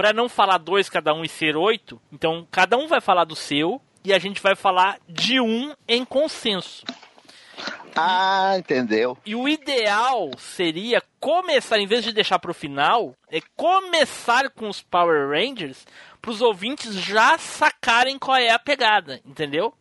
Pra 0.00 0.14
não 0.14 0.30
falar 0.30 0.56
dois 0.56 0.88
cada 0.88 1.12
um 1.12 1.22
e 1.22 1.28
ser 1.28 1.58
oito, 1.58 2.00
então 2.10 2.48
cada 2.50 2.74
um 2.78 2.88
vai 2.88 3.02
falar 3.02 3.24
do 3.24 3.36
seu 3.36 3.78
e 4.02 4.14
a 4.14 4.18
gente 4.18 4.40
vai 4.40 4.56
falar 4.56 4.98
de 5.06 5.38
um 5.38 5.74
em 5.86 6.06
consenso. 6.06 6.86
Ah, 7.94 8.54
entendeu. 8.56 9.18
E 9.26 9.34
o 9.36 9.46
ideal 9.46 10.30
seria 10.38 11.02
começar, 11.20 11.78
em 11.78 11.86
vez 11.86 12.02
de 12.02 12.14
deixar 12.14 12.38
pro 12.38 12.54
final, 12.54 13.14
é 13.30 13.42
começar 13.54 14.48
com 14.48 14.70
os 14.70 14.80
Power 14.80 15.28
Rangers 15.28 15.86
para 16.22 16.30
os 16.30 16.40
ouvintes 16.40 16.94
já 16.94 17.36
sacarem 17.36 18.18
qual 18.18 18.38
é 18.38 18.48
a 18.48 18.58
pegada, 18.58 19.20
entendeu? 19.22 19.74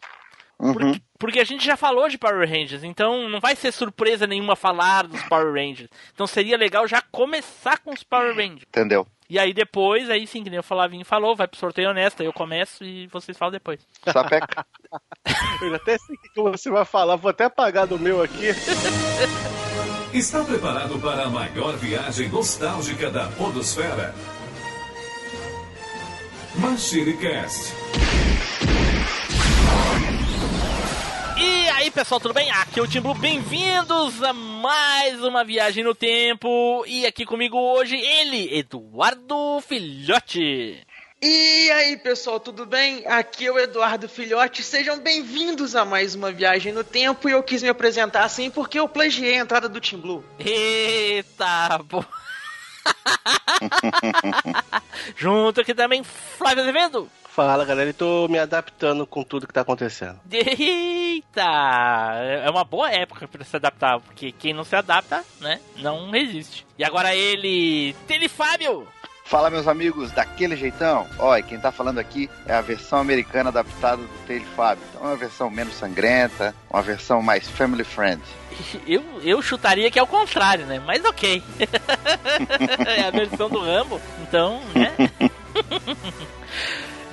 Uhum. 0.60 0.74
Porque, 0.74 1.02
porque 1.18 1.40
a 1.40 1.46
gente 1.46 1.66
já 1.66 1.78
falou 1.78 2.10
de 2.10 2.18
Power 2.18 2.46
Rangers, 2.46 2.84
então 2.84 3.30
não 3.30 3.40
vai 3.40 3.56
ser 3.56 3.72
surpresa 3.72 4.28
nenhuma 4.28 4.58
falar 4.58 5.08
dos 5.08 5.24
Power 5.30 5.54
Rangers. 5.54 5.90
Então 6.14 6.28
seria 6.28 6.58
legal 6.58 6.86
já 6.90 7.02
começar 7.02 7.78
com 7.80 7.94
os 7.94 8.04
Power 8.04 8.36
Rangers. 8.36 8.66
Entendeu. 8.68 9.08
E 9.30 9.38
aí 9.38 9.54
depois, 9.54 10.10
aí 10.10 10.26
sim, 10.26 10.44
que 10.44 10.50
nem 10.50 10.60
o 10.60 10.64
Flavinho 10.64 11.06
falou, 11.06 11.36
vai 11.36 11.48
pro 11.48 11.60
sorteio 11.60 11.92
honesto, 11.92 12.22
aí 12.22 12.26
eu 12.26 12.34
começo 12.34 12.84
e 12.84 13.06
vocês 13.08 13.38
falam 13.38 13.52
depois. 13.52 13.80
Sapeca. 14.12 14.66
Eu 15.62 15.76
até 15.76 15.98
sei 15.98 16.16
o 16.16 16.20
que 16.20 16.42
você 16.58 16.72
vai 16.72 16.86
falar, 16.86 17.16
vou 17.16 17.30
até 17.30 17.44
apagar 17.44 17.86
do 17.86 18.00
meu 18.00 18.24
aqui. 18.24 18.48
Está 20.14 20.44
preparado 20.44 20.98
para 21.00 21.26
a 21.26 21.30
maior 21.30 21.76
viagem 21.78 22.30
nostálgica 22.30 23.12
da 23.12 23.28
Podosfera? 23.28 24.16
MachineCast. 26.56 27.74
E 31.42 31.70
aí 31.70 31.90
pessoal, 31.90 32.20
tudo 32.20 32.34
bem? 32.34 32.52
Aqui 32.52 32.82
é 32.82 32.84
o 32.84 32.88
Tim 32.88 33.00
Blue, 33.00 33.16
bem-vindos 33.16 34.22
a 34.22 34.34
mais 34.34 35.24
uma 35.24 35.46
viagem 35.46 35.86
no 35.86 35.96
tempo. 35.96 36.84
E 36.86 37.06
aqui 37.06 37.26
comigo 37.26 37.58
hoje 37.58 37.96
ele, 37.96 38.58
Eduardo 38.58 39.62
Filhote. 39.62 40.86
E 41.22 41.72
aí, 41.72 41.98
pessoal, 41.98 42.42
tudo 42.42 42.66
bem? 42.66 43.08
Aqui 43.08 43.46
é 43.46 43.52
o 43.52 43.58
Eduardo 43.58 44.10
Filhote. 44.10 44.64
Sejam 44.64 45.00
bem-vindos 45.00 45.78
a 45.78 45.86
mais 45.86 46.14
uma 46.14 46.30
viagem 46.30 46.74
no 46.74 46.84
tempo. 46.84 47.30
E 47.30 47.32
eu 47.32 47.42
quis 47.42 47.64
me 47.64 47.70
apresentar 47.70 48.24
assim 48.24 48.50
porque 48.50 48.78
eu 48.78 48.90
plagiei 48.90 49.36
a 49.36 49.42
entrada 49.42 49.70
do 49.70 49.80
Team 49.80 50.02
Blue. 50.02 50.26
Eita, 50.40 51.80
pô. 51.88 52.04
Junto 55.16 55.62
aqui 55.62 55.74
também, 55.74 56.04
Flávio 56.04 56.64
Azevedo. 56.64 57.10
Fala, 57.32 57.64
galera, 57.64 57.92
eu 57.92 57.94
tô 57.94 58.28
me 58.28 58.40
adaptando 58.40 59.06
com 59.06 59.24
tudo 59.24 59.46
que 59.46 59.54
tá 59.54 59.62
acontecendo. 59.62 60.20
Eita! 60.32 61.42
É 62.44 62.50
uma 62.50 62.64
boa 62.64 62.90
época 62.92 63.28
pra 63.28 63.46
se 63.46 63.56
adaptar, 63.56 64.00
porque 64.00 64.32
quem 64.32 64.52
não 64.52 64.64
se 64.64 64.76
adapta, 64.76 65.24
né, 65.40 65.60
não 65.78 66.10
resiste. 66.10 66.66
E 66.78 66.84
agora 66.84 67.16
ele, 67.16 67.96
Telefábio. 68.08 68.88
Fala, 69.24 69.52
meus 69.52 69.68
amigos, 69.68 70.12
daquele 70.12 70.56
jeitão. 70.56 71.06
E 71.38 71.44
quem 71.44 71.60
tá 71.60 71.72
falando 71.72 72.00
aqui 72.00 72.28
é 72.48 72.54
a 72.56 72.62
versão 72.62 72.98
americana 72.98 73.50
adaptada 73.50 74.02
do 74.02 74.26
Tail 74.26 74.44
Fábio. 74.56 74.84
Então 74.90 75.04
é 75.04 75.08
uma 75.10 75.16
versão 75.16 75.52
menos 75.52 75.76
sangrenta, 75.76 76.56
uma 76.68 76.82
versão 76.82 77.22
mais 77.22 77.48
family 77.48 77.84
friend. 77.84 78.22
Eu, 78.86 79.04
eu 79.24 79.42
chutaria 79.42 79.90
que 79.90 80.00
é 80.00 80.04
o 80.04 80.08
contrário, 80.08 80.66
né? 80.66 80.82
Mas 80.86 81.06
ok. 81.06 81.42
é 82.86 83.04
a 83.04 83.12
versão 83.12 83.48
do 83.48 83.60
Rambo, 83.60 84.02
então, 84.22 84.60
né? 84.76 84.94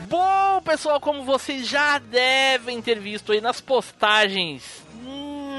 Bom, 0.08 0.62
pessoal, 0.64 1.00
como 1.00 1.24
vocês 1.24 1.66
já 1.66 1.98
devem 1.98 2.80
ter 2.80 3.00
visto 3.00 3.32
aí 3.32 3.40
nas 3.40 3.60
postagens, 3.60 4.84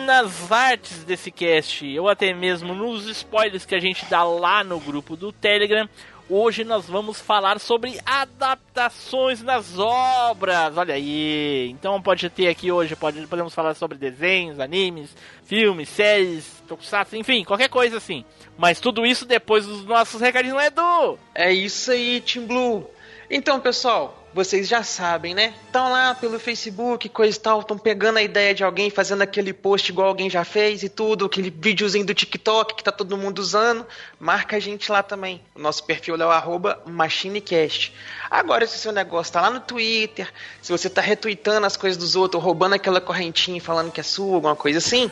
nas 0.05 0.49
artes 0.49 1.03
desse 1.03 1.29
cast, 1.31 1.99
ou 1.99 2.07
até 2.07 2.33
mesmo 2.33 2.73
nos 2.73 3.07
spoilers 3.07 3.65
que 3.65 3.75
a 3.75 3.79
gente 3.79 4.05
dá 4.05 4.23
lá 4.23 4.63
no 4.63 4.79
grupo 4.79 5.17
do 5.17 5.33
Telegram, 5.33 5.89
hoje 6.29 6.63
nós 6.63 6.87
vamos 6.87 7.19
falar 7.19 7.59
sobre 7.59 7.99
adaptações 8.05 9.43
nas 9.43 9.77
obras. 9.77 10.77
Olha 10.77 10.93
aí. 10.93 11.69
Então 11.71 12.01
pode 12.01 12.29
ter 12.29 12.47
aqui 12.47 12.71
hoje, 12.71 12.95
pode, 12.95 13.27
podemos 13.27 13.53
falar 13.53 13.73
sobre 13.73 13.97
desenhos, 13.97 14.61
animes, 14.61 15.13
filmes, 15.43 15.89
séries, 15.89 16.63
tokusatsu, 16.65 17.17
enfim, 17.17 17.43
qualquer 17.43 17.67
coisa 17.67 17.97
assim. 17.97 18.23
Mas 18.57 18.79
tudo 18.79 19.05
isso 19.05 19.25
depois 19.25 19.65
dos 19.65 19.83
nossos 19.83 20.21
recadinhos, 20.21 20.63
Edu. 20.63 21.19
É 21.35 21.51
isso 21.51 21.91
aí, 21.91 22.21
Team 22.21 22.45
Blue. 22.45 22.89
Então, 23.29 23.59
pessoal, 23.59 24.26
vocês 24.37 24.67
já 24.67 24.83
sabem, 24.83 25.33
né? 25.33 25.55
Estão 25.65 25.91
lá 25.91 26.13
pelo 26.13 26.39
Facebook, 26.39 27.09
coisa 27.09 27.35
e 27.35 27.39
tal, 27.39 27.61
estão 27.61 27.75
pegando 27.75 28.17
a 28.17 28.21
ideia 28.21 28.53
de 28.53 28.63
alguém, 28.63 28.91
fazendo 28.91 29.23
aquele 29.23 29.51
post 29.51 29.91
igual 29.91 30.09
alguém 30.09 30.29
já 30.29 30.45
fez 30.45 30.83
e 30.83 30.89
tudo, 30.89 31.25
aquele 31.25 31.49
videozinho 31.49 32.05
do 32.05 32.13
TikTok 32.13 32.75
que 32.75 32.83
tá 32.83 32.91
todo 32.91 33.17
mundo 33.17 33.39
usando. 33.39 33.83
Marca 34.19 34.57
a 34.57 34.59
gente 34.59 34.91
lá 34.91 35.01
também. 35.01 35.41
O 35.55 35.59
nosso 35.59 35.83
perfil 35.83 36.15
é 36.17 36.25
o 36.25 36.29
arroba 36.29 36.79
MachineCast. 36.85 37.91
Agora, 38.29 38.67
se 38.67 38.75
o 38.75 38.79
seu 38.79 38.91
negócio 38.91 39.33
tá 39.33 39.41
lá 39.41 39.49
no 39.49 39.59
Twitter, 39.59 40.31
se 40.61 40.71
você 40.71 40.87
tá 40.87 41.01
retweetando 41.01 41.65
as 41.65 41.75
coisas 41.75 41.97
dos 41.97 42.15
outros, 42.15 42.43
roubando 42.43 42.73
aquela 42.73 43.01
correntinha 43.01 43.59
falando 43.59 43.91
que 43.91 43.99
é 43.99 44.03
sua, 44.03 44.35
alguma 44.35 44.55
coisa 44.55 44.77
assim, 44.77 45.11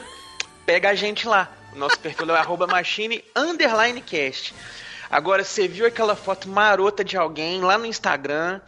pega 0.68 0.92
a 0.92 0.96
gente 0.96 1.28
lá. 1.28 1.52
O 1.74 1.80
nosso 1.80 1.98
perfil 1.98 2.30
é 2.30 2.34
o 2.34 2.36
arroba 2.36 2.68
Machine 2.68 3.26
underline 3.36 4.02
cast. 4.02 4.54
Agora, 5.10 5.44
você 5.44 5.68
viu 5.68 5.88
aquela 5.88 6.16
foto 6.16 6.48
marota 6.48 7.04
de 7.04 7.18
alguém 7.18 7.62
lá 7.62 7.76
no 7.76 7.88
Instagram, 7.88 8.62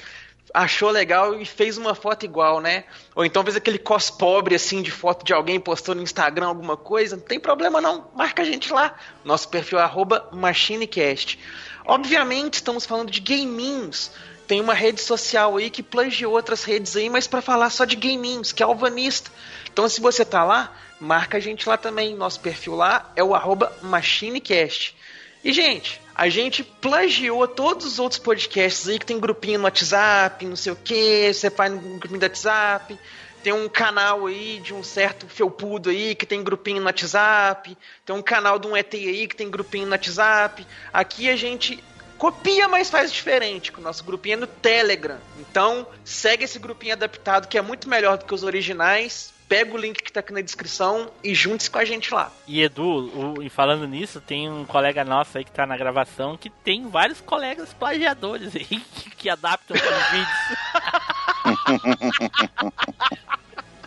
achou 0.53 0.90
legal 0.90 1.40
e 1.40 1.46
fez 1.46 1.78
uma 1.78 1.94
foto 1.94 2.25
igual, 2.25 2.59
né? 2.59 2.85
Ou 3.16 3.25
então 3.25 3.44
fez 3.44 3.56
aquele 3.56 3.78
cos 3.78 4.09
pobre 4.09 4.56
assim 4.56 4.81
de 4.81 4.91
foto 4.91 5.25
de 5.25 5.34
alguém 5.34 5.59
postou 5.59 5.94
no 5.94 6.02
Instagram 6.02 6.47
alguma 6.47 6.78
coisa, 6.78 7.16
não 7.16 7.24
tem 7.24 7.40
problema 7.40 7.81
não, 7.81 8.09
marca 8.16 8.41
a 8.41 8.46
gente 8.46 8.72
lá. 8.72 8.96
Nosso 9.24 9.50
perfil 9.50 9.80
é 9.80 9.90
MachineCast. 10.31 11.40
Obviamente 11.86 12.56
estamos 12.56 12.86
falando 12.86 13.12
de 13.12 13.19
gaminhos. 13.19 14.12
Tem 14.47 14.62
uma 14.62 14.74
rede 14.74 15.02
social 15.02 15.57
aí 15.57 15.69
que 15.69 15.84
plagiou 15.84 16.34
outras 16.34 16.63
redes 16.63 16.96
aí, 16.96 17.09
mas 17.09 17.28
para 17.28 17.41
falar 17.41 17.69
só 17.69 17.84
de 17.84 17.97
gaminhos, 17.97 18.53
que 18.53 18.63
é 18.63 18.66
Alvanista. 18.66 19.30
Então 19.72 19.88
se 19.90 20.00
você 20.00 20.24
tá 20.24 20.44
lá, 20.44 20.74
marca 21.00 21.38
a 21.38 21.40
gente 21.40 21.68
lá 21.68 21.78
também. 21.78 22.16
Nosso 22.16 22.40
perfil 22.40 22.75
lá 22.75 23.12
é 23.16 23.24
o 23.24 23.34
MachineCast. 23.81 24.96
E, 25.44 25.53
gente, 25.53 26.02
a 26.17 26.29
gente 26.29 26.63
plagiou 26.63 27.47
todos 27.47 27.85
os 27.85 28.00
outros 28.00 28.17
podcasts 28.19 28.88
aí 28.88 28.97
que 28.97 29.05
tem 29.05 29.19
grupinho 29.19 29.59
no 29.59 29.66
WhatsApp, 29.66 30.44
não 30.47 30.55
sei 30.55 30.72
o 30.72 30.75
que, 30.75 31.31
você 31.31 31.47
faz 31.51 31.72
no 31.72 31.79
grupinho 32.00 32.19
do 32.19 32.23
WhatsApp. 32.23 32.97
Tem 33.44 33.53
um 33.53 33.69
canal 33.69 34.25
aí 34.25 34.59
de 34.59 34.73
um 34.73 34.83
certo 34.83 35.27
felpudo 35.27 35.91
aí 35.91 36.16
que 36.16 36.25
tem 36.25 36.44
grupinho 36.44 36.79
no 36.79 36.88
WhatsApp. 36.88 37.77
Tem 38.03 38.16
um 38.16 38.22
canal 38.23 38.57
de 38.57 38.66
um 38.66 38.75
ET 38.75 38.91
aí 38.95 39.27
que 39.27 39.35
tem 39.35 39.47
grupinho 39.47 39.85
no 39.85 39.91
WhatsApp. 39.91 40.66
Aqui 40.91 41.29
a 41.29 41.35
gente 41.35 41.83
copia, 42.17 42.67
mas 42.67 42.89
faz 42.89 43.13
diferente, 43.13 43.72
que 43.72 43.79
o 43.79 43.83
nosso 43.83 44.03
grupinho 44.03 44.33
é 44.33 44.38
no 44.38 44.47
Telegram. 44.47 45.19
Então, 45.39 45.85
segue 46.03 46.45
esse 46.45 46.57
grupinho 46.57 46.94
adaptado 46.94 47.47
que 47.47 47.59
é 47.59 47.61
muito 47.61 47.88
melhor 47.88 48.17
do 48.17 48.25
que 48.25 48.33
os 48.33 48.41
originais 48.41 49.37
pega 49.47 49.74
o 49.74 49.78
link 49.78 50.02
que 50.03 50.12
tá 50.12 50.19
aqui 50.19 50.34
na 50.34 50.41
descrição 50.41 51.09
e 51.24 51.34
junte-se 51.34 51.69
com 51.69 51.80
a 51.80 51.85
gente 51.85 52.13
lá. 52.13 52.31
E 52.46 52.62
Edu, 52.62 52.84
o, 52.84 53.41
e 53.41 53.50
falando 53.50 53.88
nisso, 53.88 54.19
tem 54.19 54.50
um 54.50 54.66
colega 54.66 55.03
nosso 55.03 55.38
aí 55.38 55.44
que 55.44 55.52
tá 55.52 55.66
na 55.66 55.78
gravação 55.78 56.38
que 56.38 56.50
tem 56.50 56.88
vários 56.90 57.22
colegas 57.22 57.74
plagiadores 57.74 58.56
aí 58.56 58.66
que, 58.96 59.09
que 59.12 59.30
adaptam 59.30 59.75
os 59.75 59.81
vídeos. 60.12 60.57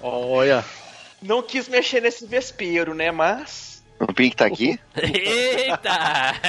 Olha. 0.03 0.65
Não 1.22 1.43
quis 1.43 1.69
mexer 1.69 2.00
nesse 2.00 2.26
vespeiro, 2.26 2.94
né? 2.94 3.10
Mas. 3.10 3.82
O 3.99 4.12
Pink 4.12 4.34
tá 4.34 4.47
aqui? 4.47 4.81
Eita! 4.97 6.41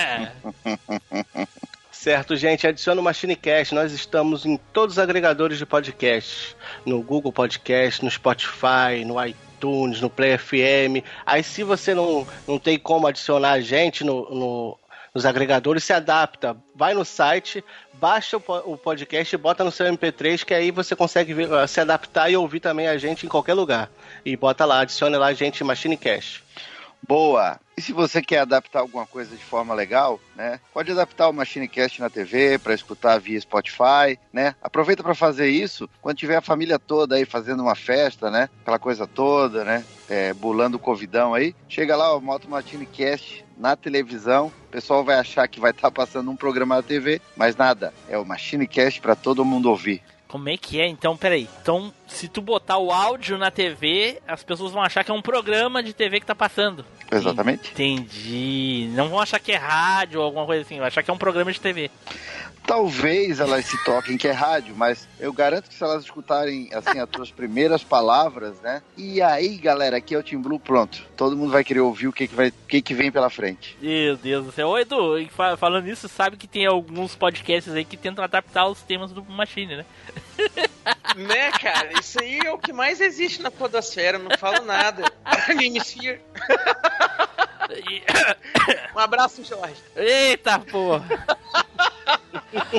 Certo, 2.01 2.35
gente, 2.35 2.65
adiciona 2.65 2.99
o 2.99 3.03
MachineCast. 3.03 3.75
Nós 3.75 3.91
estamos 3.91 4.43
em 4.43 4.57
todos 4.57 4.95
os 4.95 4.99
agregadores 4.99 5.59
de 5.59 5.67
podcast. 5.67 6.55
No 6.83 6.99
Google 7.03 7.31
Podcast, 7.31 8.03
no 8.03 8.09
Spotify, 8.09 9.05
no 9.05 9.23
iTunes, 9.23 10.01
no 10.01 10.09
Play 10.09 10.35
FM. 10.35 11.05
Aí 11.23 11.43
se 11.43 11.61
você 11.61 11.93
não, 11.93 12.27
não 12.47 12.57
tem 12.57 12.79
como 12.79 13.05
adicionar 13.05 13.51
a 13.51 13.61
gente 13.61 14.03
no, 14.03 14.27
no 14.31 14.79
nos 15.13 15.27
agregadores, 15.27 15.83
se 15.83 15.93
adapta. 15.93 16.57
Vai 16.73 16.95
no 16.95 17.05
site, 17.05 17.63
baixa 17.93 18.37
o 18.37 18.77
podcast 18.77 19.35
e 19.35 19.37
bota 19.37 19.63
no 19.63 19.71
seu 19.71 19.85
MP3, 19.85 20.43
que 20.43 20.55
aí 20.55 20.71
você 20.71 20.95
consegue 20.95 21.35
ver, 21.35 21.49
se 21.67 21.81
adaptar 21.81 22.31
e 22.31 22.35
ouvir 22.35 22.61
também 22.61 22.87
a 22.87 22.97
gente 22.97 23.27
em 23.27 23.29
qualquer 23.29 23.53
lugar. 23.53 23.91
E 24.25 24.35
bota 24.35 24.65
lá, 24.65 24.79
adicione 24.79 25.17
lá 25.17 25.27
a 25.27 25.33
gente 25.33 25.61
em 25.61 25.67
MachineCast. 25.67 26.43
Boa! 27.07 27.59
E 27.75 27.81
se 27.81 27.93
você 27.93 28.21
quer 28.21 28.39
adaptar 28.39 28.79
alguma 28.79 29.05
coisa 29.05 29.35
de 29.35 29.43
forma 29.43 29.73
legal, 29.73 30.19
né? 30.35 30.59
Pode 30.73 30.91
adaptar 30.91 31.29
o 31.29 31.33
MachineCast 31.33 31.99
na 31.99 32.09
TV 32.09 32.59
para 32.59 32.73
escutar 32.73 33.19
via 33.19 33.39
Spotify, 33.39 34.19
né? 34.31 34.55
Aproveita 34.61 35.01
para 35.01 35.15
fazer 35.15 35.47
isso 35.49 35.89
quando 36.01 36.17
tiver 36.17 36.35
a 36.35 36.41
família 36.41 36.77
toda 36.77 37.15
aí 37.15 37.25
fazendo 37.25 37.63
uma 37.63 37.75
festa, 37.75 38.29
né? 38.29 38.49
Aquela 38.61 38.77
coisa 38.77 39.07
toda, 39.07 39.63
né? 39.63 39.83
É, 40.07 40.33
bulando 40.33 40.77
o 40.77 40.79
covidão 40.79 41.33
aí. 41.33 41.55
Chega 41.67 41.95
lá, 41.95 42.15
o 42.15 42.21
Moto 42.21 42.49
MachineCast 42.49 43.45
na 43.57 43.75
televisão. 43.75 44.51
O 44.67 44.71
pessoal 44.71 45.03
vai 45.03 45.15
achar 45.15 45.47
que 45.47 45.59
vai 45.59 45.71
estar 45.71 45.89
tá 45.89 45.91
passando 45.91 46.29
um 46.29 46.35
programa 46.35 46.75
na 46.75 46.83
TV, 46.83 47.21
mas 47.35 47.55
nada. 47.55 47.93
É 48.09 48.17
o 48.17 48.25
MachineCast 48.25 49.01
para 49.01 49.15
todo 49.15 49.45
mundo 49.45 49.69
ouvir. 49.69 50.03
Como 50.31 50.47
é 50.47 50.55
que 50.55 50.79
é? 50.79 50.87
Então, 50.87 51.17
peraí. 51.17 51.45
Então, 51.61 51.93
se 52.07 52.29
tu 52.29 52.41
botar 52.41 52.77
o 52.77 52.89
áudio 52.89 53.37
na 53.37 53.51
TV, 53.51 54.21
as 54.25 54.41
pessoas 54.41 54.71
vão 54.71 54.81
achar 54.81 55.03
que 55.03 55.11
é 55.11 55.13
um 55.13 55.21
programa 55.21 55.83
de 55.83 55.91
TV 55.91 56.21
que 56.21 56.25
tá 56.25 56.33
passando. 56.33 56.85
Exatamente. 57.11 57.71
Entendi. 57.71 58.89
Não 58.93 59.09
vão 59.09 59.19
achar 59.19 59.39
que 59.39 59.51
é 59.51 59.57
rádio 59.57 60.21
ou 60.21 60.25
alguma 60.25 60.45
coisa 60.45 60.61
assim, 60.61 60.77
vão 60.77 60.87
achar 60.87 61.03
que 61.03 61.11
é 61.11 61.13
um 61.13 61.17
programa 61.17 61.51
de 61.51 61.59
TV. 61.59 61.91
Talvez 62.65 63.39
elas 63.39 63.65
se 63.65 63.83
toquem 63.83 64.17
que 64.17 64.27
é 64.27 64.31
rádio, 64.31 64.73
mas 64.75 65.07
eu 65.19 65.31
garanto 65.33 65.69
que 65.69 65.75
se 65.75 65.83
elas 65.83 66.03
escutarem 66.03 66.69
assim 66.73 66.99
as 66.99 67.09
tuas 67.09 67.31
primeiras 67.31 67.83
palavras, 67.83 68.59
né? 68.61 68.81
E 68.97 69.21
aí, 69.21 69.57
galera, 69.57 69.97
aqui 69.97 70.15
é 70.15 70.17
o 70.17 70.23
Team 70.23 70.41
Blue, 70.41 70.59
pronto. 70.59 71.01
Todo 71.17 71.35
mundo 71.37 71.51
vai 71.51 71.63
querer 71.63 71.79
ouvir 71.81 72.07
o 72.07 72.13
que 72.13 72.27
que 72.27 72.35
vai, 72.35 72.49
o 72.49 72.53
que 72.67 72.81
que 72.81 72.93
vem 72.93 73.11
pela 73.11 73.29
frente. 73.29 73.77
Meu 73.81 74.15
Deus 74.17 74.45
do 74.45 74.51
céu. 74.51 74.69
Ô, 74.69 74.77
Edu, 74.79 75.27
fa- 75.29 75.57
falando 75.57 75.87
isso, 75.87 76.07
sabe 76.07 76.37
que 76.37 76.47
tem 76.47 76.65
alguns 76.65 77.15
podcasts 77.15 77.73
aí 77.73 77.83
que 77.85 77.97
tentam 77.97 78.23
adaptar 78.23 78.67
os 78.67 78.81
temas 78.81 79.11
do 79.11 79.23
Machine, 79.23 79.77
né? 79.77 79.85
Né, 81.15 81.51
cara? 81.51 81.91
Isso 81.99 82.19
aí 82.21 82.39
é 82.39 82.51
o 82.51 82.57
que 82.57 82.71
mais 82.71 83.01
existe 83.01 83.41
na 83.41 83.51
podosfera, 83.51 84.17
não 84.17 84.31
falo 84.37 84.65
nada. 84.65 85.03
Animesphere. 85.49 86.21
Um 88.95 88.99
abraço, 88.99 89.43
Jorge. 89.43 89.75
Eita 89.95 90.59
porra! 90.59 91.05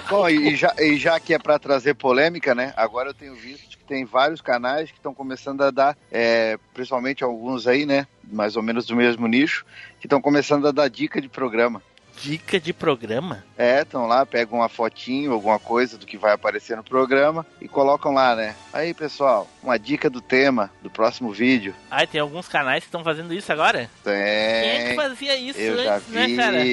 Bom, 0.08 0.28
e 0.28 0.54
já, 0.56 0.74
e 0.78 0.96
já 0.96 1.18
que 1.18 1.34
é 1.34 1.38
para 1.38 1.58
trazer 1.58 1.94
polêmica, 1.94 2.54
né? 2.54 2.72
Agora 2.76 3.10
eu 3.10 3.14
tenho 3.14 3.34
visto 3.34 3.78
que 3.78 3.84
tem 3.84 4.04
vários 4.04 4.40
canais 4.40 4.90
que 4.90 4.98
estão 4.98 5.14
começando 5.14 5.62
a 5.62 5.70
dar, 5.70 5.96
é, 6.10 6.58
principalmente 6.74 7.24
alguns 7.24 7.66
aí, 7.66 7.86
né? 7.86 8.06
Mais 8.24 8.56
ou 8.56 8.62
menos 8.62 8.86
do 8.86 8.96
mesmo 8.96 9.26
nicho, 9.26 9.64
que 10.00 10.06
estão 10.06 10.20
começando 10.20 10.66
a 10.66 10.72
dar 10.72 10.88
dica 10.88 11.20
de 11.20 11.28
programa. 11.28 11.82
Dica 12.22 12.60
de 12.60 12.72
programa? 12.72 13.44
É, 13.58 13.82
estão 13.82 14.06
lá, 14.06 14.24
pegam 14.24 14.60
uma 14.60 14.68
fotinho, 14.68 15.32
alguma 15.32 15.58
coisa 15.58 15.98
do 15.98 16.06
que 16.06 16.16
vai 16.16 16.32
aparecer 16.32 16.76
no 16.76 16.84
programa 16.84 17.44
e 17.60 17.66
colocam 17.66 18.14
lá, 18.14 18.36
né? 18.36 18.54
Aí, 18.72 18.94
pessoal, 18.94 19.48
uma 19.60 19.76
dica 19.76 20.08
do 20.08 20.20
tema 20.20 20.70
do 20.80 20.88
próximo 20.88 21.32
vídeo. 21.32 21.74
Ai, 21.90 22.06
tem 22.06 22.20
alguns 22.20 22.46
canais 22.46 22.84
que 22.84 22.88
estão 22.88 23.02
fazendo 23.02 23.34
isso 23.34 23.50
agora? 23.52 23.90
Quem 24.04 24.12
é 24.12 24.78
que 24.78 24.86
Tem. 24.88 24.96
fazia 24.96 25.36
isso 25.36 25.58
eu 25.58 25.82
já 25.82 25.96
antes, 25.96 26.08
né, 26.10 26.26
vi. 26.26 26.36
cara? 26.36 26.64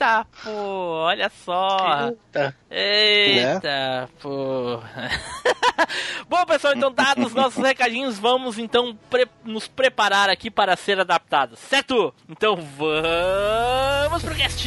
Eita, 0.00 0.26
pô, 0.42 0.50
olha 0.50 1.30
só. 1.44 2.08
Eita. 2.08 2.56
Eita, 2.70 4.08
pô. 4.18 4.80
Bom, 6.26 6.42
pessoal, 6.46 6.72
então 6.74 6.90
dados 6.90 7.26
os 7.26 7.34
nossos 7.34 7.62
recadinhos, 7.62 8.18
vamos 8.18 8.58
então 8.58 8.96
pre- 9.10 9.28
nos 9.44 9.68
preparar 9.68 10.30
aqui 10.30 10.50
para 10.50 10.74
ser 10.74 10.98
adaptados, 10.98 11.58
certo? 11.58 12.14
Então 12.26 12.56
vamos 12.56 14.22
pro 14.22 14.34
cast! 14.34 14.66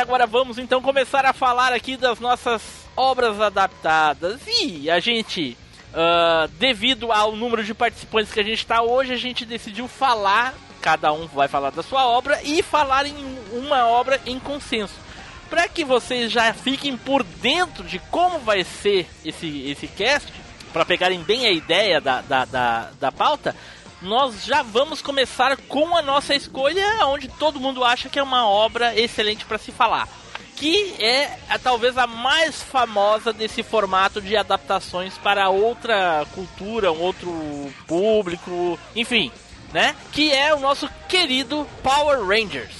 Agora 0.00 0.26
vamos 0.26 0.58
então 0.58 0.80
começar 0.80 1.26
a 1.26 1.32
falar 1.32 1.74
aqui 1.74 1.96
das 1.96 2.18
nossas 2.18 2.62
obras 2.96 3.38
adaptadas. 3.38 4.40
E 4.62 4.90
a 4.90 4.98
gente, 4.98 5.56
ah, 5.92 6.48
devido 6.58 7.12
ao 7.12 7.36
número 7.36 7.62
de 7.62 7.74
participantes 7.74 8.32
que 8.32 8.40
a 8.40 8.44
gente 8.44 8.58
está 8.58 8.82
hoje, 8.82 9.12
a 9.12 9.18
gente 9.18 9.44
decidiu 9.44 9.86
falar, 9.86 10.54
cada 10.80 11.12
um 11.12 11.26
vai 11.26 11.48
falar 11.48 11.70
da 11.70 11.82
sua 11.82 12.06
obra 12.06 12.40
e 12.42 12.62
falar 12.62 13.06
em 13.06 13.38
uma 13.52 13.86
obra 13.86 14.18
em 14.24 14.38
consenso. 14.38 14.94
Para 15.50 15.68
que 15.68 15.84
vocês 15.84 16.32
já 16.32 16.54
fiquem 16.54 16.96
por 16.96 17.22
dentro 17.22 17.84
de 17.84 17.98
como 18.10 18.38
vai 18.38 18.64
ser 18.64 19.06
esse, 19.24 19.70
esse 19.70 19.86
cast, 19.86 20.32
para 20.72 20.84
pegarem 20.86 21.20
bem 21.20 21.44
a 21.44 21.50
ideia 21.50 22.00
da, 22.00 22.22
da, 22.22 22.44
da, 22.46 22.90
da 22.98 23.12
pauta, 23.12 23.54
nós 24.02 24.44
já 24.44 24.62
vamos 24.62 25.02
começar 25.02 25.56
com 25.56 25.96
a 25.96 26.02
nossa 26.02 26.34
escolha, 26.34 27.06
onde 27.06 27.28
todo 27.28 27.60
mundo 27.60 27.84
acha 27.84 28.08
que 28.08 28.18
é 28.18 28.22
uma 28.22 28.48
obra 28.48 28.98
excelente 28.98 29.44
para 29.44 29.58
se 29.58 29.70
falar. 29.70 30.08
Que 30.56 30.94
é 30.98 31.38
talvez 31.62 31.96
a 31.96 32.06
mais 32.06 32.62
famosa 32.62 33.32
desse 33.32 33.62
formato 33.62 34.20
de 34.20 34.36
adaptações 34.36 35.16
para 35.18 35.48
outra 35.48 36.26
cultura, 36.34 36.92
um 36.92 37.00
outro 37.00 37.72
público, 37.86 38.78
enfim, 38.94 39.32
né? 39.72 39.96
Que 40.12 40.32
é 40.32 40.54
o 40.54 40.60
nosso 40.60 40.88
querido 41.08 41.66
Power 41.82 42.26
Rangers. 42.26 42.79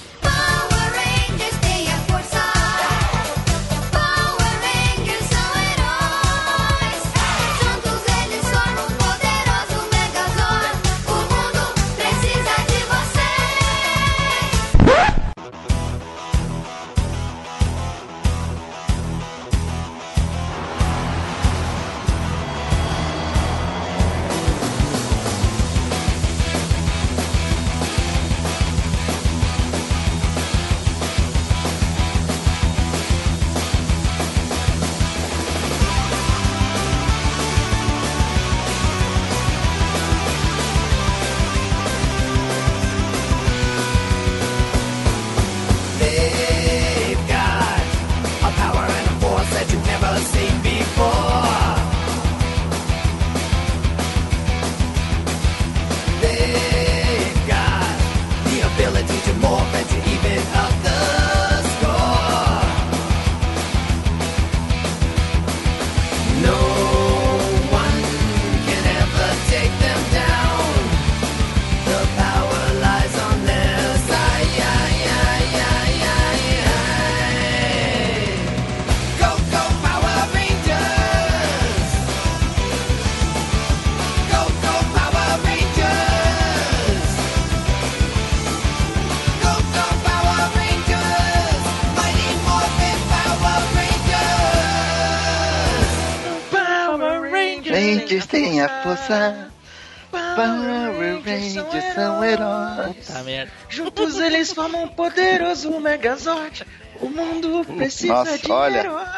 Power 100.11 101.21
Rangers. 101.23 101.93
São 101.95 102.23
heróis. 102.23 103.07
Tá 103.07 103.23
merda. 103.23 103.51
Juntos 103.69 104.19
eles 104.19 104.51
formam 104.51 104.83
um 104.83 104.87
poderoso 104.87 105.71
Megazord. 105.79 106.65
O 106.99 107.09
mundo 107.09 107.65
precisa 107.77 108.13
Nossa, 108.13 108.37
de 108.37 108.51
olha. 108.51 108.77
heróis. 108.79 109.09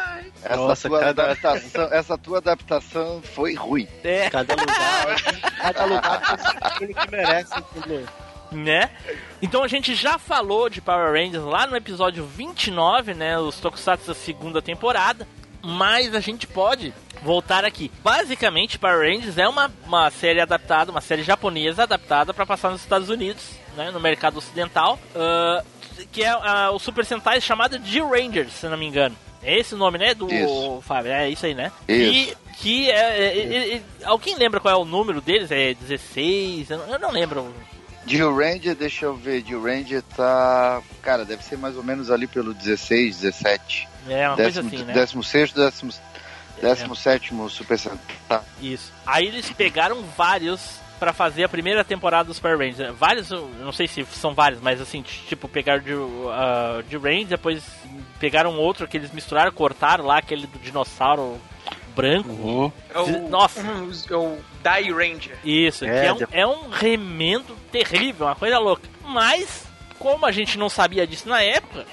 Essa, 0.42 0.56
Nossa, 0.56 0.88
tua 0.88 1.00
cada- 1.00 1.22
adaptação, 1.24 1.88
essa 1.90 2.18
tua 2.18 2.38
adaptação 2.38 3.22
foi 3.34 3.54
ruim. 3.54 3.88
É, 4.02 4.28
Cada 4.28 4.54
lugar, 4.54 5.16
cada 5.58 5.84
lugar 5.86 6.22
aquilo 6.60 6.94
que 6.94 7.10
merece, 7.10 7.52
entendeu? 7.76 8.06
né? 8.52 8.90
Então 9.40 9.62
a 9.62 9.68
gente 9.68 9.94
já 9.94 10.18
falou 10.18 10.68
de 10.68 10.82
Power 10.82 11.12
Rangers 11.12 11.42
lá 11.44 11.66
no 11.66 11.74
episódio 11.76 12.26
29, 12.26 13.14
né? 13.14 13.38
Os 13.38 13.56
Tokusatsu 13.58 14.08
da 14.08 14.14
segunda 14.14 14.60
temporada. 14.60 15.26
Mas 15.64 16.14
a 16.14 16.20
gente 16.20 16.46
pode 16.46 16.92
voltar 17.22 17.64
aqui. 17.64 17.90
Basicamente, 18.02 18.78
Power 18.78 19.00
Rangers 19.00 19.38
é 19.38 19.48
uma, 19.48 19.72
uma 19.86 20.10
série 20.10 20.40
adaptada, 20.40 20.90
uma 20.90 21.00
série 21.00 21.22
japonesa 21.22 21.84
adaptada 21.84 22.34
para 22.34 22.44
passar 22.44 22.70
nos 22.70 22.82
Estados 22.82 23.08
Unidos, 23.08 23.42
né? 23.76 23.90
No 23.90 23.98
mercado 24.00 24.36
ocidental. 24.38 24.98
ah, 25.16 25.62
que 26.12 26.22
é 26.22 26.28
ah, 26.28 26.70
o 26.72 26.78
Super 26.78 27.04
Sentai 27.04 27.40
chamado 27.40 27.78
G-Rangers, 27.82 28.52
se 28.52 28.68
não 28.68 28.76
me 28.76 28.86
engano. 28.86 29.16
É 29.42 29.58
esse 29.58 29.74
o 29.74 29.78
nome, 29.78 29.98
né? 29.98 30.14
Do 30.14 30.32
Isso. 30.32 30.80
Fábio. 30.82 31.12
É 31.12 31.28
isso 31.28 31.44
aí, 31.44 31.54
né? 31.54 31.70
Isso. 31.86 32.32
E 32.40 32.54
que 32.56 32.90
é, 32.90 32.94
é- 32.94 33.38
é- 33.38 33.74
é- 33.76 33.82
Alguém 34.04 34.36
lembra 34.36 34.58
qual 34.58 34.74
é 34.74 34.76
o 34.76 34.84
número 34.86 35.20
deles? 35.20 35.50
É 35.50 35.74
16? 35.74 36.70
Eu 36.70 36.78
não, 36.78 36.86
eu 36.94 36.98
não 36.98 37.10
lembro. 37.10 37.54
Jill 38.06 38.34
Ranger, 38.36 38.74
deixa 38.74 39.06
eu 39.06 39.14
ver, 39.14 39.44
Jill 39.46 39.62
Ranger 39.62 40.02
tá. 40.16 40.82
Cara, 41.02 41.24
deve 41.24 41.42
ser 41.44 41.56
mais 41.56 41.76
ou 41.76 41.82
menos 41.82 42.10
ali 42.10 42.26
pelo 42.26 42.52
16, 42.54 43.20
17. 43.20 43.88
É 44.08 44.28
uma 44.28 44.36
décimo, 44.36 44.68
coisa 44.68 44.76
assim, 44.76 44.84
né? 44.86 44.92
décimo 44.92 45.22
sexto, 45.24 45.56
décimo, 45.56 45.92
décimo 46.60 46.96
sétimo 46.96 47.50
Super 47.50 47.78
Sentai. 47.78 48.40
Isso. 48.60 48.92
Aí 49.06 49.26
eles 49.26 49.50
pegaram 49.50 50.02
vários 50.16 50.80
pra 50.98 51.12
fazer 51.12 51.44
a 51.44 51.48
primeira 51.48 51.84
temporada 51.84 52.28
dos 52.28 52.38
Power 52.38 52.58
Rangers. 52.58 52.94
Vários, 52.96 53.30
eu 53.30 53.48
não 53.60 53.72
sei 53.72 53.86
se 53.86 54.04
são 54.06 54.32
vários, 54.32 54.60
mas 54.60 54.80
assim, 54.80 55.02
tipo, 55.02 55.48
pegaram 55.48 55.82
de, 55.82 55.92
uh, 55.92 56.82
de 56.88 56.96
Rangers, 56.96 57.28
depois 57.28 57.62
pegaram 58.18 58.56
outro 58.56 58.86
que 58.88 58.96
eles 58.96 59.10
misturaram, 59.12 59.52
cortaram 59.52 60.06
lá, 60.06 60.18
aquele 60.18 60.46
do 60.46 60.58
dinossauro 60.58 61.40
branco. 61.94 62.28
Uhum. 62.30 62.72
É 62.92 62.98
o, 62.98 63.28
Nossa. 63.28 63.60
é 63.60 64.16
o 64.16 64.38
Die 64.62 64.92
Ranger. 64.92 65.38
Isso, 65.44 65.84
É, 65.84 66.00
que 66.00 66.06
é 66.06 66.12
um, 66.12 66.18
é 66.32 66.46
um 66.46 66.68
remendo 66.70 67.56
terrível, 67.70 68.26
uma 68.26 68.34
coisa 68.34 68.58
louca. 68.58 68.88
Mas, 69.04 69.64
como 69.98 70.26
a 70.26 70.32
gente 70.32 70.58
não 70.58 70.68
sabia 70.68 71.06
disso 71.06 71.28
na 71.28 71.42
época, 71.42 71.86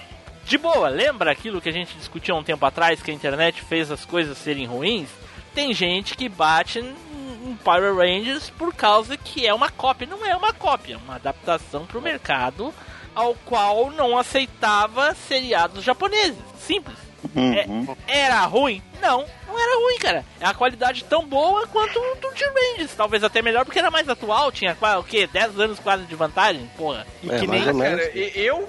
de 0.52 0.58
boa, 0.58 0.90
lembra 0.90 1.32
aquilo 1.32 1.62
que 1.62 1.70
a 1.70 1.72
gente 1.72 1.96
discutiu 1.96 2.36
há 2.36 2.40
um 2.40 2.44
tempo 2.44 2.66
atrás, 2.66 3.02
que 3.02 3.10
a 3.10 3.14
internet 3.14 3.62
fez 3.62 3.90
as 3.90 4.04
coisas 4.04 4.38
serem 4.38 4.66
ruins? 4.66 5.08
Tem 5.56 5.74
gente 5.74 6.18
que 6.18 6.28
bate 6.28 6.80
em 6.80 7.56
Power 7.64 7.96
Rangers 7.96 8.50
por 8.50 8.76
causa 8.76 9.16
que 9.16 9.48
é 9.48 9.54
uma 9.54 9.70
cópia. 9.70 10.06
Não 10.06 10.26
é 10.26 10.36
uma 10.36 10.52
cópia, 10.52 10.96
é 10.96 10.98
uma 10.98 11.16
adaptação 11.16 11.86
pro 11.86 12.02
mercado 12.02 12.74
ao 13.16 13.34
qual 13.46 13.92
não 13.92 14.18
aceitava 14.18 15.16
seriados 15.16 15.86
japoneses. 15.86 16.38
Simples. 16.60 16.98
Uhum. 17.34 17.96
É, 18.08 18.20
era 18.20 18.42
ruim? 18.42 18.82
Não, 19.02 19.26
não 19.48 19.58
era 19.58 19.80
ruim, 19.80 19.98
cara. 20.00 20.26
É 20.40 20.46
a 20.46 20.54
qualidade 20.54 21.06
tão 21.06 21.26
boa 21.26 21.66
quanto 21.68 21.98
o 21.98 22.16
do 22.16 22.30
T-Rangers. 22.32 22.94
Talvez 22.96 23.24
até 23.24 23.42
melhor 23.42 23.64
porque 23.64 23.80
era 23.80 23.90
mais 23.90 24.10
atual, 24.10 24.52
tinha 24.52 24.76
o 25.00 25.04
quê? 25.04 25.28
10 25.28 25.60
anos 25.60 25.80
quase 25.80 26.04
de 26.04 26.16
vantagem? 26.16 26.70
Porra. 26.76 27.08
E 27.24 27.32
É, 27.32 27.40
que 27.40 27.48
mais 27.48 27.66
nem. 27.66 27.78
Cara, 27.78 28.04
eu, 28.18 28.68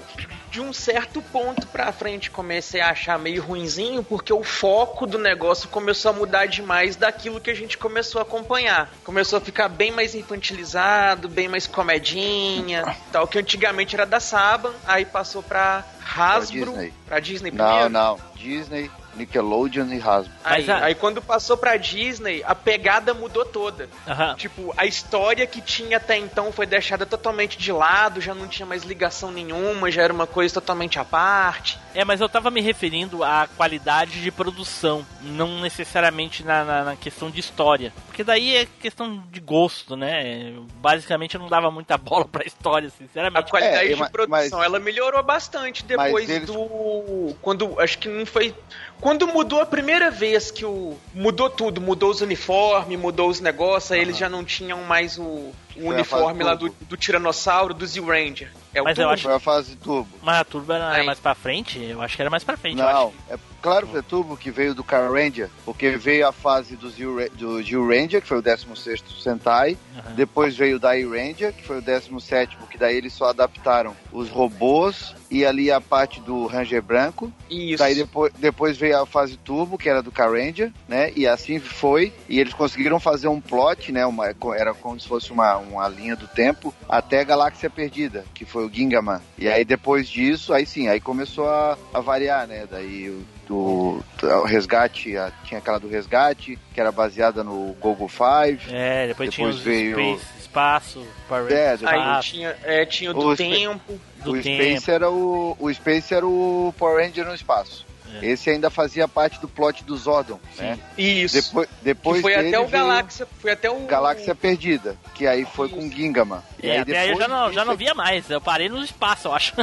de 0.52 0.60
um 0.60 0.70
certo 0.70 1.22
ponto 1.22 1.66
pra 1.66 1.90
frente, 1.92 2.30
comecei 2.30 2.82
a 2.82 2.90
achar 2.90 3.18
meio 3.18 3.42
ruinzinho, 3.42 4.04
porque 4.04 4.34
o 4.34 4.44
foco 4.44 5.06
do 5.06 5.18
negócio 5.18 5.66
começou 5.70 6.10
a 6.10 6.12
mudar 6.12 6.44
demais 6.44 6.94
daquilo 6.94 7.40
que 7.40 7.50
a 7.50 7.54
gente 7.54 7.78
começou 7.78 8.18
a 8.18 8.22
acompanhar. 8.22 8.92
Começou 9.02 9.38
a 9.38 9.40
ficar 9.40 9.70
bem 9.70 9.90
mais 9.90 10.14
infantilizado, 10.14 11.26
bem 11.26 11.48
mais 11.48 11.66
comedinha, 11.66 12.94
tal, 13.10 13.26
que 13.26 13.38
antigamente 13.38 13.94
era 13.96 14.04
da 14.04 14.20
Saban, 14.20 14.74
aí 14.86 15.06
passou 15.06 15.42
pra 15.42 15.84
Hasbro, 16.14 16.72
Disney. 16.72 16.92
pra 17.06 17.18
Disney 17.18 17.50
primeiro. 17.50 17.88
Não, 17.88 18.18
não. 18.18 18.20
Disney, 18.36 18.90
Nickelodeon 19.14 19.86
e 19.92 19.98
Hasbro. 20.00 20.32
Aí, 20.44 20.66
Mas 20.66 20.68
a- 20.68 20.84
aí 20.86 20.94
quando 20.94 21.20
passou 21.22 21.56
pra 21.56 21.76
Disney, 21.76 22.42
a 22.46 22.54
pegada 22.54 23.12
mudou 23.14 23.44
toda. 23.44 23.88
Aham. 24.06 24.34
Tipo, 24.36 24.72
a 24.76 24.86
história 24.86 25.46
que 25.46 25.60
tinha 25.60 25.96
até 25.98 26.16
então 26.16 26.50
foi 26.52 26.66
deixada 26.66 27.04
totalmente 27.06 27.58
de 27.58 27.70
lado, 27.72 28.20
já 28.20 28.34
não 28.34 28.48
tinha 28.48 28.66
mais 28.66 28.82
ligação 28.84 29.30
nenhuma, 29.30 29.90
já 29.90 30.02
era 30.02 30.12
uma 30.12 30.26
coisa 30.26 30.54
totalmente 30.54 30.98
à 30.98 31.04
parte. 31.04 31.78
É, 31.94 32.04
mas 32.04 32.20
eu 32.20 32.28
tava 32.28 32.50
me 32.50 32.60
referindo 32.60 33.22
à 33.22 33.46
qualidade 33.56 34.20
de 34.22 34.30
produção, 34.30 35.04
não 35.20 35.60
necessariamente 35.60 36.42
na, 36.44 36.64
na- 36.64 36.84
na 36.84 36.96
questão 36.96 37.30
de 37.30 37.38
história. 37.40 37.92
Porque 38.06 38.24
daí 38.24 38.56
é 38.56 38.66
questão 38.80 39.22
de 39.30 39.40
gosto, 39.40 39.96
né? 39.96 40.54
Basicamente 40.80 41.34
eu 41.34 41.40
não 41.40 41.48
dava 41.48 41.70
muita 41.70 41.96
bola 41.98 42.24
pra 42.26 42.44
história, 42.46 42.88
A 42.88 42.90
sinceramente. 42.90 43.50
qualidade 43.50 43.84
É, 43.86 43.88
de 43.88 43.96
mas- 43.96 44.10
produção, 44.10 44.62
ela 44.62 44.78
melhorou 44.78 45.22
bastante 45.22 45.84
depois 45.84 46.28
eles- 46.30 46.46
do. 46.46 47.34
Quando. 47.42 47.78
Acho 47.80 47.98
que 47.98 48.08
não 48.08 48.24
foi. 48.26 48.54
Quando 49.02 49.26
mudou 49.26 49.60
a 49.60 49.66
primeira 49.66 50.12
vez 50.12 50.52
que 50.52 50.64
o. 50.64 50.96
Mudou 51.12 51.50
tudo, 51.50 51.80
mudou 51.80 52.08
os 52.08 52.20
uniformes, 52.20 52.96
mudou 52.96 53.28
os 53.28 53.40
negócios, 53.40 53.90
aí 53.90 54.00
eles 54.00 54.16
já 54.16 54.28
não 54.28 54.44
tinham 54.44 54.84
mais 54.84 55.18
o, 55.18 55.52
o 55.76 55.88
uniforme 55.88 56.42
lá 56.44 56.54
do, 56.54 56.68
do 56.88 56.96
Tiranossauro, 56.96 57.72
do 57.74 57.86
Z-Ranger. 57.86 58.50
É 58.74 58.80
o 58.80 58.84
Mas 58.84 58.96
eu 58.96 59.02
turbo. 59.04 59.14
acho- 59.14 59.22
Foi 59.24 59.34
a 59.34 59.38
fase 59.40 59.76
turbo. 59.76 60.08
Mas 60.22 60.36
a 60.40 60.44
Turbo 60.44 60.72
era, 60.72 60.90
Aí. 60.92 61.04
mais 61.04 61.18
pra 61.18 61.34
frente? 61.34 61.78
Eu 61.78 62.00
acho 62.00 62.16
que 62.16 62.22
era 62.22 62.30
mais 62.30 62.42
pra 62.42 62.56
frente. 62.56 62.78
eu 62.80 62.86
acho. 62.88 62.94
Não, 62.98 63.12
é 63.28 63.38
claro 63.60 63.86
que 63.86 63.96
é 63.98 64.02
turbo 64.02 64.34
que 64.36 64.50
veio 64.50 64.74
do 64.74 64.82
Car 64.82 65.12
Ranger, 65.12 65.50
porque 65.64 65.90
veio 65.90 66.26
a 66.26 66.32
fase 66.32 66.74
do 66.74 66.88
Zil, 66.88 67.18
Ra- 67.18 67.28
do 67.34 67.62
Zil 67.62 67.86
Ranger, 67.86 68.22
que 68.22 68.26
foi 68.28 68.38
o 68.38 68.42
16º 68.42 69.20
Sentai, 69.22 69.76
Aham. 69.94 70.14
depois 70.14 70.56
veio 70.56 70.76
o 70.76 70.78
Dai 70.78 71.04
Ranger, 71.04 71.52
que 71.52 71.62
foi 71.62 71.78
o 71.78 71.82
17º, 71.82 72.48
que 72.70 72.78
daí 72.78 72.96
eles 72.96 73.12
só 73.12 73.26
adaptaram 73.26 73.94
os 74.10 74.30
robôs 74.30 75.14
e 75.30 75.44
ali 75.44 75.70
a 75.70 75.80
parte 75.80 76.20
do 76.22 76.46
Ranger 76.46 76.80
branco. 76.82 77.30
Isso. 77.50 77.76
Daí 77.78 77.94
depois, 77.94 78.32
depois 78.38 78.78
veio 78.78 79.02
a 79.02 79.06
fase 79.06 79.36
turbo, 79.36 79.76
que 79.76 79.88
era 79.90 80.02
do 80.02 80.10
Car 80.10 80.32
Ranger, 80.32 80.72
né? 80.88 81.12
E 81.14 81.26
assim 81.26 81.58
foi. 81.60 82.10
E 82.26 82.40
eles 82.40 82.54
conseguiram 82.54 82.98
fazer 82.98 83.28
um 83.28 83.40
plot, 83.40 83.92
né? 83.92 84.06
Uma, 84.06 84.34
era 84.56 84.72
como 84.72 84.98
se 84.98 85.06
fosse 85.06 85.30
uma, 85.30 85.58
uma 85.70 85.88
linha 85.88 86.16
do 86.16 86.26
tempo 86.26 86.74
até 86.88 87.20
a 87.20 87.24
Galáxia 87.24 87.70
Perdida, 87.70 88.24
que 88.34 88.44
foi 88.44 88.66
o 88.66 88.70
Gingaman. 88.72 89.20
E 89.38 89.48
aí 89.48 89.64
depois 89.64 90.08
disso, 90.08 90.52
aí 90.52 90.66
sim, 90.66 90.88
aí 90.88 91.00
começou 91.00 91.48
a, 91.48 91.76
a 91.94 92.00
variar, 92.00 92.46
né? 92.46 92.66
Daí 92.70 93.08
o, 93.10 93.24
do, 93.46 94.02
o 94.22 94.44
resgate, 94.44 95.16
a- 95.16 95.32
tinha 95.44 95.58
aquela 95.58 95.78
do 95.78 95.88
resgate, 95.88 96.58
que 96.74 96.80
era 96.80 96.90
baseada 96.92 97.42
no 97.44 97.74
Gogo 97.80 98.08
5. 98.08 98.70
É, 98.70 99.08
depois, 99.08 99.30
tinha 99.30 99.46
Depois 99.46 99.56
os 99.56 99.62
veio- 99.62 99.94
Space, 100.18 100.38
espaço, 100.40 101.06
Power 101.28 101.52
É, 101.52 101.76
Aí 101.86 102.20
tinha, 102.22 102.56
é, 102.62 102.84
tinha 102.86 103.10
o 103.10 103.14
do 103.14 103.20
O 103.28 103.34
Spa- 103.36 103.44
tempo. 103.44 104.00
do 104.24 104.30
o 104.32 104.42
tempo. 104.42 104.62
Space 104.64 104.90
era 104.90 105.10
o, 105.10 105.56
o 105.58 105.72
Space 105.74 106.14
era 106.14 106.26
o 106.26 106.74
Power 106.78 107.04
Ranger 107.04 107.26
no 107.26 107.34
espaço. 107.34 107.86
É. 108.20 108.26
Esse 108.26 108.50
ainda 108.50 108.70
fazia 108.70 109.06
parte 109.08 109.40
do 109.40 109.48
plot 109.48 109.84
do 109.84 109.96
Zordon, 109.96 110.38
né? 110.58 110.78
Isso. 110.96 111.34
Depois, 111.42 111.68
depois 111.82 112.16
que 112.16 112.22
foi 112.22 112.34
até 112.34 112.58
o 112.58 112.68
Galáxia. 112.68 113.26
Foi 113.38 113.52
até 113.52 113.70
o. 113.70 113.86
Galáxia 113.86 114.34
Perdida, 114.34 114.96
que 115.14 115.26
aí 115.26 115.44
foi 115.44 115.68
com 115.68 115.90
Gingaman. 115.90 116.42
E 116.62 116.68
É, 116.68 116.80
até 116.80 116.98
aí 116.98 117.10
eu 117.10 117.18
já 117.18 117.28
não, 117.28 117.52
já 117.52 117.64
não 117.64 117.76
via 117.76 117.94
mais. 117.94 118.28
Eu 118.28 118.40
parei 118.40 118.68
no 118.68 118.82
espaço, 118.82 119.28
eu 119.28 119.34
acho. 119.34 119.54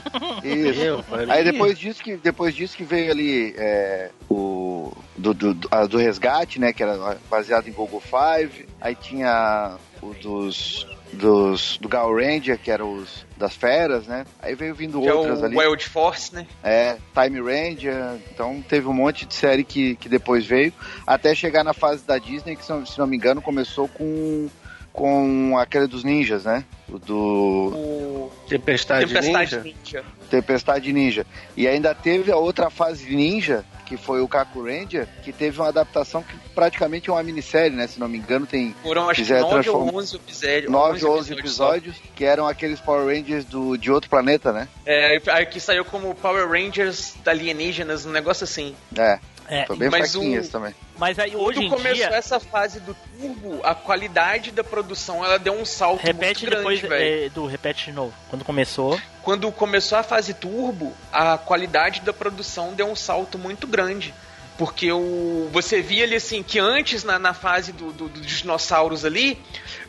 Isso. 0.44 0.82
Eu, 0.82 1.04
Aí 1.30 1.44
depois 1.44 1.78
disso 1.78 2.02
que, 2.02 2.18
depois 2.18 2.56
disso 2.56 2.76
que 2.76 2.84
veio 2.84 3.12
ali 3.12 3.54
é, 3.58 4.12
o 4.30 4.92
do, 5.18 5.34
do, 5.34 5.54
do 5.54 5.98
resgate, 5.98 6.60
né? 6.60 6.74
Que 6.74 6.84
era 6.84 7.18
baseado 7.30 7.68
em 7.68 7.74
Google 7.74 8.02
Five. 8.02 8.68
Aí 8.82 8.96
tinha 8.96 9.78
o 10.02 10.14
dos. 10.14 10.88
Dos, 11.12 11.78
do 11.82 11.90
Gal 11.90 12.14
Ranger, 12.14 12.58
que 12.58 12.70
era 12.70 12.86
os 12.86 13.26
das 13.36 13.56
feras, 13.56 14.06
né? 14.06 14.26
Aí 14.42 14.54
veio 14.54 14.76
vindo 14.76 15.02
que 15.02 15.08
é 15.08 15.14
outras 15.14 15.42
o 15.42 15.46
ali. 15.46 15.58
Wild 15.58 15.84
Force, 15.86 16.36
né? 16.36 16.46
É, 16.64 16.98
Time 17.14 17.40
Ranger. 17.42 18.20
Então 18.32 18.64
teve 18.68 18.88
um 18.88 18.94
monte 18.94 19.26
de 19.26 19.34
série 19.34 19.64
que, 19.64 19.96
que 19.96 20.10
depois 20.10 20.46
veio. 20.46 20.74
Até 21.08 21.34
chegar 21.34 21.64
na 21.64 21.74
fase 21.74 22.06
da 22.06 22.18
Disney, 22.18 22.56
que 22.56 22.64
se 22.64 22.72
não, 22.72 22.86
se 22.86 23.00
não 23.00 23.08
me 23.08 23.16
engano 23.16 23.42
começou 23.42 23.88
com, 23.88 24.50
com 24.92 25.58
aquele 25.58 25.88
dos 25.88 26.04
ninjas, 26.04 26.46
né? 26.46 26.64
O 26.88 27.00
do 27.00 27.16
O 27.16 28.32
Tempestade, 28.48 29.08
Tempestade 29.08 29.56
Ninja. 29.56 29.62
Ninja. 29.64 30.04
Tempestade 30.30 30.94
Ninja. 30.94 31.26
E 31.56 31.68
ainda 31.68 31.96
teve 31.96 32.32
a 32.32 32.38
outra 32.38 32.70
fase 32.70 33.16
ninja, 33.16 33.64
que 33.90 33.98
foi 33.98 34.22
o 34.22 34.28
Kaku 34.28 34.64
Ranger, 34.64 35.08
que 35.24 35.34
teve 35.34 35.60
uma 35.60 35.68
adaptação 35.70 36.22
que 36.22 36.38
praticamente 36.54 37.10
é 37.10 37.14
uma 37.14 37.24
minissérie, 37.24 37.76
né? 37.76 37.88
Se 37.88 38.00
não 38.00 38.08
me 38.08 38.20
engano, 38.20 38.46
tem 38.46 38.74
Foram 38.84 39.10
acho 39.10 39.16
que 39.16 39.24
Fizeram 39.24 39.50
9 39.50 39.56
ou 39.56 39.64
transform- 39.64 39.98
11 39.98 40.16
episódios. 40.16 40.72
9 40.72 41.06
ou 41.06 41.18
11 41.18 41.28
só. 41.34 41.40
episódios, 41.40 41.96
que 42.16 42.24
eram 42.24 42.48
aqueles 42.48 42.80
Power 42.80 43.08
Rangers 43.08 43.44
do, 43.46 43.76
de 43.78 43.92
outro 43.92 44.08
planeta, 44.10 44.54
né? 44.54 44.68
É, 44.86 45.20
que 45.46 45.60
saiu 45.60 45.84
como 45.84 46.14
Power 46.14 46.48
Rangers 46.48 47.16
alienígenas, 47.26 48.06
um 48.06 48.12
negócio 48.12 48.44
assim. 48.44 48.76
É, 48.96 49.18
É, 49.50 49.66
foi 49.66 49.76
bem 49.78 49.90
Mas 49.90 50.12
fraquinho 50.12 50.42
o- 50.42 50.48
também. 50.48 50.76
mas 50.98 51.18
aí 51.18 51.36
hoje 51.36 51.62
Quando 51.62 51.78
começou 51.78 51.96
dia. 52.08 52.16
essa 52.16 52.40
fase 52.40 52.80
do 52.80 52.94
turbo, 52.94 53.60
a 53.64 53.74
qualidade 53.74 54.52
da 54.52 54.64
produção 54.64 55.26
ela 55.26 55.40
deu 55.40 55.54
um 55.54 55.66
salto 55.66 56.02
Repete 56.04 56.46
muito 56.46 56.52
grande, 56.52 56.56
depois 56.58 56.80
velho. 56.82 57.26
é, 57.26 57.30
do 57.30 57.46
repete 57.48 57.86
de 57.86 57.92
novo. 57.92 58.14
Quando 58.30 58.46
começou. 58.46 59.00
Quando 59.24 59.52
começou 59.52 59.98
a 59.98 60.04
fase 60.04 60.34
turbo, 60.34 60.94
a 61.12 61.38
qualidade 61.38 62.02
da 62.02 62.14
produção 62.14 62.74
deu 62.74 62.88
um 62.88 62.96
salto 62.96 63.38
muito 63.40 63.66
grande. 63.66 64.14
Porque 64.60 64.92
o, 64.92 65.48
você 65.54 65.82
via 65.82 66.04
ali 66.04 66.16
assim, 66.16 66.44
que 66.44 66.60
antes 66.60 67.06
na, 67.06 67.18
na 67.18 67.34
fase 67.34 67.72
do, 67.72 67.94
do- 67.94 68.10
dos 68.10 68.28
dinossauros 68.28 69.06
ali, 69.06 69.40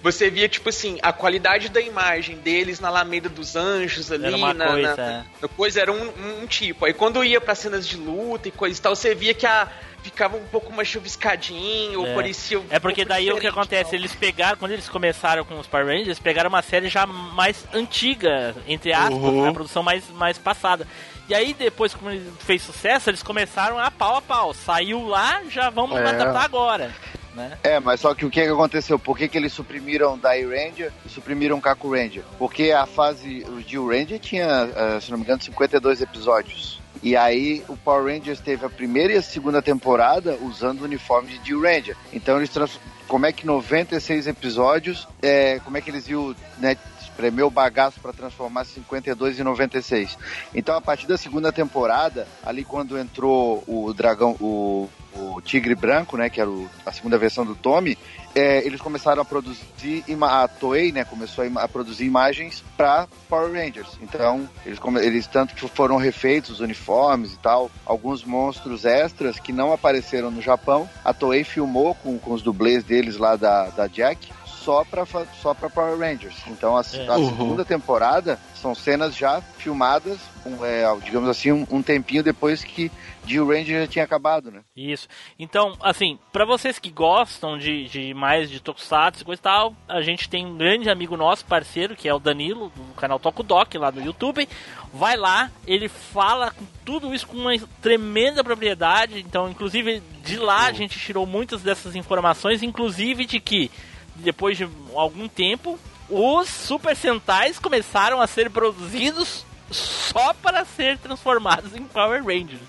você 0.00 0.30
via, 0.30 0.48
tipo 0.48 0.68
assim, 0.68 0.96
a 1.02 1.12
qualidade 1.12 1.68
da 1.68 1.80
imagem 1.80 2.36
deles 2.36 2.78
na 2.78 2.86
Alameda 2.86 3.28
dos 3.28 3.56
Anjos 3.56 4.12
ali, 4.12 4.26
Era 4.26 4.36
uma 4.36 4.54
na, 4.54 4.68
coisa, 4.68 4.96
na- 4.96 5.26
na 5.42 5.48
coisa 5.48 5.80
era 5.80 5.90
um, 5.92 6.12
um 6.42 6.46
tipo. 6.46 6.84
Aí 6.84 6.94
quando 6.94 7.24
ia 7.24 7.40
pra 7.40 7.56
cenas 7.56 7.84
de 7.86 7.96
luta 7.96 8.46
e 8.46 8.52
coisa 8.52 8.78
e 8.78 8.80
tal, 8.82 8.94
você 8.94 9.12
via 9.12 9.34
que 9.34 9.44
a. 9.44 9.66
Ficava 10.02 10.34
um 10.38 10.44
pouco 10.46 10.72
mais 10.72 10.88
chuviscadinho, 10.88 12.06
É. 12.06 12.14
parecia. 12.14 12.58
um 12.58 12.64
É 12.70 12.78
porque 12.78 13.04
daí 13.04 13.30
o 13.30 13.38
que 13.38 13.46
acontece? 13.46 13.94
Eles 13.94 14.14
pegaram, 14.14 14.56
quando 14.56 14.72
eles 14.72 14.88
começaram 14.88 15.44
com 15.44 15.58
os 15.58 15.66
Power 15.66 15.84
Rangers, 15.84 16.06
eles 16.06 16.18
pegaram 16.18 16.48
uma 16.48 16.62
série 16.62 16.88
já 16.88 17.04
mais 17.06 17.66
antiga, 17.74 18.54
entre 18.66 18.94
aspas, 18.94 19.12
Uhum. 19.12 19.46
a 19.46 19.52
produção 19.52 19.82
mais, 19.82 20.08
mais 20.10 20.38
passada. 20.38 20.88
E 21.30 21.34
aí 21.34 21.54
depois, 21.54 21.94
como 21.94 22.10
ele 22.10 22.28
fez 22.40 22.60
sucesso, 22.60 23.08
eles 23.08 23.22
começaram 23.22 23.78
a 23.78 23.88
pau 23.88 24.16
a 24.16 24.20
pau. 24.22 24.52
Saiu 24.52 25.06
lá, 25.06 25.40
já 25.48 25.70
vamos 25.70 25.96
É. 25.96 26.00
adaptar 26.08 26.42
agora. 26.42 26.92
Né? 27.36 27.56
É, 27.62 27.78
mas 27.78 28.00
só 28.00 28.12
que 28.16 28.26
o 28.26 28.30
que, 28.30 28.42
que 28.42 28.48
aconteceu? 28.48 28.98
Por 28.98 29.16
que, 29.16 29.28
que 29.28 29.38
eles 29.38 29.52
suprimiram 29.52 30.18
Dai 30.18 30.42
Ranger 30.44 30.92
e 31.06 31.08
suprimiram 31.08 31.60
Kaku 31.60 31.88
Ranger? 31.94 32.24
Porque 32.36 32.72
a 32.72 32.84
fase. 32.84 33.44
O 33.48 33.60
Jill 33.60 33.86
Ranger 33.86 34.18
tinha, 34.18 34.68
eh, 34.74 34.98
se 35.00 35.12
não 35.12 35.18
me 35.18 35.22
engano, 35.22 35.40
52 35.40 36.00
episódios. 36.02 36.80
E 37.00 37.16
aí 37.16 37.62
o 37.68 37.76
Power 37.76 38.12
Rangers 38.12 38.40
teve 38.40 38.66
a 38.66 38.68
primeira 38.68 39.12
e 39.12 39.16
a 39.16 39.22
segunda 39.22 39.62
temporada 39.62 40.36
usando 40.42 40.80
o 40.80 40.84
uniforme 40.84 41.38
de 41.38 41.46
Jill 41.46 41.62
Ranger. 41.62 41.96
Então 42.12 42.36
eles 42.38 42.50
trans... 42.50 42.80
como 43.06 43.24
é 43.24 43.32
que 43.32 43.46
96 43.46 44.26
episódios, 44.26 45.06
é, 45.22 45.60
como 45.64 45.76
é 45.76 45.80
que 45.80 45.90
eles 45.90 46.08
iam, 46.08 46.34
né, 46.58 46.76
espremer 47.20 47.44
o 47.46 47.50
bagaço 47.50 48.00
para 48.00 48.12
transformar 48.12 48.64
52 48.64 49.38
em 49.38 49.42
96. 49.42 50.16
Então 50.54 50.74
a 50.74 50.80
partir 50.80 51.06
da 51.06 51.18
segunda 51.18 51.52
temporada, 51.52 52.26
ali 52.44 52.64
quando 52.64 52.98
entrou 52.98 53.62
o 53.66 53.92
dragão, 53.92 54.32
o, 54.40 54.88
o 55.14 55.40
Tigre 55.42 55.74
Branco, 55.74 56.16
né, 56.16 56.30
que 56.30 56.40
era 56.40 56.48
o- 56.48 56.68
a 56.86 56.92
segunda 56.92 57.18
versão 57.18 57.44
do 57.44 57.54
Tommy, 57.54 57.98
é, 58.34 58.64
eles 58.64 58.80
começaram 58.80 59.20
a 59.20 59.24
produzir, 59.24 60.04
a 60.22 60.48
Toei, 60.48 60.92
né, 60.92 61.04
começou 61.04 61.44
a, 61.44 61.64
a 61.64 61.68
produzir 61.68 62.04
imagens 62.06 62.62
para 62.76 63.06
Power 63.28 63.52
Rangers. 63.52 63.98
Então, 64.00 64.48
eles, 64.64 64.78
eles 65.02 65.26
tanto 65.26 65.54
que 65.54 65.68
foram 65.68 65.96
refeitos 65.96 66.50
os 66.52 66.60
uniformes 66.60 67.34
e 67.34 67.38
tal, 67.38 67.70
alguns 67.84 68.24
monstros 68.24 68.84
extras 68.84 69.38
que 69.38 69.52
não 69.52 69.72
apareceram 69.72 70.30
no 70.30 70.40
Japão, 70.40 70.88
a 71.04 71.12
Toei 71.12 71.42
filmou 71.44 71.94
com, 71.96 72.18
com 72.18 72.32
os 72.32 72.40
dublês 72.42 72.84
deles 72.84 73.16
lá 73.16 73.34
da, 73.36 73.66
da 73.66 73.86
Jack, 73.88 74.32
só 74.64 74.84
para 74.84 75.04
só 75.40 75.54
para 75.54 75.70
Power 75.70 75.98
Rangers. 75.98 76.36
Então, 76.46 76.76
a, 76.76 76.82
É. 76.92 77.06
a 77.08 77.16
Uhum. 77.16 77.28
segunda 77.30 77.64
temporada 77.64 78.38
são 78.54 78.74
cenas 78.74 79.16
já 79.16 79.40
filmadas, 79.58 80.18
um, 80.44 80.64
é, 80.64 80.84
digamos 81.02 81.28
assim, 81.28 81.50
um, 81.52 81.66
um 81.70 81.82
tempinho 81.82 82.22
depois 82.22 82.62
que 82.62 82.90
Jill 83.26 83.46
Ranger 83.48 83.82
já 83.82 83.86
tinha 83.86 84.04
acabado, 84.04 84.50
né? 84.50 84.60
Isso. 84.76 85.08
Então, 85.38 85.76
assim, 85.80 86.18
pra 86.32 86.44
vocês 86.44 86.78
que 86.78 86.90
gostam 86.90 87.56
de, 87.58 87.84
de 87.88 88.14
mais 88.14 88.50
de 88.50 88.60
Tokusatsu 88.60 89.22
e 89.22 89.24
coisa 89.24 89.40
e 89.40 89.42
tal, 89.42 89.74
a 89.88 90.00
gente 90.02 90.28
tem 90.28 90.44
um 90.46 90.56
grande 90.56 90.90
amigo 90.90 91.16
nosso, 91.16 91.44
parceiro, 91.44 91.96
que 91.96 92.08
é 92.08 92.14
o 92.14 92.18
Danilo, 92.18 92.70
do 92.74 92.94
canal 92.94 93.18
Tokudok, 93.18 93.76
lá 93.78 93.90
no 93.90 94.02
YouTube. 94.04 94.48
Vai 94.92 95.16
lá, 95.16 95.50
ele 95.66 95.88
fala 95.88 96.52
tudo 96.84 97.14
isso 97.14 97.26
com 97.26 97.36
uma 97.36 97.52
tremenda 97.80 98.42
propriedade. 98.42 99.20
Então, 99.20 99.48
inclusive, 99.48 100.02
de 100.24 100.36
lá 100.36 100.66
a 100.66 100.72
gente 100.72 100.98
tirou 100.98 101.24
muitas 101.24 101.62
dessas 101.62 101.94
informações, 101.94 102.62
inclusive 102.62 103.24
de 103.24 103.38
que, 103.40 103.70
depois 104.16 104.56
de 104.56 104.68
algum 104.94 105.28
tempo, 105.28 105.78
os 106.08 106.48
Super 106.48 106.96
Sentais 106.96 107.58
começaram 107.58 108.20
a 108.20 108.26
ser 108.26 108.50
produzidos 108.50 109.44
só 109.70 110.34
para 110.34 110.64
ser 110.64 110.98
transformados 110.98 111.74
em 111.76 111.84
Power 111.84 112.24
Rangers. 112.24 112.60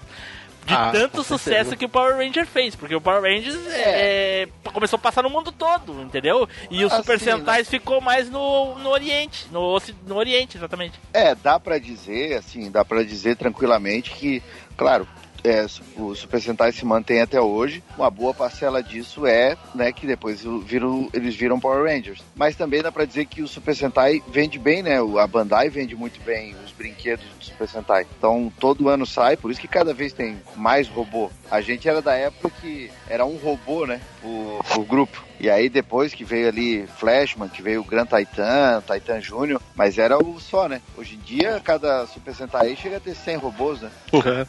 De 0.63 0.75
Ah, 0.75 0.91
tanto 0.91 1.24
sucesso 1.24 1.75
que 1.75 1.86
o 1.86 1.89
Power 1.89 2.15
Ranger 2.17 2.45
fez, 2.45 2.75
porque 2.75 2.95
o 2.95 3.01
Power 3.01 3.24
Rangers 3.24 3.57
é, 3.67 4.48
começou 4.71 4.98
a 4.98 5.00
passar 5.00 5.24
no 5.24 5.29
mundo 5.29 5.51
todo, 5.51 6.00
entendeu? 6.03 6.48
E 6.69 6.86
os 6.86 6.93
Assim, 6.93 7.01
Super 7.01 7.19
Sentais 7.19 7.67
ficou 7.67 8.00
mais 8.00 8.29
no, 8.29 8.77
no 8.77 8.89
Oriente, 8.89 9.48
no, 9.51 9.81
no 10.05 10.15
Oriente, 10.15 10.57
exatamente. 10.57 11.00
É, 11.12 11.33
dá 11.33 11.60
pra 11.60 11.79
dizer, 11.79 12.38
assim, 12.38 12.69
dá 12.69 12.86
pra 12.86 13.01
dizer 13.03 13.36
tranquilamente 13.38 14.12
que, 14.12 14.43
claro, 14.77 15.08
é, 15.43 15.65
o 15.97 16.15
Super 16.15 16.41
Sentai 16.41 16.71
se 16.71 16.86
mantém 16.86 17.21
até 17.21 17.39
hoje. 17.39 17.84
Uma 17.97 18.10
boa 18.10 18.34
parcela 18.34 18.82
disso 18.82 19.25
é, 19.25 19.58
né, 19.73 19.91
que 19.91 20.06
depois 20.08 20.43
viram, 20.65 21.10
eles 21.13 21.36
viram 21.36 21.60
Power 21.60 21.91
Rangers. 21.91 22.23
Mas 22.36 22.56
também 22.56 22.82
dá 22.82 22.91
pra 22.91 23.06
dizer 23.06 23.25
que 23.25 23.41
o 23.41 23.47
Super 23.47 23.75
Sentai 23.75 24.21
vende 24.27 24.60
bem, 24.60 24.84
né? 24.84 24.97
A 24.99 25.27
Bandai 25.27 25.69
vende 25.69 25.95
muito 25.95 26.21
bem 26.21 26.56
os 26.63 26.71
brinquedos 26.71 27.25
do 27.39 27.45
Super 27.45 27.67
Sentai. 27.67 28.08
Então 28.17 28.51
todo 28.60 28.89
ano 28.89 29.06
sai, 29.06 29.38
por 29.38 29.51
isso 29.51 29.62
que 29.62 29.67
cada 29.67 29.93
vez 29.93 30.13
tem 30.13 30.38
mais 30.56 30.88
robô. 30.88 31.30
A 31.49 31.62
gente 31.62 31.88
era 31.88 32.01
da 32.01 32.13
época 32.13 32.49
que 32.62 32.91
era 33.08 33.25
um 33.25 33.38
robô, 33.38 33.86
né? 33.86 34.01
O, 34.23 34.60
o 34.77 34.86
grupo. 34.86 35.31
E 35.41 35.49
aí 35.49 35.69
depois 35.69 36.13
que 36.13 36.23
veio 36.23 36.47
ali 36.49 36.86
Flashman, 36.86 37.49
que 37.49 37.63
veio 37.63 37.82
o 37.82 37.84
Gran 37.84 38.06
Titan, 38.06 38.84
Titan 38.86 39.19
Júnior, 39.19 39.60
mas 39.75 39.97
era 39.97 40.15
o 40.15 40.39
só, 40.39 40.69
né? 40.69 40.80
Hoje 40.95 41.15
em 41.15 41.17
dia 41.17 41.60
cada 41.63 42.06
Super 42.06 42.36
Sentai 42.36 42.75
chega 42.75 42.97
a 42.97 42.99
ter 42.99 43.15
100 43.15 43.38
robôs, 43.38 43.82
né? 43.82 43.89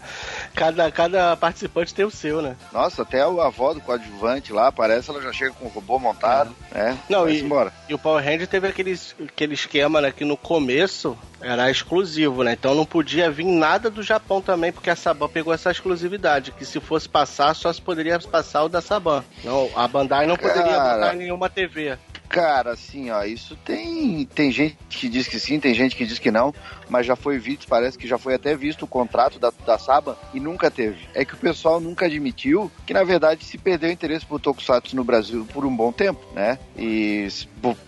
cada, 0.54 0.90
cada 0.90 1.34
participante 1.34 1.94
tem 1.94 2.04
o 2.04 2.10
seu, 2.10 2.42
né? 2.42 2.56
Nossa, 2.70 3.02
até 3.02 3.22
a 3.22 3.26
avó 3.26 3.72
do 3.72 3.80
coadjuvante 3.80 4.52
lá 4.52 4.66
aparece, 4.66 5.08
ela 5.08 5.22
já 5.22 5.32
chega 5.32 5.52
com 5.52 5.64
o 5.64 5.70
robô 5.70 5.98
montado, 5.98 6.54
né? 6.70 6.98
Não, 7.08 7.26
e- 7.26 7.40
embora. 7.40 7.72
E 7.88 7.94
o 7.94 7.98
Power 7.98 8.22
Ranger 8.22 8.46
teve 8.46 8.68
aquele, 8.68 8.98
aquele 9.26 9.54
esquema, 9.54 9.98
né, 9.98 10.12
que 10.12 10.26
no 10.26 10.36
começo 10.36 11.16
era 11.40 11.70
exclusivo, 11.70 12.44
né? 12.44 12.52
Então 12.52 12.74
não 12.74 12.84
podia 12.84 13.30
vir 13.30 13.44
nada 13.44 13.90
do 13.90 14.02
Japão 14.02 14.40
também, 14.40 14.70
porque 14.72 14.90
a 14.90 14.96
Saban 14.96 15.28
pegou 15.28 15.52
essa 15.52 15.70
exclusividade, 15.70 16.52
que 16.52 16.64
se 16.64 16.78
fosse 16.78 17.08
passar, 17.08 17.54
só 17.54 17.72
se 17.72 17.80
poderia 17.82 18.18
passar 18.20 18.62
o 18.64 18.68
da 18.68 18.80
Saban. 18.80 19.24
Não, 19.42 19.68
a 19.74 19.88
Bandai 19.88 20.26
não 20.26 20.36
poderia 20.36 20.81
Cara. 20.82 21.14
em 21.14 21.18
nenhuma 21.18 21.48
TV. 21.48 21.96
Cara, 22.32 22.72
assim, 22.72 23.10
ó, 23.10 23.22
isso 23.24 23.54
tem 23.56 24.24
tem 24.24 24.50
gente 24.50 24.78
que 24.88 25.06
diz 25.06 25.28
que 25.28 25.38
sim, 25.38 25.60
tem 25.60 25.74
gente 25.74 25.94
que 25.94 26.06
diz 26.06 26.18
que 26.18 26.30
não, 26.30 26.54
mas 26.88 27.04
já 27.04 27.14
foi 27.14 27.38
visto, 27.38 27.68
parece 27.68 27.98
que 27.98 28.08
já 28.08 28.16
foi 28.16 28.34
até 28.34 28.56
visto 28.56 28.84
o 28.84 28.88
contrato 28.88 29.38
da, 29.38 29.52
da 29.66 29.78
Saba 29.78 30.16
e 30.32 30.40
nunca 30.40 30.70
teve. 30.70 31.06
É 31.14 31.26
que 31.26 31.34
o 31.34 31.36
pessoal 31.36 31.78
nunca 31.78 32.06
admitiu 32.06 32.72
que, 32.86 32.94
na 32.94 33.04
verdade, 33.04 33.44
se 33.44 33.58
perdeu 33.58 33.90
o 33.90 33.92
interesse 33.92 34.24
por 34.24 34.40
Tokusatsu 34.40 34.96
no 34.96 35.04
Brasil 35.04 35.46
por 35.52 35.66
um 35.66 35.76
bom 35.76 35.92
tempo, 35.92 36.20
né? 36.34 36.58
E 36.74 37.28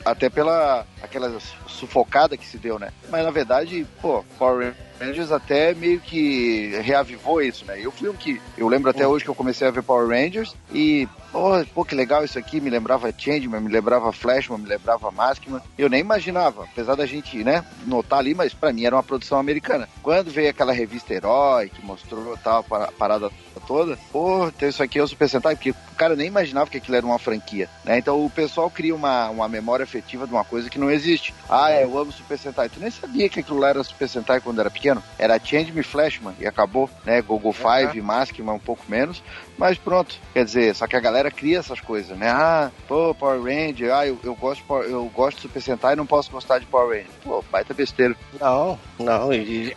até 0.04 0.28
pela 0.28 0.86
aquela 1.02 1.38
sufocada 1.66 2.36
que 2.36 2.46
se 2.46 2.58
deu, 2.58 2.78
né? 2.78 2.92
Mas, 3.08 3.24
na 3.24 3.30
verdade, 3.30 3.86
pô, 4.02 4.22
Power 4.38 4.74
Rangers 5.00 5.32
até 5.32 5.74
meio 5.74 6.00
que 6.00 6.78
reavivou 6.82 7.42
isso, 7.42 7.64
né? 7.64 7.78
Eu 7.80 7.90
fui 7.90 8.08
um 8.08 8.14
que. 8.14 8.40
Eu 8.56 8.68
lembro 8.68 8.90
até 8.90 9.06
hoje 9.06 9.24
que 9.24 9.30
eu 9.30 9.34
comecei 9.34 9.66
a 9.66 9.70
ver 9.70 9.82
Power 9.82 10.08
Rangers 10.08 10.54
e. 10.72 11.08
Oh, 11.34 11.64
pô, 11.74 11.84
que 11.84 11.96
legal 11.96 12.24
isso 12.24 12.38
aqui, 12.38 12.60
me 12.60 12.70
lembrava 12.70 13.12
Changeman, 13.12 13.60
me 13.60 13.68
lembrava 13.68 14.12
Flashman, 14.12 14.58
me 14.58 14.68
lembrava 14.68 15.10
Maskman. 15.10 15.60
Eu 15.76 15.88
nem 15.88 16.00
imaginava, 16.00 16.62
apesar 16.62 16.94
da 16.94 17.04
gente, 17.06 17.42
né, 17.42 17.64
notar 17.84 18.20
ali, 18.20 18.34
mas 18.34 18.54
pra 18.54 18.72
mim 18.72 18.84
era 18.84 18.94
uma 18.94 19.02
produção 19.02 19.38
americana. 19.38 19.88
Quando 20.00 20.30
veio 20.30 20.48
aquela 20.48 20.72
revista 20.72 21.12
Herói, 21.12 21.68
que 21.68 21.84
mostrou 21.84 22.36
tal, 22.38 22.62
parada 22.62 23.30
toda, 23.66 23.98
pô, 24.12 24.50
tem 24.52 24.68
isso 24.68 24.82
aqui 24.82 24.98
é 24.98 25.02
o 25.02 25.08
Super 25.08 25.28
Sentai, 25.28 25.56
porque 25.56 25.70
o 25.70 25.96
cara 25.96 26.14
nem 26.14 26.26
imaginava 26.26 26.70
que 26.70 26.76
aquilo 26.76 26.96
era 26.96 27.06
uma 27.06 27.18
franquia, 27.18 27.68
né? 27.84 27.98
Então 27.98 28.24
o 28.24 28.30
pessoal 28.30 28.70
cria 28.70 28.94
uma, 28.94 29.28
uma 29.30 29.48
memória 29.48 29.84
afetiva 29.84 30.26
de 30.26 30.32
uma 30.32 30.44
coisa 30.44 30.68
que 30.68 30.78
não 30.78 30.90
existe. 30.90 31.34
Ah, 31.48 31.72
eu 31.72 31.96
amo 31.98 32.12
Super 32.12 32.38
Sentai. 32.38 32.68
Tu 32.68 32.80
nem 32.80 32.90
sabia 32.90 33.28
que 33.28 33.40
aquilo 33.40 33.58
lá 33.58 33.70
era 33.70 33.82
Super 33.82 34.08
Sentai 34.08 34.40
quando 34.40 34.60
era 34.60 34.70
pequeno? 34.70 35.02
Era 35.18 35.38
Change 35.38 35.72
Me 35.72 35.82
Flashman 35.82 36.34
e 36.38 36.46
acabou, 36.46 36.90
né? 37.04 37.22
Gogo 37.22 37.52
Five, 37.52 38.00
Maskman 38.00 38.54
um 38.54 38.58
pouco 38.58 38.84
menos, 38.88 39.22
mas 39.56 39.78
pronto. 39.78 40.16
Quer 40.32 40.44
dizer, 40.44 40.74
só 40.74 40.86
que 40.86 40.96
a 40.96 41.00
galera 41.00 41.23
cria 41.30 41.58
essas 41.58 41.80
coisas, 41.80 42.16
né? 42.16 42.28
Ah, 42.30 42.70
pô, 42.88 43.14
Power 43.14 43.42
Ranger, 43.42 43.92
ah, 43.94 44.06
eu, 44.06 44.18
eu 44.22 44.34
gosto 44.34 44.62
eu 44.82 45.04
gosto 45.06 45.36
de 45.36 45.42
Super 45.42 45.60
Sentai 45.62 45.92
e 45.94 45.96
não 45.96 46.06
posso 46.06 46.30
gostar 46.30 46.58
de 46.58 46.66
Power 46.66 46.98
Ranger. 46.98 47.10
Pô, 47.22 47.44
baita 47.50 47.72
besteira. 47.74 48.16
Não, 48.40 48.78
não, 48.98 49.32
e, 49.32 49.74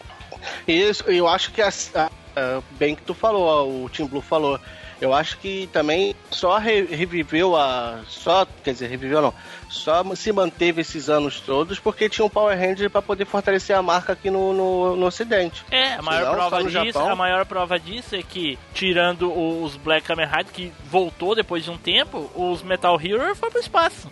isso, 0.68 1.04
eu 1.08 1.28
acho 1.28 1.52
que 1.52 1.62
a, 1.62 1.70
a- 1.96 2.62
bem 2.72 2.96
que 2.96 3.02
tu 3.02 3.14
falou, 3.14 3.84
o 3.86 3.90
Team 3.90 4.08
Blue 4.08 4.22
falou. 4.22 4.60
Eu 5.00 5.14
acho 5.14 5.38
que 5.38 5.70
também 5.72 6.16
só 6.32 6.58
re- 6.58 6.86
reviveu 6.86 7.56
a. 7.56 8.00
Só, 8.08 8.48
quer 8.64 8.72
dizer, 8.74 8.88
reviveu 8.88 9.22
não. 9.22 9.34
Só 9.70 10.04
se 10.16 10.32
manteve 10.32 10.82
esses 10.82 11.10
anos 11.10 11.40
todos 11.42 11.78
porque 11.80 12.08
tinha 12.10 12.24
um 12.26 12.30
Power 12.30 12.58
Ranger 12.58 12.90
pra 12.90 13.02
poder 13.02 13.26
fortalecer 13.26 13.76
a 13.76 13.82
marca 13.82 14.14
aqui 14.14 14.30
no, 14.32 14.54
no, 14.54 14.96
no 14.96 15.06
Ocidente. 15.06 15.64
É, 15.70 15.94
a 15.94 16.02
maior 16.02 16.26
Não, 16.38 16.50
prova 16.50 16.64
disso, 16.64 16.72
Japão. 16.94 17.10
a 17.12 17.16
maior 17.16 17.46
prova 17.46 17.78
disso 17.80 18.16
é 18.16 18.24
que, 18.24 18.58
tirando 18.74 19.32
os 19.62 19.76
Black 19.76 20.08
Kamen 20.08 20.26
Rider, 20.26 20.54
que 20.54 20.72
voltou 20.90 21.36
depois 21.36 21.64
de 21.66 21.70
um 21.70 21.78
tempo, 21.78 22.32
os 22.34 22.64
Metal 22.64 22.98
Hero 23.00 23.36
foi 23.36 23.52
pro 23.52 23.60
espaço. 23.60 24.10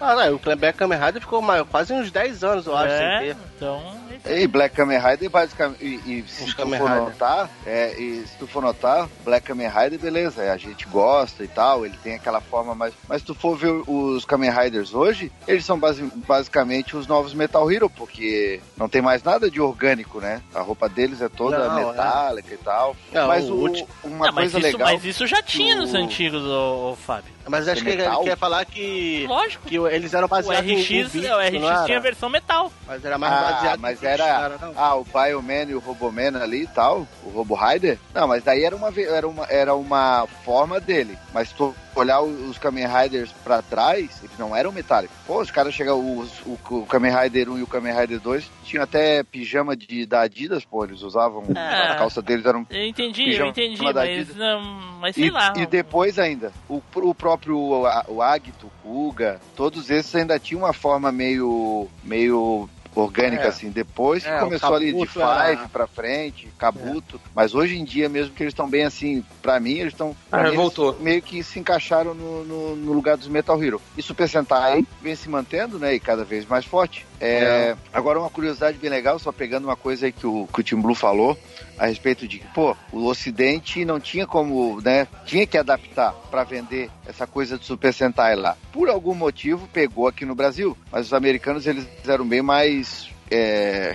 Ah, 0.00 0.14
não, 0.14 0.34
o 0.34 0.38
Black 0.38 0.78
Kamen 0.78 0.98
Rider 0.98 1.20
ficou 1.22 1.40
mais, 1.40 1.66
quase 1.68 1.92
uns 1.94 2.10
10 2.10 2.44
anos, 2.44 2.66
eu 2.66 2.76
acho, 2.76 2.92
é, 2.92 3.36
então, 3.56 3.82
E 4.28 4.46
Black 4.46 4.74
Kamen 4.76 4.98
Rider, 4.98 5.30
basicamente, 5.30 5.84
e, 5.84 5.94
e 6.20 6.24
se 6.28 6.44
Os 6.44 6.50
tu 6.50 6.56
Kamen 6.56 6.78
for 6.78 6.88
Rider. 6.88 7.04
notar, 7.04 7.50
é, 7.66 7.94
e 7.98 8.24
se 8.26 8.36
tu 8.38 8.46
for 8.46 8.62
notar, 8.62 9.08
Black 9.24 9.46
Kamen 9.46 9.68
Rider, 9.68 9.98
beleza, 9.98 10.52
a 10.52 10.56
gente 10.56 10.86
gosta 10.86 11.42
e 11.42 11.48
tal, 11.48 11.84
ele 11.86 11.96
tem 12.02 12.14
aquela 12.14 12.40
forma 12.40 12.74
mais... 12.74 12.92
Mas 13.08 13.20
se 13.22 13.26
tu 13.26 13.34
for 13.34 13.56
ver 13.56 13.82
os 13.86 14.24
Kamen 14.24 14.50
Riders 14.50 14.94
hoje, 14.94 15.32
eles 15.48 15.64
são 15.64 15.78
basi- 15.78 16.10
basicamente 16.26 16.96
os 16.96 17.06
novos 17.06 17.32
Metal 17.34 17.70
Hero, 17.70 17.88
porque 17.88 18.60
não 18.76 18.88
tem 18.88 19.00
mais 19.02 19.22
nada 19.22 19.50
de 19.50 19.60
orgânico, 19.60 20.20
né? 20.20 20.42
A 20.54 20.60
roupa 20.60 20.88
deles 20.88 21.20
é 21.22 21.28
toda 21.28 21.68
Não, 21.68 21.78
é. 21.78 21.84
metálica 21.86 22.54
e 22.54 22.58
tal. 22.58 22.96
Não, 23.12 23.26
mas 23.26 23.48
o 23.48 23.54
o- 23.54 23.86
uma 24.04 24.26
Não, 24.26 24.34
mas, 24.34 24.52
coisa 24.52 24.58
isso, 24.58 24.66
legal... 24.78 24.92
mas 24.92 25.04
isso 25.04 25.26
já 25.26 25.42
tinha 25.42 25.76
nos 25.76 25.92
o- 25.92 25.96
antigos, 25.96 26.42
ô, 26.42 26.90
ô, 26.92 26.96
Fábio. 26.96 27.32
Mas 27.48 27.66
acho 27.66 27.82
que 27.82 27.90
ele 27.90 28.02
quer 28.24 28.36
falar 28.36 28.64
que, 28.64 29.24
Lógico. 29.28 29.66
que 29.66 29.76
eles 29.76 30.12
eram 30.14 30.26
O 30.26 30.28
baseados 30.28 30.70
RX, 30.70 30.88
Beat, 31.12 31.30
o 31.32 31.38
RX 31.38 31.52
não 31.60 31.70
era? 31.70 31.84
tinha 31.84 31.96
a 31.98 32.00
versão 32.00 32.28
metal. 32.28 32.70
Mas 32.86 33.04
era 33.04 33.18
mais 33.18 33.32
Ah, 33.32 33.52
baseado 33.52 33.80
mas 33.80 34.02
era-? 34.02 34.58
Ah, 34.76 34.94
o 34.94 35.04
Bioman 35.04 35.64
e 35.68 35.74
o 35.74 35.78
Roboman 35.80 36.40
ali 36.40 36.62
e 36.62 36.66
tal, 36.68 37.06
o 37.24 37.30
Robo 37.30 37.54
Rider. 37.54 37.98
Não, 38.14 38.28
mas 38.28 38.44
daí 38.44 38.62
era 38.64 38.76
uma, 38.76 38.92
era 38.96 39.26
uma, 39.26 39.46
era 39.48 39.74
uma 39.74 40.26
forma 40.44 40.78
dele. 40.80 41.18
Mas 41.32 41.50
tu 41.52 41.74
olhar 41.94 42.20
os 42.22 42.58
Kamen 42.58 42.86
Riders 42.86 43.32
pra 43.44 43.62
trás, 43.62 44.20
eles 44.22 44.38
não 44.38 44.54
eram 44.54 44.72
metálicos. 44.72 45.16
Pô, 45.26 45.40
os 45.40 45.50
caras 45.50 45.74
chegam, 45.74 46.18
os- 46.18 46.40
o, 46.46 46.58
o 46.70 46.86
Kamen 46.86 47.12
Rider 47.14 47.48
1 47.50 47.58
e 47.58 47.62
o 47.62 47.66
Kamen 47.66 47.94
Rider 47.94 48.20
2 48.20 48.50
tinham 48.64 48.82
até 48.84 49.22
pijama 49.22 49.76
de, 49.76 50.06
da 50.06 50.20
Adidas, 50.22 50.64
pô, 50.64 50.84
eles 50.84 51.02
usavam, 51.02 51.44
Ah. 51.56 51.92
a 51.92 51.96
calça 51.96 52.22
deles 52.22 52.44
era 52.46 52.56
um 52.56 52.64
Eu 52.70 52.86
entendi, 52.86 53.32
eu 53.34 53.46
entendi, 53.46 53.82
mas, 53.82 54.34
não, 54.36 54.60
mas 55.00 55.14
sei 55.14 55.26
e, 55.26 55.30
lá. 55.30 55.52
e 55.56 55.66
depois 55.66 56.18
ainda, 56.18 56.52
o, 56.68 56.80
o 56.96 57.14
próprio 57.14 57.56
o, 57.58 57.82
o 58.08 58.22
Agito, 58.22 58.66
o 58.66 58.70
Kuga, 58.82 59.40
todos 59.56 59.90
esses 59.90 60.14
ainda 60.14 60.38
tinham 60.38 60.62
uma 60.62 60.72
forma 60.72 61.10
meio, 61.12 61.88
meio 62.04 62.68
orgânica, 62.94 63.44
É. 63.44 63.48
assim. 63.48 63.70
Depois 63.70 64.22
que 64.24 64.28
É, 64.28 64.38
começou 64.38 64.74
ali 64.74 64.92
de 64.92 65.00
era- 65.18 65.46
Five 65.56 65.68
pra 65.68 65.86
frente, 65.86 66.48
Kabuto. 66.58 67.20
Mas 67.34 67.54
hoje 67.54 67.76
em 67.78 67.84
dia, 67.84 68.08
mesmo 68.08 68.34
que 68.34 68.42
eles 68.42 68.52
estão 68.52 68.68
bem 68.68 68.84
assim, 68.84 69.24
pra 69.42 69.58
mim, 69.60 69.74
eles 69.78 69.92
estão. 69.92 70.14
Ah, 70.30 70.50
voltou. 70.50 70.96
Meio 71.00 71.22
que 71.22 71.42
se 71.42 71.58
encaixaram 71.58 72.14
no, 72.14 72.44
no, 72.44 72.76
no 72.76 72.92
lugar 72.92 73.16
dos 73.16 73.28
Metal 73.28 73.62
Hero. 73.62 73.80
E 73.96 74.02
Super 74.02 74.28
Sentai 74.28 74.84
vem 75.02 75.14
se 75.14 75.28
mantendo, 75.28 75.78
né? 75.78 75.94
E 75.94 76.00
cada 76.00 76.24
vez 76.24 76.46
mais 76.46 76.64
forte. 76.64 77.06
É, 77.20 77.76
Agora, 77.92 78.18
uma 78.18 78.30
curiosidade 78.30 78.78
bem 78.78 78.88
legal, 78.90 79.18
só 79.18 79.30
pegando 79.30 79.64
uma 79.64 79.76
coisa 79.76 80.06
aí 80.06 80.12
que 80.12 80.26
o, 80.26 80.48
que 80.52 80.60
o 80.60 80.62
Tim 80.62 80.76
Blue 80.80 80.94
falou 80.94 81.38
a 81.80 81.86
respeito 81.86 82.28
de 82.28 82.38
que, 82.38 82.46
pô, 82.48 82.76
o 82.92 83.06
Ocidente 83.06 83.86
não 83.86 83.98
tinha 83.98 84.26
como, 84.26 84.82
né? 84.82 85.08
Tinha 85.24 85.46
que 85.46 85.56
adaptar 85.56 86.12
pra 86.30 86.44
vender 86.44 86.90
essa 87.06 87.26
coisa 87.26 87.56
de 87.56 87.64
Super 87.64 87.94
Sentai 87.94 88.36
lá. 88.36 88.54
Por 88.70 88.90
algum 88.90 89.14
motivo, 89.14 89.66
pegou 89.72 90.06
aqui 90.06 90.26
no 90.26 90.34
Brasil. 90.34 90.76
Mas 90.92 91.06
os 91.06 91.14
americanos, 91.14 91.66
eles 91.66 91.88
eram 92.06 92.28
bem 92.28 92.42
mais 92.42 93.08
é, 93.30 93.94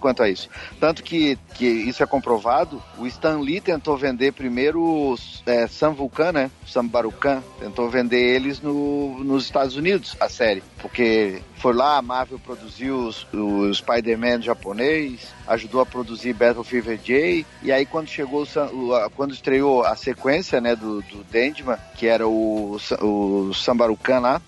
quanto 0.00 0.22
a 0.22 0.28
isso. 0.28 0.48
Tanto 0.78 1.02
que, 1.02 1.38
que 1.54 1.66
isso 1.66 2.02
é 2.02 2.06
comprovado, 2.06 2.82
o 2.98 3.06
Stan 3.06 3.38
Lee 3.40 3.60
tentou 3.60 3.96
vender 3.96 4.32
primeiro 4.32 4.82
os 5.10 5.42
é, 5.46 5.66
Sam 5.66 5.92
Vulcan, 5.92 6.32
né? 6.32 6.50
Sam 6.66 6.86
Barucan, 6.86 7.42
tentou 7.58 7.88
vender 7.88 8.20
eles 8.34 8.60
no, 8.60 9.22
nos 9.24 9.44
Estados 9.44 9.76
Unidos, 9.76 10.16
a 10.20 10.28
série. 10.28 10.62
Porque 10.80 11.40
foi 11.56 11.72
lá, 11.72 11.96
a 11.98 12.02
Marvel 12.02 12.38
produziu 12.38 12.96
os- 12.96 13.26
o 13.32 13.72
Spider-Man 13.72 14.42
japonês, 14.42 15.32
ajudou 15.46 15.80
a 15.80 15.86
produzir 15.86 16.32
Battle 16.34 16.64
Fever 16.64 16.98
J, 16.98 17.46
e 17.62 17.72
aí 17.72 17.86
quando 17.86 18.08
chegou, 18.08 18.42
o 18.42 18.44
o- 18.74 19.10
quando 19.10 19.32
estreou 19.32 19.82
a 19.84 19.96
sequência, 19.96 20.60
né, 20.60 20.76
do, 20.76 21.00
do 21.02 21.24
Dandyman, 21.32 21.78
que 21.96 22.06
era 22.06 22.26
o, 22.28 22.76
o 23.00 23.52
Sam 23.54 23.76
Barucan 23.76 24.18
lá, 24.20 24.42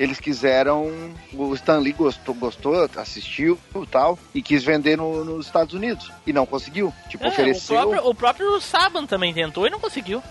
eles 0.00 0.18
quiseram. 0.18 0.90
O 1.34 1.54
Stan 1.54 1.78
Lee 1.78 1.92
gostou, 1.92 2.34
gostou 2.34 2.88
assistiu 2.96 3.58
e 3.76 3.86
tal, 3.86 4.18
e 4.34 4.40
quis 4.40 4.64
vender 4.64 4.96
no- 4.96 5.22
nos 5.24 5.44
Estados 5.46 5.74
Unidos. 5.74 6.10
E 6.26 6.32
não 6.32 6.46
conseguiu. 6.46 6.92
Tipo, 7.08 7.24
É, 7.24 7.28
o, 7.28 7.30
ofereceu. 7.30 7.76
próprio, 7.76 8.06
o 8.08 8.14
próprio 8.14 8.60
Saban 8.60 9.04
também 9.04 9.34
tentou 9.34 9.66
e 9.66 9.70
não 9.70 9.78
conseguiu. 9.78 10.22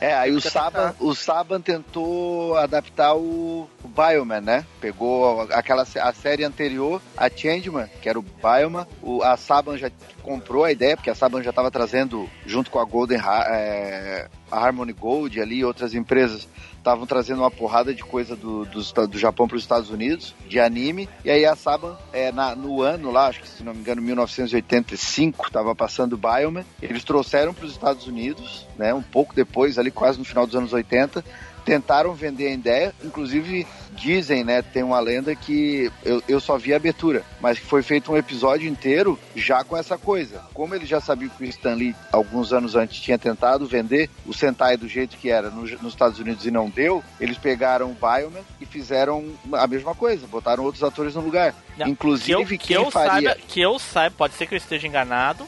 É. 0.00 0.08
É, 0.10 0.14
aí 0.14 0.30
o 0.32 0.40
Saban, 0.40 0.94
o 1.00 1.14
Saban 1.14 1.60
tentou 1.60 2.54
adaptar 2.58 3.14
o, 3.14 3.68
o 3.82 3.88
Bioman, 3.88 4.42
né? 4.42 4.66
Pegou 4.80 5.40
aquela 5.52 5.82
a 5.82 6.12
série 6.12 6.44
anterior, 6.44 7.00
a 7.16 7.30
Changeman, 7.30 7.88
que 8.02 8.08
era 8.08 8.18
o 8.18 8.22
Bioman. 8.22 8.86
O, 9.02 9.22
a 9.22 9.36
Saban 9.38 9.78
já 9.78 9.90
comprou 10.22 10.64
a 10.64 10.72
ideia, 10.72 10.96
porque 10.96 11.10
a 11.10 11.14
Saban 11.14 11.42
já 11.42 11.50
estava 11.50 11.70
trazendo, 11.70 12.28
junto 12.46 12.70
com 12.70 12.78
a 12.78 12.84
Golden 12.84 13.18
é, 13.18 14.28
a 14.50 14.58
Harmony 14.58 14.92
Gold 14.92 15.40
ali 15.40 15.56
e 15.58 15.64
outras 15.64 15.94
empresas, 15.94 16.46
estavam 16.84 17.06
trazendo 17.06 17.38
uma 17.40 17.50
porrada 17.50 17.94
de 17.94 18.04
coisa 18.04 18.36
do, 18.36 18.66
do, 18.66 19.06
do 19.08 19.18
Japão 19.18 19.48
para 19.48 19.56
os 19.56 19.62
Estados 19.62 19.88
Unidos, 19.88 20.34
de 20.46 20.60
anime. 20.60 21.08
E 21.24 21.30
aí 21.30 21.46
a 21.46 21.56
Saban, 21.56 21.96
é, 22.12 22.30
na, 22.30 22.54
no 22.54 22.82
ano 22.82 23.10
lá, 23.10 23.28
acho 23.28 23.40
que 23.40 23.48
se 23.48 23.64
não 23.64 23.72
me 23.72 23.80
engano, 23.80 24.02
1985, 24.02 25.46
estava 25.46 25.74
passando 25.74 26.12
o 26.12 26.18
Bioman. 26.18 26.64
Eles 26.82 27.02
trouxeram 27.02 27.54
para 27.54 27.64
os 27.64 27.72
Estados 27.72 28.06
Unidos, 28.06 28.66
né? 28.76 28.92
Um 28.92 29.02
pouco 29.02 29.34
depois, 29.34 29.78
ali 29.78 29.90
quase 29.90 30.18
no 30.18 30.26
final 30.26 30.46
dos 30.46 30.54
anos 30.54 30.74
80. 30.74 31.24
Tentaram 31.64 32.12
vender 32.12 32.48
a 32.48 32.52
ideia, 32.52 32.94
inclusive 33.02 33.66
dizem, 33.94 34.44
né? 34.44 34.60
Tem 34.62 34.82
uma 34.82 35.00
lenda 35.00 35.34
que 35.34 35.90
eu, 36.04 36.22
eu 36.28 36.40
só 36.40 36.58
vi 36.58 36.72
a 36.72 36.76
abertura, 36.76 37.22
mas 37.40 37.58
que 37.58 37.64
foi 37.66 37.82
feito 37.82 38.12
um 38.12 38.16
episódio 38.16 38.68
inteiro 38.68 39.18
já 39.34 39.62
com 39.64 39.76
essa 39.76 39.96
coisa. 39.96 40.42
Como 40.52 40.74
ele 40.74 40.84
já 40.86 41.00
sabia 41.00 41.28
que 41.28 41.42
o 41.44 41.46
Stan 41.48 41.74
Lee, 41.74 41.94
alguns 42.12 42.52
anos 42.52 42.74
antes, 42.76 43.00
tinha 43.00 43.18
tentado 43.18 43.66
vender 43.66 44.10
o 44.26 44.32
Sentai 44.34 44.76
do 44.76 44.88
jeito 44.88 45.16
que 45.16 45.30
era 45.30 45.50
no- 45.50 45.62
nos 45.62 45.92
Estados 45.92 46.18
Unidos 46.18 46.44
e 46.44 46.50
não 46.50 46.68
deu, 46.68 47.02
eles 47.20 47.38
pegaram 47.38 47.90
o 47.90 47.94
Bioman 47.94 48.40
e 48.60 48.66
fizeram 48.66 49.32
a 49.52 49.66
mesma 49.66 49.94
coisa, 49.94 50.26
botaram 50.26 50.64
outros 50.64 50.82
atores 50.82 51.14
no 51.14 51.20
lugar. 51.20 51.54
Não, 51.78 51.88
Inclusive, 51.88 52.26
que 52.26 52.54
eu, 52.54 52.58
que 52.58 52.58
quem 52.58 52.76
eu 52.76 52.90
faria. 52.90 53.30
saiba, 53.30 53.40
que 53.48 53.60
eu 53.60 53.78
saiba, 53.78 54.14
pode 54.16 54.34
ser 54.34 54.46
que 54.46 54.54
eu 54.54 54.58
esteja 54.58 54.86
enganado, 54.86 55.46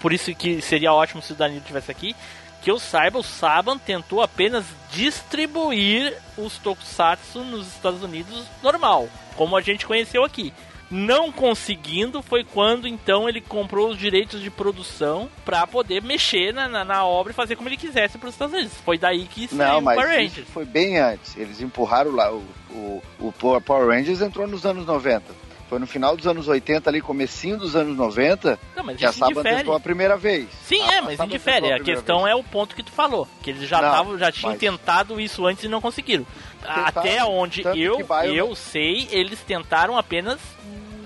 por 0.00 0.12
isso 0.12 0.34
que 0.34 0.60
seria 0.60 0.92
ótimo 0.92 1.22
se 1.22 1.32
o 1.32 1.36
Danilo 1.36 1.60
estivesse 1.60 1.90
aqui. 1.90 2.14
Que 2.62 2.70
eu 2.70 2.78
saiba, 2.78 3.18
o 3.18 3.22
Saban 3.22 3.78
tentou 3.78 4.20
apenas 4.22 4.64
distribuir 4.92 6.14
os 6.36 6.58
Tokusatsu 6.58 7.44
nos 7.44 7.66
Estados 7.68 8.02
Unidos 8.02 8.44
normal, 8.62 9.08
como 9.36 9.56
a 9.56 9.60
gente 9.60 9.86
conheceu 9.86 10.24
aqui. 10.24 10.52
Não 10.90 11.30
conseguindo 11.30 12.22
foi 12.22 12.42
quando 12.42 12.88
então 12.88 13.28
ele 13.28 13.42
comprou 13.42 13.90
os 13.90 13.98
direitos 13.98 14.40
de 14.40 14.50
produção 14.50 15.28
pra 15.44 15.66
poder 15.66 16.02
mexer 16.02 16.52
na, 16.54 16.66
na, 16.66 16.82
na 16.82 17.04
obra 17.04 17.30
e 17.30 17.34
fazer 17.34 17.56
como 17.56 17.68
ele 17.68 17.76
quisesse 17.76 18.16
para 18.16 18.28
os 18.28 18.34
Estados 18.34 18.54
Unidos. 18.54 18.72
Foi 18.84 18.96
daí 18.96 19.24
que 19.26 19.46
saiu 19.48 19.58
Não, 19.72 19.78
o 19.80 19.82
mas 19.82 19.96
Power 19.96 20.10
isso 20.22 20.36
Rangers. 20.36 20.48
foi 20.48 20.64
bem 20.64 20.98
antes. 20.98 21.36
Eles 21.36 21.60
empurraram 21.60 22.12
lá. 22.12 22.32
O, 22.32 22.42
o, 22.70 23.02
o 23.20 23.32
Power 23.60 23.88
Rangers 23.88 24.22
entrou 24.22 24.46
nos 24.46 24.64
anos 24.64 24.86
90. 24.86 25.24
Foi 25.68 25.78
no 25.78 25.86
final 25.86 26.16
dos 26.16 26.26
anos 26.26 26.48
80, 26.48 26.88
ali, 26.88 27.00
comecinho 27.00 27.58
dos 27.58 27.76
anos 27.76 27.96
90, 27.96 28.58
Não, 28.74 28.82
mas 28.84 28.96
que 28.96 29.04
a 29.04 29.10
indifere. 29.10 29.56
tentou 29.58 29.74
a 29.74 29.80
primeira 29.80 30.16
vez. 30.16 30.48
Sim, 30.64 30.80
A- 30.82 30.92
é, 30.94 30.98
a 30.98 31.02
mas 31.02 31.20
indifere. 31.20 31.56
A 31.56 31.60
primeira 31.60 31.84
questão 31.84 32.22
vez. 32.24 32.30
é 32.30 32.34
o 32.34 32.42
ponto 32.42 32.74
que 32.74 32.82
tu 32.82 32.90
falou. 32.90 33.28
Que 33.42 33.50
eles 33.50 33.68
já, 33.68 33.82
Não, 33.82 33.90
tavam, 33.90 34.18
já 34.18 34.32
tinham 34.32 34.52
mas- 34.52 34.58
tentado 34.60 35.20
isso 35.20 35.46
antes 35.46 35.64
e 35.64 35.68
não 35.68 35.80
conseguiram. 35.80 36.26
Até 36.64 37.22
onde 37.24 37.62
eu, 37.76 37.98
eu 38.34 38.54
sei, 38.54 39.08
eles 39.10 39.40
tentaram 39.40 39.96
apenas 39.96 40.38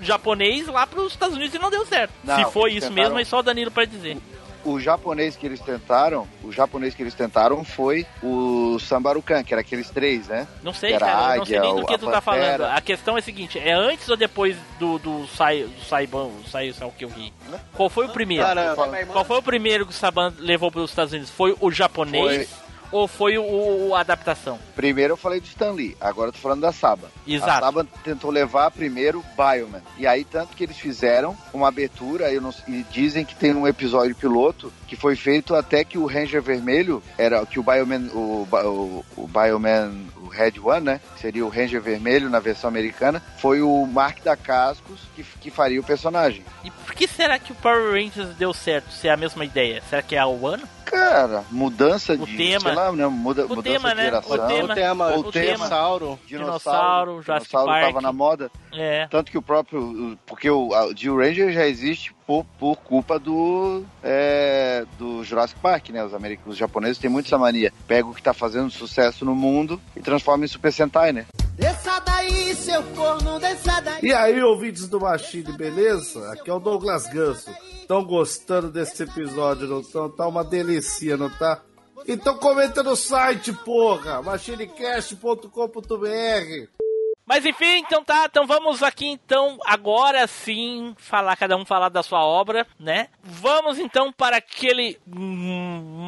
japonês 0.01 0.67
lá 0.67 0.85
para 0.85 1.01
os 1.01 1.13
Estados 1.13 1.35
Unidos 1.35 1.55
e 1.55 1.59
não 1.59 1.69
deu 1.69 1.85
certo. 1.85 2.11
Não, 2.23 2.35
Se 2.35 2.51
foi 2.51 2.71
isso 2.71 2.87
tentaram- 2.89 2.95
mesmo, 3.09 3.19
é 3.19 3.25
só 3.25 3.39
o 3.39 3.43
Danilo 3.43 3.71
para 3.71 3.85
dizer. 3.85 4.17
O 4.65 4.79
japonês 4.79 5.35
que 5.35 5.45
eles 5.45 5.59
tentaram, 5.59 6.27
o 6.43 6.51
japonês 6.51 6.95
que 6.95 7.03
eles 7.03 7.13
tentaram 7.13 7.63
foi 7.65 8.05
o 8.21 8.77
Sambarukan, 8.79 9.43
que 9.43 9.53
era 9.53 9.59
aqueles 9.61 9.89
três, 9.89 10.27
né? 10.27 10.47
Não 10.63 10.73
sei, 10.73 10.97
cara, 10.97 11.05
a 11.05 11.33
eu 11.33 11.39
não 11.39 11.45
sei 11.45 11.57
águia, 11.57 11.61
nem 11.69 11.75
do 11.75 11.81
o- 11.83 11.85
que 11.85 11.97
tu 11.97 12.09
tá 12.09 12.21
falando. 12.21 12.63
A 12.63 12.79
questão 12.79 13.15
é 13.17 13.19
a 13.19 13.23
seguinte, 13.23 13.59
é 13.59 13.73
antes 13.73 14.07
ou 14.07 14.15
depois 14.15 14.55
do, 14.79 14.97
do, 14.99 15.27
Sai, 15.27 15.63
do 15.63 15.83
Saiban, 15.85 16.25
o 16.25 16.43
Sai, 16.49 16.73
lá 16.79 16.87
o 16.87 16.91
que 16.91 17.03
eu 17.03 17.09
ri? 17.09 17.33
Qual 17.73 17.89
foi 17.89 18.05
o 18.05 18.09
primeiro? 18.09 18.43
Cara, 18.45 18.75
Qual 19.11 19.25
foi 19.25 19.37
o 19.37 19.43
primeiro 19.43 19.85
que 19.85 19.91
o 19.91 19.95
Saban 19.95 20.33
levou 20.39 20.71
para 20.71 20.81
os 20.81 20.89
Estados 20.91 21.11
Unidos? 21.11 21.29
Foi 21.29 21.55
o 21.59 21.69
japonês 21.71 22.49
ou 22.93 23.07
foi 23.07 23.37
o, 23.37 23.93
a 23.95 23.99
adaptação? 24.01 24.57
Primeiro 24.75 25.13
eu 25.13 25.17
falei 25.17 25.39
do 25.39 25.45
Stan 25.45 25.71
Lee, 25.71 25.97
agora 25.99 26.29
eu 26.29 26.33
tô 26.33 26.39
falando 26.39 26.61
da 26.61 26.71
Saba. 26.71 27.09
Exato. 27.27 27.51
A 27.51 27.59
Saba 27.59 27.87
tentou 28.03 28.31
levar 28.31 28.71
primeiro 28.71 29.23
Bioman. 29.35 29.81
E 29.97 30.07
aí, 30.07 30.23
tanto 30.23 30.55
que 30.55 30.63
eles 30.63 30.77
fizeram 30.77 31.35
uma 31.53 31.67
abertura 31.67 32.31
eu 32.31 32.41
não- 32.41 32.53
e 32.67 32.83
dizem 32.91 33.25
que 33.25 33.35
tem 33.35 33.53
um 33.53 33.67
episódio 33.67 34.15
piloto 34.15 34.71
que 34.87 34.95
foi 34.95 35.15
feito 35.15 35.55
até 35.55 35.83
que 35.83 35.97
o 35.97 36.05
Ranger 36.05 36.41
Vermelho 36.41 37.01
era 37.17 37.45
que 37.45 37.59
o 37.59 37.63
Bioman, 37.63 38.09
o, 38.13 38.47
o, 38.51 39.05
o 39.17 39.27
Bioman, 39.27 39.91
o 40.23 40.27
Red 40.29 40.53
One, 40.63 40.85
né? 40.85 41.01
que 41.15 41.21
Seria 41.21 41.45
o 41.45 41.49
Ranger 41.49 41.81
Vermelho 41.81 42.29
na 42.29 42.39
versão 42.39 42.67
americana. 42.69 43.21
Foi 43.37 43.61
o 43.61 43.85
Mark 43.85 44.21
da 44.23 44.35
Cascos 44.35 44.99
que, 45.15 45.23
que 45.23 45.51
faria 45.51 45.79
o 45.79 45.83
personagem. 45.83 46.43
E 46.63 46.71
por 46.71 46.93
que 46.93 47.07
será 47.07 47.37
que 47.39 47.51
o 47.51 47.55
Power 47.55 47.91
Rangers 47.91 48.35
deu 48.35 48.53
certo? 48.53 48.91
Se 48.91 49.07
é 49.07 49.11
a 49.11 49.17
mesma 49.17 49.43
ideia? 49.45 49.81
Será 49.89 50.01
que 50.01 50.15
é 50.15 50.25
o 50.25 50.47
ano? 50.47 50.63
Cara, 50.85 51.43
mudança 51.49 52.13
O 52.13 52.17
de. 52.25 52.37
tema. 52.37 52.59
Sei 52.59 52.75
lá, 52.75 52.91
né? 52.91 53.07
Muda, 53.07 53.45
O 53.45 53.49
mudança 53.49 53.63
tema, 53.63 53.89
de 53.89 53.95
né? 53.95 54.03
geração. 54.03 54.31
O 54.31 54.47
tema. 54.47 54.63
o 54.71 54.75
tema, 54.75 55.07
O 55.15 55.19
o 55.21 55.31
tema. 55.31 55.53
dinossauro. 55.55 56.19
Dinossauro, 56.27 57.21
Jurassic 57.23 57.49
dinossauro 57.49 57.71
Park. 57.71 57.85
tava 57.87 58.01
na 58.01 58.13
moda. 58.13 58.51
É. 58.71 59.07
Tanto 59.07 59.31
que 59.31 59.37
o 59.37 59.41
próprio. 59.41 60.17
Porque 60.25 60.49
o, 60.49 60.71
a- 60.73 60.85
o 60.87 60.95
Jill 60.95 61.17
Ranger 61.17 61.51
já 61.51 61.65
existe 61.65 62.13
por, 62.27 62.45
por 62.59 62.75
culpa 62.77 63.17
do. 63.17 63.83
é, 64.03 64.85
do 64.99 65.23
Jurassic 65.23 65.59
Park, 65.59 65.89
né? 65.89 66.03
Os 66.03 66.13
americanos, 66.13 66.53
os 66.53 66.57
japoneses 66.57 66.97
têm 66.99 67.09
muito 67.09 67.25
essa 67.25 67.37
mania. 67.39 67.73
Pega 67.87 68.07
o 68.07 68.13
que 68.13 68.21
tá 68.21 68.33
fazendo 68.33 68.69
sucesso 68.69 69.25
no 69.25 69.33
mundo 69.35 69.81
e 69.95 69.99
transforma 70.13 70.45
em 70.45 70.47
Super 70.47 70.71
Sentai, 70.71 71.11
né? 71.11 71.25
Desça 71.55 71.99
daí, 71.99 72.51
e 72.51 72.55
seu 72.55 72.83
corno 72.83 73.39
dessa 73.39 73.79
daí. 73.81 73.99
E 74.03 74.13
aí, 74.13 74.41
ouvintes 74.43 74.87
do 74.87 74.99
Machine, 74.99 75.51
beleza? 75.53 76.31
Aqui 76.31 76.49
é 76.49 76.53
o 76.53 76.59
Douglas 76.59 77.07
Ganso. 77.07 77.49
Estão 77.79 78.03
gostando 78.03 78.69
desse 78.69 79.03
episódio, 79.03 79.67
não 79.67 79.79
estão? 79.79 80.09
Tá 80.09 80.27
uma 80.27 80.43
delícia, 80.43 81.17
não 81.17 81.31
tá? 81.31 81.61
Então 82.07 82.37
comenta 82.37 82.83
no 82.83 82.95
site, 82.95 83.51
porra! 83.53 84.21
machinecast.com.br 84.21 86.82
Mas 87.25 87.45
enfim, 87.45 87.77
então 87.77 88.03
tá, 88.03 88.25
então 88.29 88.45
vamos 88.45 88.83
aqui 88.83 89.07
então, 89.07 89.57
agora 89.65 90.27
sim, 90.27 90.93
falar, 90.97 91.37
cada 91.37 91.55
um 91.55 91.65
falar 91.65 91.87
da 91.87 92.03
sua 92.03 92.23
obra, 92.23 92.67
né? 92.77 93.07
Vamos 93.23 93.79
então 93.79 94.11
para 94.11 94.37
aquele 94.37 94.99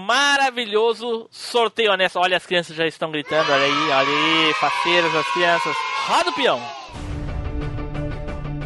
maravilhoso 0.06 1.28
sorteio 1.32 1.93
honesto. 1.93 2.19
Olha, 2.19 2.36
as 2.36 2.45
crianças 2.45 2.75
já 2.75 2.86
estão 2.86 3.12
gritando, 3.12 3.49
olha 3.49 3.63
aí, 3.63 3.89
olha 3.91 4.10
aí, 4.10 4.54
faceiras 4.56 5.15
as 5.15 5.28
crianças. 5.34 5.75
Roda 6.08 6.30
o 6.30 6.34
peão! 6.34 6.62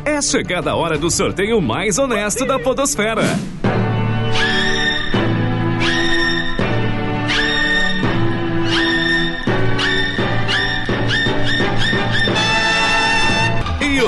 É 0.05 0.19
chegada 0.21 0.71
a 0.71 0.75
hora 0.75 0.97
do 0.97 1.11
sorteio 1.11 1.61
mais 1.61 1.99
honesto 1.99 2.45
da 2.45 2.57
Podosfera. 2.57 3.21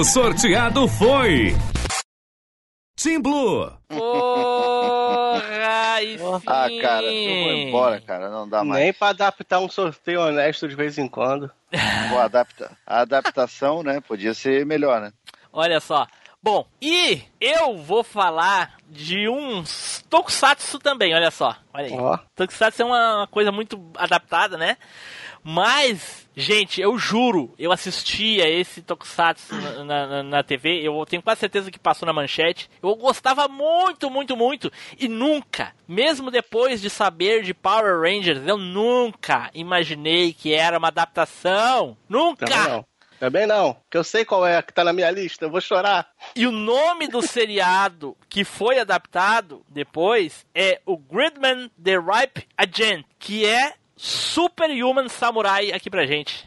O 0.02 0.04
sorteado 0.04 0.88
foi. 0.88 1.56
Team 2.96 3.22
Blue. 3.22 3.72
Porra, 3.88 5.38
sim! 6.02 6.18
Ah, 6.48 6.68
cara, 6.82 7.04
eu 7.04 7.44
vou 7.44 7.54
embora, 7.54 8.02
cara. 8.02 8.28
Não 8.32 8.50
dá 8.50 8.64
mais. 8.64 8.84
Nem 8.84 8.94
pra 8.94 9.10
adaptar 9.10 9.60
um 9.60 9.70
sorteio 9.70 10.22
honesto 10.22 10.68
de 10.68 10.76
vez 10.76 10.98
em 10.98 11.08
quando. 11.08 11.52
Pô, 12.10 12.18
adapta... 12.18 12.76
A 12.86 13.02
adaptação, 13.02 13.84
né? 13.84 14.02
Podia 14.02 14.34
ser 14.34 14.66
melhor, 14.66 15.02
né? 15.02 15.14
Olha 15.54 15.80
só. 15.80 16.08
Bom, 16.42 16.66
e 16.82 17.22
eu 17.40 17.78
vou 17.78 18.04
falar 18.04 18.78
de 18.90 19.30
uns 19.30 20.04
tokusatsu 20.10 20.80
também, 20.80 21.14
olha 21.14 21.30
só. 21.30 21.56
Olha 21.72 21.86
aí. 21.86 21.94
Ó. 21.94 22.18
Tokusatsu 22.36 22.82
é 22.82 22.86
uma 22.86 23.28
coisa 23.30 23.52
muito 23.52 23.80
adaptada, 23.96 24.58
né? 24.58 24.78
Mas, 25.44 26.28
gente, 26.36 26.80
eu 26.80 26.98
juro, 26.98 27.54
eu 27.58 27.72
assistia 27.72 28.48
esse 28.48 28.82
Tokusatsu 28.82 29.56
na, 29.56 30.08
na, 30.08 30.24
na 30.24 30.44
TV, 30.44 30.82
eu 30.82 31.04
tenho 31.06 31.22
quase 31.22 31.40
certeza 31.40 31.72
que 31.72 31.80
passou 31.80 32.06
na 32.06 32.14
manchete. 32.14 32.70
Eu 32.82 32.96
gostava 32.96 33.48
muito, 33.48 34.10
muito, 34.10 34.38
muito. 34.38 34.72
E 35.00 35.08
nunca, 35.08 35.74
mesmo 35.88 36.30
depois 36.30 36.82
de 36.82 36.90
saber 36.90 37.44
de 37.44 37.54
Power 37.54 38.02
Rangers, 38.02 38.46
eu 38.48 38.58
nunca 38.58 39.50
imaginei 39.54 40.34
que 40.34 40.54
era 40.54 40.78
uma 40.78 40.90
adaptação. 40.90 41.98
Nunca! 42.08 42.46
Também 42.46 42.68
não. 42.68 42.86
Também 43.22 43.46
não. 43.46 43.78
Que 43.88 44.00
eu 44.00 44.04
sei 44.04 44.26
qual 44.26 44.48
é 44.48 44.58
a 44.58 44.64
que 44.64 44.74
tá 44.74 44.84
na 44.84 44.92
minha 44.92 45.12
lista. 45.12 45.46
Eu 45.46 45.52
vou 45.52 45.62
chorar. 45.62 46.10
E 46.36 46.48
o 46.48 46.52
nome 46.52 47.08
do 47.08 47.22
seriado 47.22 48.18
que 48.28 48.44
foi 48.44 48.80
adaptado 48.80 49.64
depois 49.70 50.44
é 50.56 50.82
o 50.88 50.98
Gridman 50.98 51.70
The 51.82 51.98
Ripe 51.98 52.48
Agent, 52.58 53.06
que 53.20 53.46
é 53.46 53.76
Superhuman 54.04 55.08
Samurai 55.08 55.72
aqui 55.72 55.88
pra 55.88 56.08
gente. 56.08 56.44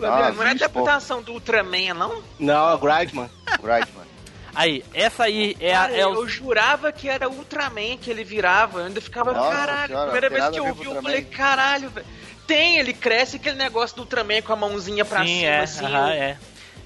na 0.20 0.26
Ah, 0.28 0.32
minha... 0.32 0.44
Não 0.44 0.50
é 0.50 0.68
pô. 0.68 0.80
adaptação 0.80 1.22
do 1.22 1.32
Ultraman, 1.32 1.94
não? 1.94 2.22
Não, 2.38 2.70
é 2.70 2.74
o 2.74 2.78
Grindman. 2.78 3.30
Brightman. 3.60 4.02
Aí, 4.54 4.84
essa 4.92 5.24
aí 5.24 5.56
é, 5.60 5.74
a, 5.74 5.80
Cara, 5.82 5.96
é 5.96 6.06
o 6.06 6.14
eu 6.14 6.28
jurava 6.28 6.92
que 6.92 7.08
era 7.08 7.28
Ultraman 7.28 7.96
que 7.96 8.10
ele 8.10 8.22
virava. 8.22 8.80
Eu 8.80 8.86
ainda 8.86 9.00
ficava, 9.00 9.32
Nossa 9.32 9.56
caralho. 9.56 9.86
senhora, 9.88 10.10
primeira 10.10 10.28
vez 10.28 10.48
que 10.50 10.56
a 10.56 10.58
eu 10.58 10.66
ouvi, 10.66 10.84
eu 10.84 11.02
falei, 11.02 11.22
caralho, 11.22 11.88
velho. 11.90 12.06
Tem, 12.46 12.76
ele 12.78 12.92
cresce 12.92 13.36
aquele 13.36 13.56
negócio 13.56 13.96
do 13.96 14.00
Ultraman 14.02 14.42
com 14.42 14.52
a 14.52 14.56
mãozinha 14.56 15.04
pra 15.04 15.20
Sim, 15.20 15.38
cima, 15.40 15.46
é, 15.46 15.60
assim. 15.60 15.84
aham, 15.86 16.10
é. 16.12 16.36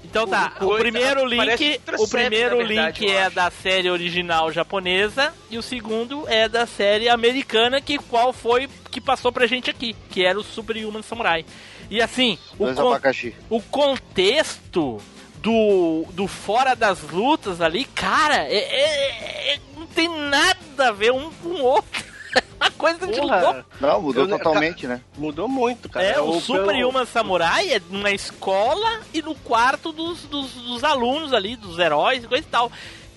Então 0.05 0.23
o 0.23 0.27
tá, 0.27 0.53
o 0.61 0.65
coisa- 0.67 0.79
primeiro 0.83 1.25
link, 1.25 1.81
o 1.99 2.07
primeiro 2.07 2.57
verdade, 2.57 3.01
link 3.01 3.11
é 3.11 3.25
acho. 3.25 3.35
da 3.35 3.51
série 3.51 3.89
original 3.89 4.49
japonesa 4.53 5.33
e 5.49 5.57
o 5.57 5.61
segundo 5.61 6.23
é 6.29 6.47
da 6.47 6.65
série 6.65 7.09
americana 7.09 7.81
que 7.81 7.97
qual 7.97 8.31
foi 8.31 8.69
que 8.89 9.01
passou 9.01 9.33
pra 9.33 9.45
gente 9.47 9.69
aqui, 9.69 9.93
que 10.09 10.23
era 10.23 10.39
o 10.39 10.43
Superhuman 10.43 11.01
Samurai. 11.01 11.43
E 11.89 12.01
assim, 12.01 12.37
o, 12.59 12.73
con- 12.73 12.89
abacaxi. 12.89 13.35
o 13.49 13.61
contexto 13.61 14.99
do, 15.41 16.05
do 16.11 16.27
fora 16.27 16.75
das 16.75 17.01
lutas 17.01 17.61
ali, 17.61 17.85
cara, 17.85 18.43
é, 18.43 18.55
é- 18.57 19.53
é- 19.53 19.59
não 19.77 19.85
tem 19.87 20.09
nada 20.09 20.89
a 20.89 20.91
ver 20.91 21.11
um 21.11 21.31
com 21.31 21.49
o 21.49 21.61
outro. 21.63 22.05
É 22.59 22.65
uma 22.65 22.71
coisa 22.71 23.07
de 23.07 23.19
louco. 23.19 23.39
Porra, 23.39 23.65
Não, 23.79 24.01
mudou 24.01 24.23
Eu- 24.25 24.29
totalmente, 24.29 24.85
né? 24.85 25.01
mudou 25.17 25.47
muito, 25.47 25.87
cara. 25.89 26.05
É, 26.05 26.19
o 26.19 26.35
Eu- 26.35 26.41
Superhuman 26.41 27.05
Samurai 27.05 27.69
é 27.71 27.81
numa 27.89 28.11
escola 28.11 28.99
e 29.13 29.21
no 29.21 29.33
quarto 29.33 29.91
dos, 29.91 30.23
dos, 30.23 30.51
dos 30.53 30.83
alunos 30.83 31.33
ali, 31.33 31.55
dos 31.55 31.79
heróis 31.79 32.23
e 32.23 32.27
coisa 32.27 32.45
e 32.45 32.49
tal. 32.49 32.71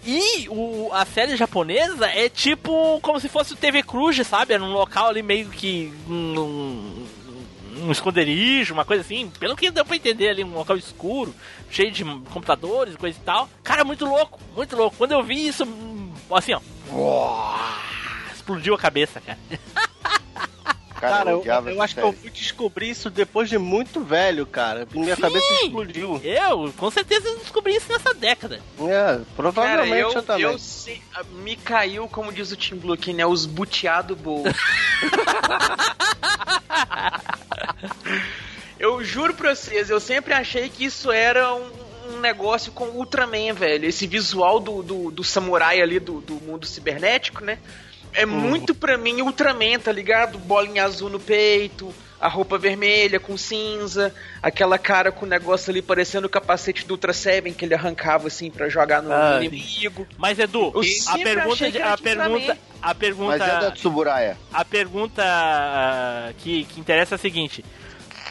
E 0.07 0.47
o, 0.49 0.91
a 0.93 1.05
série 1.05 1.37
japonesa 1.37 2.07
é 2.07 2.29
tipo 2.31 2.99
como 3.03 3.19
se 3.21 3.29
fosse 3.29 3.53
o 3.53 3.57
TV 3.57 3.83
Cruz, 3.83 4.17
sabe? 4.27 4.55
É 4.55 4.59
num 4.59 4.73
local 4.73 5.09
ali 5.09 5.23
meio 5.23 5.49
que. 5.51 5.93
Um, 6.09 7.07
um 7.81 7.91
esconderijo, 7.93 8.75
uma 8.75 8.85
coisa 8.85 9.03
assim. 9.03 9.31
Pelo 9.39 9.57
que 9.57 9.71
deu 9.71 9.85
pra 9.85 9.97
entender 9.97 10.29
ali, 10.29 10.45
um 10.45 10.55
local 10.55 10.77
escuro, 10.77 11.35
cheio 11.71 11.91
de 11.91 12.05
computadores 12.05 12.95
e 12.95 12.99
coisa 12.99 13.19
e 13.19 13.23
tal. 13.25 13.49
Cara, 13.63 13.85
muito 13.85 14.05
louco, 14.05 14.39
muito 14.55 14.77
louco. 14.77 14.97
Quando 14.97 15.13
eu 15.13 15.23
vi 15.23 15.47
isso, 15.47 15.65
assim, 16.33 16.53
ó. 16.55 16.61
Explodiu 18.35 18.75
a 18.75 18.79
cabeça, 18.79 19.21
cara. 19.21 19.39
Cara, 21.01 21.17
Cara, 21.17 21.31
eu, 21.31 21.43
eu 21.43 21.73
essa 21.73 21.83
acho 21.85 21.95
que 21.95 22.01
eu 22.03 22.13
fui 22.13 22.31
descobrir 22.31 22.91
isso 22.91 23.09
depois 23.09 23.49
de 23.49 23.57
muito 23.57 24.03
velho, 24.05 24.45
cara. 24.45 24.87
Minha 24.93 25.17
Sim. 25.17 25.23
cabeça 25.23 25.55
explodiu. 25.65 26.21
Eu, 26.23 26.71
com 26.77 26.91
certeza, 26.91 27.37
descobri 27.39 27.75
isso 27.75 27.91
nessa 27.91 28.13
década. 28.13 28.57
É, 28.81 28.87
Cara, 28.87 29.27
provavelmente 29.35 29.95
eu, 29.99 30.13
eu, 30.13 30.23
também. 30.23 30.43
eu 30.45 30.59
sei- 30.59 31.01
me 31.43 31.57
caiu, 31.57 32.07
como 32.07 32.31
diz 32.31 32.53
o 32.53 32.57
Tim 32.57 32.77
Blue 32.77 32.93
aqui, 32.93 33.15
né? 33.15 33.25
Os 33.25 33.47
buteado 33.47 34.15
boa. 34.15 34.45
eu 38.79 39.03
juro 39.05 39.35
pra 39.35 39.55
vocês, 39.55 39.91
eu 39.91 40.01
sempre 40.01 40.33
achei 40.33 40.69
que 40.69 40.85
isso 40.85 41.11
era 41.11 41.55
um, 41.55 41.71
um 42.15 42.21
negócio 42.21 42.73
com 42.73 42.87
Ultraman, 42.87 43.53
velho. 43.55 43.87
Esse 43.87 44.07
visual 44.07 44.61
do, 44.61 44.83
do, 44.83 45.11
do 45.11 45.25
samurai 45.25 45.81
ali 45.81 45.99
do, 46.01 46.21
do 46.21 46.35
mundo 46.35 46.67
cibernético, 46.67 47.45
né? 47.45 47.59
É 48.13 48.27
muito 48.27 48.75
pra 48.75 48.99
mim 48.99 49.23
Ultraman, 49.23 49.79
tá 49.79 49.93
ligado? 49.93 50.39
Bolinha 50.39 50.85
azul 50.85 51.09
no 51.09 51.21
peito, 51.21 51.95
a 52.21 52.29
roupa 52.29 52.59
vermelha 52.59 53.19
com 53.19 53.37
cinza, 53.37 54.15
aquela 54.43 54.79
cara 54.79 55.11
com 55.11 55.25
o 55.25 55.29
negócio 55.29 55.71
ali 55.71 55.81
parecendo 55.81 56.27
o 56.27 56.31
capacete 56.31 56.87
do 56.87 56.93
Ultra 56.93 57.13
Seven 57.13 57.53
que 57.55 57.65
ele 57.65 57.75
arrancava 57.75 58.27
assim 58.29 58.51
pra 58.51 58.69
jogar 58.69 59.01
no, 59.03 59.11
Ah, 59.13 59.39
inimigo. 59.43 60.07
Mas 60.19 60.39
Edu, 60.39 60.71
Eu 60.75 60.83
a 61.09 61.19
pergunta, 61.19 61.53
achei 61.55 61.71
de- 61.71 61.77
que 61.79 61.83
era 61.83 61.93
a 61.95 61.99
pergunta, 61.99 62.59
a 62.83 62.95
pergunta, 62.95 63.39
Mas 63.39 63.49
é 63.49 63.61
da 63.61 63.71
Tsuburaya. 63.71 64.37
a 64.53 64.65
pergunta 64.65 65.23
ah, 65.25 66.33
que, 66.39 66.65
que 66.65 66.79
interessa 66.81 67.15
é 67.15 67.17
a 67.17 67.19
seguinte: 67.19 67.65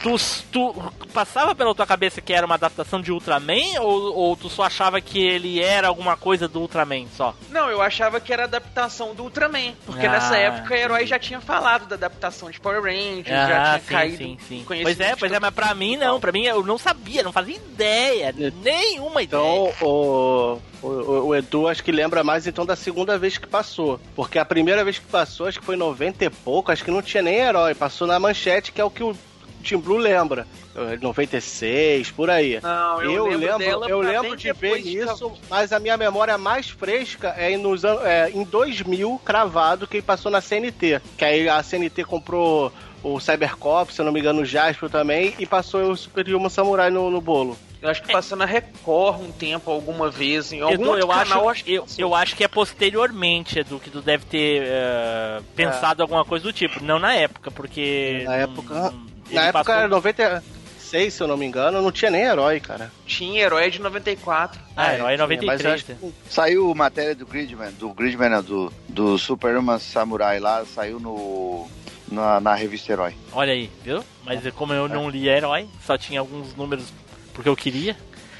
tu, 0.01 0.15
tu 0.51 0.93
passava 1.13 1.53
pela 1.55 1.73
tua 1.75 1.85
cabeça 1.85 2.21
que 2.21 2.33
era 2.33 2.45
uma 2.45 2.55
adaptação 2.55 3.01
de 3.01 3.12
Ultraman 3.12 3.79
ou, 3.81 4.15
ou 4.15 4.35
tu 4.35 4.49
só 4.49 4.63
achava 4.63 4.99
que 5.01 5.19
ele 5.19 5.62
era 5.62 5.88
alguma 5.88 6.15
coisa 6.15 6.47
do 6.47 6.59
Ultraman 6.62 7.05
só? 7.15 7.35
Não, 7.49 7.69
eu 7.69 7.81
achava 7.81 8.19
que 8.19 8.31
era 8.31 8.43
adaptação 8.45 9.13
do 9.13 9.23
Ultraman, 9.23 9.73
porque 9.85 10.05
Ah, 10.05 10.12
nessa 10.12 10.38
época 10.38 10.73
o 10.73 10.77
herói 10.77 11.05
já 11.05 11.19
tinha 11.19 11.41
falado 11.41 11.88
da 11.88 11.95
adaptação 11.95 12.49
de 12.49 12.59
Power 12.59 12.81
Rangers, 12.83 13.27
já 13.27 13.62
Ah, 13.62 13.65
tinha 13.65 13.79
sim, 13.79 13.85
caído 13.93 14.17
sim, 14.17 14.38
sim. 14.47 14.63
Pois 14.65 14.99
é, 14.99 15.15
pois 15.15 15.31
é, 15.31 15.39
mas 15.39 15.53
pra 15.53 15.73
mim 15.73 15.97
não, 15.97 16.19
pra 16.19 16.31
mim 16.31 16.43
eu 16.45 16.63
não 16.63 16.77
sabia, 16.77 17.23
não 17.23 17.31
fazia 17.31 17.55
ideia, 17.55 18.33
nenhuma 18.63 19.21
ideia. 19.21 19.39
Então, 19.39 19.73
o, 19.88 20.59
o, 20.81 20.88
o 21.27 21.35
Edu 21.35 21.67
acho 21.67 21.83
que 21.83 21.91
lembra 21.91 22.23
mais 22.23 22.47
então 22.47 22.65
da 22.65 22.75
segunda 22.75 23.17
vez 23.17 23.38
que 23.38 23.47
passou. 23.47 23.99
Porque 24.15 24.39
a 24.39 24.45
primeira 24.45 24.83
vez 24.83 24.97
que 24.99 25.05
passou, 25.05 25.47
acho 25.47 25.59
que 25.59 25.65
foi 25.65 25.75
em 25.75 25.79
90 25.79 26.25
e 26.25 26.29
pouco, 26.29 26.71
acho 26.71 26.83
que 26.83 26.91
não 26.91 27.01
tinha 27.01 27.21
nem 27.23 27.35
herói. 27.35 27.75
Passou 27.75 28.07
na 28.07 28.19
manchete, 28.19 28.71
que 28.71 28.81
é 28.81 28.83
o 28.83 28.89
que 28.89 29.03
o 29.03 29.15
Tim 29.63 29.77
Blue 29.77 29.97
lembra. 29.97 30.47
Eh, 30.75 30.97
96, 31.01 32.11
por 32.11 32.29
aí. 32.29 32.59
Não, 32.61 33.01
eu, 33.01 33.11
Eu, 33.11 33.25
lembro, 33.25 33.39
lembro, 33.39 33.57
dela 33.59 33.89
eu 33.89 33.99
lembro 33.99 34.35
de 34.35 34.51
ver 34.53 34.77
isso, 34.77 35.33
mas 35.49 35.73
a 35.73 35.79
minha 35.79 35.97
memória 35.97 36.37
mais 36.37 36.69
fresca 36.69 37.29
é, 37.29 37.55
nos, 37.57 37.83
é 37.83 38.29
em 38.33 38.43
2000, 38.43 39.19
cravado, 39.23 39.87
que 39.87 39.97
ele 39.97 40.03
passou 40.03 40.31
na 40.31 40.41
CNT. 40.41 41.01
Que 41.17 41.25
aí 41.25 41.49
a 41.49 41.61
CNT 41.61 42.03
comprou 42.05 42.71
o 43.03 43.19
Cybercop, 43.19 43.93
se 43.93 44.01
eu 44.01 44.05
não 44.05 44.11
me 44.11 44.19
engano, 44.19 44.41
o 44.41 44.45
Jasper 44.45 44.89
também, 44.89 45.33
e 45.39 45.45
passou 45.45 45.91
o 45.91 45.95
Super 45.95 46.27
Human 46.33 46.49
Samurai 46.49 46.89
no, 46.89 47.09
no 47.09 47.21
bolo. 47.21 47.57
Eu 47.81 47.89
acho 47.89 48.03
que 48.03 48.11
passou 48.11 48.37
na 48.37 48.43
Record 48.43 49.21
um 49.21 49.31
tempo, 49.31 49.71
alguma 49.71 50.09
vez, 50.09 50.51
em 50.51 50.59
algum 50.59 50.73
Edu, 50.73 50.97
eu, 50.97 51.11
acho, 51.11 51.29
canal, 51.31 51.49
acho 51.49 51.63
que 51.63 51.73
eu, 51.75 51.85
eu 51.97 52.13
acho 52.13 52.35
que 52.35 52.43
é 52.43 52.47
posteriormente, 52.47 53.57
Edu, 53.59 53.79
que 53.79 53.89
tu 53.89 54.01
deve 54.01 54.25
ter 54.25 54.63
eh, 54.65 55.41
pensado 55.55 56.01
alguma 56.01 56.25
coisa 56.25 56.43
do 56.43 56.51
tipo. 56.51 56.83
Não 56.83 56.99
na 56.99 57.13
época, 57.13 57.49
porque. 57.49 58.23
Na 58.25 58.31
hum, 58.31 58.33
época- 58.33 58.89
hum, 58.89 59.08
Na 59.35 59.43
época 59.43 59.63
passou- 59.65 59.79
era 59.79 59.87
96, 59.87 61.13
se 61.13 61.21
eu 61.21 61.27
não 61.27 61.37
me 61.37 61.45
engano, 61.45 61.81
não 61.81 61.91
tinha 61.91 62.09
nem 62.11 62.23
herói, 62.23 62.59
cara. 62.59 62.91
Tinha 63.05 63.41
Herói 63.41 63.69
de 63.69 63.79
94. 63.79 64.59
Ah, 64.75 64.93
herói 64.93 65.07
tinha, 65.15 65.17
93. 65.19 65.47
mas 65.47 65.65
eu 65.65 65.71
acho 65.73 65.85
que- 65.85 66.13
Saiu 66.29 66.73
matéria 66.75 67.15
do 67.15 67.25
Gridman, 67.25 67.71
do 67.73 67.89
Gridman, 67.93 68.29
não, 68.29 68.43
do, 68.43 68.73
do 68.87 69.17
Superman 69.17 69.79
Samurai 69.79 70.39
lá, 70.39 70.63
saiu 70.65 70.99
no, 70.99 71.67
na, 72.07 72.39
na 72.39 72.55
revista 72.55 72.91
Herói. 72.91 73.13
Olha 73.31 73.53
aí, 73.53 73.69
viu? 73.83 74.03
Mas 74.25 74.41
como 74.53 74.73
eu 74.73 74.87
não 74.87 75.09
li 75.09 75.27
herói, 75.29 75.67
só 75.85 75.97
tinha 75.97 76.19
alguns 76.19 76.55
números 76.55 76.85
porque 77.33 77.49
eu 77.49 77.55
queria. 77.55 77.95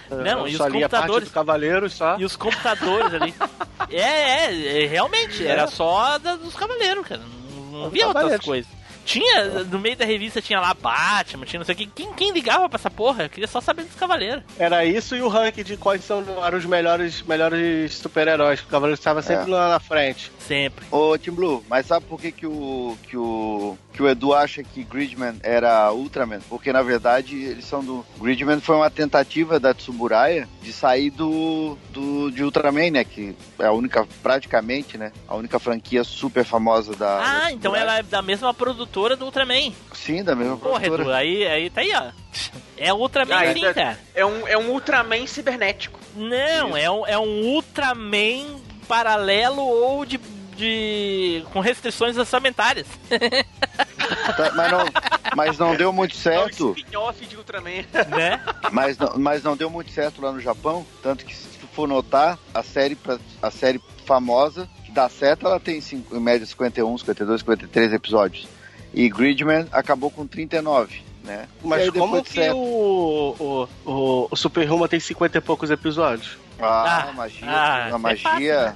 Não, 0.10 0.42
eu 0.42 0.48
e 0.48 0.52
os 0.52 0.58
só 0.58 0.68
li 0.68 0.84
a 0.84 0.90
parte 0.90 1.02
computadores. 1.02 1.28
do 1.30 1.34
Cavaleiros 1.34 1.94
só. 1.94 2.18
E 2.18 2.26
os 2.26 2.36
computadores 2.36 3.14
ali. 3.14 3.34
É, 3.92 4.46
é, 4.46 4.84
é, 4.84 4.88
realmente, 4.88 5.44
era 5.44 5.66
só 5.66 6.20
da- 6.20 6.36
dos 6.36 6.54
cavaleiros, 6.54 7.08
cara. 7.08 7.22
Não, 7.72 7.80
não 7.84 7.90
via 7.90 8.08
outras 8.08 8.40
coisas. 8.40 8.70
Tinha, 9.10 9.64
no 9.64 9.80
meio 9.80 9.98
da 9.98 10.06
revista 10.06 10.40
tinha 10.40 10.60
lá 10.60 10.72
Batman, 10.72 11.44
tinha 11.44 11.58
não 11.58 11.66
sei 11.66 11.74
o 11.74 11.78
que. 11.80 11.88
Quem, 11.88 12.14
quem 12.14 12.32
ligava 12.32 12.70
pra 12.70 12.78
essa 12.78 12.92
porra? 12.92 13.24
Eu 13.24 13.30
queria 13.30 13.48
só 13.48 13.60
saber 13.60 13.84
dos 13.84 13.96
cavaleiros. 13.96 14.44
Era 14.60 14.86
isso 14.86 15.16
e 15.16 15.22
o 15.24 15.28
ranking 15.28 15.64
de 15.64 15.78
quais 15.78 16.04
são 16.04 16.24
eram 16.46 16.60
os 16.60 16.66
melhores, 16.66 17.24
melhores 17.24 17.96
super-heróis. 17.96 18.60
O 18.60 18.68
Cavaleiro 18.68 19.00
estava 19.00 19.24
sempre 19.24 19.50
É. 19.52 19.56
lá 19.56 19.70
na 19.70 19.80
frente. 19.80 20.32
Sempre. 20.38 20.86
Ô, 20.92 21.18
Tim 21.18 21.32
Blue, 21.32 21.64
mas 21.68 21.88
sabe 21.88 22.06
por 22.06 22.22
que, 22.22 22.32
que, 22.32 22.46
o, 22.46 22.96
que, 23.08 23.18
o, 23.18 23.76
que 23.94 24.04
o 24.04 24.08
Edu 24.08 24.32
acha 24.32 24.64
que 24.64 24.84
Gridman 24.84 25.38
era 25.42 25.92
Ultraman? 25.92 26.40
Porque, 26.48 26.72
na 26.72 26.84
verdade, 26.84 27.36
eles 27.36 27.66
são 27.66 27.84
do... 27.84 28.06
Gridman 28.20 28.60
foi 28.60 28.76
uma 28.76 28.92
tentativa 28.92 29.60
da 29.60 29.74
Tsuburaya 29.74 30.48
de 30.62 30.72
sair 30.72 31.10
do, 31.10 31.76
do 31.90 32.30
de 32.30 32.44
Ultraman, 32.44 32.92
né? 32.92 33.04
Que 33.04 33.36
é 33.58 33.66
a 33.66 33.72
única, 33.72 34.08
praticamente, 34.22 35.00
né? 35.00 35.12
A 35.28 35.36
única 35.36 35.58
franquia 35.58 36.04
super 36.04 36.46
famosa 36.46 36.96
da... 36.96 37.20
Ah, 37.20 37.40
da 37.46 37.52
então 37.52 37.76
ela 37.76 37.98
é 37.98 38.04
da 38.04 38.22
mesma 38.22 38.54
produtora 38.54 38.99
do 39.16 39.26
Ultraman. 39.26 39.72
Sim, 39.94 40.24
da 40.24 40.36
mesma 40.36 40.58
Porra, 40.58 40.86
Edu, 40.86 40.96
produtora. 40.96 41.18
aí, 41.18 41.46
aí 41.48 41.70
tá 41.70 41.82
aí, 41.82 41.92
ó. 41.96 42.12
É 42.78 42.94
Ultraman 42.94 43.36
Ah, 43.36 43.54
sim, 43.54 43.60
então- 43.60 43.74
cara. 43.74 44.00
É 44.16 44.26
um, 44.26 44.48
é 44.48 44.58
um 44.58 44.70
Ultraman 44.72 45.26
cibernético. 45.28 46.00
Não, 46.16 46.76
é 46.78 46.90
um, 46.90 47.06
é 47.08 47.18
um 47.18 47.42
Ultraman 47.54 48.60
paralelo 48.88 49.62
ou 49.62 50.06
de, 50.06 50.18
de. 50.56 51.44
com 51.54 51.60
restrições 51.60 52.18
orçamentárias. 52.18 52.88
Tá, 54.36 54.52
mas, 54.56 54.72
não, 54.72 54.86
mas 55.36 55.58
não 55.58 55.76
deu 55.76 55.92
muito 55.94 56.16
É 56.16 56.18
certo. 56.18 56.74
spin-off 56.78 57.26
de 57.26 57.36
Ultraman. 57.38 57.86
né? 58.10 58.42
Mas 58.72 58.98
não, 58.98 59.14
mas 59.18 59.44
não 59.44 59.56
deu 59.56 59.70
muito 59.70 59.92
certo 59.92 60.22
lá 60.22 60.32
no 60.32 60.40
Japão. 60.40 60.86
Tanto 61.04 61.26
que, 61.26 61.36
se 61.36 61.48
tu 61.60 61.68
for 61.68 61.88
notar, 61.88 62.38
a 62.54 62.64
série, 62.64 62.96
pra- 62.96 63.20
a 63.42 63.52
série 63.52 63.82
famosa, 64.06 64.68
que 64.86 64.92
dá 64.92 65.08
certo, 65.10 65.46
ela 65.46 65.60
tem 65.60 65.80
cinco- 65.82 66.16
em 66.16 66.20
média 66.20 66.46
51, 66.46 66.98
52, 66.98 67.42
53 67.42 67.94
episódios. 67.94 68.48
E 68.94 69.10
Gridman 69.10 69.68
acabou 69.72 70.10
com 70.10 70.26
39, 70.26 71.02
né? 71.24 71.48
Mas 71.64 71.90
como 71.90 72.24
que 72.24 72.34
certo. 72.34 72.58
o, 72.58 73.36
o, 73.40 73.68
o, 73.86 74.28
o 74.32 74.36
Super 74.36 74.66
Ruma 74.66 74.88
tem 74.88 75.00
50 75.00 75.38
e 75.38 75.42
poucos 75.42 75.70
episódios? 75.70 76.38
Ah, 76.62 77.08
Ah, 77.10 77.14
magia, 77.14 77.48
ah, 77.50 77.86
a 77.86 77.90
é 77.90 77.98
magia. 77.98 78.24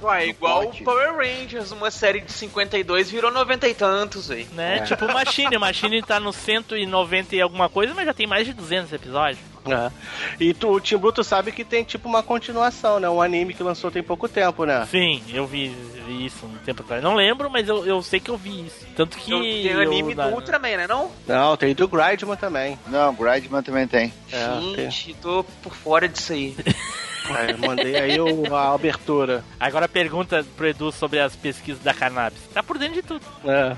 fácil? 0.00 0.06
Ué, 0.08 0.26
igual 0.28 0.64
o 0.64 0.84
Power 0.84 1.16
Rangers, 1.16 1.70
uma 1.72 1.90
série 1.90 2.20
de 2.20 2.32
52 2.32 3.10
virou 3.10 3.30
90 3.30 3.68
e 3.68 3.74
tantos, 3.74 4.28
velho. 4.28 4.46
né? 4.52 4.80
Tipo 4.80 5.04
o 5.06 5.12
Machine. 5.12 5.56
O 5.56 5.60
Machine 5.60 6.02
tá 6.02 6.18
no 6.20 6.32
190 6.32 7.36
e 7.36 7.40
alguma 7.40 7.68
coisa, 7.68 7.92
mas 7.94 8.06
já 8.06 8.14
tem 8.14 8.26
mais 8.26 8.46
de 8.46 8.52
200 8.52 8.92
episódios. 8.92 9.38
É. 9.66 9.90
E 10.38 10.52
tu, 10.52 10.68
o 10.72 10.78
Tim 10.80 10.98
Blue, 10.98 11.10
tu 11.10 11.24
sabe 11.24 11.50
que 11.50 11.64
tem 11.64 11.82
tipo 11.84 12.06
uma 12.06 12.22
continuação, 12.22 13.00
né? 13.00 13.08
Um 13.08 13.22
anime 13.22 13.54
que 13.54 13.62
lançou 13.62 13.90
tem 13.90 14.02
pouco 14.02 14.28
tempo, 14.28 14.66
né? 14.66 14.86
Sim, 14.90 15.22
eu 15.32 15.46
vi, 15.46 15.68
vi 16.06 16.26
isso 16.26 16.44
um 16.44 16.54
tempo 16.58 16.82
atrás. 16.82 17.02
Não 17.02 17.14
lembro, 17.14 17.48
mas 17.48 17.66
eu, 17.66 17.82
eu 17.86 18.02
sei 18.02 18.20
que 18.20 18.30
eu 18.30 18.36
vi 18.36 18.66
isso. 18.66 18.86
Tanto 18.94 19.16
que. 19.16 19.30
Tem 19.30 19.66
eu, 19.68 19.80
anime 19.80 20.14
na- 20.14 20.28
do 20.28 20.34
Ultraman, 20.34 20.76
né 20.76 20.86
não? 20.86 21.10
Não, 21.26 21.56
tem 21.56 21.74
do 21.74 21.88
Gridman 21.88 22.36
também. 22.36 22.78
Não, 22.88 23.14
Gridman 23.14 23.62
também 23.62 23.86
tem. 23.88 24.12
É, 24.30 24.46
tem. 24.76 24.90
Gente, 24.90 25.14
tô 25.14 25.42
por 25.62 25.74
fora 25.74 26.06
disso 26.06 26.34
aí. 26.34 26.54
Aí, 27.30 27.50
eu 27.52 27.58
mandei 27.58 27.96
aí 27.96 28.20
o- 28.20 28.54
a 28.54 28.74
abertura. 28.74 29.44
Agora 29.58 29.88
pergunta 29.88 30.44
pro 30.56 30.66
Edu 30.66 30.92
sobre 30.92 31.18
as 31.20 31.34
pesquisas 31.34 31.82
da 31.82 31.94
cannabis. 31.94 32.38
Tá 32.52 32.62
por 32.62 32.76
dentro 32.78 32.94
de 32.96 33.02
tudo. 33.02 33.24
É. 33.44 33.76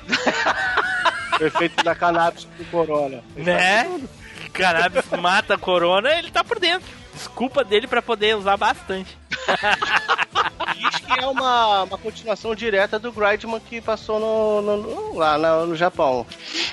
O 1.40 1.44
efeito 1.46 1.82
da 1.84 1.94
cannabis 1.94 2.44
do 2.44 2.64
corona. 2.70 3.22
Né? 3.36 4.00
Cannabis 4.52 5.04
mata 5.20 5.54
a 5.54 5.58
corona, 5.58 6.10
ele 6.18 6.30
tá 6.30 6.42
por 6.42 6.58
dentro. 6.58 6.88
Desculpa 7.14 7.62
dele 7.64 7.86
pra 7.86 8.02
poder 8.02 8.36
usar 8.36 8.56
bastante. 8.56 9.16
Diz 10.76 10.96
que 11.00 11.18
é 11.20 11.26
uma, 11.26 11.84
uma 11.84 11.96
continuação 11.98 12.54
direta 12.54 12.98
do 12.98 13.10
Gridman 13.12 13.60
que 13.60 13.80
passou 13.80 14.20
no, 14.20 14.60
no- 14.62 14.82
no- 14.82 15.14
lá 15.18 15.38
no, 15.38 15.66
no 15.66 15.76
Japão. 15.76 16.26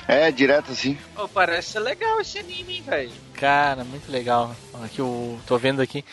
É, 0.08 0.30
direto 0.32 0.72
assim. 0.72 0.98
Ô, 1.16 1.28
parece 1.28 1.72
ser 1.74 1.80
legal 1.80 2.20
esse 2.20 2.38
anime, 2.40 2.76
hein, 2.78 2.84
velho. 2.86 3.12
Cara, 3.34 3.84
muito 3.86 4.12
legal. 4.12 4.54
Aqui 4.84 5.00
eu 5.00 5.40
tô 5.48 5.58
vendo 5.58 5.82
aqui. 5.82 6.04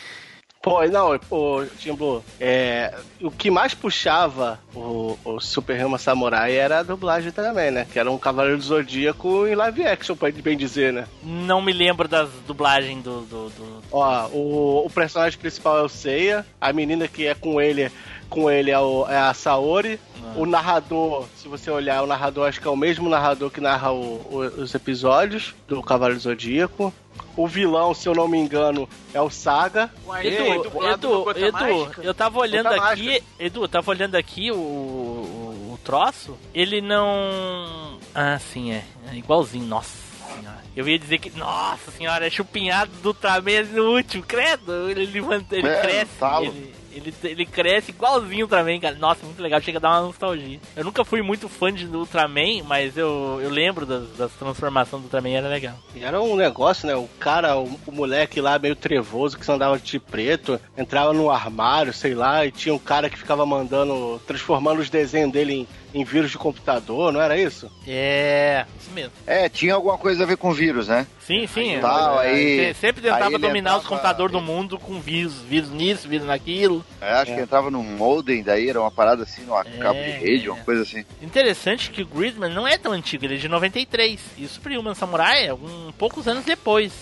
Pô, 0.61 0.85
não, 0.85 1.19
o 1.31 1.65
Tim 1.79 1.93
Blue, 1.95 2.23
é, 2.39 2.93
o 3.19 3.31
que 3.31 3.49
mais 3.49 3.73
puxava 3.73 4.59
o, 4.75 5.17
o 5.25 5.39
Super 5.39 5.75
Rama 5.75 5.97
Samurai 5.97 6.53
era 6.55 6.79
a 6.79 6.83
dublagem 6.83 7.31
também, 7.31 7.71
né? 7.71 7.87
Que 7.91 7.97
era 7.97 8.11
um 8.11 8.17
Cavaleiro 8.19 8.57
do 8.59 8.63
Zodíaco 8.63 9.47
em 9.47 9.55
live 9.55 9.83
action, 9.87 10.15
pode 10.15 10.39
bem 10.39 10.55
dizer, 10.55 10.93
né? 10.93 11.07
Não 11.23 11.63
me 11.63 11.73
lembro 11.73 12.07
das 12.07 12.29
dublagens 12.45 13.03
do. 13.03 13.21
do, 13.21 13.49
do- 13.49 13.81
Ó, 13.91 14.27
o, 14.27 14.85
o 14.85 14.89
personagem 14.91 15.39
principal 15.39 15.79
é 15.79 15.81
o 15.81 15.89
Seiya, 15.89 16.45
a 16.59 16.71
menina 16.71 17.07
que 17.07 17.25
é 17.25 17.33
com 17.33 17.59
ele, 17.59 17.91
com 18.31 18.49
ele 18.49 18.71
é, 18.71 18.79
o- 18.79 19.05
é 19.07 19.17
a 19.17 19.33
Saori. 19.33 19.99
O 20.35 20.45
narrador, 20.45 21.25
se 21.35 21.47
você 21.49 21.69
olhar, 21.69 22.01
o 22.03 22.07
narrador 22.07 22.47
acho 22.47 22.61
que 22.61 22.67
é 22.67 22.71
o 22.71 22.75
mesmo 22.75 23.09
narrador 23.09 23.51
que 23.51 23.59
narra 23.59 23.91
o- 23.91 24.21
o- 24.31 24.61
os 24.61 24.73
episódios 24.73 25.53
do 25.67 25.83
Cavaleiro 25.83 26.19
Zodíaco. 26.21 26.93
O 27.35 27.47
vilão, 27.47 27.93
se 27.93 28.07
eu 28.07 28.15
não 28.15 28.27
me 28.27 28.37
engano, 28.37 28.87
é 29.13 29.19
o 29.21 29.29
Saga. 29.29 29.91
Uai, 30.07 30.27
Edu, 30.27 30.43
é 30.43 30.55
Edu, 30.55 31.27
Edu, 31.33 31.91
eu 32.01 32.13
tava 32.13 32.39
olhando 32.39 32.63
Gota 32.69 32.75
aqui, 32.75 33.03
Mágica. 33.03 33.25
Edu, 33.39 33.63
eu 33.63 33.67
tava 33.67 33.91
olhando 33.91 34.15
aqui 34.15 34.51
o, 34.51 34.55
o, 34.55 35.71
o 35.73 35.79
troço, 35.83 36.37
ele 36.53 36.79
não... 36.81 37.97
Ah, 38.15 38.39
sim, 38.39 38.71
é, 38.71 38.83
é 39.11 39.15
igualzinho, 39.15 39.65
nossa 39.65 39.97
senhora. 40.33 40.61
Eu 40.75 40.87
ia 40.87 40.97
dizer 40.97 41.17
que, 41.19 41.29
nossa 41.37 41.91
senhora, 41.91 42.25
é 42.25 42.29
chupinhado 42.29 42.91
do 43.03 43.09
Ultraman 43.09 43.63
no 43.73 43.95
último, 43.95 44.23
credo, 44.23 44.89
ele, 44.89 45.05
levanta, 45.05 45.55
ele 45.57 45.67
É, 45.67 45.81
cresce, 45.81 46.11
ele, 46.45 46.73
ele, 46.93 47.13
ele 47.23 47.45
cresce 47.45 47.91
igualzinho 47.91 48.45
Ultraman, 48.45 48.79
cara. 48.79 48.95
Nossa, 48.95 49.25
muito 49.25 49.41
legal, 49.41 49.61
chega 49.61 49.77
a 49.77 49.81
dar 49.81 49.89
uma 49.91 50.07
nostalgia. 50.07 50.59
Eu 50.75 50.83
nunca 50.83 51.03
fui 51.03 51.21
muito 51.21 51.47
fã 51.47 51.71
de 51.71 51.85
Ultraman, 51.85 52.63
mas 52.65 52.97
eu, 52.97 53.39
eu 53.41 53.49
lembro 53.49 53.85
das, 53.85 54.09
das 54.17 54.31
transformações 54.33 55.01
do 55.01 55.05
Ultraman, 55.05 55.29
era 55.29 55.47
legal. 55.47 55.75
Era 55.95 56.21
um 56.21 56.35
negócio, 56.35 56.87
né? 56.87 56.95
O 56.95 57.07
cara, 57.19 57.57
o, 57.57 57.79
o 57.85 57.91
moleque 57.91 58.41
lá 58.41 58.57
meio 58.59 58.75
trevoso 58.75 59.37
que 59.37 59.45
só 59.45 59.53
andava 59.53 59.79
de 59.79 59.99
preto, 59.99 60.59
entrava 60.77 61.13
no 61.13 61.29
armário, 61.29 61.93
sei 61.93 62.13
lá, 62.13 62.45
e 62.45 62.51
tinha 62.51 62.73
um 62.73 62.79
cara 62.79 63.09
que 63.09 63.17
ficava 63.17 63.45
mandando, 63.45 64.21
transformando 64.25 64.79
os 64.79 64.89
desenhos 64.89 65.31
dele 65.31 65.53
em, 65.53 65.67
em 65.93 66.03
vírus 66.05 66.31
de 66.31 66.37
computador, 66.37 67.11
não 67.11 67.21
era 67.21 67.37
isso? 67.37 67.69
É, 67.87 68.65
isso 68.79 68.91
mesmo. 68.91 69.11
É, 69.27 69.49
tinha 69.49 69.73
alguma 69.73 69.97
coisa 69.97 70.23
a 70.23 70.25
ver 70.25 70.37
com 70.37 70.53
vírus, 70.53 70.87
né? 70.87 71.05
Sim, 71.19 71.45
sim. 71.47 71.79
Tal, 71.81 72.21
é, 72.21 72.29
aí- 72.29 72.73
se- 72.73 72.79
sempre 72.79 73.01
tentava 73.01 73.25
aí 73.35 73.37
dominar 73.37 73.77
os 73.77 73.85
computadores 73.85 74.31
do 74.31 74.39
mundo 74.41 74.79
com 74.79 74.99
vírus, 75.01 75.41
vírus 75.41 75.69
nisso, 75.69 76.07
vírus 76.07 76.25
naquilo. 76.27 76.85
É, 77.01 77.11
acho 77.13 77.33
que 77.35 77.41
entrava 77.41 77.69
num 77.69 77.83
modem, 77.83 78.41
daí 78.41 78.69
era 78.69 78.79
uma 78.79 78.91
parada 78.91 79.23
assim, 79.23 79.43
numa 79.43 79.61
É, 79.61 79.77
cabo 79.79 79.99
de 80.01 80.11
rede, 80.11 80.47
é. 80.47 80.51
uma 80.51 80.63
coisa 80.63 80.83
assim. 80.83 81.03
Interessante 81.21 81.91
que 81.91 82.01
o 82.01 82.05
Gridman 82.05 82.53
não 82.53 82.67
é 82.67 82.77
tão 82.77 82.91
antigo, 82.93 83.25
ele 83.25 83.35
é 83.35 83.37
de 83.37 83.47
93. 83.49 84.19
E 84.37 84.45
o 84.45 84.49
Superhuman 84.49 84.93
Samurai 84.95 85.47
é 85.47 85.53
um 85.53 85.91
poucos 85.97 86.27
anos 86.27 86.45
depois. 86.45 86.93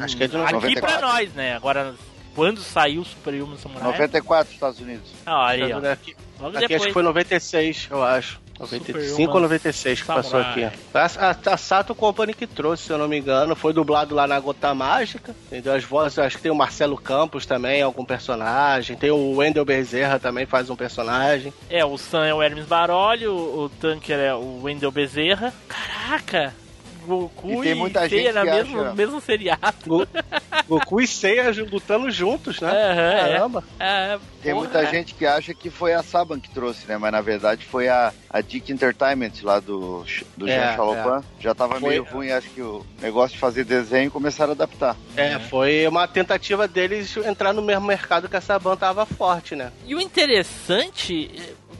Acho 0.00 0.16
que 0.16 0.24
é 0.24 0.26
de 0.28 0.36
Aqui 0.36 0.52
94. 0.52 0.98
pra 0.98 1.08
nós, 1.08 1.32
né? 1.32 1.56
Agora, 1.56 1.94
quando 2.34 2.60
saiu 2.60 3.00
o 3.00 3.04
Superhuman 3.04 3.56
Samurai? 3.56 3.84
94, 3.84 4.52
Estados 4.52 4.78
Unidos. 4.80 5.10
Ah, 5.26 5.48
aí, 5.48 5.62
ó. 5.72 5.80
Aqui, 6.38 6.42
Logo 6.42 6.56
aqui 6.56 6.68
depois. 6.68 6.80
acho 6.82 6.86
que 6.88 6.92
foi 6.92 7.02
96, 7.02 7.88
eu 7.90 8.02
acho. 8.02 8.40
Super 8.58 8.80
95 8.80 9.20
ou 9.20 9.28
Human 9.28 9.42
96 9.42 10.00
que 10.00 10.06
passou 10.06 10.40
aqui. 10.40 10.64
A, 10.64 10.72
a, 10.94 11.52
a 11.52 11.56
Sato 11.56 11.94
Company 11.94 12.34
que 12.34 12.46
trouxe, 12.46 12.84
se 12.84 12.92
eu 12.92 12.98
não 12.98 13.06
me 13.06 13.16
engano, 13.18 13.54
foi 13.54 13.72
dublado 13.72 14.14
lá 14.16 14.26
na 14.26 14.38
Gota 14.40 14.74
Mágica. 14.74 15.34
Entendeu? 15.46 15.74
As 15.74 15.84
vozes, 15.84 16.18
acho 16.18 16.36
que 16.36 16.42
tem 16.42 16.50
o 16.50 16.56
Marcelo 16.56 16.96
Campos 16.96 17.46
também, 17.46 17.82
algum 17.82 18.04
personagem. 18.04 18.96
Tem 18.96 19.10
o 19.12 19.36
Wendel 19.36 19.64
Bezerra 19.64 20.18
também, 20.18 20.44
faz 20.44 20.68
um 20.70 20.76
personagem. 20.76 21.52
É, 21.70 21.84
o 21.84 21.96
Sam 21.96 22.26
é 22.26 22.34
o 22.34 22.42
Hermes 22.42 22.66
Baroli, 22.66 23.28
o, 23.28 23.34
o 23.36 23.68
Tanker 23.80 24.18
é 24.18 24.34
o 24.34 24.62
Wendel 24.62 24.90
Bezerra. 24.90 25.54
Caraca! 25.68 26.52
Goku 27.08 27.48
E 27.50 27.58
e, 27.58 27.62
tem 27.62 27.74
muita 27.74 28.08
Seiya 28.08 28.32
gente 28.32 28.34
na 28.34 28.40
que 28.44 28.50
mesmo, 28.50 28.94
mesmo 28.94 29.20
seriado. 29.20 29.74
Go- 29.86 30.06
Goku 30.68 31.00
e 31.00 31.06
Seiya 31.06 31.50
lutando 31.70 32.10
juntos, 32.10 32.60
né? 32.60 32.70
É. 32.70 33.20
Caramba. 33.20 33.64
É, 33.80 34.18
Tem 34.42 34.52
porra. 34.52 34.64
muita 34.66 34.86
gente 34.86 35.14
que 35.14 35.24
acha 35.26 35.54
que 35.54 35.70
foi 35.70 35.94
a 35.94 36.02
Saban 36.02 36.38
que 36.38 36.50
trouxe, 36.50 36.86
né? 36.86 36.98
Mas 36.98 37.10
na 37.12 37.20
verdade 37.20 37.64
foi 37.64 37.88
a, 37.88 38.12
a 38.28 38.40
Dick 38.40 38.70
Entertainment 38.70 39.32
lá 39.42 39.58
do, 39.60 40.04
do 40.36 40.48
É, 40.48 40.52
Jean 40.54 40.76
Chalopan. 40.76 41.24
Já 41.40 41.54
tava 41.54 41.80
Foi- 41.80 41.88
meio 41.90 42.04
ruim, 42.04 42.30
acho 42.30 42.48
que 42.50 42.60
o 42.60 42.84
negócio 43.00 43.34
de 43.34 43.38
fazer 43.40 43.64
desenho 43.64 44.10
começaram 44.10 44.50
a 44.52 44.54
adaptar. 44.54 44.96
É, 45.16 45.38
foi 45.38 45.86
uma 45.88 46.06
tentativa 46.06 46.68
deles 46.68 47.16
entrar 47.16 47.52
no 47.52 47.62
mesmo 47.62 47.86
mercado 47.86 48.28
que 48.28 48.36
a 48.36 48.40
Saban 48.40 48.76
tava 48.76 49.06
forte, 49.06 49.56
né? 49.56 49.72
E 49.86 49.94
o 49.94 50.00
interessante, 50.00 51.30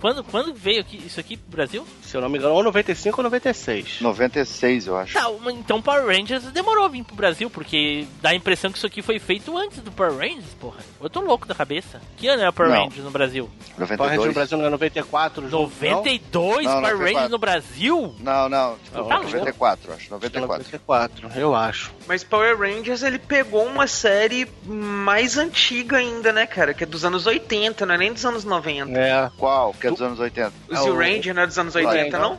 quando, 0.01 0.22
quando 0.24 0.55
veio 0.55 0.80
aqui, 0.80 0.96
isso 1.05 1.18
aqui 1.20 1.36
pro 1.36 1.51
Brasil? 1.57 1.86
Se 2.03 2.16
eu 2.16 2.20
não 2.20 2.28
me 2.28 2.38
engano, 2.38 2.55
ou 2.55 2.62
95 2.62 3.20
ou 3.20 3.24
96. 3.24 4.01
96, 4.01 4.86
eu 4.86 4.96
acho. 4.96 5.14
Tá, 5.14 5.30
então 5.51 5.80
Power 5.82 6.07
Rangers 6.07 6.44
demorou 6.44 6.84
a 6.84 6.88
vir 6.88 7.05
pro 7.05 7.14
Brasil, 7.16 7.51
porque 7.51 8.07
dá 8.22 8.30
a 8.30 8.34
impressão 8.34 8.70
que 8.70 8.78
isso 8.78 8.86
aqui 8.86 9.03
foi 9.03 9.18
feito 9.18 9.57
antes 9.57 9.78
do 9.80 9.90
Power 9.92 10.16
Rangers, 10.16 10.55
porra. 10.61 10.78
Eu 11.01 11.11
tô 11.11 11.20
louco 11.20 11.46
da 11.46 11.55
cabeça. 11.55 12.01
Que 12.16 12.28
ano 12.28 12.42
é 12.42 12.49
o 12.49 12.53
Power 12.53 12.70
Não. 12.72 12.84
Rangers 12.84 13.05
no 13.05 13.11
Brasil? 13.11 13.51
Power 13.76 13.88
Rangers 13.88 13.99
92. 13.99 14.26
no 14.28 14.32
Brasil 14.34 14.59
não 14.59 14.64
é 14.66 14.70
94? 14.70 15.42
junto, 15.49 15.53
92 15.53 16.64
Não, 16.66 16.72
Power 16.72 16.82
94. 16.82 16.99
Rangers 17.05 17.30
no 17.30 17.38
Brasil? 17.38 18.14
Não, 18.20 18.49
não, 18.49 18.76
desculpa, 18.82 19.09
Tá 19.09 19.22
94, 19.22 19.92
acho. 19.92 20.05
não? 20.11 20.16
94. 20.18 20.64
94, 20.64 21.30
eu 21.40 21.55
acho. 21.55 21.92
Mas 22.09 22.24
Power 22.24 22.59
Rangers 22.59 23.02
ele 23.02 23.18
pegou 23.18 23.66
uma 23.66 23.86
série 23.86 24.48
mais 24.64 25.36
antiga 25.36 25.98
ainda, 25.98 26.32
né, 26.32 26.46
cara? 26.46 26.72
Que 26.72 26.84
é 26.84 26.86
dos 26.86 27.04
anos 27.04 27.26
80, 27.26 27.84
não 27.84 27.94
é 27.94 27.98
nem 27.98 28.12
dos 28.14 28.24
anos 28.24 28.44
90. 28.44 28.98
É, 28.98 29.30
Qual? 29.36 29.74
Que 29.74 29.86
é 29.88 29.90
dos 29.90 30.00
anos 30.00 30.18
80? 30.18 30.52
O 30.70 30.74
É 30.74 30.78
Zio 30.78 30.94
o- 30.94 30.98
Ranger 30.98 31.34
não 31.34 31.42
é 31.42 31.46
dos 31.46 31.59
anos 31.59 31.74
Vai, 31.74 31.84
80, 31.84 32.18
não. 32.18 32.38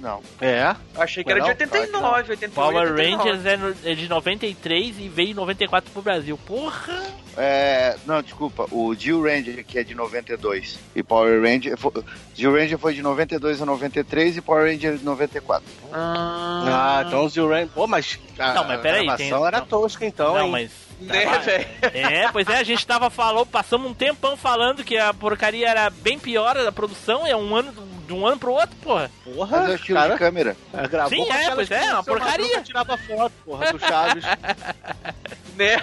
Não? 0.00 0.20
É. 0.40 0.74
Eu 0.94 1.02
achei 1.02 1.22
que 1.22 1.30
era 1.30 1.40
Não, 1.40 1.48
de 1.48 1.54
claro 1.54 1.70
que 1.70 1.76
89, 1.76 2.30
88, 2.32 2.54
Power 2.54 2.90
89. 2.92 3.02
Rangers 3.30 3.46
é, 3.46 3.56
no- 3.56 3.76
é 3.84 3.94
de 3.94 4.08
93 4.08 4.98
e 4.98 5.08
veio 5.08 5.30
em 5.30 5.34
94 5.34 5.90
pro 5.92 6.02
Brasil. 6.02 6.38
Porra! 6.46 7.00
É, 7.36 7.96
não, 8.06 8.20
desculpa. 8.22 8.66
O 8.72 8.94
Jill 8.94 9.22
Ranger, 9.22 9.64
que 9.64 9.78
é 9.78 9.84
de 9.84 9.94
92. 9.94 10.78
E 10.96 11.02
Power 11.02 11.40
Ranger. 11.40 11.76
Foi, 11.76 11.92
Jill 12.34 12.52
Ranger 12.52 12.78
foi 12.78 12.94
de 12.94 13.02
92 13.02 13.62
a 13.62 13.66
93 13.66 14.36
e 14.36 14.40
Power 14.40 14.64
Ranger 14.70 14.96
de 14.96 15.04
94. 15.04 15.62
Ah, 15.92 17.04
então 17.06 17.24
o 17.24 17.28
Zio 17.28 17.48
Ranger... 17.48 17.68
Pô, 17.68 17.86
mas 17.86 18.18
a, 18.38 18.54
Não, 18.54 18.64
mas 18.64 18.80
peraí, 18.80 19.08
a 19.08 19.16
tem- 19.16 19.32
era 19.32 19.60
não. 19.60 19.66
tosca 19.66 20.04
então, 20.04 20.34
não, 20.34 20.46
hein? 20.46 20.50
mas. 20.50 20.90
Né, 21.00 21.24
Tava- 21.24 21.38
velho? 21.38 21.66
É, 21.94 22.28
pois 22.30 22.46
é, 22.48 22.56
a 22.58 22.62
gente 22.62 22.86
tava 22.86 23.08
falando, 23.08 23.46
passamos 23.46 23.90
um 23.90 23.94
tempão 23.94 24.36
falando 24.36 24.84
que 24.84 24.98
a 24.98 25.14
porcaria 25.14 25.66
era 25.68 25.88
bem 25.88 26.18
pior 26.18 26.54
da 26.54 26.70
produção, 26.70 27.26
é 27.26 27.34
um 27.34 27.56
ano 27.56 27.72
de 28.10 28.14
um 28.14 28.26
ano 28.26 28.38
pro 28.38 28.52
outro, 28.52 28.76
porra. 28.82 29.08
Porra, 29.22 29.58
Mas 29.60 29.68
é 29.68 29.72
o 29.72 29.76
estilo 29.76 29.98
cara, 30.00 30.12
de 30.14 30.18
câmera. 30.18 30.56
gravou 30.90 31.24
Sim, 31.24 31.30
é, 31.30 31.54
pois 31.54 31.70
é, 31.70 31.92
uma 31.92 32.02
porcaria. 32.02 32.60
Tirava 32.62 32.96
foto, 32.96 33.32
porra, 33.44 33.72
do 33.72 33.78
Chaves. 33.78 34.24
Né? 35.56 35.76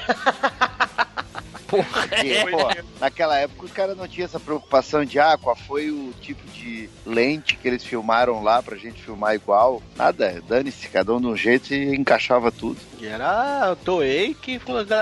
Porra, 1.67 2.07
E, 2.23 2.31
é. 2.33 2.49
pô, 2.49 2.57
naquela 2.99 3.37
época 3.37 3.65
os 3.65 3.71
caras 3.71 3.95
não 3.97 4.07
tinham 4.07 4.25
essa 4.25 4.39
preocupação 4.39 5.05
de 5.05 5.19
ah, 5.19 5.37
qual 5.39 5.55
foi 5.55 5.91
o 5.91 6.13
tipo 6.19 6.41
de 6.49 6.89
lente 7.05 7.55
que 7.55 7.67
eles 7.67 7.83
filmaram 7.83 8.41
lá 8.41 8.63
pra 8.63 8.75
gente 8.77 9.01
filmar 9.03 9.35
igual. 9.35 9.81
Nada, 9.95 10.41
dane-se, 10.47 10.87
cada 10.87 11.13
um 11.13 11.21
de 11.21 11.27
um 11.27 11.35
jeito 11.35 11.73
e 11.73 11.95
encaixava 11.95 12.51
tudo. 12.51 12.79
E 12.99 13.05
era 13.05 13.71
a 13.71 13.75
Toei 13.75 14.33
que 14.33 14.59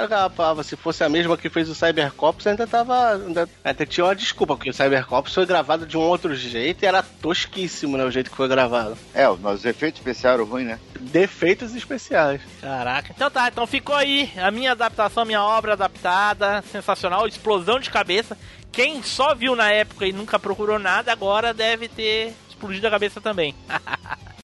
gravava. 0.07 0.63
Se 0.63 0.75
fosse 0.75 1.03
a 1.03 1.09
mesma 1.09 1.37
que 1.37 1.49
fez 1.49 1.69
o 1.69 1.75
Cybercops, 1.75 2.45
ainda 2.45 2.67
tava. 2.67 3.13
Ainda, 3.13 3.49
ainda 3.63 3.85
tinha 3.85 4.05
uma 4.05 4.15
desculpa, 4.15 4.55
porque 4.55 4.69
o 4.69 4.73
Cybercops 4.73 5.33
foi 5.33 5.45
gravado 5.45 5.85
de 5.85 5.97
um 5.97 6.01
outro 6.01 6.35
jeito 6.35 6.83
e 6.83 6.85
era 6.85 7.01
tosquíssimo, 7.01 7.97
né? 7.97 8.03
O 8.03 8.11
jeito 8.11 8.29
que 8.29 8.35
foi 8.35 8.47
gravado. 8.47 8.97
É, 9.13 9.29
os 9.29 9.65
efeitos 9.65 9.99
especiais 9.99 10.35
eram 10.35 10.45
ruins, 10.45 10.67
né? 10.67 10.79
Defeitos 10.99 11.73
especiais. 11.75 12.41
Caraca, 12.59 13.13
então 13.15 13.31
tá, 13.31 13.47
então 13.47 13.65
ficou 13.65 13.95
aí 13.95 14.31
a 14.37 14.51
minha 14.51 14.71
adaptação, 14.71 15.23
a 15.23 15.25
minha 15.25 15.43
obra 15.43 15.73
adaptada, 15.73 16.63
sensacional, 16.71 17.27
explosão 17.27 17.79
de 17.79 17.89
cabeça. 17.89 18.37
Quem 18.71 19.01
só 19.01 19.33
viu 19.33 19.55
na 19.55 19.71
época 19.71 20.05
e 20.05 20.11
nunca 20.11 20.37
procurou 20.37 20.77
nada, 20.77 21.11
agora 21.11 21.53
deve 21.53 21.87
ter 21.87 22.33
explodido 22.49 22.87
a 22.87 22.91
cabeça 22.91 23.21
também. 23.21 23.55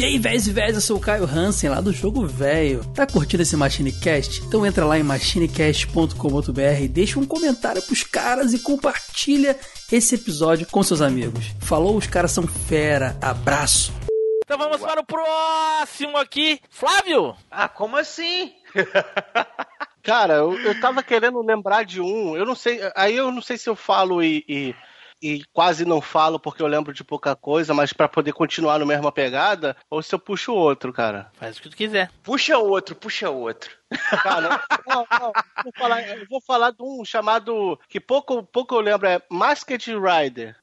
E 0.00 0.04
aí, 0.06 0.18
véis 0.18 0.46
e 0.46 0.50
véis, 0.50 0.74
eu 0.74 0.80
sou 0.80 0.96
o 0.96 1.00
Caio 1.00 1.26
Hansen, 1.26 1.68
lá 1.68 1.78
do 1.78 1.92
Jogo 1.92 2.26
Velho. 2.26 2.82
Tá 2.94 3.06
curtindo 3.06 3.42
esse 3.42 3.54
MachineCast? 3.54 4.40
Então 4.46 4.64
entra 4.64 4.86
lá 4.86 4.98
em 4.98 5.02
machinecast.com.br, 5.02 6.88
deixa 6.88 7.20
um 7.20 7.26
comentário 7.26 7.82
pros 7.82 8.02
caras 8.02 8.54
e 8.54 8.60
compartilha 8.60 9.58
esse 9.92 10.14
episódio 10.14 10.66
com 10.68 10.82
seus 10.82 11.02
amigos. 11.02 11.48
Falou, 11.60 11.98
os 11.98 12.06
caras 12.06 12.30
são 12.30 12.46
fera. 12.46 13.14
Abraço. 13.20 13.92
Então 14.42 14.56
vamos 14.56 14.78
para 14.78 15.02
o 15.02 15.04
próximo 15.04 16.16
aqui, 16.16 16.62
Flávio. 16.70 17.36
Ah, 17.50 17.68
como 17.68 17.98
assim? 17.98 18.54
Cara, 20.02 20.36
eu, 20.36 20.58
eu 20.60 20.80
tava 20.80 21.02
querendo 21.02 21.42
lembrar 21.42 21.84
de 21.84 22.00
um. 22.00 22.34
Eu 22.34 22.46
não 22.46 22.54
sei. 22.54 22.80
Aí 22.96 23.16
eu 23.16 23.30
não 23.30 23.42
sei 23.42 23.58
se 23.58 23.68
eu 23.68 23.76
falo 23.76 24.22
e. 24.22 24.42
e- 24.48 24.74
e 25.22 25.42
quase 25.52 25.84
não 25.84 26.00
falo 26.00 26.38
porque 26.38 26.62
eu 26.62 26.66
lembro 26.66 26.92
de 26.92 27.04
pouca 27.04 27.36
coisa, 27.36 27.74
mas 27.74 27.92
pra 27.92 28.08
poder 28.08 28.32
continuar 28.32 28.78
no 28.78 28.86
mesma 28.86 29.12
pegada, 29.12 29.76
ou 29.88 30.02
se 30.02 30.14
eu 30.14 30.18
puxo 30.18 30.52
outro, 30.52 30.92
cara. 30.92 31.30
Faz 31.34 31.58
o 31.58 31.62
que 31.62 31.68
tu 31.68 31.76
quiser. 31.76 32.10
Puxa 32.22 32.58
outro, 32.58 32.94
puxa 32.94 33.30
outro. 33.30 33.70
Cara, 34.22 34.60
não, 34.86 35.06
não, 35.10 35.32
eu 35.32 35.64
vou 35.64 35.72
falar, 35.76 36.08
eu 36.08 36.26
vou 36.28 36.40
falar 36.40 36.70
de 36.70 36.82
um 36.82 37.04
chamado 37.04 37.78
que 37.88 38.00
pouco, 38.00 38.42
pouco 38.42 38.74
eu 38.74 38.80
lembro, 38.80 39.08
é 39.08 39.20
Masked 39.30 39.92
Rider. 39.94 40.56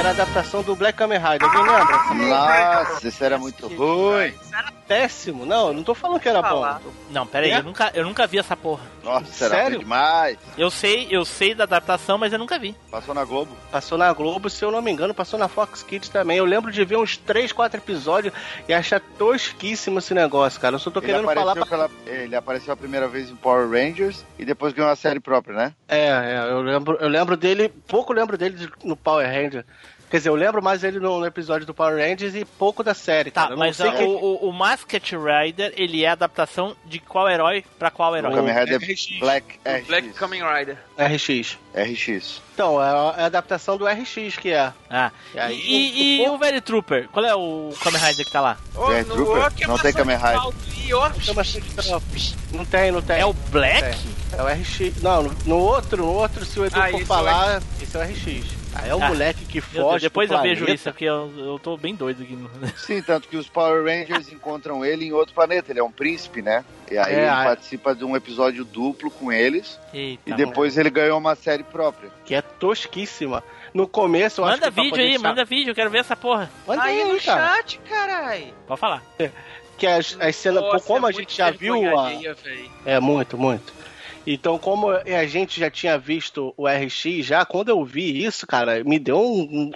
Era 0.00 0.08
a 0.08 0.12
adaptação 0.12 0.62
do 0.62 0.74
Black 0.74 0.96
Kamen 0.96 1.18
Rider, 1.18 1.44
alguém 1.44 1.62
lembra? 1.62 1.96
Nossa, 2.14 3.06
isso 3.06 3.22
era 3.22 3.36
muito 3.36 3.66
ruim. 3.68 4.32
Péssimo, 4.90 5.46
não, 5.46 5.68
eu 5.68 5.72
não 5.72 5.84
tô 5.84 5.94
falando 5.94 6.18
que 6.18 6.28
era 6.28 6.42
Falar. 6.42 6.80
bom. 6.80 6.90
Não, 7.12 7.24
pera 7.24 7.46
aí, 7.46 7.52
É? 7.52 7.58
eu, 7.58 7.62
nunca, 7.62 7.92
eu 7.94 8.04
nunca 8.04 8.26
vi 8.26 8.40
essa 8.40 8.56
porra. 8.56 8.82
Nossa, 9.04 9.44
era 9.44 9.54
Sério? 9.54 9.70
ruim 9.76 9.78
demais. 9.84 10.36
Eu 10.58 10.68
sei, 10.68 11.06
eu 11.12 11.24
sei 11.24 11.54
da 11.54 11.62
adaptação, 11.62 12.18
mas 12.18 12.32
eu 12.32 12.40
nunca 12.40 12.58
vi. 12.58 12.74
Passou 12.90 13.14
na 13.14 13.24
Globo. 13.24 13.56
Passou 13.70 13.96
na 13.96 14.12
Globo, 14.12 14.50
se 14.50 14.64
eu 14.64 14.72
não 14.72 14.82
me 14.82 14.90
engano, 14.90 15.14
passou 15.14 15.38
na 15.38 15.46
Fox 15.46 15.84
Kids 15.84 16.08
também. 16.08 16.38
Eu 16.38 16.44
lembro 16.44 16.72
de 16.72 16.84
ver 16.84 16.96
uns 16.96 17.16
3, 17.16 17.52
4 17.52 17.78
episódios 17.78 18.34
e 18.68 18.74
achar 18.74 18.98
tosquíssimo 19.16 20.00
esse 20.00 20.12
negócio, 20.12 20.60
cara. 20.60 20.74
Eu 20.74 20.80
só 20.80 20.90
tô 20.90 20.98
Ele 20.98 21.06
querendo 21.06 21.24
falar 21.32 21.52
apareceu, 21.52 21.66
pra... 21.78 21.88
pela, 21.88 21.90
ele 22.20 22.34
apareceu 22.34 22.72
a 22.74 22.76
primeira 22.76 23.06
vez 23.06 23.30
em 23.30 23.36
Power 23.36 23.70
Rangers 23.70 24.24
e 24.40 24.44
depois 24.44 24.72
ganhou 24.72 24.90
uma 24.90 24.96
série 24.96 25.20
própria, 25.20 25.54
né? 25.54 25.72
É, 25.86 26.08
é, 26.08 26.46
eu 26.50 26.62
lembro, 26.62 26.96
eu 27.00 27.08
lembro 27.08 27.36
dele, 27.36 27.68
pouco 27.86 28.12
lembro 28.12 28.36
dele 28.36 28.56
de- 28.56 28.72
no 28.82 28.96
Power 28.96 29.24
Ranger. 29.24 29.64
Quer 30.10 30.16
dizer, 30.16 30.28
eu 30.28 30.34
lembro 30.34 30.60
mais 30.60 30.82
ele 30.82 30.98
no, 30.98 31.20
no 31.20 31.24
episódio 31.26 31.64
do 31.64 31.72
Power 31.72 31.94
Rangers 31.96 32.34
e 32.34 32.44
pouco 32.44 32.82
da 32.82 32.94
série, 32.94 33.30
Tá, 33.30 33.42
cara. 33.42 33.52
Eu 33.52 33.56
não 33.56 33.64
mas 33.66 33.76
sei 33.76 33.88
a- 33.88 33.92
quem- 33.92 34.06
o, 34.08 34.10
o, 34.44 34.48
o 34.48 34.52
Masked 34.52 35.16
Rider, 35.16 35.72
ele 35.76 36.02
é 36.04 36.08
a 36.08 36.12
adaptação 36.12 36.76
de 36.84 36.98
qual 36.98 37.30
herói 37.30 37.64
pra 37.78 37.92
qual 37.92 38.12
O 38.12 38.16
herói? 38.16 38.34
Kamen 38.34 38.52
Rider 38.52 38.80
RX. 38.80 39.20
Black 39.20 39.60
O 39.64 39.68
RX. 39.70 39.86
Black 39.86 40.08
Kamen 40.14 40.42
Rider. 40.42 40.78
RX. 40.98 41.58
RX. 41.74 42.42
Então, 42.54 42.82
é 42.82 42.86
a, 42.88 43.14
é 43.18 43.22
a 43.22 43.26
adaptação 43.26 43.76
do 43.78 43.86
RX 43.86 44.36
que 44.36 44.50
é. 44.50 44.72
Ah, 44.90 45.12
E 45.32 45.38
aí, 45.38 45.60
e, 45.60 46.22
e 46.24 46.28
o- 46.28 46.32
o 46.34 46.38
Very 46.38 46.60
Trooper? 46.60 47.08
Qual 47.12 47.24
é 47.24 47.34
o 47.34 47.72
Kamen 47.80 48.00
Rider 48.00 48.26
que 48.26 48.32
tá 48.32 48.40
lá? 48.40 48.56
Red 48.88 49.04
no- 49.04 49.14
Trooper? 49.14 49.52
que 49.54 49.66
Não 49.66 49.78
tem 49.78 49.92
Kamen 49.92 50.16
de 50.18 50.24
Rider. 50.24 50.40
Não 52.52 52.64
tem, 52.64 52.90
não 52.90 53.00
tem. 53.02 53.20
É 53.20 53.26
o 53.26 53.32
Black? 53.32 53.96
É 54.36 54.42
o 54.42 54.46
RX. 54.46 55.00
Não, 55.02 55.22
no, 55.22 55.36
no 55.46 55.56
outro, 55.56 55.98
no 55.98 56.12
outro, 56.12 56.44
se 56.44 56.58
o 56.58 56.64
Edu 56.66 56.76
Ah, 56.78 56.82
for 56.82 56.88
esse 56.88 57.00
é 57.00 57.02
o 57.02 57.06
falar, 57.06 57.62
esse 57.80 57.96
é 57.96 58.00
o 58.00 58.02
RX. 58.02 58.59
Ah, 58.74 58.86
é 58.86 58.94
o 58.94 59.02
Ah, 59.02 59.08
moleque 59.08 59.44
que 59.44 59.60
foge. 59.60 60.02
depois 60.04 60.28
do 60.28 60.36
eu 60.36 60.42
vejo 60.42 60.64
isso, 60.70 60.84
porque 60.90 61.04
eu, 61.04 61.32
eu 61.36 61.58
tô 61.58 61.76
bem 61.76 61.94
doido 61.94 62.22
aqui. 62.22 62.34
no- 62.36 62.48
Sim, 62.78 63.02
tanto 63.02 63.28
que 63.28 63.36
os 63.36 63.48
Power 63.48 63.82
Rangers 63.84 64.32
encontram 64.32 64.84
ele 64.84 65.06
em 65.06 65.12
outro 65.12 65.34
planeta. 65.34 65.72
Ele 65.72 65.80
é 65.80 65.82
um 65.82 65.90
príncipe, 65.90 66.40
né? 66.40 66.64
E 66.90 66.96
aí 66.96 67.12
É, 67.14 67.18
ele 67.18 67.28
a- 67.28 67.44
participa 67.44 67.94
de 67.94 68.04
um 68.04 68.16
episódio 68.16 68.64
duplo 68.64 69.10
com 69.10 69.32
eles. 69.32 69.78
Eita, 69.92 70.22
e 70.30 70.32
depois 70.34 70.78
ele 70.78 70.90
ganhou 70.90 71.18
uma 71.18 71.34
série 71.34 71.64
própria. 71.64 72.10
Que 72.24 72.34
é 72.34 72.42
tosquíssima. 72.42 73.42
No 73.74 73.86
começo, 73.88 74.40
eu 74.40 74.44
acho 74.44 74.54
Manda 74.56 74.66
que 74.68 74.72
pra 74.74 74.82
vídeo 74.82 75.00
aí, 75.02 75.18
manda 75.18 75.44
vídeo, 75.44 75.70
eu 75.70 75.74
quero 75.74 75.90
ver 75.90 75.98
essa 75.98 76.16
porra. 76.16 76.50
Manda 76.66 76.82
Aí 76.82 77.04
no 77.04 77.20
cara. 77.20 77.56
chat, 77.56 77.78
carai. 77.88 78.52
Pode 78.66 78.80
falar. 78.80 79.02
Que 79.78 79.86
as, 79.86 80.14
as 80.20 80.36
cenas, 80.36 80.60
Nossa, 80.62 80.84
como 80.86 81.06
é 81.06 81.08
a 81.08 81.12
gente 81.12 81.20
muito 81.20 81.34
já 81.36 81.50
viu 81.50 81.98
a. 81.98 82.12
É, 82.84 83.00
muito, 83.00 83.38
muito. 83.38 83.72
Então, 84.26 84.58
como 84.58 84.90
a 84.90 85.26
gente 85.26 85.58
já 85.58 85.70
tinha 85.70 85.98
visto 85.98 86.52
o 86.56 86.68
RX 86.68 87.24
já, 87.24 87.44
quando 87.44 87.70
eu 87.70 87.84
vi 87.84 88.24
isso, 88.24 88.46
cara, 88.46 88.84
me 88.84 88.98
deu 88.98 89.18
um, 89.18 89.70